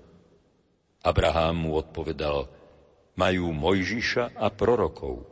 Abraham 1.04 1.68
mu 1.68 1.72
odpovedal, 1.76 2.48
majú 3.20 3.52
Mojžiša 3.52 4.38
a 4.38 4.48
prorokov. 4.54 5.26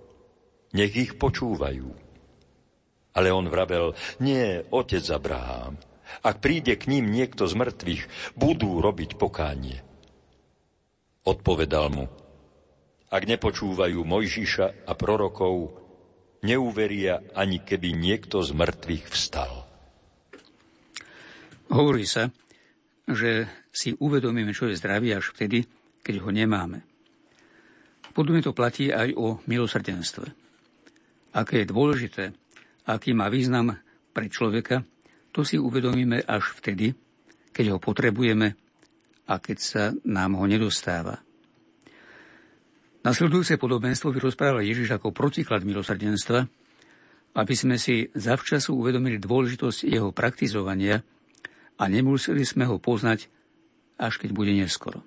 Nech 0.76 0.91
ich 0.91 1.15
počúvajú. 1.15 1.88
Ale 3.15 3.31
on 3.31 3.47
vravel, 3.47 3.95
nie, 4.19 4.60
otec 4.76 5.03
Abraham. 5.07 5.80
Ak 6.19 6.43
príde 6.43 6.76
k 6.76 6.91
ním 6.91 7.07
niekto 7.10 7.47
z 7.47 7.56
mŕtvych, 7.56 8.03
budú 8.35 8.84
robiť 8.84 9.15
pokánie. 9.15 9.80
Odpovedal 11.26 11.88
mu, 11.89 12.06
ak 13.10 13.23
nepočúvajú 13.23 14.03
Mojžiša 14.03 14.85
a 14.85 14.91
prorokov, 14.93 15.85
neuveria, 16.46 17.26
ani 17.34 17.58
keby 17.66 17.98
niekto 17.98 18.46
z 18.46 18.54
mŕtvych 18.54 19.06
vstal. 19.10 19.66
Hovorí 21.74 22.06
sa, 22.06 22.30
že 23.10 23.50
si 23.74 23.98
uvedomíme, 23.98 24.54
čo 24.54 24.70
je 24.70 24.78
zdravie 24.78 25.18
až 25.18 25.34
vtedy, 25.34 25.66
keď 26.06 26.22
ho 26.22 26.30
nemáme. 26.30 26.86
Podobne 28.14 28.46
to 28.46 28.56
platí 28.56 28.94
aj 28.94 29.12
o 29.18 29.42
milosrdenstve. 29.50 30.30
Aké 31.36 31.66
je 31.66 31.72
dôležité, 31.74 32.24
aký 32.88 33.12
má 33.12 33.28
význam 33.28 33.76
pre 34.16 34.32
človeka, 34.32 34.88
to 35.36 35.44
si 35.44 35.60
uvedomíme 35.60 36.24
až 36.24 36.56
vtedy, 36.56 36.96
keď 37.52 37.76
ho 37.76 37.78
potrebujeme 37.82 38.56
a 39.28 39.34
keď 39.42 39.58
sa 39.60 39.84
nám 40.08 40.40
ho 40.40 40.46
nedostáva. 40.48 41.20
Nasledujúce 43.06 43.61
podobenstvo 43.61 44.10
vyrozpráva 44.10 44.65
Ježiš 44.65 44.98
ako 44.98 45.14
protiklad 45.14 45.61
milosrdenstva, 45.61 46.49
aby 47.38 47.53
sme 47.53 47.77
si 47.77 48.10
zavčasu 48.10 48.73
uvedomili 48.73 49.22
dôležitosť 49.22 49.86
jeho 49.86 50.10
praktizovania 50.10 51.06
a 51.77 51.84
nemuseli 51.86 52.41
sme 52.41 52.65
ho 52.65 52.82
poznať, 52.82 53.30
až 54.02 54.14
keď 54.18 54.30
bude 54.34 54.57
neskoro. 54.57 55.06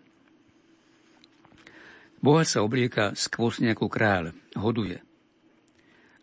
Bohač 2.23 2.55
sa 2.55 2.63
oblieka 2.63 3.19
skvostne 3.19 3.75
ako 3.75 3.91
kráľ, 3.91 4.31
hoduje. 4.55 5.03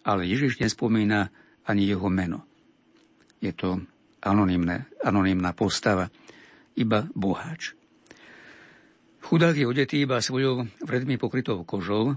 Ale 0.08 0.24
Ježiš 0.24 0.64
nespomína 0.64 1.28
ani 1.68 1.92
jeho 1.92 2.08
meno. 2.08 2.48
Je 3.44 3.52
to 3.52 3.84
anonimné, 4.24 4.88
anonimná 5.04 5.52
postava, 5.52 6.08
iba 6.80 7.04
boháč. 7.12 7.76
Chudák 9.26 9.58
je 9.58 9.66
odetý 9.66 10.06
iba 10.06 10.22
svojou 10.22 10.70
vredmi 10.86 11.18
pokrytou 11.18 11.66
kožou, 11.66 12.14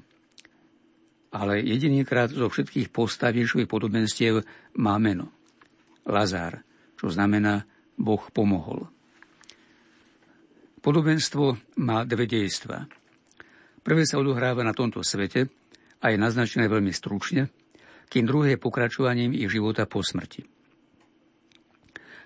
ale 1.32 1.64
jedinýkrát 1.64 2.28
zo 2.28 2.52
všetkých 2.52 2.92
postav 2.92 3.32
Ježišových 3.32 3.64
podobenstiev 3.64 4.44
má 4.76 5.00
meno. 5.00 5.32
Lazár, 6.04 6.60
čo 7.00 7.08
znamená 7.08 7.64
Boh 7.96 8.20
pomohol. 8.28 8.92
Podobenstvo 10.84 11.56
má 11.80 12.04
dve 12.04 12.28
dejstva. 12.28 12.84
Prvé 13.80 14.04
sa 14.04 14.20
odohráva 14.20 14.60
na 14.60 14.76
tomto 14.76 15.00
svete 15.00 15.48
a 16.04 16.12
je 16.12 16.20
naznačené 16.20 16.68
veľmi 16.68 16.92
stručne, 16.92 17.48
kým 18.12 18.28
druhé 18.28 18.56
je 18.56 18.60
pokračovaním 18.60 19.32
ich 19.32 19.48
života 19.48 19.88
po 19.88 20.04
smrti. 20.04 20.44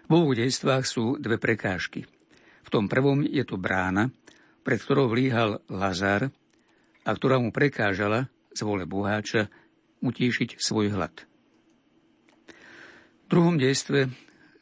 V 0.07 0.11
oboch 0.11 0.35
dejstvách 0.35 0.83
sú 0.83 1.23
dve 1.23 1.39
prekážky. 1.39 2.03
V 2.67 2.69
tom 2.71 2.91
prvom 2.91 3.23
je 3.23 3.47
to 3.47 3.55
brána, 3.55 4.11
pred 4.63 4.79
ktorou 4.79 5.11
vlíhal 5.11 5.63
Lazar 5.71 6.31
a 7.03 7.11
ktorá 7.11 7.39
mu 7.43 7.51
prekážala 7.51 8.31
z 8.55 8.61
vole 8.63 8.87
boháča 8.87 9.51
utíšiť 10.03 10.59
svoj 10.59 10.95
hlad. 10.95 11.15
V 13.27 13.27
druhom 13.31 13.57
dejstve 13.59 14.13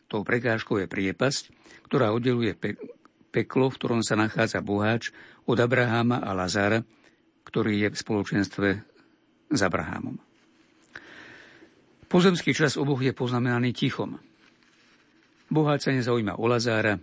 tou 0.09 0.24
prekážkou 0.24 0.81
je 0.81 0.86
priepasť, 0.89 1.43
ktorá 1.89 2.14
oddeluje 2.14 2.55
pe- 2.55 2.78
peklo, 3.31 3.70
v 3.70 3.77
ktorom 3.78 4.01
sa 4.02 4.18
nachádza 4.18 4.62
boháč, 4.62 5.14
od 5.48 5.59
Abraháma 5.59 6.22
a 6.22 6.31
Lazára, 6.31 6.86
ktorý 7.43 7.82
je 7.82 7.89
v 7.90 7.97
spoločenstve 7.98 8.68
s 9.51 9.60
Abrahámom. 9.60 10.14
Pozemský 12.06 12.55
čas 12.55 12.78
oboch 12.78 13.02
je 13.02 13.14
poznamenaný 13.14 13.74
tichom. 13.74 14.18
Boháč 15.51 15.90
sa 15.90 15.94
nezaujíma 15.94 16.39
o 16.39 16.47
Lazára, 16.47 16.98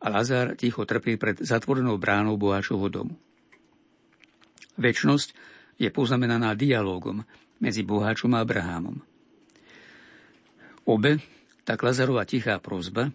a 0.00 0.06
Lazár 0.12 0.56
ticho 0.56 0.84
trpí 0.84 1.16
pred 1.16 1.40
zatvorenou 1.40 1.96
bránou 1.96 2.36
Boášovho 2.36 2.88
domu. 2.92 3.14
Večnosť 4.76 5.32
je 5.80 5.88
poznamenaná 5.88 6.52
dialogom 6.52 7.24
medzi 7.56 7.80
Boháčom 7.80 8.36
a 8.36 8.44
Abrahámom. 8.44 9.00
Obe, 10.84 11.18
tak 11.64 11.80
Lazarova 11.80 12.28
tichá 12.28 12.60
prozba, 12.60 13.08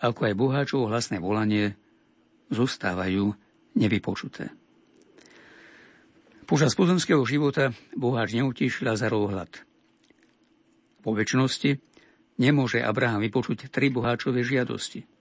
ako 0.00 0.30
aj 0.30 0.38
Boháčovo 0.38 0.84
hlasné 0.88 1.18
volanie, 1.18 1.74
zostávajú 2.48 3.34
nevypočuté. 3.76 4.54
Počas 6.46 6.74
pozemského 6.74 7.22
života 7.22 7.70
Boháč 7.94 8.34
neutíši 8.34 8.82
Lazarov 8.82 9.30
hlad. 9.30 9.52
Po 11.02 11.14
väčšnosti 11.14 11.78
nemôže 12.42 12.82
Abraham 12.82 13.22
vypočuť 13.22 13.70
tri 13.70 13.90
boháčové 13.90 14.42
žiadosti– 14.46 15.02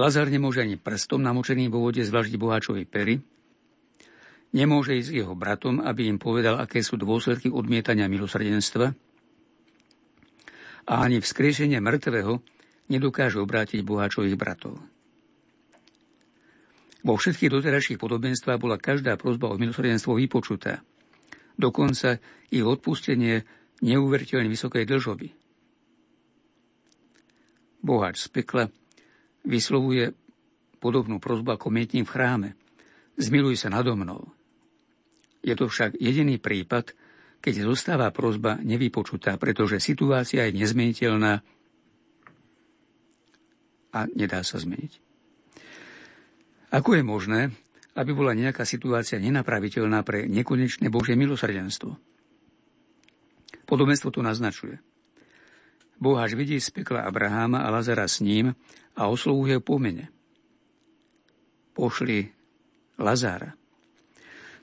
Lazar 0.00 0.32
nemôže 0.32 0.64
ani 0.64 0.80
prstom 0.80 1.20
namočeným 1.20 1.68
vo 1.68 1.84
vode 1.84 2.00
zvlažiť 2.00 2.40
boháčovej 2.40 2.88
pery, 2.88 3.20
nemôže 4.56 4.96
ísť 4.96 5.12
jeho 5.12 5.36
bratom, 5.36 5.84
aby 5.84 6.08
im 6.08 6.16
povedal, 6.16 6.56
aké 6.56 6.80
sú 6.80 6.96
dôsledky 6.96 7.52
odmietania 7.52 8.08
milosrdenstva 8.08 8.96
a 10.88 10.92
ani 11.04 11.20
vzkriešenie 11.20 11.76
mŕtvého 11.84 12.40
nedokáže 12.88 13.44
obrátiť 13.44 13.84
boháčových 13.84 14.40
bratov. 14.40 14.80
Vo 17.04 17.20
všetkých 17.20 17.52
doterajších 17.52 18.00
podobenstvách 18.00 18.56
bola 18.56 18.80
každá 18.80 19.20
prozba 19.20 19.52
o 19.52 19.60
milosrdenstvo 19.60 20.16
vypočutá. 20.16 20.80
Dokonca 21.60 22.16
ich 22.48 22.64
odpustenie 22.64 23.44
neuveriteľne 23.84 24.48
vysokej 24.48 24.88
dlžoby. 24.88 25.28
Boháč 27.84 28.24
z 28.24 28.28
pekla 28.32 28.64
vyslovuje 29.44 30.12
podobnú 30.80 31.20
prozbu 31.20 31.56
ako 31.56 31.68
mietnik 31.68 32.08
v 32.08 32.12
chráme. 32.12 32.48
Zmiluj 33.20 33.60
sa 33.60 33.68
nado 33.68 33.92
mnou. 33.94 34.32
Je 35.44 35.52
to 35.56 35.68
však 35.68 35.96
jediný 35.96 36.36
prípad, 36.40 36.92
keď 37.40 37.64
zostáva 37.64 38.12
prozba 38.12 38.60
nevypočutá, 38.60 39.40
pretože 39.40 39.80
situácia 39.80 40.44
je 40.48 40.56
nezmeniteľná 40.60 41.40
a 43.90 44.00
nedá 44.12 44.44
sa 44.44 44.60
zmeniť. 44.60 45.02
Ako 46.70 46.94
je 46.94 47.02
možné, 47.02 47.40
aby 47.98 48.14
bola 48.14 48.36
nejaká 48.36 48.62
situácia 48.62 49.18
nenapraviteľná 49.18 50.06
pre 50.06 50.30
nekonečné 50.30 50.86
Božie 50.92 51.18
milosrdenstvo? 51.18 51.98
Podobenstvo 53.66 54.14
to 54.14 54.22
naznačuje. 54.22 54.78
Boh 56.00 56.16
až 56.16 56.32
vidí 56.32 56.56
z 56.56 56.72
pekla 56.72 57.04
Abraháma 57.04 57.60
a 57.60 57.68
Lazara 57.68 58.08
s 58.08 58.24
ním 58.24 58.56
a 58.96 59.12
oslovuje 59.12 59.60
po 59.60 59.76
mene. 59.76 60.08
Pošli 61.76 62.24
Lazára. 62.96 63.52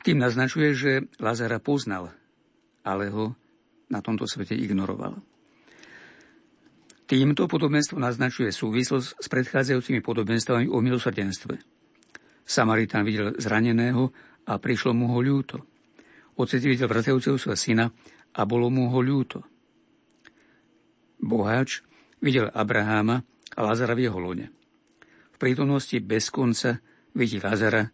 Tým 0.02 0.18
naznačuje, 0.18 0.74
že 0.74 0.92
Lazára 1.22 1.62
poznal, 1.62 2.10
ale 2.82 3.14
ho 3.14 3.38
na 3.94 4.02
tomto 4.02 4.26
svete 4.26 4.58
ignoroval. 4.58 5.22
Týmto 7.08 7.48
podobenstvo 7.48 7.96
naznačuje 8.02 8.52
súvislosť 8.52 9.08
s 9.16 9.28
predchádzajúcimi 9.32 10.04
podobenstvami 10.04 10.68
o 10.68 10.84
milosrdenstve. 10.84 11.56
Samaritán 12.44 13.08
videl 13.08 13.32
zraneného 13.40 14.12
a 14.44 14.60
prišlo 14.60 14.92
mu 14.92 15.16
ho 15.16 15.20
ľúto. 15.24 15.64
Otec 16.36 16.60
videl 16.60 16.92
vracajúceho 16.92 17.40
sa 17.40 17.56
syna 17.56 17.88
a 18.36 18.42
bolo 18.44 18.68
mu 18.68 18.92
ho 18.92 19.00
ľúto. 19.00 19.57
Boháč 21.22 21.82
videl 22.22 22.50
Abraháma 22.54 23.26
a 23.58 23.60
Lazara 23.62 23.98
v 23.98 24.10
jeho 24.10 24.20
lone. 24.22 24.54
V 25.34 25.38
prítomnosti 25.38 25.98
bez 26.02 26.30
konca 26.34 26.82
vidí 27.14 27.42
Lazara, 27.42 27.90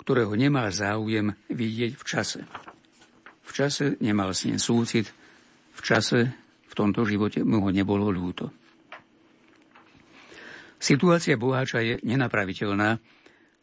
ktorého 0.00 0.32
nemal 0.38 0.68
záujem 0.72 1.34
vidieť 1.50 1.92
v 1.96 2.04
čase. 2.04 2.40
V 3.46 3.50
čase 3.52 3.96
nemal 4.00 4.32
s 4.36 4.44
ním 4.48 4.60
súcit, 4.60 5.08
v 5.76 5.80
čase 5.80 6.32
v 6.66 6.74
tomto 6.76 7.04
živote 7.08 7.44
mu 7.44 7.64
ho 7.64 7.70
nebolo 7.72 8.12
ľúto. 8.12 8.52
Situácia 10.76 11.40
boháča 11.40 11.80
je 11.80 11.94
nenapraviteľná, 12.04 13.00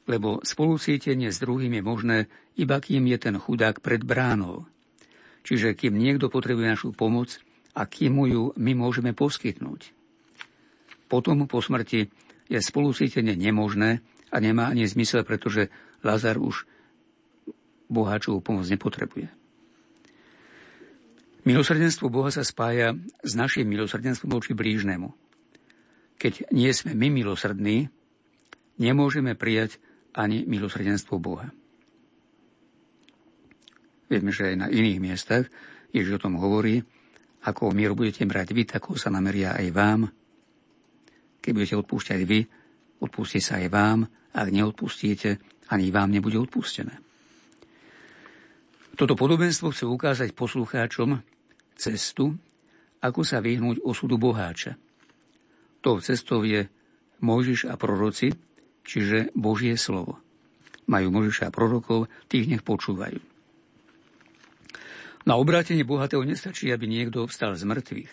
lebo 0.09 0.43
spolucítenie 0.43 1.31
s 1.31 1.39
druhým 1.39 1.79
je 1.79 1.83
možné, 1.85 2.17
iba 2.59 2.81
kým 2.81 3.07
je 3.07 3.17
ten 3.21 3.35
chudák 3.37 3.79
pred 3.79 4.03
bránou. 4.03 4.67
Čiže 5.47 5.77
kým 5.77 5.95
niekto 5.95 6.27
potrebuje 6.27 6.67
našu 6.67 6.89
pomoc, 6.91 7.39
a 7.73 7.81
kým 7.89 8.21
mu 8.21 8.25
ju 8.29 8.43
my 8.57 8.77
môžeme 8.77 9.11
poskytnúť. 9.17 9.93
Potom 11.09 11.45
po 11.45 11.61
smrti 11.61 12.09
je 12.49 12.59
spolucítenie 12.61 13.37
nemožné 13.37 14.01
a 14.33 14.35
nemá 14.41 14.69
ani 14.69 14.85
zmysel, 14.89 15.25
pretože 15.25 15.69
Lazar 16.01 16.37
už 16.41 16.65
boháčovú 17.89 18.41
pomoc 18.41 18.65
nepotrebuje. 18.65 19.29
Milosrdenstvo 21.43 22.07
Boha 22.07 22.31
sa 22.31 22.41
spája 22.41 22.95
s 23.19 23.35
našim 23.35 23.67
milosrdenstvom 23.67 24.31
voči 24.31 24.55
blížnemu. 24.55 25.11
Keď 26.15 26.55
nie 26.55 26.71
sme 26.71 26.95
my 26.95 27.11
milosrdní, 27.11 27.91
nemôžeme 28.79 29.35
prijať 29.35 29.75
ani 30.15 30.47
milosrdenstvo 30.47 31.19
Boha. 31.19 31.51
Vieme, 34.07 34.31
že 34.31 34.53
aj 34.53 34.55
na 34.55 34.67
iných 34.71 34.99
miestach 35.03 35.45
Ježiš 35.91 36.21
o 36.21 36.23
tom 36.29 36.39
hovorí, 36.39 36.85
ako 37.43 37.75
mieru 37.75 37.95
budete 37.95 38.23
brať 38.23 38.55
vy, 38.55 38.63
tako 38.63 38.95
sa 38.95 39.11
nameria 39.11 39.55
aj 39.59 39.67
vám. 39.75 40.01
Keď 41.43 41.51
budete 41.51 41.75
odpúšťať 41.75 42.21
vy, 42.23 42.39
odpustí 43.03 43.43
sa 43.43 43.59
aj 43.59 43.67
vám. 43.67 43.99
Ak 44.33 44.47
neodpustíte, 44.49 45.37
ani 45.69 45.91
vám 45.91 46.09
nebude 46.09 46.39
odpustené. 46.39 47.03
Toto 48.93 49.17
podobenstvo 49.17 49.73
chce 49.73 49.85
ukázať 49.89 50.29
poslucháčom 50.37 51.19
cestu, 51.75 52.37
ako 53.03 53.21
sa 53.25 53.43
vyhnúť 53.43 53.83
osudu 53.83 54.15
boháča. 54.21 54.79
Tou 55.83 55.99
cestou 55.99 56.47
je 56.47 56.69
Mojžiš 57.19 57.67
a 57.67 57.75
proroci, 57.75 58.31
čiže 58.87 59.35
Božie 59.35 59.75
slovo. 59.75 60.21
Majú 60.87 61.11
Mojžiša 61.11 61.51
a 61.51 61.55
prorokov, 61.55 62.07
tých 62.31 62.47
nech 62.47 62.63
počúvajú. 62.63 63.32
Na 65.23 65.39
obrátenie 65.39 65.87
bohatého 65.87 66.27
nestačí, 66.27 66.67
aby 66.67 66.83
niekto 66.83 67.23
vstal 67.31 67.55
z 67.55 67.63
mŕtvych, 67.63 68.11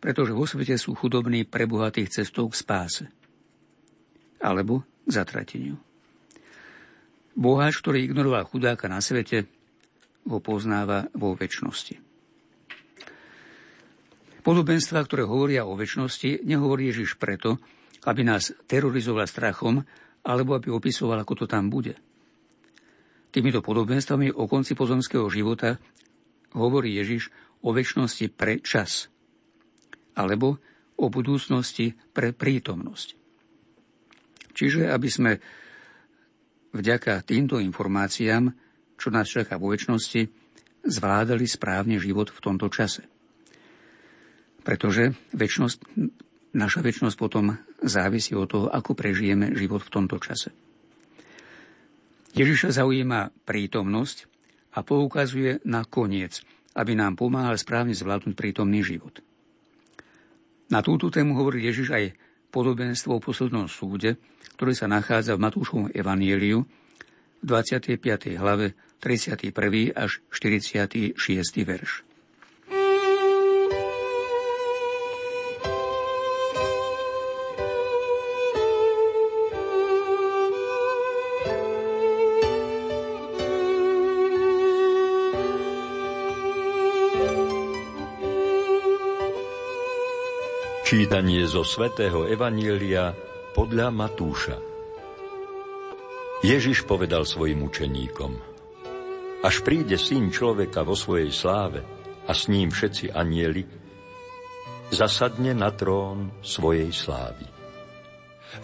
pretože 0.00 0.32
vo 0.32 0.48
svete 0.48 0.80
sú 0.80 0.96
chudobní 0.96 1.44
pre 1.44 1.68
bohatých 1.68 2.22
cestou 2.22 2.48
k 2.48 2.56
spáse 2.56 3.04
alebo 4.40 4.86
k 5.04 5.10
zatrateniu. 5.12 5.76
Boháč, 7.38 7.78
ktorý 7.84 8.02
ignoroval 8.02 8.48
chudáka 8.48 8.88
na 8.88 9.04
svete, 9.04 9.46
ho 10.26 10.38
poznáva 10.40 11.12
vo 11.14 11.36
väčšnosti. 11.36 12.00
Podobenstva, 14.42 15.04
ktoré 15.04 15.28
hovoria 15.28 15.68
o 15.68 15.76
väčšnosti, 15.76 16.40
nehovorí 16.40 16.88
Ježiš 16.88 17.20
preto, 17.20 17.60
aby 18.08 18.24
nás 18.24 18.54
terorizoval 18.64 19.28
strachom, 19.28 19.84
alebo 20.24 20.56
aby 20.56 20.72
opisoval, 20.72 21.20
ako 21.20 21.44
to 21.44 21.46
tam 21.46 21.68
bude. 21.68 22.00
Týmito 23.28 23.60
podobenstvami 23.60 24.32
o 24.32 24.48
konci 24.48 24.72
pozemského 24.72 25.28
života 25.28 25.76
hovorí 26.56 26.96
Ježiš 26.96 27.28
o 27.60 27.76
väčšnosti 27.76 28.32
pre 28.32 28.64
čas, 28.64 29.12
alebo 30.16 30.56
o 30.98 31.06
budúcnosti 31.12 31.92
pre 32.16 32.32
prítomnosť. 32.32 33.14
Čiže 34.56 34.90
aby 34.90 35.08
sme 35.12 35.32
vďaka 36.74 37.22
týmto 37.22 37.62
informáciám, 37.62 38.50
čo 38.98 39.08
nás 39.14 39.30
čaká 39.30 39.60
vo 39.60 39.70
väčšnosti, 39.70 40.26
zvládali 40.88 41.46
správne 41.46 42.00
život 42.00 42.32
v 42.32 42.42
tomto 42.42 42.66
čase. 42.72 43.06
Pretože 44.66 45.14
väčšnosť, 45.36 45.78
naša 46.56 46.80
väčšnosť 46.82 47.16
potom 47.16 47.54
závisí 47.84 48.34
od 48.34 48.50
toho, 48.50 48.66
ako 48.72 48.96
prežijeme 48.98 49.54
život 49.54 49.84
v 49.84 49.92
tomto 49.92 50.18
čase. 50.18 50.50
Ježiša 52.38 52.70
zaujíma 52.70 53.34
prítomnosť 53.42 54.30
a 54.78 54.86
poukazuje 54.86 55.58
na 55.66 55.82
koniec, 55.82 56.38
aby 56.78 56.94
nám 56.94 57.18
pomáhal 57.18 57.58
správne 57.58 57.98
zvládnuť 57.98 58.38
prítomný 58.38 58.86
život. 58.86 59.18
Na 60.70 60.78
túto 60.78 61.10
tému 61.10 61.34
hovorí 61.34 61.66
Ježiš 61.66 61.90
aj 61.90 62.04
podobenstvo 62.54 63.18
o 63.18 63.24
poslednom 63.24 63.66
súde, 63.66 64.22
ktoré 64.54 64.70
sa 64.70 64.86
nachádza 64.86 65.34
v 65.34 65.50
Matúšovom 65.50 65.90
evanieliu 65.90 66.62
v 66.62 67.44
25. 67.44 67.98
hlave 68.38 68.78
31. 69.02 69.50
až 69.98 70.22
46. 70.30 71.18
verš. 71.66 72.07
Čítanie 90.88 91.44
zo 91.44 91.68
svätého 91.68 92.24
Evanielia 92.24 93.12
podľa 93.52 93.92
Matúša. 93.92 94.56
Ježiš 96.40 96.88
povedal 96.88 97.28
svojim 97.28 97.60
učeníkom, 97.60 98.32
až 99.44 99.60
príde 99.68 100.00
syn 100.00 100.32
človeka 100.32 100.88
vo 100.88 100.96
svojej 100.96 101.28
sláve 101.28 101.84
a 102.24 102.32
s 102.32 102.48
ním 102.48 102.72
všetci 102.72 103.12
anieli, 103.12 103.68
zasadne 104.88 105.52
na 105.52 105.68
trón 105.76 106.32
svojej 106.40 106.88
slávy. 106.88 107.44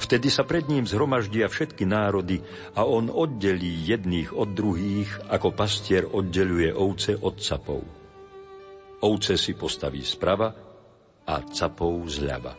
Vtedy 0.00 0.32
sa 0.32 0.48
pred 0.48 0.64
ním 0.64 0.88
zhromaždia 0.88 1.52
všetky 1.52 1.84
národy 1.84 2.40
a 2.72 2.88
on 2.88 3.12
oddelí 3.12 3.84
jedných 3.84 4.32
od 4.32 4.48
druhých, 4.56 5.28
ako 5.28 5.52
pastier 5.52 6.08
oddeluje 6.08 6.72
ovce 6.72 7.20
od 7.20 7.36
capov. 7.36 7.84
Ovce 9.04 9.36
si 9.36 9.52
postaví 9.52 10.00
sprava, 10.00 10.63
a 11.24 11.44
capou 11.48 12.04
zľava. 12.04 12.54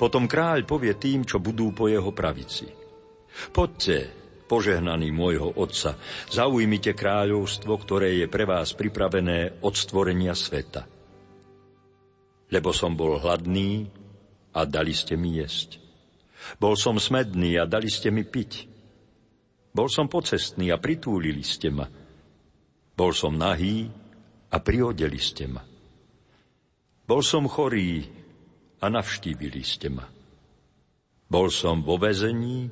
Potom 0.00 0.24
kráľ 0.24 0.64
povie 0.64 0.96
tým, 0.96 1.28
čo 1.28 1.36
budú 1.38 1.76
po 1.76 1.84
jeho 1.86 2.08
pravici. 2.16 2.64
Poďte, 3.52 4.08
požehnaný 4.48 5.12
môjho 5.12 5.54
otca, 5.60 5.94
zaujmite 6.32 6.96
kráľovstvo, 6.96 7.72
ktoré 7.76 8.18
je 8.18 8.26
pre 8.26 8.48
vás 8.48 8.72
pripravené 8.72 9.62
od 9.62 9.74
stvorenia 9.76 10.32
sveta. 10.32 10.88
Lebo 12.50 12.74
som 12.74 12.96
bol 12.98 13.20
hladný 13.20 13.86
a 14.56 14.66
dali 14.66 14.90
ste 14.90 15.14
mi 15.14 15.38
jesť. 15.38 15.78
Bol 16.58 16.74
som 16.74 16.98
smedný 16.98 17.60
a 17.60 17.68
dali 17.68 17.86
ste 17.86 18.10
mi 18.10 18.26
piť. 18.26 18.66
Bol 19.70 19.86
som 19.86 20.10
pocestný 20.10 20.74
a 20.74 20.82
pritúlili 20.82 21.46
ste 21.46 21.70
ma. 21.70 21.86
Bol 22.96 23.12
som 23.14 23.38
nahý 23.38 23.86
a 24.50 24.56
priodeli 24.58 25.20
ste 25.22 25.46
ma. 25.46 25.69
Bol 27.10 27.26
som 27.26 27.50
chorý 27.50 28.06
a 28.78 28.86
navštívili 28.86 29.66
ste 29.66 29.90
ma. 29.90 30.06
Bol 31.26 31.50
som 31.50 31.82
vo 31.82 31.98
vezení 31.98 32.70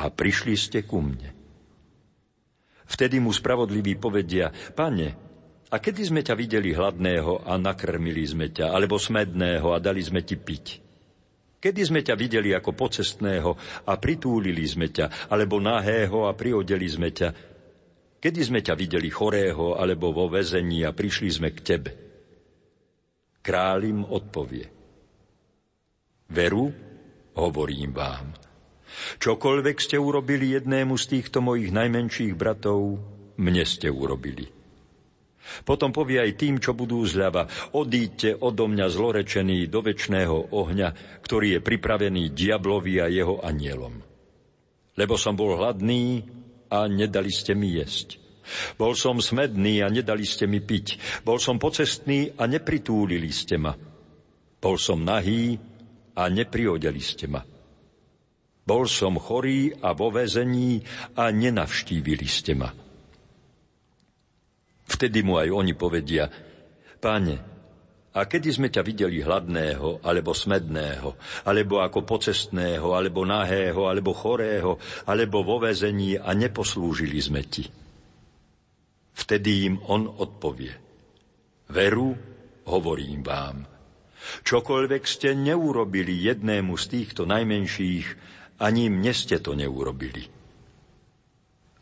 a 0.00 0.08
prišli 0.08 0.56
ste 0.56 0.88
ku 0.88 1.04
mne. 1.04 1.36
Vtedy 2.88 3.20
mu 3.20 3.28
spravodliví 3.28 4.00
povedia, 4.00 4.48
pane, 4.72 5.12
a 5.68 5.76
kedy 5.76 6.08
sme 6.08 6.24
ťa 6.24 6.32
videli 6.40 6.72
hladného 6.72 7.44
a 7.44 7.60
nakrmili 7.60 8.24
sme 8.24 8.48
ťa, 8.48 8.72
alebo 8.72 8.96
smedného 8.96 9.76
a 9.76 9.78
dali 9.78 10.00
sme 10.00 10.24
ti 10.24 10.40
piť? 10.40 10.66
Kedy 11.60 11.84
sme 11.84 12.00
ťa 12.00 12.16
videli 12.16 12.56
ako 12.56 12.72
pocestného 12.72 13.50
a 13.84 13.92
pritúlili 14.00 14.64
sme 14.64 14.88
ťa, 14.88 15.28
alebo 15.28 15.60
nahého 15.60 16.24
a 16.24 16.32
priodeli 16.32 16.88
sme 16.88 17.12
ťa? 17.12 17.28
Kedy 18.24 18.40
sme 18.40 18.64
ťa 18.64 18.72
videli 18.72 19.12
chorého 19.12 19.76
alebo 19.76 20.16
vo 20.16 20.32
vezení 20.32 20.80
a 20.88 20.96
prišli 20.96 21.28
sme 21.28 21.52
k 21.52 21.60
tebe? 21.60 22.07
Kráľ 23.42 23.78
im 23.86 24.00
odpovie. 24.04 24.66
Veru, 26.28 26.68
hovorím 27.40 27.90
vám, 27.96 28.36
čokoľvek 29.16 29.76
ste 29.80 29.96
urobili 29.96 30.52
jednému 30.52 30.92
z 31.00 31.04
týchto 31.16 31.40
mojich 31.40 31.72
najmenších 31.72 32.36
bratov, 32.36 33.00
mne 33.40 33.64
ste 33.64 33.88
urobili. 33.88 34.58
Potom 35.64 35.88
povie 35.88 36.20
aj 36.20 36.36
tým, 36.36 36.60
čo 36.60 36.76
budú 36.76 37.00
zľava, 37.08 37.48
odíďte 37.72 38.36
odo 38.44 38.68
mňa 38.68 38.86
zlorečený 38.92 39.72
do 39.72 39.80
väčšného 39.80 40.52
ohňa, 40.52 40.88
ktorý 41.24 41.56
je 41.56 41.60
pripravený 41.64 42.36
diablovi 42.36 43.00
a 43.00 43.08
jeho 43.08 43.40
anielom. 43.40 43.96
Lebo 44.98 45.14
som 45.16 45.32
bol 45.32 45.56
hladný 45.56 46.26
a 46.68 46.84
nedali 46.84 47.32
ste 47.32 47.56
mi 47.56 47.80
jesť. 47.80 48.27
Bol 48.76 48.98
som 48.98 49.18
smedný 49.18 49.84
a 49.84 49.92
nedali 49.92 50.24
ste 50.24 50.48
mi 50.48 50.60
piť. 50.62 50.98
Bol 51.22 51.38
som 51.38 51.56
pocestný 51.56 52.34
a 52.36 52.48
nepritúlili 52.48 53.30
ste 53.32 53.56
ma. 53.60 53.72
Bol 54.58 54.76
som 54.76 55.02
nahý 55.02 55.54
a 56.18 56.26
nepriodeli 56.26 57.02
ste 57.02 57.30
ma. 57.30 57.42
Bol 58.68 58.84
som 58.84 59.16
chorý 59.16 59.72
a 59.80 59.96
vo 59.96 60.12
väzení 60.12 60.82
a 61.16 61.32
nenavštívili 61.32 62.28
ste 62.28 62.52
ma. 62.52 62.68
Vtedy 64.88 65.24
mu 65.24 65.40
aj 65.40 65.48
oni 65.48 65.72
povedia, 65.72 66.28
Pane, 66.98 67.36
a 68.18 68.26
kedy 68.26 68.48
sme 68.50 68.68
ťa 68.68 68.82
videli 68.82 69.22
hladného, 69.22 70.02
alebo 70.02 70.34
smedného, 70.34 71.14
alebo 71.46 71.78
ako 71.78 72.02
pocestného, 72.02 72.90
alebo 72.96 73.22
nahého, 73.22 73.86
alebo 73.86 74.10
chorého, 74.10 74.80
alebo 75.06 75.46
vo 75.46 75.62
väzení 75.62 76.18
a 76.18 76.34
neposlúžili 76.34 77.22
sme 77.22 77.46
ti. 77.46 77.70
Vtedy 79.18 79.66
im 79.66 79.82
on 79.90 80.06
odpovie. 80.06 80.70
Veru, 81.74 82.14
hovorím 82.70 83.20
vám, 83.26 83.66
čokoľvek 84.46 85.02
ste 85.04 85.34
neurobili 85.34 86.22
jednému 86.30 86.78
z 86.78 86.84
týchto 86.86 87.26
najmenších, 87.26 88.06
ani 88.62 88.86
mne 88.86 89.12
ste 89.12 89.42
to 89.42 89.58
neurobili. 89.58 90.22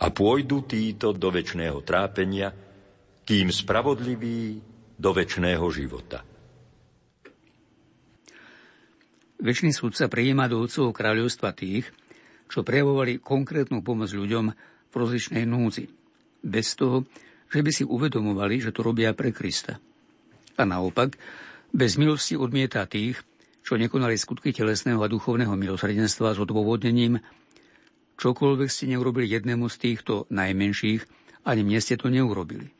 A 0.00 0.06
pôjdu 0.12 0.64
títo 0.64 1.12
do 1.12 1.28
väčšného 1.32 1.80
trápenia, 1.84 2.52
kým 3.26 3.52
spravodliví 3.52 4.60
do 4.96 5.10
väčšného 5.12 5.66
života. 5.72 6.24
Večný 9.36 9.76
súdca 9.76 10.08
prijíma 10.08 10.48
do 10.48 10.64
otcovho 10.64 10.96
kráľovstva 10.96 11.52
tých, 11.52 11.92
čo 12.48 12.64
prejavovali 12.64 13.20
konkrétnu 13.20 13.84
pomoc 13.84 14.08
ľuďom 14.08 14.46
v 14.88 14.94
rozličnej 14.94 15.44
núdzi, 15.44 15.92
bez 16.40 16.72
toho, 16.78 17.04
že 17.50 17.60
by 17.62 17.70
si 17.70 17.84
uvedomovali, 17.86 18.58
že 18.58 18.74
to 18.74 18.82
robia 18.82 19.14
pre 19.14 19.30
Krista. 19.30 19.78
A 20.56 20.62
naopak, 20.64 21.14
bez 21.70 22.00
milosti 22.00 22.34
odmieta 22.34 22.86
tých, 22.88 23.20
čo 23.66 23.76
nekonali 23.76 24.14
skutky 24.14 24.54
telesného 24.54 25.02
a 25.02 25.10
duchovného 25.10 25.54
milosrdenstva 25.58 26.34
s 26.34 26.42
odôvodnením, 26.42 27.18
čokoľvek 28.16 28.68
ste 28.70 28.90
neurobili 28.94 29.26
jednému 29.28 29.66
z 29.66 29.76
týchto 29.76 30.30
najmenších, 30.30 31.02
ani 31.46 31.62
mne 31.62 31.80
ste 31.82 31.98
to 31.98 32.10
neurobili. 32.10 32.70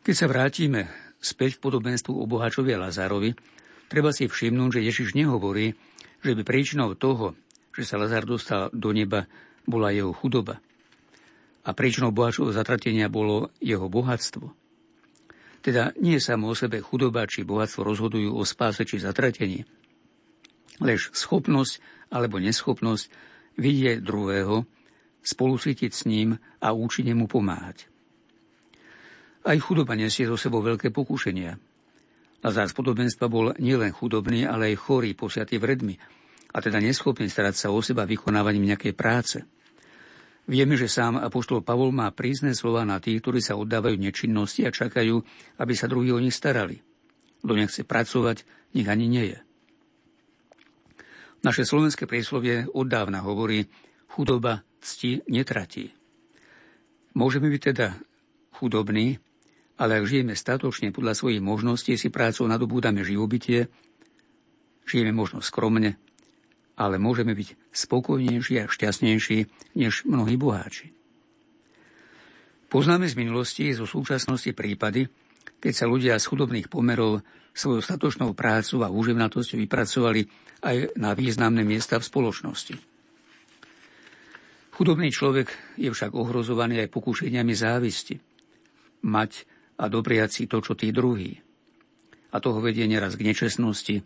Keď 0.00 0.14
sa 0.16 0.26
vrátime 0.30 0.88
späť 1.20 1.60
k 1.60 1.62
podobenstvu 1.68 2.16
o 2.16 2.24
bohačovi 2.24 2.72
a 2.72 2.88
Lazárovi, 2.88 3.36
treba 3.92 4.14
si 4.16 4.24
všimnúť, 4.30 4.80
že 4.80 4.86
Ježiš 4.88 5.08
nehovorí, 5.12 5.76
že 6.24 6.32
by 6.32 6.42
príčinou 6.42 6.96
toho, 6.96 7.36
že 7.76 7.84
sa 7.84 8.00
Lazár 8.00 8.24
dostal 8.24 8.72
do 8.72 8.90
neba, 8.96 9.28
bola 9.68 9.92
jeho 9.92 10.16
chudoba– 10.16 10.58
a 11.64 11.70
príčinou 11.76 12.14
bohatšieho 12.14 12.56
zatratenia 12.56 13.12
bolo 13.12 13.52
jeho 13.60 13.86
bohatstvo. 13.86 14.52
Teda 15.60 15.92
nie 16.00 16.16
samo 16.16 16.48
o 16.48 16.56
sebe 16.56 16.80
chudoba 16.80 17.28
či 17.28 17.44
bohatstvo 17.44 17.84
rozhodujú 17.84 18.32
o 18.32 18.42
spáse 18.48 18.88
či 18.88 18.96
zatratení, 18.96 19.68
lež 20.80 21.12
schopnosť 21.12 21.84
alebo 22.08 22.40
neschopnosť 22.40 23.04
vidieť 23.60 24.00
druhého, 24.00 24.64
spolusvetiť 25.20 25.92
s 25.92 26.08
ním 26.08 26.40
a 26.64 26.72
účinne 26.72 27.12
mu 27.12 27.28
pomáhať. 27.28 27.92
Aj 29.44 29.56
chudoba 29.60 29.92
nesie 29.96 30.24
zo 30.24 30.40
sebou 30.40 30.64
veľké 30.64 30.88
pokušenia. 30.92 31.60
Lazár 32.40 32.72
z 32.72 32.76
podobenstva 32.76 33.28
bol 33.28 33.52
nielen 33.60 33.92
chudobný, 33.92 34.48
ale 34.48 34.72
aj 34.72 34.80
chorý, 34.80 35.12
posiatý 35.12 35.60
vredmi, 35.60 36.00
a 36.50 36.58
teda 36.58 36.80
neschopný 36.80 37.28
starať 37.28 37.54
sa 37.54 37.68
o 37.68 37.78
seba 37.84 38.08
vykonávaním 38.08 38.72
nejakej 38.74 38.96
práce. 38.96 39.44
Vieme, 40.50 40.74
že 40.74 40.90
sám 40.90 41.14
apoštol 41.14 41.62
Pavol 41.62 41.94
má 41.94 42.10
prízne 42.10 42.58
slova 42.58 42.82
na 42.82 42.98
tých, 42.98 43.22
ktorí 43.22 43.38
sa 43.38 43.54
oddávajú 43.54 43.94
nečinnosti 43.94 44.66
a 44.66 44.74
čakajú, 44.74 45.22
aby 45.62 45.72
sa 45.78 45.86
druhí 45.86 46.10
o 46.10 46.18
nich 46.18 46.34
starali. 46.34 46.82
Kto 47.38 47.54
nechce 47.54 47.86
pracovať, 47.86 48.42
nech 48.74 48.90
ani 48.90 49.06
nie 49.06 49.30
je. 49.30 49.38
Naše 51.46 51.62
slovenské 51.62 52.10
príslovie 52.10 52.66
od 52.66 52.90
dávna 52.90 53.22
hovorí, 53.22 53.70
chudoba 54.10 54.66
cti 54.82 55.22
netratí. 55.30 55.94
Môžeme 57.14 57.46
byť 57.46 57.62
teda 57.70 57.94
chudobní, 58.58 59.22
ale 59.78 60.02
ak 60.02 60.04
žijeme 60.10 60.34
statočne 60.34 60.90
podľa 60.90 61.14
svojich 61.14 61.38
možností, 61.38 61.94
si 61.94 62.10
prácou 62.10 62.50
nadobúdame 62.50 63.06
živobytie, 63.06 63.70
žijeme 64.82 65.14
možno 65.14 65.46
skromne, 65.46 65.94
ale 66.80 66.96
môžeme 66.96 67.36
byť 67.36 67.76
spokojnejší 67.76 68.64
a 68.64 68.70
šťastnejší 68.72 69.38
než 69.76 70.08
mnohí 70.08 70.40
boháči. 70.40 70.96
Poznáme 72.72 73.04
z 73.04 73.18
minulosti 73.20 73.68
zo 73.76 73.84
súčasnosti 73.84 74.48
prípady, 74.56 75.04
keď 75.60 75.72
sa 75.76 75.84
ľudia 75.84 76.16
z 76.16 76.24
chudobných 76.24 76.72
pomerov 76.72 77.20
svojou 77.52 77.84
statočnou 77.84 78.32
prácu 78.32 78.80
a 78.80 78.88
úževnatosťou 78.88 79.60
vypracovali 79.60 80.24
aj 80.64 80.96
na 80.96 81.12
významné 81.12 81.66
miesta 81.66 82.00
v 82.00 82.08
spoločnosti. 82.08 82.74
Chudobný 84.72 85.12
človek 85.12 85.76
je 85.76 85.92
však 85.92 86.16
ohrozovaný 86.16 86.80
aj 86.80 86.94
pokúšeniami 86.94 87.52
závisti. 87.52 88.16
Mať 89.04 89.44
a 89.76 89.92
dopriať 89.92 90.30
si 90.32 90.44
to, 90.48 90.64
čo 90.64 90.72
tí 90.72 90.88
druhí. 90.88 91.36
A 92.32 92.40
toho 92.40 92.64
vedie 92.64 92.88
neraz 92.88 93.18
k 93.18 93.26
nečestnosti. 93.28 94.00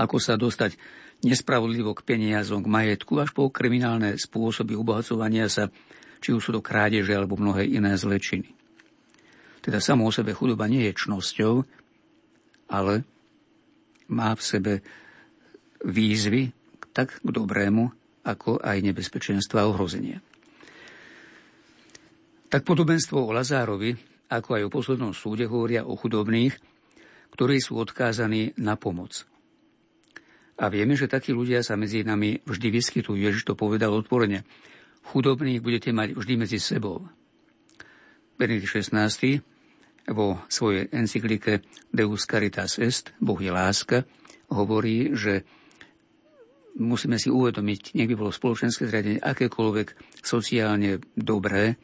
Ako 0.00 0.16
sa 0.16 0.40
dostať 0.40 1.01
nespravodlivo 1.22 1.94
k 1.94 2.02
peniazom, 2.02 2.66
k 2.66 2.72
majetku, 2.72 3.22
až 3.22 3.30
po 3.30 3.48
kriminálne 3.48 4.18
spôsoby 4.18 4.74
obohacovania 4.74 5.46
sa, 5.46 5.70
či 6.18 6.34
už 6.34 6.42
sú 6.42 6.50
to 6.54 6.62
krádeže 6.62 7.14
alebo 7.14 7.38
mnohé 7.38 7.66
iné 7.66 7.94
zlečiny. 7.94 8.50
Teda 9.62 9.78
samo 9.78 10.06
o 10.06 10.12
sebe 10.14 10.34
chudoba 10.34 10.66
nie 10.66 10.90
je 10.90 10.98
čnosťou, 11.06 11.62
ale 12.74 13.06
má 14.10 14.34
v 14.34 14.42
sebe 14.42 14.72
výzvy 15.86 16.50
tak 16.90 17.22
k 17.22 17.28
dobrému, 17.30 17.88
ako 18.26 18.58
aj 18.58 18.78
nebezpečenstva 18.82 19.66
a 19.66 19.70
ohrozenia. 19.70 20.18
Tak 22.52 22.68
podobenstvo 22.68 23.16
o 23.16 23.32
Lazárovi, 23.32 23.96
ako 24.28 24.50
aj 24.60 24.62
o 24.68 24.72
poslednom 24.74 25.12
súde, 25.16 25.48
hovoria 25.48 25.88
o 25.88 25.96
chudobných, 25.96 26.52
ktorí 27.32 27.56
sú 27.64 27.80
odkázaní 27.80 28.52
na 28.60 28.76
pomoc. 28.76 29.24
A 30.60 30.68
vieme, 30.68 30.98
že 30.98 31.08
takí 31.08 31.32
ľudia 31.32 31.64
sa 31.64 31.80
medzi 31.80 32.04
nami 32.04 32.42
vždy 32.44 32.68
vyskytujú. 32.68 33.16
Ježiš 33.16 33.48
to 33.48 33.56
povedal 33.56 33.96
otvorene. 33.96 34.44
Chudobných 35.08 35.64
budete 35.64 35.90
mať 35.90 36.14
vždy 36.14 36.34
medzi 36.36 36.58
sebou. 36.60 37.08
Benedikt 38.36 38.70
16. 38.70 39.40
vo 40.12 40.42
svojej 40.50 40.90
encyklike 40.92 41.62
Deus 41.94 42.26
Caritas 42.26 42.78
Est, 42.78 43.14
Boh 43.22 43.38
je 43.38 43.50
láska, 43.54 44.04
hovorí, 44.50 45.14
že 45.14 45.46
musíme 46.76 47.20
si 47.20 47.28
uvedomiť, 47.28 47.96
nech 47.96 48.08
by 48.08 48.16
bolo 48.16 48.32
spoločenské 48.32 48.88
zriadenie 48.88 49.20
akékoľvek 49.20 50.20
sociálne 50.24 51.00
dobré, 51.16 51.76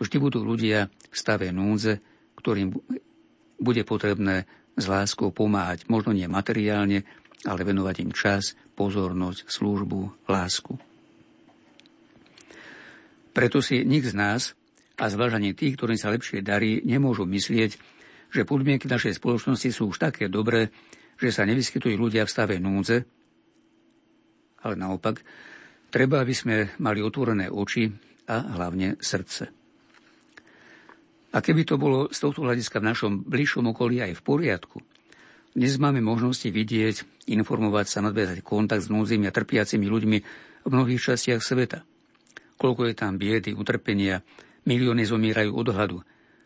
vždy 0.00 0.16
budú 0.16 0.40
ľudia 0.40 0.88
v 0.88 1.16
stave 1.16 1.52
núdze, 1.52 2.00
ktorým 2.40 2.72
bude 3.60 3.82
potrebné 3.84 4.48
s 4.80 4.88
láskou 4.88 5.28
pomáhať, 5.28 5.84
možno 5.92 6.16
nie 6.16 6.24
materiálne, 6.24 7.04
ale 7.48 7.60
venovať 7.64 7.96
im 8.04 8.12
čas, 8.12 8.58
pozornosť, 8.76 9.48
službu, 9.48 10.28
lásku. 10.28 10.76
Preto 13.30 13.62
si 13.64 13.80
nik 13.86 14.04
z 14.04 14.14
nás, 14.16 14.42
a 15.00 15.08
zvlášť 15.08 15.36
ani 15.40 15.56
tí, 15.56 15.72
ktorým 15.72 15.96
sa 15.96 16.12
lepšie 16.12 16.44
darí, 16.44 16.84
nemôžu 16.84 17.24
myslieť, 17.24 17.72
že 18.30 18.44
podmienky 18.44 18.84
našej 18.84 19.16
spoločnosti 19.16 19.70
sú 19.72 19.88
už 19.88 19.96
také 19.96 20.28
dobré, 20.28 20.68
že 21.16 21.32
sa 21.32 21.48
nevyskytujú 21.48 21.96
ľudia 21.96 22.28
v 22.28 22.32
stave 22.32 22.56
núdze, 22.60 23.08
ale 24.60 24.74
naopak, 24.76 25.24
treba, 25.88 26.20
aby 26.20 26.34
sme 26.36 26.56
mali 26.84 27.00
otvorené 27.00 27.48
oči 27.48 27.88
a 28.28 28.60
hlavne 28.60 29.00
srdce. 29.00 29.48
A 31.30 31.38
keby 31.38 31.62
to 31.64 31.78
bolo 31.78 32.10
z 32.10 32.18
tohto 32.20 32.44
hľadiska 32.44 32.82
v 32.82 32.88
našom 32.90 33.12
bližšom 33.24 33.72
okolí 33.72 34.02
aj 34.02 34.18
v 34.18 34.22
poriadku, 34.22 34.78
dnes 35.50 35.82
máme 35.82 35.98
možnosti 35.98 36.46
vidieť, 36.46 37.26
informovať 37.26 37.86
sa, 37.90 38.06
nadviazať 38.06 38.38
kontakt 38.46 38.86
s 38.86 38.92
núdzimi 38.92 39.26
a 39.26 39.34
trpiacimi 39.34 39.90
ľuďmi 39.90 40.18
v 40.62 40.70
mnohých 40.70 41.02
častiach 41.02 41.42
sveta. 41.42 41.82
Koľko 42.54 42.86
je 42.86 42.94
tam 42.94 43.18
biedy, 43.18 43.50
utrpenia, 43.58 44.22
milióny 44.62 45.02
zomierajú 45.02 45.50
od 45.50 45.68
hladu, 45.74 45.98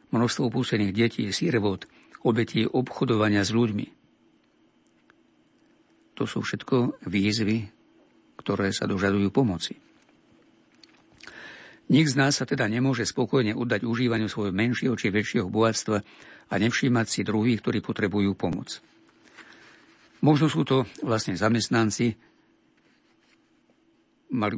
množstvo 0.09 0.49
opúsených 0.49 0.97
detí, 0.97 1.29
sírevod, 1.37 1.85
obetí 2.25 2.65
obchodovania 2.65 3.45
s 3.45 3.53
ľuďmi. 3.53 3.87
To 6.17 6.25
sú 6.25 6.41
všetko 6.41 7.05
výzvy, 7.05 7.69
ktoré 8.41 8.73
sa 8.73 8.89
dožadujú 8.89 9.29
pomoci. 9.29 9.77
Nik 11.93 12.09
z 12.09 12.17
nás 12.17 12.41
sa 12.41 12.49
teda 12.49 12.65
nemôže 12.73 13.05
spokojne 13.05 13.53
oddať 13.53 13.85
užívaniu 13.85 14.33
svojho 14.33 14.57
menšieho 14.57 14.97
či 14.97 15.13
väčšieho 15.13 15.53
bohatstva 15.53 16.01
a 16.49 16.55
nevšímať 16.57 17.07
si 17.11 17.21
druhých, 17.21 17.61
ktorí 17.61 17.85
potrebujú 17.85 18.33
pomoc. 18.33 18.81
Možno 20.25 20.49
sú 20.49 20.65
to 20.65 20.89
vlastne 21.05 21.37
zamestnanci, 21.37 22.17
mali 24.33 24.57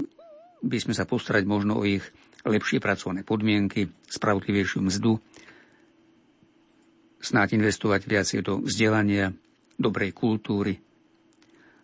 by 0.63 0.79
sme 0.79 0.95
sa 0.95 1.03
postarať 1.03 1.43
možno 1.43 1.83
o 1.83 1.85
ich 1.85 2.07
lepšie 2.47 2.79
pracovné 2.79 3.27
podmienky, 3.27 3.91
spravodlivejšiu 4.07 4.79
mzdu, 4.87 5.19
snáď 7.19 7.59
investovať 7.59 8.07
viacej 8.07 8.41
do 8.47 8.63
vzdelania, 8.63 9.35
dobrej 9.75 10.15
kultúry. 10.15 10.79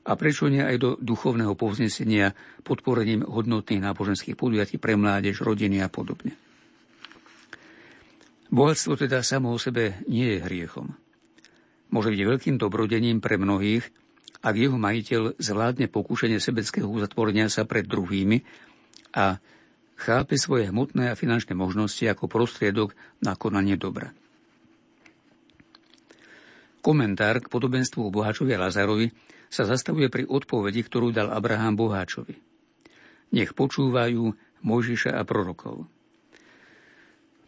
A 0.07 0.15
prečo 0.15 0.47
nie 0.47 0.63
aj 0.63 0.77
do 0.79 0.91
duchovného 1.03 1.59
povznesenia 1.59 2.39
podporením 2.63 3.27
hodnotných 3.27 3.83
náboženských 3.83 4.39
podujatí 4.39 4.79
pre 4.79 4.95
mládež, 4.95 5.43
rodiny 5.43 5.83
a 5.83 5.91
podobne. 5.91 6.39
Bohatstvo 8.47 8.95
teda 8.95 9.27
samo 9.27 9.51
o 9.51 9.59
sebe 9.59 10.07
nie 10.07 10.39
je 10.39 10.47
hriechom 10.47 11.02
môže 11.93 12.09
byť 12.09 12.21
veľkým 12.25 12.57
dobrodením 12.57 13.21
pre 13.21 13.37
mnohých, 13.37 13.85
ak 14.43 14.55
jeho 14.59 14.75
majiteľ 14.75 15.39
zvládne 15.39 15.87
pokúšenie 15.87 16.43
sebeckého 16.43 16.89
uzatvorenia 16.89 17.47
sa 17.47 17.63
pred 17.63 17.87
druhými 17.87 18.43
a 19.15 19.39
chápe 19.95 20.35
svoje 20.35 20.73
hmotné 20.73 21.13
a 21.13 21.19
finančné 21.19 21.55
možnosti 21.55 22.03
ako 22.03 22.27
prostriedok 22.27 22.97
na 23.23 23.39
konanie 23.39 23.79
dobra. 23.79 24.11
Komentár 26.83 27.39
k 27.39 27.47
podobenstvu 27.47 28.11
o 28.11 28.11
boháčovi 28.11 28.59
Lazarovi 28.59 29.07
sa 29.47 29.63
zastavuje 29.63 30.11
pri 30.11 30.27
odpovedi, 30.27 30.83
ktorú 30.83 31.15
dal 31.15 31.31
Abraham 31.31 31.79
boháčovi. 31.79 32.35
Nech 33.37 33.55
počúvajú 33.55 34.35
Mojžiša 34.67 35.15
a 35.15 35.23
prorokov. 35.23 35.87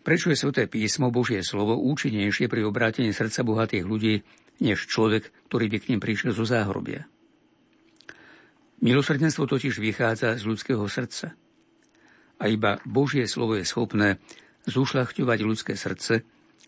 Prečo 0.05 0.29
je 0.29 0.37
sveté 0.37 0.69
písmo, 0.69 1.09
Božie 1.09 1.41
slovo, 1.41 1.81
účinnejšie 1.81 2.45
pri 2.45 2.69
obrátení 2.69 3.09
srdca 3.17 3.41
bohatých 3.41 3.89
ľudí, 3.89 4.21
než 4.61 4.85
človek, 4.85 5.33
ktorý 5.49 5.73
by 5.73 5.79
k 5.81 5.89
ním 5.97 6.01
prišiel 6.05 6.37
zo 6.37 6.45
záhrobia? 6.45 7.09
Milosrdenstvo 8.85 9.49
totiž 9.49 9.81
vychádza 9.81 10.37
z 10.37 10.45
ľudského 10.45 10.85
srdca. 10.93 11.33
A 12.37 12.45
iba 12.53 12.85
Božie 12.85 13.25
slovo 13.25 13.57
je 13.57 13.65
schopné 13.65 14.21
zušľachťovať 14.69 15.39
ľudské 15.41 15.73
srdce 15.73 16.21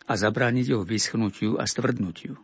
a 0.08 0.12
zabrániť 0.16 0.72
jeho 0.72 0.88
vyschnutiu 0.88 1.60
a 1.60 1.68
stvrdnutiu. 1.68 2.40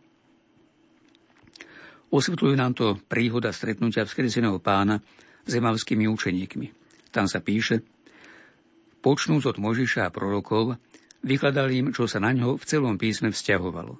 Osvetľuje 2.13 2.53
nám 2.53 2.77
to 2.77 3.01
príhoda 3.09 3.49
stretnutia 3.49 4.05
vzkreseného 4.05 4.61
pána 4.61 5.01
s 5.41 5.57
emavskými 5.57 6.05
učeníkmi. 6.05 6.67
Tam 7.09 7.25
sa 7.25 7.41
píše– 7.41 7.81
Počnúc 9.03 9.43
od 9.43 9.59
Možiša 9.59 10.07
a 10.07 10.13
prorokov, 10.15 10.79
vykladal 11.27 11.67
im, 11.75 11.91
čo 11.91 12.07
sa 12.07 12.23
na 12.23 12.31
ňo 12.31 12.55
v 12.55 12.63
celom 12.63 12.95
písme 12.95 13.35
vzťahovalo. 13.35 13.99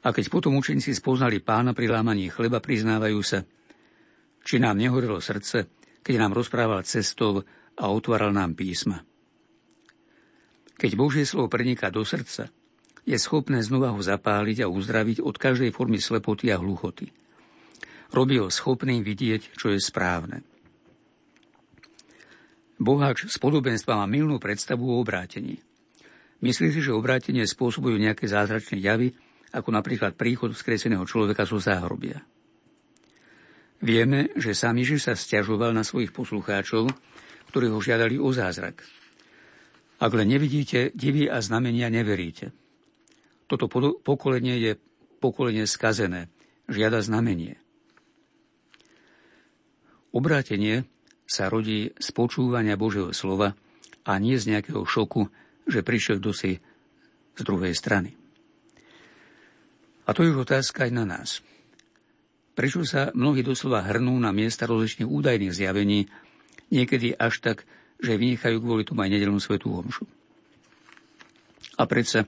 A 0.00 0.08
keď 0.16 0.32
potom 0.32 0.56
učeníci 0.56 0.96
spoznali 0.96 1.44
pána 1.44 1.76
pri 1.76 1.92
lámaní 1.92 2.32
chleba, 2.32 2.64
priznávajú 2.64 3.20
sa, 3.20 3.44
či 4.40 4.56
nám 4.56 4.80
nehorelo 4.80 5.20
srdce, 5.20 5.68
keď 6.00 6.14
nám 6.24 6.32
rozprával 6.32 6.88
cestou 6.88 7.44
a 7.76 7.84
otváral 7.92 8.32
nám 8.32 8.56
písma. 8.56 9.04
Keď 10.80 10.90
Božie 10.96 11.28
slovo 11.28 11.52
preniká 11.52 11.92
do 11.92 12.00
srdca, 12.00 12.48
je 13.04 13.16
schopné 13.20 13.60
znova 13.60 13.92
ho 13.92 14.00
zapáliť 14.00 14.64
a 14.64 14.70
uzdraviť 14.72 15.20
od 15.20 15.36
každej 15.36 15.68
formy 15.70 16.00
slepoty 16.00 16.48
a 16.48 16.56
hluchoty. 16.56 17.12
Robí 18.14 18.40
ho 18.40 18.48
schopným 18.48 19.04
vidieť, 19.04 19.52
čo 19.52 19.68
je 19.68 19.78
správne. 19.82 20.55
Boháč 22.76 23.24
z 23.32 23.36
podobenstva 23.40 23.96
má 23.96 24.04
milnú 24.04 24.36
predstavu 24.36 24.84
o 24.84 25.00
obrátení. 25.00 25.64
Myslí 26.44 26.68
si, 26.68 26.84
že 26.84 26.92
obrátenie 26.92 27.48
spôsobujú 27.48 27.96
nejaké 27.96 28.28
zázračné 28.28 28.76
javy, 28.84 29.16
ako 29.56 29.72
napríklad 29.72 30.12
príchod 30.20 30.52
vzkreseného 30.52 31.08
človeka 31.08 31.48
zo 31.48 31.56
záhrobia. 31.56 32.20
Vieme, 33.80 34.32
že 34.36 34.52
sám 34.52 34.76
Ježiš 34.80 35.08
sa 35.08 35.14
stiažoval 35.16 35.72
na 35.72 35.84
svojich 35.84 36.12
poslucháčov, 36.12 36.92
ktorí 37.52 37.72
ho 37.72 37.80
žiadali 37.80 38.20
o 38.20 38.28
zázrak. 38.32 38.84
Ak 39.96 40.12
len 40.12 40.28
nevidíte 40.28 40.92
divy 40.92 41.24
a 41.24 41.40
znamenia, 41.40 41.88
neveríte. 41.88 42.52
Toto 43.48 43.68
pokolenie 44.04 44.60
je 44.60 44.72
pokolenie 45.24 45.64
skazené, 45.64 46.28
žiada 46.68 47.00
znamenie. 47.00 47.56
Obrátenie 50.12 50.84
sa 51.26 51.50
rodí 51.50 51.90
z 51.92 52.08
počúvania 52.14 52.78
Božieho 52.78 53.10
slova 53.10 53.52
a 54.06 54.12
nie 54.22 54.38
z 54.38 54.54
nejakého 54.54 54.86
šoku, 54.86 55.26
že 55.66 55.82
prišiel 55.82 56.22
kto 56.22 56.30
si 56.30 56.62
z 57.36 57.40
druhej 57.42 57.74
strany. 57.74 58.14
A 60.06 60.14
to 60.14 60.22
je 60.22 60.30
už 60.30 60.46
otázka 60.46 60.86
aj 60.86 60.92
na 60.94 61.04
nás. 61.04 61.42
Prečo 62.56 62.86
sa 62.86 63.10
mnohí 63.12 63.42
doslova 63.42 63.84
hrnú 63.84 64.14
na 64.16 64.30
miesta 64.30 64.64
rozličných 64.64 65.10
údajných 65.10 65.52
zjavení, 65.52 66.08
niekedy 66.70 67.12
až 67.12 67.42
tak, 67.42 67.68
že 68.00 68.16
vynechajú 68.16 68.62
kvôli 68.62 68.86
tomu 68.86 69.04
aj 69.04 69.12
nedelnú 69.12 69.42
svetú 69.42 69.76
homšu. 69.76 70.06
A 71.76 71.84
predsa 71.84 72.24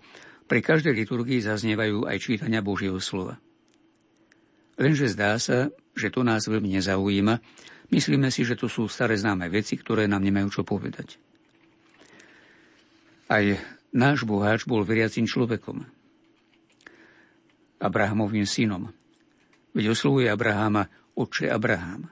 pri 0.50 0.60
každej 0.60 0.92
liturgii 0.92 1.40
zaznievajú 1.40 2.04
aj 2.04 2.16
čítania 2.20 2.60
Božieho 2.60 2.98
slova. 3.00 3.40
Lenže 4.76 5.08
zdá 5.10 5.38
sa, 5.40 5.72
že 5.96 6.12
to 6.12 6.22
nás 6.22 6.44
veľmi 6.46 6.76
nezaujíma, 6.76 7.34
myslíme 7.92 8.28
si, 8.32 8.44
že 8.44 8.56
to 8.56 8.66
sú 8.68 8.88
staré 8.88 9.16
známe 9.16 9.48
veci, 9.52 9.76
ktoré 9.76 10.08
nám 10.08 10.24
nemajú 10.24 10.60
čo 10.60 10.62
povedať. 10.64 11.20
Aj 13.28 13.44
náš 13.92 14.24
boháč 14.24 14.64
bol 14.64 14.84
veriacím 14.84 15.28
človekom. 15.28 15.84
Abrahamovým 17.78 18.48
synom. 18.48 18.90
Veď 19.76 19.94
oslovuje 19.94 20.26
Abraháma 20.26 20.88
oče 21.14 21.46
Abraham. 21.52 22.10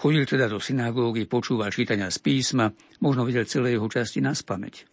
Chodil 0.00 0.24
teda 0.24 0.48
do 0.48 0.56
synagógy, 0.56 1.28
počúval 1.28 1.68
čítania 1.76 2.08
z 2.08 2.24
písma, 2.24 2.72
možno 3.04 3.28
videl 3.28 3.44
celé 3.44 3.76
jeho 3.76 3.84
časti 3.84 4.24
na 4.24 4.32
spameť. 4.32 4.88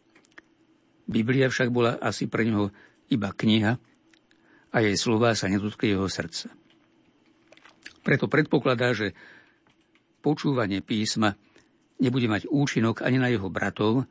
Biblia 1.07 1.48
však 1.48 1.72
bola 1.72 1.95
asi 2.03 2.27
pre 2.27 2.43
neho 2.43 2.75
iba 3.07 3.32
kniha 3.32 3.74
a 4.67 4.77
jej 4.83 4.95
slová 4.99 5.32
sa 5.32 5.48
nedotkli 5.48 5.95
jeho 5.95 6.11
srdca. 6.11 6.51
Preto 8.07 8.31
predpokladá, 8.31 8.95
že 8.95 9.11
počúvanie 10.23 10.79
písma 10.79 11.35
nebude 11.99 12.31
mať 12.31 12.47
účinok 12.47 13.03
ani 13.03 13.19
na 13.19 13.27
jeho 13.27 13.51
bratov, 13.51 14.07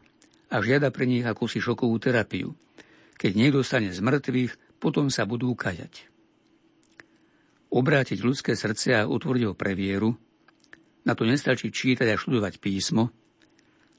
a 0.47 0.63
žiada 0.63 0.95
pre 0.95 1.09
nich 1.11 1.27
akúsi 1.27 1.59
šokovú 1.59 1.99
terapiu. 1.99 2.55
Keď 3.17 3.33
niekto 3.35 3.67
stane 3.67 3.91
z 3.91 3.99
mŕtvych, 3.99 4.79
potom 4.79 5.11
sa 5.11 5.27
budú 5.27 5.51
kajať. 5.57 6.07
Obrátiť 7.73 8.23
ľudské 8.23 8.55
srdce 8.55 8.95
a 8.95 9.09
otvoriť 9.11 9.43
ho 9.51 9.55
pre 9.59 9.75
vieru, 9.75 10.15
na 11.03 11.19
to 11.19 11.27
nestačí 11.27 11.71
čítať 11.75 12.15
a 12.15 12.21
študovať 12.21 12.63
písmo, 12.63 13.11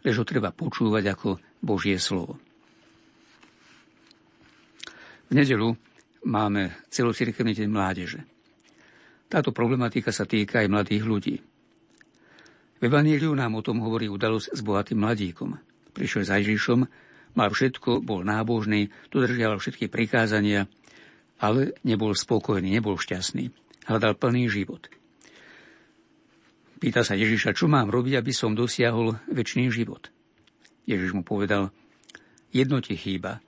lež 0.08 0.24
ho 0.24 0.26
treba 0.28 0.56
počúvať 0.56 1.04
ako 1.12 1.30
Božie 1.60 2.00
slovo. 2.00 2.40
V 5.28 5.36
nedelu 5.36 5.76
máme 6.24 6.72
celocirkevný 6.88 7.52
deň 7.52 7.68
mládeže. 7.68 8.37
Táto 9.28 9.52
problematika 9.52 10.16
sa 10.16 10.24
týka 10.24 10.64
aj 10.64 10.72
mladých 10.72 11.04
ľudí. 11.04 11.36
V 12.78 12.82
Evaníliu 12.82 13.34
nám 13.34 13.58
o 13.58 13.66
tom 13.66 13.84
hovorí 13.84 14.08
udalosť 14.08 14.54
s 14.56 14.62
bohatým 14.64 15.04
mladíkom– 15.04 15.56
prišiel 15.98 16.30
za 16.30 16.38
Ježišom, 16.38 16.86
mal 17.34 17.50
všetko, 17.50 18.06
bol 18.06 18.22
nábožný, 18.22 18.94
dodržiaval 19.10 19.58
všetky 19.58 19.90
prikázania, 19.90 20.70
ale 21.42 21.74
nebol 21.82 22.14
spokojný, 22.14 22.78
nebol 22.78 23.02
šťastný. 23.02 23.50
Hľadal 23.90 24.14
plný 24.14 24.46
život. 24.46 24.86
Pýta 26.78 27.02
sa 27.02 27.18
Ježiša, 27.18 27.58
čo 27.58 27.66
mám 27.66 27.90
robiť, 27.90 28.22
aby 28.22 28.30
som 28.30 28.54
dosiahol 28.54 29.18
väčší 29.26 29.74
život. 29.74 30.14
Ježiš 30.86 31.18
mu 31.18 31.26
povedal, 31.26 31.74
jedno 32.54 32.78
ti 32.86 32.94
chýba, 32.94 33.42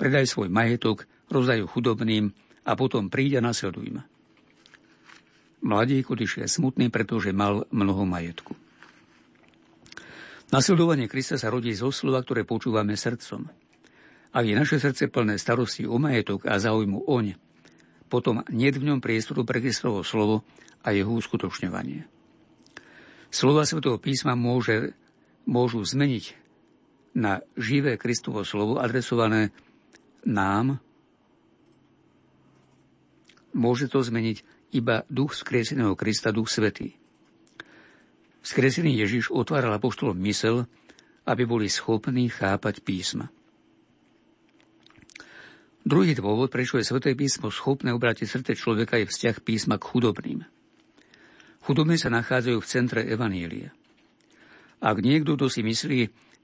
predaj 0.00 0.32
svoj 0.32 0.48
majetok, 0.48 1.04
rozdaj 1.28 1.60
chudobným 1.68 2.32
a 2.64 2.72
potom 2.72 3.12
príď 3.12 3.44
a 3.44 3.52
nasleduj 3.52 3.92
ma. 3.92 4.02
Mladík 5.62 6.10
odišiel 6.10 6.50
smutný, 6.50 6.90
pretože 6.90 7.30
mal 7.30 7.64
mnoho 7.70 8.02
majetku. 8.02 8.58
Nasledovanie 10.52 11.08
Krista 11.08 11.40
sa 11.40 11.48
rodí 11.48 11.72
zo 11.72 11.88
slova, 11.88 12.20
ktoré 12.20 12.44
počúvame 12.44 12.92
srdcom. 12.92 13.48
Ak 14.36 14.44
je 14.44 14.52
naše 14.52 14.76
srdce 14.82 15.08
plné 15.08 15.40
starosti 15.40 15.88
o 15.88 15.96
majetok 15.96 16.44
a 16.50 16.60
záujmu 16.60 17.08
oň, 17.08 17.38
potom 18.12 18.44
nie 18.52 18.68
v 18.68 18.84
ňom 18.84 19.00
priestoru 19.00 19.48
pre 19.48 19.64
Kristovo 19.64 20.04
slovo 20.04 20.44
a 20.84 20.92
jeho 20.92 21.08
uskutočňovanie. 21.08 22.04
Slova 23.32 23.64
Svetého 23.64 23.96
písma 23.96 24.36
môže, 24.36 24.92
môžu 25.48 25.80
zmeniť 25.80 26.36
na 27.16 27.40
živé 27.56 27.96
Kristovo 27.96 28.44
slovo 28.44 28.76
adresované 28.76 29.56
nám. 30.28 30.84
Môže 33.56 33.88
to 33.88 34.04
zmeniť 34.04 34.44
iba 34.72 35.04
duch 35.12 35.36
skrieseného 35.36 35.92
Krista, 35.94 36.32
duch 36.32 36.48
svetý. 36.48 36.96
Skresený 38.42 38.98
Ježiš 38.98 39.30
otváral 39.30 39.70
apoštolom 39.78 40.18
mysel, 40.26 40.66
aby 41.28 41.46
boli 41.46 41.70
schopní 41.70 42.26
chápať 42.26 42.82
písma. 42.82 43.30
Druhý 45.82 46.14
dôvod, 46.14 46.50
prečo 46.50 46.78
je 46.78 46.86
Sveté 46.86 47.14
písmo 47.14 47.50
schopné 47.50 47.90
obrátiť 47.90 48.26
srdce 48.26 48.52
človeka, 48.54 48.98
je 49.02 49.10
vzťah 49.10 49.36
písma 49.42 49.78
k 49.78 49.86
chudobným. 49.86 50.40
Chudobní 51.62 51.98
sa 51.98 52.10
nachádzajú 52.10 52.58
v 52.58 52.70
centre 52.70 53.00
Evanielia. 53.06 53.70
Ak 54.82 54.98
niekto, 54.98 55.38
kto 55.38 55.46
si 55.46 55.62
myslí, 55.62 56.00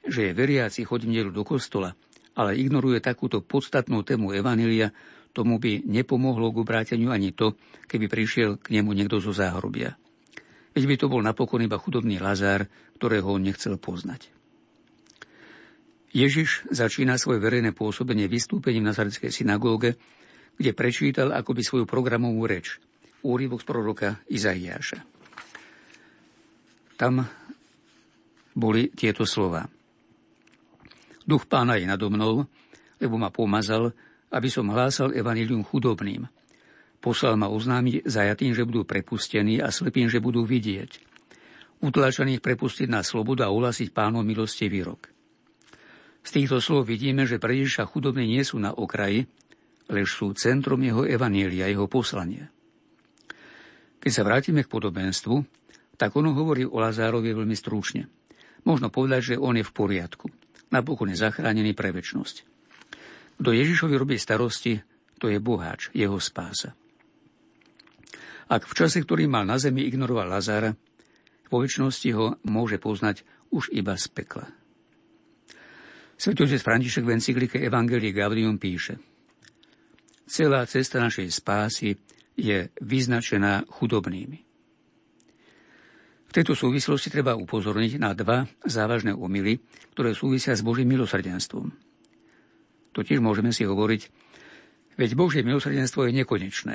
že 0.06 0.30
je 0.30 0.36
veriaci, 0.36 0.86
chodí 0.86 1.10
v 1.10 1.34
do 1.34 1.42
kostola, 1.42 1.98
ale 2.38 2.54
ignoruje 2.54 3.02
takúto 3.02 3.42
podstatnú 3.42 4.06
tému 4.06 4.30
Evanília, 4.30 4.94
tomu 5.38 5.62
by 5.62 5.86
nepomohlo 5.86 6.50
k 6.50 6.66
obráteniu 6.66 7.14
ani 7.14 7.30
to, 7.30 7.54
keby 7.86 8.10
prišiel 8.10 8.58
k 8.58 8.74
nemu 8.74 8.90
niekto 8.90 9.22
zo 9.22 9.30
záhrobia. 9.30 9.94
Veď 10.74 10.84
by 10.90 10.94
to 10.98 11.06
bol 11.06 11.22
napokon 11.22 11.62
iba 11.62 11.78
chudobný 11.78 12.18
Lazár, 12.18 12.66
ktorého 12.98 13.30
on 13.30 13.46
nechcel 13.46 13.78
poznať. 13.78 14.34
Ježiš 16.10 16.66
začína 16.74 17.14
svoje 17.20 17.38
verejné 17.38 17.70
pôsobenie 17.70 18.26
vystúpením 18.26 18.90
na 18.90 18.96
Zareckej 18.96 19.30
synagóge, 19.30 19.94
kde 20.58 20.74
prečítal 20.74 21.30
akoby 21.30 21.62
svoju 21.62 21.84
programovú 21.86 22.42
reč, 22.50 22.82
úryvok 23.22 23.62
z 23.62 23.66
proroka 23.68 24.08
Izaiáša. 24.26 24.98
Tam 26.98 27.22
boli 28.58 28.90
tieto 28.90 29.22
slova. 29.22 29.62
Duch 31.22 31.46
pána 31.46 31.78
je 31.78 31.86
nado 31.86 32.10
mnou, 32.10 32.42
lebo 32.98 33.14
ma 33.14 33.30
pomazal, 33.30 33.94
aby 34.32 34.48
som 34.52 34.68
hlásal 34.68 35.12
evanilium 35.16 35.64
chudobným– 35.64 36.28
Poslal 36.98 37.38
ma 37.38 37.46
oznámiť 37.46 38.10
zajatým, 38.10 38.52
že 38.58 38.66
budú 38.66 38.82
prepustení 38.82 39.62
a 39.62 39.70
slepým, 39.70 40.10
že 40.10 40.18
budú 40.18 40.42
vidieť. 40.42 41.06
Utlačených 41.78 42.42
prepustiť 42.42 42.90
na 42.90 43.06
slobodu 43.06 43.46
a 43.46 43.54
uhlasiť 43.54 43.94
pánov 43.94 44.26
milosti 44.26 44.66
výrok. 44.66 45.06
Z 46.26 46.34
týchto 46.34 46.58
slov 46.58 46.90
vidíme, 46.90 47.22
že 47.22 47.38
pre 47.38 47.54
Ježiša 47.54 47.86
chudobní 47.86 48.26
nie 48.26 48.42
sú 48.42 48.58
na 48.58 48.74
okraji, 48.74 49.30
lež 49.86 50.10
sú 50.10 50.34
centrom 50.34 50.82
jeho 50.82 51.06
evanielia, 51.06 51.70
jeho 51.70 51.86
poslania. 51.86 52.50
Keď 54.02 54.10
sa 54.10 54.26
vrátime 54.26 54.66
k 54.66 54.72
podobenstvu, 54.72 55.46
tak 55.94 56.18
ono 56.18 56.34
hovorí 56.34 56.66
o 56.66 56.82
Lazárovi 56.82 57.30
veľmi 57.30 57.54
stručne. 57.54 58.10
Možno 58.66 58.90
povedať, 58.90 59.34
že 59.34 59.40
on 59.40 59.54
je 59.54 59.62
v 59.62 59.74
poriadku. 59.74 60.26
Napokon 60.74 61.14
je 61.14 61.22
zachránený 61.22 61.78
pre 61.78 61.94
väčnosť. 61.94 62.57
Kto 63.38 63.54
Ježišovi 63.54 63.94
robí 63.94 64.18
starosti, 64.18 64.82
to 65.22 65.30
je 65.30 65.38
boháč, 65.38 65.94
jeho 65.94 66.18
spása. 66.18 66.74
Ak 68.48 68.64
v 68.66 68.74
čase, 68.74 69.04
ktorý 69.04 69.28
mal 69.28 69.44
na 69.46 69.60
zemi, 69.60 69.84
ignoroval 69.86 70.26
Lazára, 70.26 70.72
vo 71.48 71.56
väčšnosti 71.62 72.08
ho 72.16 72.36
môže 72.44 72.80
poznať 72.80 73.22
už 73.54 73.72
iba 73.72 73.96
z 73.96 74.06
pekla. 74.10 74.46
Svetotec 76.18 76.58
František 76.58 77.06
v 77.06 77.14
encyklike 77.14 77.62
Evangelii 77.62 78.10
Gaudium 78.10 78.58
píše 78.58 78.98
Celá 80.28 80.66
cesta 80.66 80.98
našej 81.00 81.30
spásy 81.30 81.96
je 82.36 82.68
vyznačená 82.82 83.64
chudobnými. 83.70 84.38
V 86.28 86.32
tejto 86.36 86.52
súvislosti 86.52 87.08
treba 87.08 87.32
upozorniť 87.32 87.96
na 87.96 88.12
dva 88.12 88.44
závažné 88.60 89.16
omily, 89.16 89.56
ktoré 89.96 90.12
súvisia 90.12 90.52
s 90.52 90.60
Božím 90.60 90.92
milosrdenstvom. 90.92 91.87
Totiž 92.96 93.20
môžeme 93.20 93.52
si 93.52 93.68
hovoriť, 93.68 94.02
veď 94.96 95.10
Božie 95.14 95.44
milosrdenstvo 95.44 96.08
je 96.08 96.12
nekonečné 96.24 96.74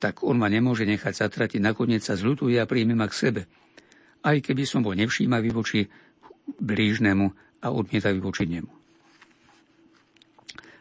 tak 0.00 0.24
on 0.24 0.40
ma 0.40 0.48
nemôže 0.48 0.88
nechať 0.88 1.28
zatratiť, 1.28 1.60
nakoniec 1.60 2.00
sa 2.00 2.16
zľutuje 2.16 2.56
a 2.56 2.64
príjme 2.64 2.96
ma 2.96 3.04
k 3.06 3.14
sebe. 3.28 3.42
Aj 4.24 4.32
keby 4.40 4.64
som 4.64 4.80
bol 4.80 4.96
nevšímavý 4.96 5.52
voči 5.52 5.84
blížnemu 6.56 7.28
a 7.60 7.68
odmietavý 7.68 8.18
voči 8.24 8.48
nemu. 8.48 8.72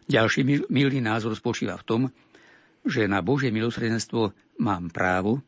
Ďalší 0.09 0.71
milý 0.71 1.03
názor 1.03 1.35
spočíva 1.35 1.77
v 1.77 1.85
tom, 1.85 2.01
že 2.87 3.05
na 3.05 3.19
Božie 3.19 3.51
milosrdenstvo 3.51 4.33
mám 4.63 4.89
právo 4.89 5.43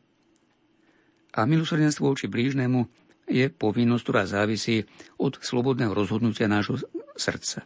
a 1.32 1.48
milosrdenstvo 1.48 2.12
voči 2.12 2.28
blížnemu 2.28 2.86
je 3.26 3.48
povinnosť, 3.48 4.04
ktorá 4.04 4.22
závisí 4.28 4.84
od 5.16 5.40
slobodného 5.40 5.96
rozhodnutia 5.96 6.46
nášho 6.46 6.78
srdca. 7.16 7.64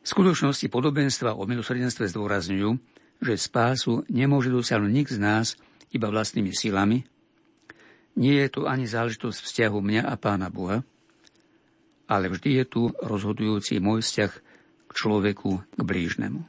V 0.00 0.06
skutočnosti 0.08 0.66
podobenstva 0.72 1.36
o 1.36 1.44
milosrdenstve 1.44 2.08
zdôrazňujú, 2.08 2.70
že 3.20 3.34
spásu 3.36 4.08
nemôže 4.08 4.48
dosiahnuť 4.48 4.90
nik 4.90 5.08
z 5.12 5.18
nás 5.20 5.60
iba 5.92 6.08
vlastnými 6.08 6.56
silami. 6.56 7.04
Nie 8.16 8.48
je 8.48 8.60
to 8.60 8.60
ani 8.64 8.88
záležitosť 8.88 9.38
vzťahu 9.44 9.78
mňa 9.78 10.02
a 10.08 10.14
Pána 10.16 10.48
Boha, 10.48 10.80
ale 12.10 12.26
vždy 12.32 12.50
je 12.58 12.64
tu 12.66 12.82
rozhodujúci 12.96 13.78
môj 13.78 14.02
vzťah 14.02 14.32
k 14.88 14.90
človeku, 14.90 15.50
k 15.78 15.80
blížnemu. 15.84 16.42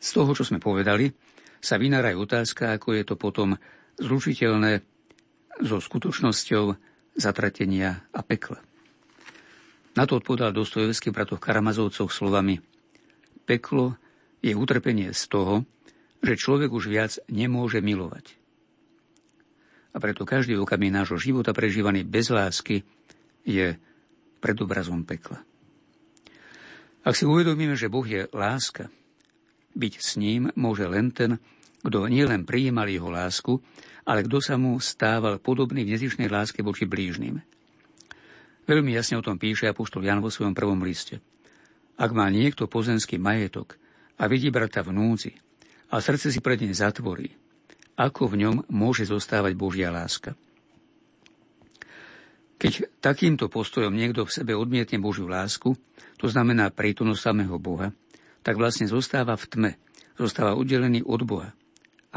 Z 0.00 0.08
toho, 0.20 0.32
čo 0.34 0.44
sme 0.44 0.58
povedali, 0.58 1.12
sa 1.64 1.80
vynára 1.80 2.12
aj 2.12 2.20
otázka, 2.20 2.76
ako 2.76 2.92
je 2.92 3.04
to 3.06 3.14
potom 3.16 3.56
zlučiteľné 3.96 4.84
so 5.62 5.78
skutočnosťou 5.78 6.64
zatratenia 7.14 8.04
a 8.10 8.20
pekla. 8.26 8.58
Na 9.94 10.10
to 10.10 10.18
odpovedal 10.18 10.50
Dostojevský 10.50 11.14
bratoch 11.14 11.38
Karamazovcoch 11.38 12.10
slovami 12.10 12.58
Peklo 13.46 13.94
je 14.42 14.50
utrpenie 14.50 15.14
z 15.14 15.22
toho, 15.30 15.62
že 16.18 16.34
človek 16.34 16.72
už 16.74 16.90
viac 16.90 17.12
nemôže 17.30 17.78
milovať. 17.78 18.34
A 19.94 20.02
preto 20.02 20.26
každý 20.26 20.58
okamih 20.58 20.90
nášho 20.90 21.20
života 21.20 21.54
prežívaný 21.54 22.02
bez 22.02 22.32
lásky 22.34 22.82
je 23.46 23.78
predobrazom 24.42 25.06
pekla. 25.06 25.38
Ak 27.06 27.14
si 27.14 27.28
uvedomíme, 27.28 27.78
že 27.78 27.92
Boh 27.92 28.04
je 28.04 28.26
láska, 28.34 28.90
byť 29.78 29.94
s 30.00 30.18
ním 30.18 30.50
môže 30.58 30.88
len 30.90 31.14
ten, 31.14 31.38
kto 31.84 32.08
nielen 32.10 32.48
prijímal 32.48 32.88
jeho 32.88 33.12
lásku, 33.12 33.60
ale 34.08 34.26
kto 34.26 34.42
sa 34.42 34.58
mu 34.58 34.80
stával 34.82 35.38
podobný 35.38 35.86
v 35.86 35.94
nezišnej 35.94 36.26
láske 36.26 36.66
voči 36.66 36.82
blížnym– 36.82 37.38
Veľmi 38.64 38.96
jasne 38.96 39.20
o 39.20 39.24
tom 39.24 39.36
píše 39.36 39.68
apoštol 39.68 40.08
Jan 40.08 40.24
vo 40.24 40.32
svojom 40.32 40.56
prvom 40.56 40.80
liste. 40.80 41.20
Ak 42.00 42.10
má 42.16 42.26
niekto 42.32 42.64
pozemský 42.64 43.20
majetok 43.20 43.76
a 44.16 44.24
vidí 44.26 44.48
brata 44.48 44.80
v 44.80 44.96
núdzi 44.96 45.36
a 45.92 46.00
srdce 46.00 46.32
si 46.32 46.40
pred 46.40 46.58
ním 46.58 46.72
zatvorí, 46.72 47.36
ako 47.94 48.34
v 48.34 48.40
ňom 48.42 48.56
môže 48.72 49.06
zostávať 49.06 49.52
Božia 49.54 49.92
láska? 49.92 50.34
Keď 52.58 53.04
takýmto 53.04 53.52
postojom 53.52 53.92
niekto 53.92 54.24
v 54.24 54.32
sebe 54.32 54.56
odmietne 54.56 54.96
Božiu 54.96 55.28
lásku, 55.28 55.76
to 56.16 56.26
znamená 56.26 56.72
prítomnosť 56.72 57.20
samého 57.20 57.60
Boha, 57.60 57.92
tak 58.40 58.56
vlastne 58.56 58.88
zostáva 58.88 59.36
v 59.36 59.44
tme, 59.44 59.72
zostáva 60.16 60.56
oddelený 60.56 61.04
od 61.04 61.20
Boha. 61.28 61.52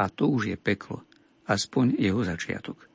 A 0.00 0.08
to 0.08 0.32
už 0.32 0.48
je 0.48 0.56
peklo, 0.56 1.04
aspoň 1.44 2.00
jeho 2.00 2.24
začiatok. 2.24 2.87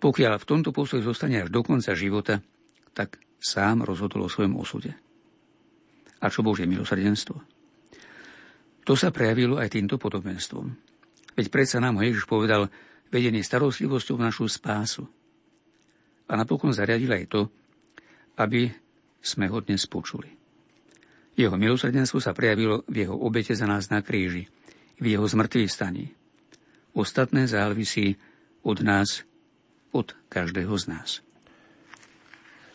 Pokiaľ 0.00 0.40
v 0.40 0.48
tomto 0.48 0.72
postoji 0.72 1.04
zostane 1.04 1.44
až 1.44 1.52
do 1.52 1.60
konca 1.60 1.92
života, 1.92 2.40
tak 2.96 3.20
sám 3.36 3.84
rozhodol 3.84 4.26
o 4.26 4.32
svojom 4.32 4.56
osude. 4.56 4.96
A 6.20 6.32
čo 6.32 6.40
Božie 6.40 6.64
milosrdenstvo? 6.64 7.36
To 8.88 8.92
sa 8.96 9.12
prejavilo 9.12 9.60
aj 9.60 9.76
týmto 9.76 10.00
podobenstvom. 10.00 10.72
Veď 11.36 11.46
predsa 11.52 11.78
nám 11.78 12.00
ho 12.00 12.02
Ježiš 12.02 12.24
povedal, 12.24 12.72
vedený 13.12 13.44
starostlivosťou 13.44 14.16
v 14.16 14.24
našu 14.24 14.48
spásu. 14.48 15.04
A 16.30 16.32
napokon 16.34 16.72
zariadil 16.72 17.12
aj 17.12 17.24
to, 17.28 17.40
aby 18.40 18.72
sme 19.20 19.52
ho 19.52 19.60
dnes 19.60 19.84
počuli. 19.84 20.32
Jeho 21.36 21.54
milosrdenstvo 21.60 22.18
sa 22.20 22.32
prejavilo 22.32 22.88
v 22.88 23.04
jeho 23.04 23.16
obete 23.16 23.52
za 23.52 23.68
nás 23.68 23.92
na 23.92 24.00
kríži, 24.00 24.48
v 24.96 25.04
jeho 25.16 25.24
zmrtvých 25.28 25.70
staní. 25.70 26.12
Ostatné 26.96 27.46
závisí 27.46 28.16
od 28.64 28.80
nás 28.82 29.24
od 29.92 30.14
každého 30.28 30.74
z 30.78 30.86
nás. 30.88 31.10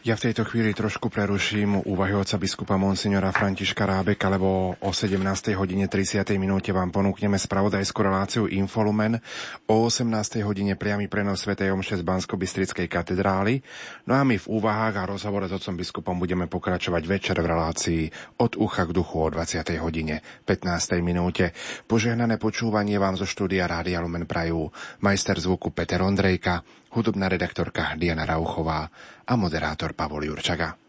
Ja 0.06 0.14
v 0.14 0.30
tejto 0.30 0.46
chvíli 0.46 0.70
trošku 0.70 1.10
preruším 1.10 1.82
úvahy 1.82 2.14
oca 2.14 2.38
biskupa 2.38 2.78
Monsignora 2.78 3.34
Františka 3.34 3.90
Rábeka, 3.90 4.30
lebo 4.30 4.78
o 4.78 4.94
17. 4.94 5.18
hodine 5.58 5.90
30. 5.90 6.22
minúte 6.38 6.70
vám 6.70 6.94
ponúkneme 6.94 7.42
spravodajskú 7.42 8.06
reláciu 8.06 8.46
Infolumen, 8.46 9.18
o 9.66 9.90
18. 9.90 10.46
hodine 10.46 10.78
priamy 10.78 11.10
prenos 11.10 11.42
Sv. 11.42 11.58
Omše 11.58 11.98
z 11.98 12.06
bansko 12.06 12.38
katedrály, 12.86 13.66
no 14.06 14.14
a 14.14 14.22
my 14.22 14.38
v 14.38 14.46
úvahách 14.46 14.94
a 14.94 15.10
rozhovore 15.10 15.50
s 15.50 15.58
otcom 15.58 15.74
biskupom 15.74 16.22
budeme 16.22 16.46
pokračovať 16.46 17.02
večer 17.10 17.42
v 17.42 17.50
relácii 17.50 18.02
od 18.46 18.62
ucha 18.62 18.86
k 18.86 18.94
duchu 18.94 19.26
o 19.26 19.34
20. 19.34 19.66
hodine 19.82 20.22
15. 20.46 21.02
minúte. 21.02 21.50
Požehnané 21.90 22.38
počúvanie 22.38 23.02
vám 23.02 23.18
zo 23.18 23.26
štúdia 23.26 23.66
Rádia 23.66 24.06
Lumen 24.06 24.30
Prajú 24.30 24.70
majster 25.02 25.42
zvuku 25.42 25.74
Peter 25.74 26.06
Ondrejka, 26.06 26.62
hudobná 26.96 27.28
redaktorka 27.28 28.00
Diana 28.00 28.24
Rauchová 28.24 28.88
a 29.28 29.34
moderátor 29.36 29.92
Pavol 29.92 30.32
Jurčaga. 30.32 30.80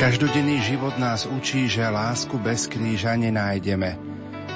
Každodenný 0.00 0.64
život 0.64 0.96
nás 0.96 1.28
učí, 1.28 1.68
že 1.68 1.84
lásku 1.84 2.32
bez 2.40 2.64
kríža 2.72 3.20
nenájdeme 3.20 4.00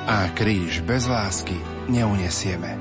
a 0.08 0.32
kríž 0.32 0.80
bez 0.80 1.04
lásky 1.04 1.60
neunesieme. 1.92 2.80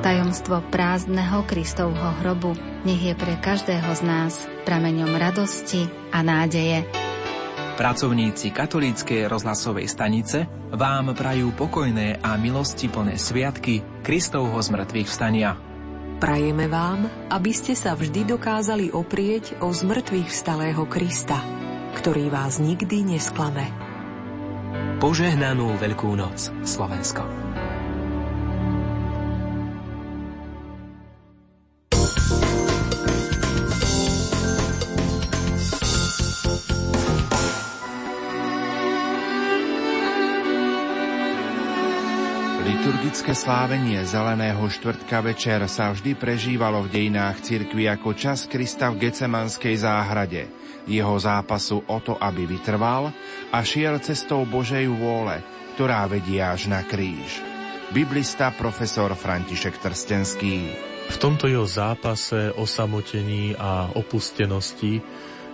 Tajomstvo 0.00 0.64
prázdneho 0.72 1.44
Kristovho 1.44 2.16
hrobu 2.24 2.56
nech 2.88 3.12
je 3.12 3.12
pre 3.12 3.36
každého 3.36 3.90
z 3.98 4.02
nás 4.06 4.48
prameňom 4.64 5.12
radosti 5.12 5.92
a 6.08 6.24
nádeje. 6.24 7.07
Pracovníci 7.78 8.50
katolíckej 8.50 9.30
rozhlasovej 9.30 9.86
stanice 9.86 10.50
vám 10.74 11.14
prajú 11.14 11.54
pokojné 11.54 12.18
a 12.18 12.34
milosti 12.34 12.90
plné 12.90 13.14
sviatky 13.14 14.02
Kristovho 14.02 14.58
zmrtvých 14.58 15.06
vstania. 15.06 15.54
Prajeme 16.18 16.66
vám, 16.66 17.06
aby 17.30 17.54
ste 17.54 17.78
sa 17.78 17.94
vždy 17.94 18.34
dokázali 18.34 18.90
oprieť 18.90 19.62
o 19.62 19.70
zmrtvých 19.70 20.26
vstalého 20.26 20.82
Krista, 20.90 21.38
ktorý 21.94 22.26
vás 22.34 22.58
nikdy 22.58 23.14
nesklame. 23.14 23.70
Požehnanú 24.98 25.78
Veľkú 25.78 26.18
noc, 26.18 26.50
Slovensko. 26.66 27.22
Liturgické 43.08 43.32
slávenie 43.32 44.04
Zeleného 44.04 44.68
štvrtka 44.68 45.24
večer 45.24 45.64
sa 45.64 45.96
vždy 45.96 46.12
prežívalo 46.12 46.84
v 46.84 46.92
dejinách 46.92 47.40
cirkvi 47.40 47.88
ako 47.88 48.12
čas 48.12 48.44
Krista 48.44 48.92
v 48.92 49.08
Gecemanskej 49.08 49.80
záhrade, 49.80 50.44
jeho 50.84 51.16
zápasu 51.16 51.80
o 51.88 51.98
to, 52.04 52.20
aby 52.20 52.44
vytrval 52.44 53.08
a 53.48 53.64
šiel 53.64 53.96
cestou 54.04 54.44
Božej 54.44 54.92
vôle, 54.92 55.40
ktorá 55.72 56.04
vedie 56.04 56.44
až 56.44 56.68
na 56.68 56.84
kríž. 56.84 57.40
Biblista 57.96 58.52
profesor 58.52 59.16
František 59.16 59.80
Trstenský. 59.80 60.68
V 61.08 61.16
tomto 61.16 61.48
jeho 61.48 61.64
zápase 61.64 62.52
o 62.60 62.68
samotení 62.68 63.56
a 63.56 63.88
opustenosti 63.96 65.00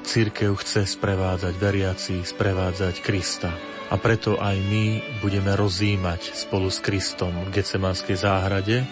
církev 0.02 0.58
chce 0.58 0.90
sprevádzať 0.90 1.54
veriaci, 1.54 2.18
sprevádzať 2.18 2.98
Krista. 2.98 3.73
A 3.92 4.00
preto 4.00 4.40
aj 4.40 4.56
my 4.56 5.00
budeme 5.20 5.52
rozímať 5.52 6.32
spolu 6.32 6.72
s 6.72 6.80
Kristom 6.80 7.36
v 7.48 7.52
Gecemanskej 7.60 8.16
záhrade 8.16 8.84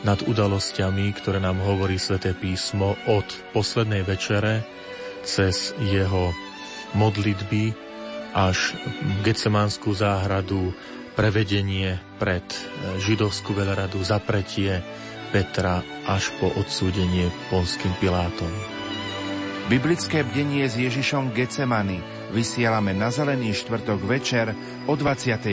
nad 0.00 0.16
udalosťami, 0.24 1.12
ktoré 1.12 1.44
nám 1.44 1.60
hovorí 1.60 2.00
sväté 2.00 2.32
písmo 2.32 2.96
od 3.04 3.26
poslednej 3.52 4.00
večere 4.00 4.64
cez 5.20 5.76
jeho 5.84 6.32
modlitby 6.96 7.76
až 8.32 8.72
Gecemanskú 9.20 9.92
záhradu, 9.92 10.72
prevedenie 11.18 12.00
pred 12.16 12.44
židovskú 13.02 13.52
veľradu, 13.52 14.00
zapretie 14.00 14.80
Petra 15.30 15.84
až 16.08 16.32
po 16.42 16.50
odsúdenie 16.58 17.28
ponským 17.52 17.92
Pilátom. 18.02 18.50
Biblické 19.70 20.26
bdenie 20.26 20.66
s 20.66 20.74
Ježišom 20.74 21.30
Gecemany 21.30 22.02
vysielame 22.30 22.94
na 22.94 23.10
Zelený 23.10 23.52
štvrtok 23.52 24.00
večer 24.06 24.54
o 24.86 24.94
20.30 24.94 25.50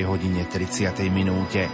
minúte. 1.10 1.66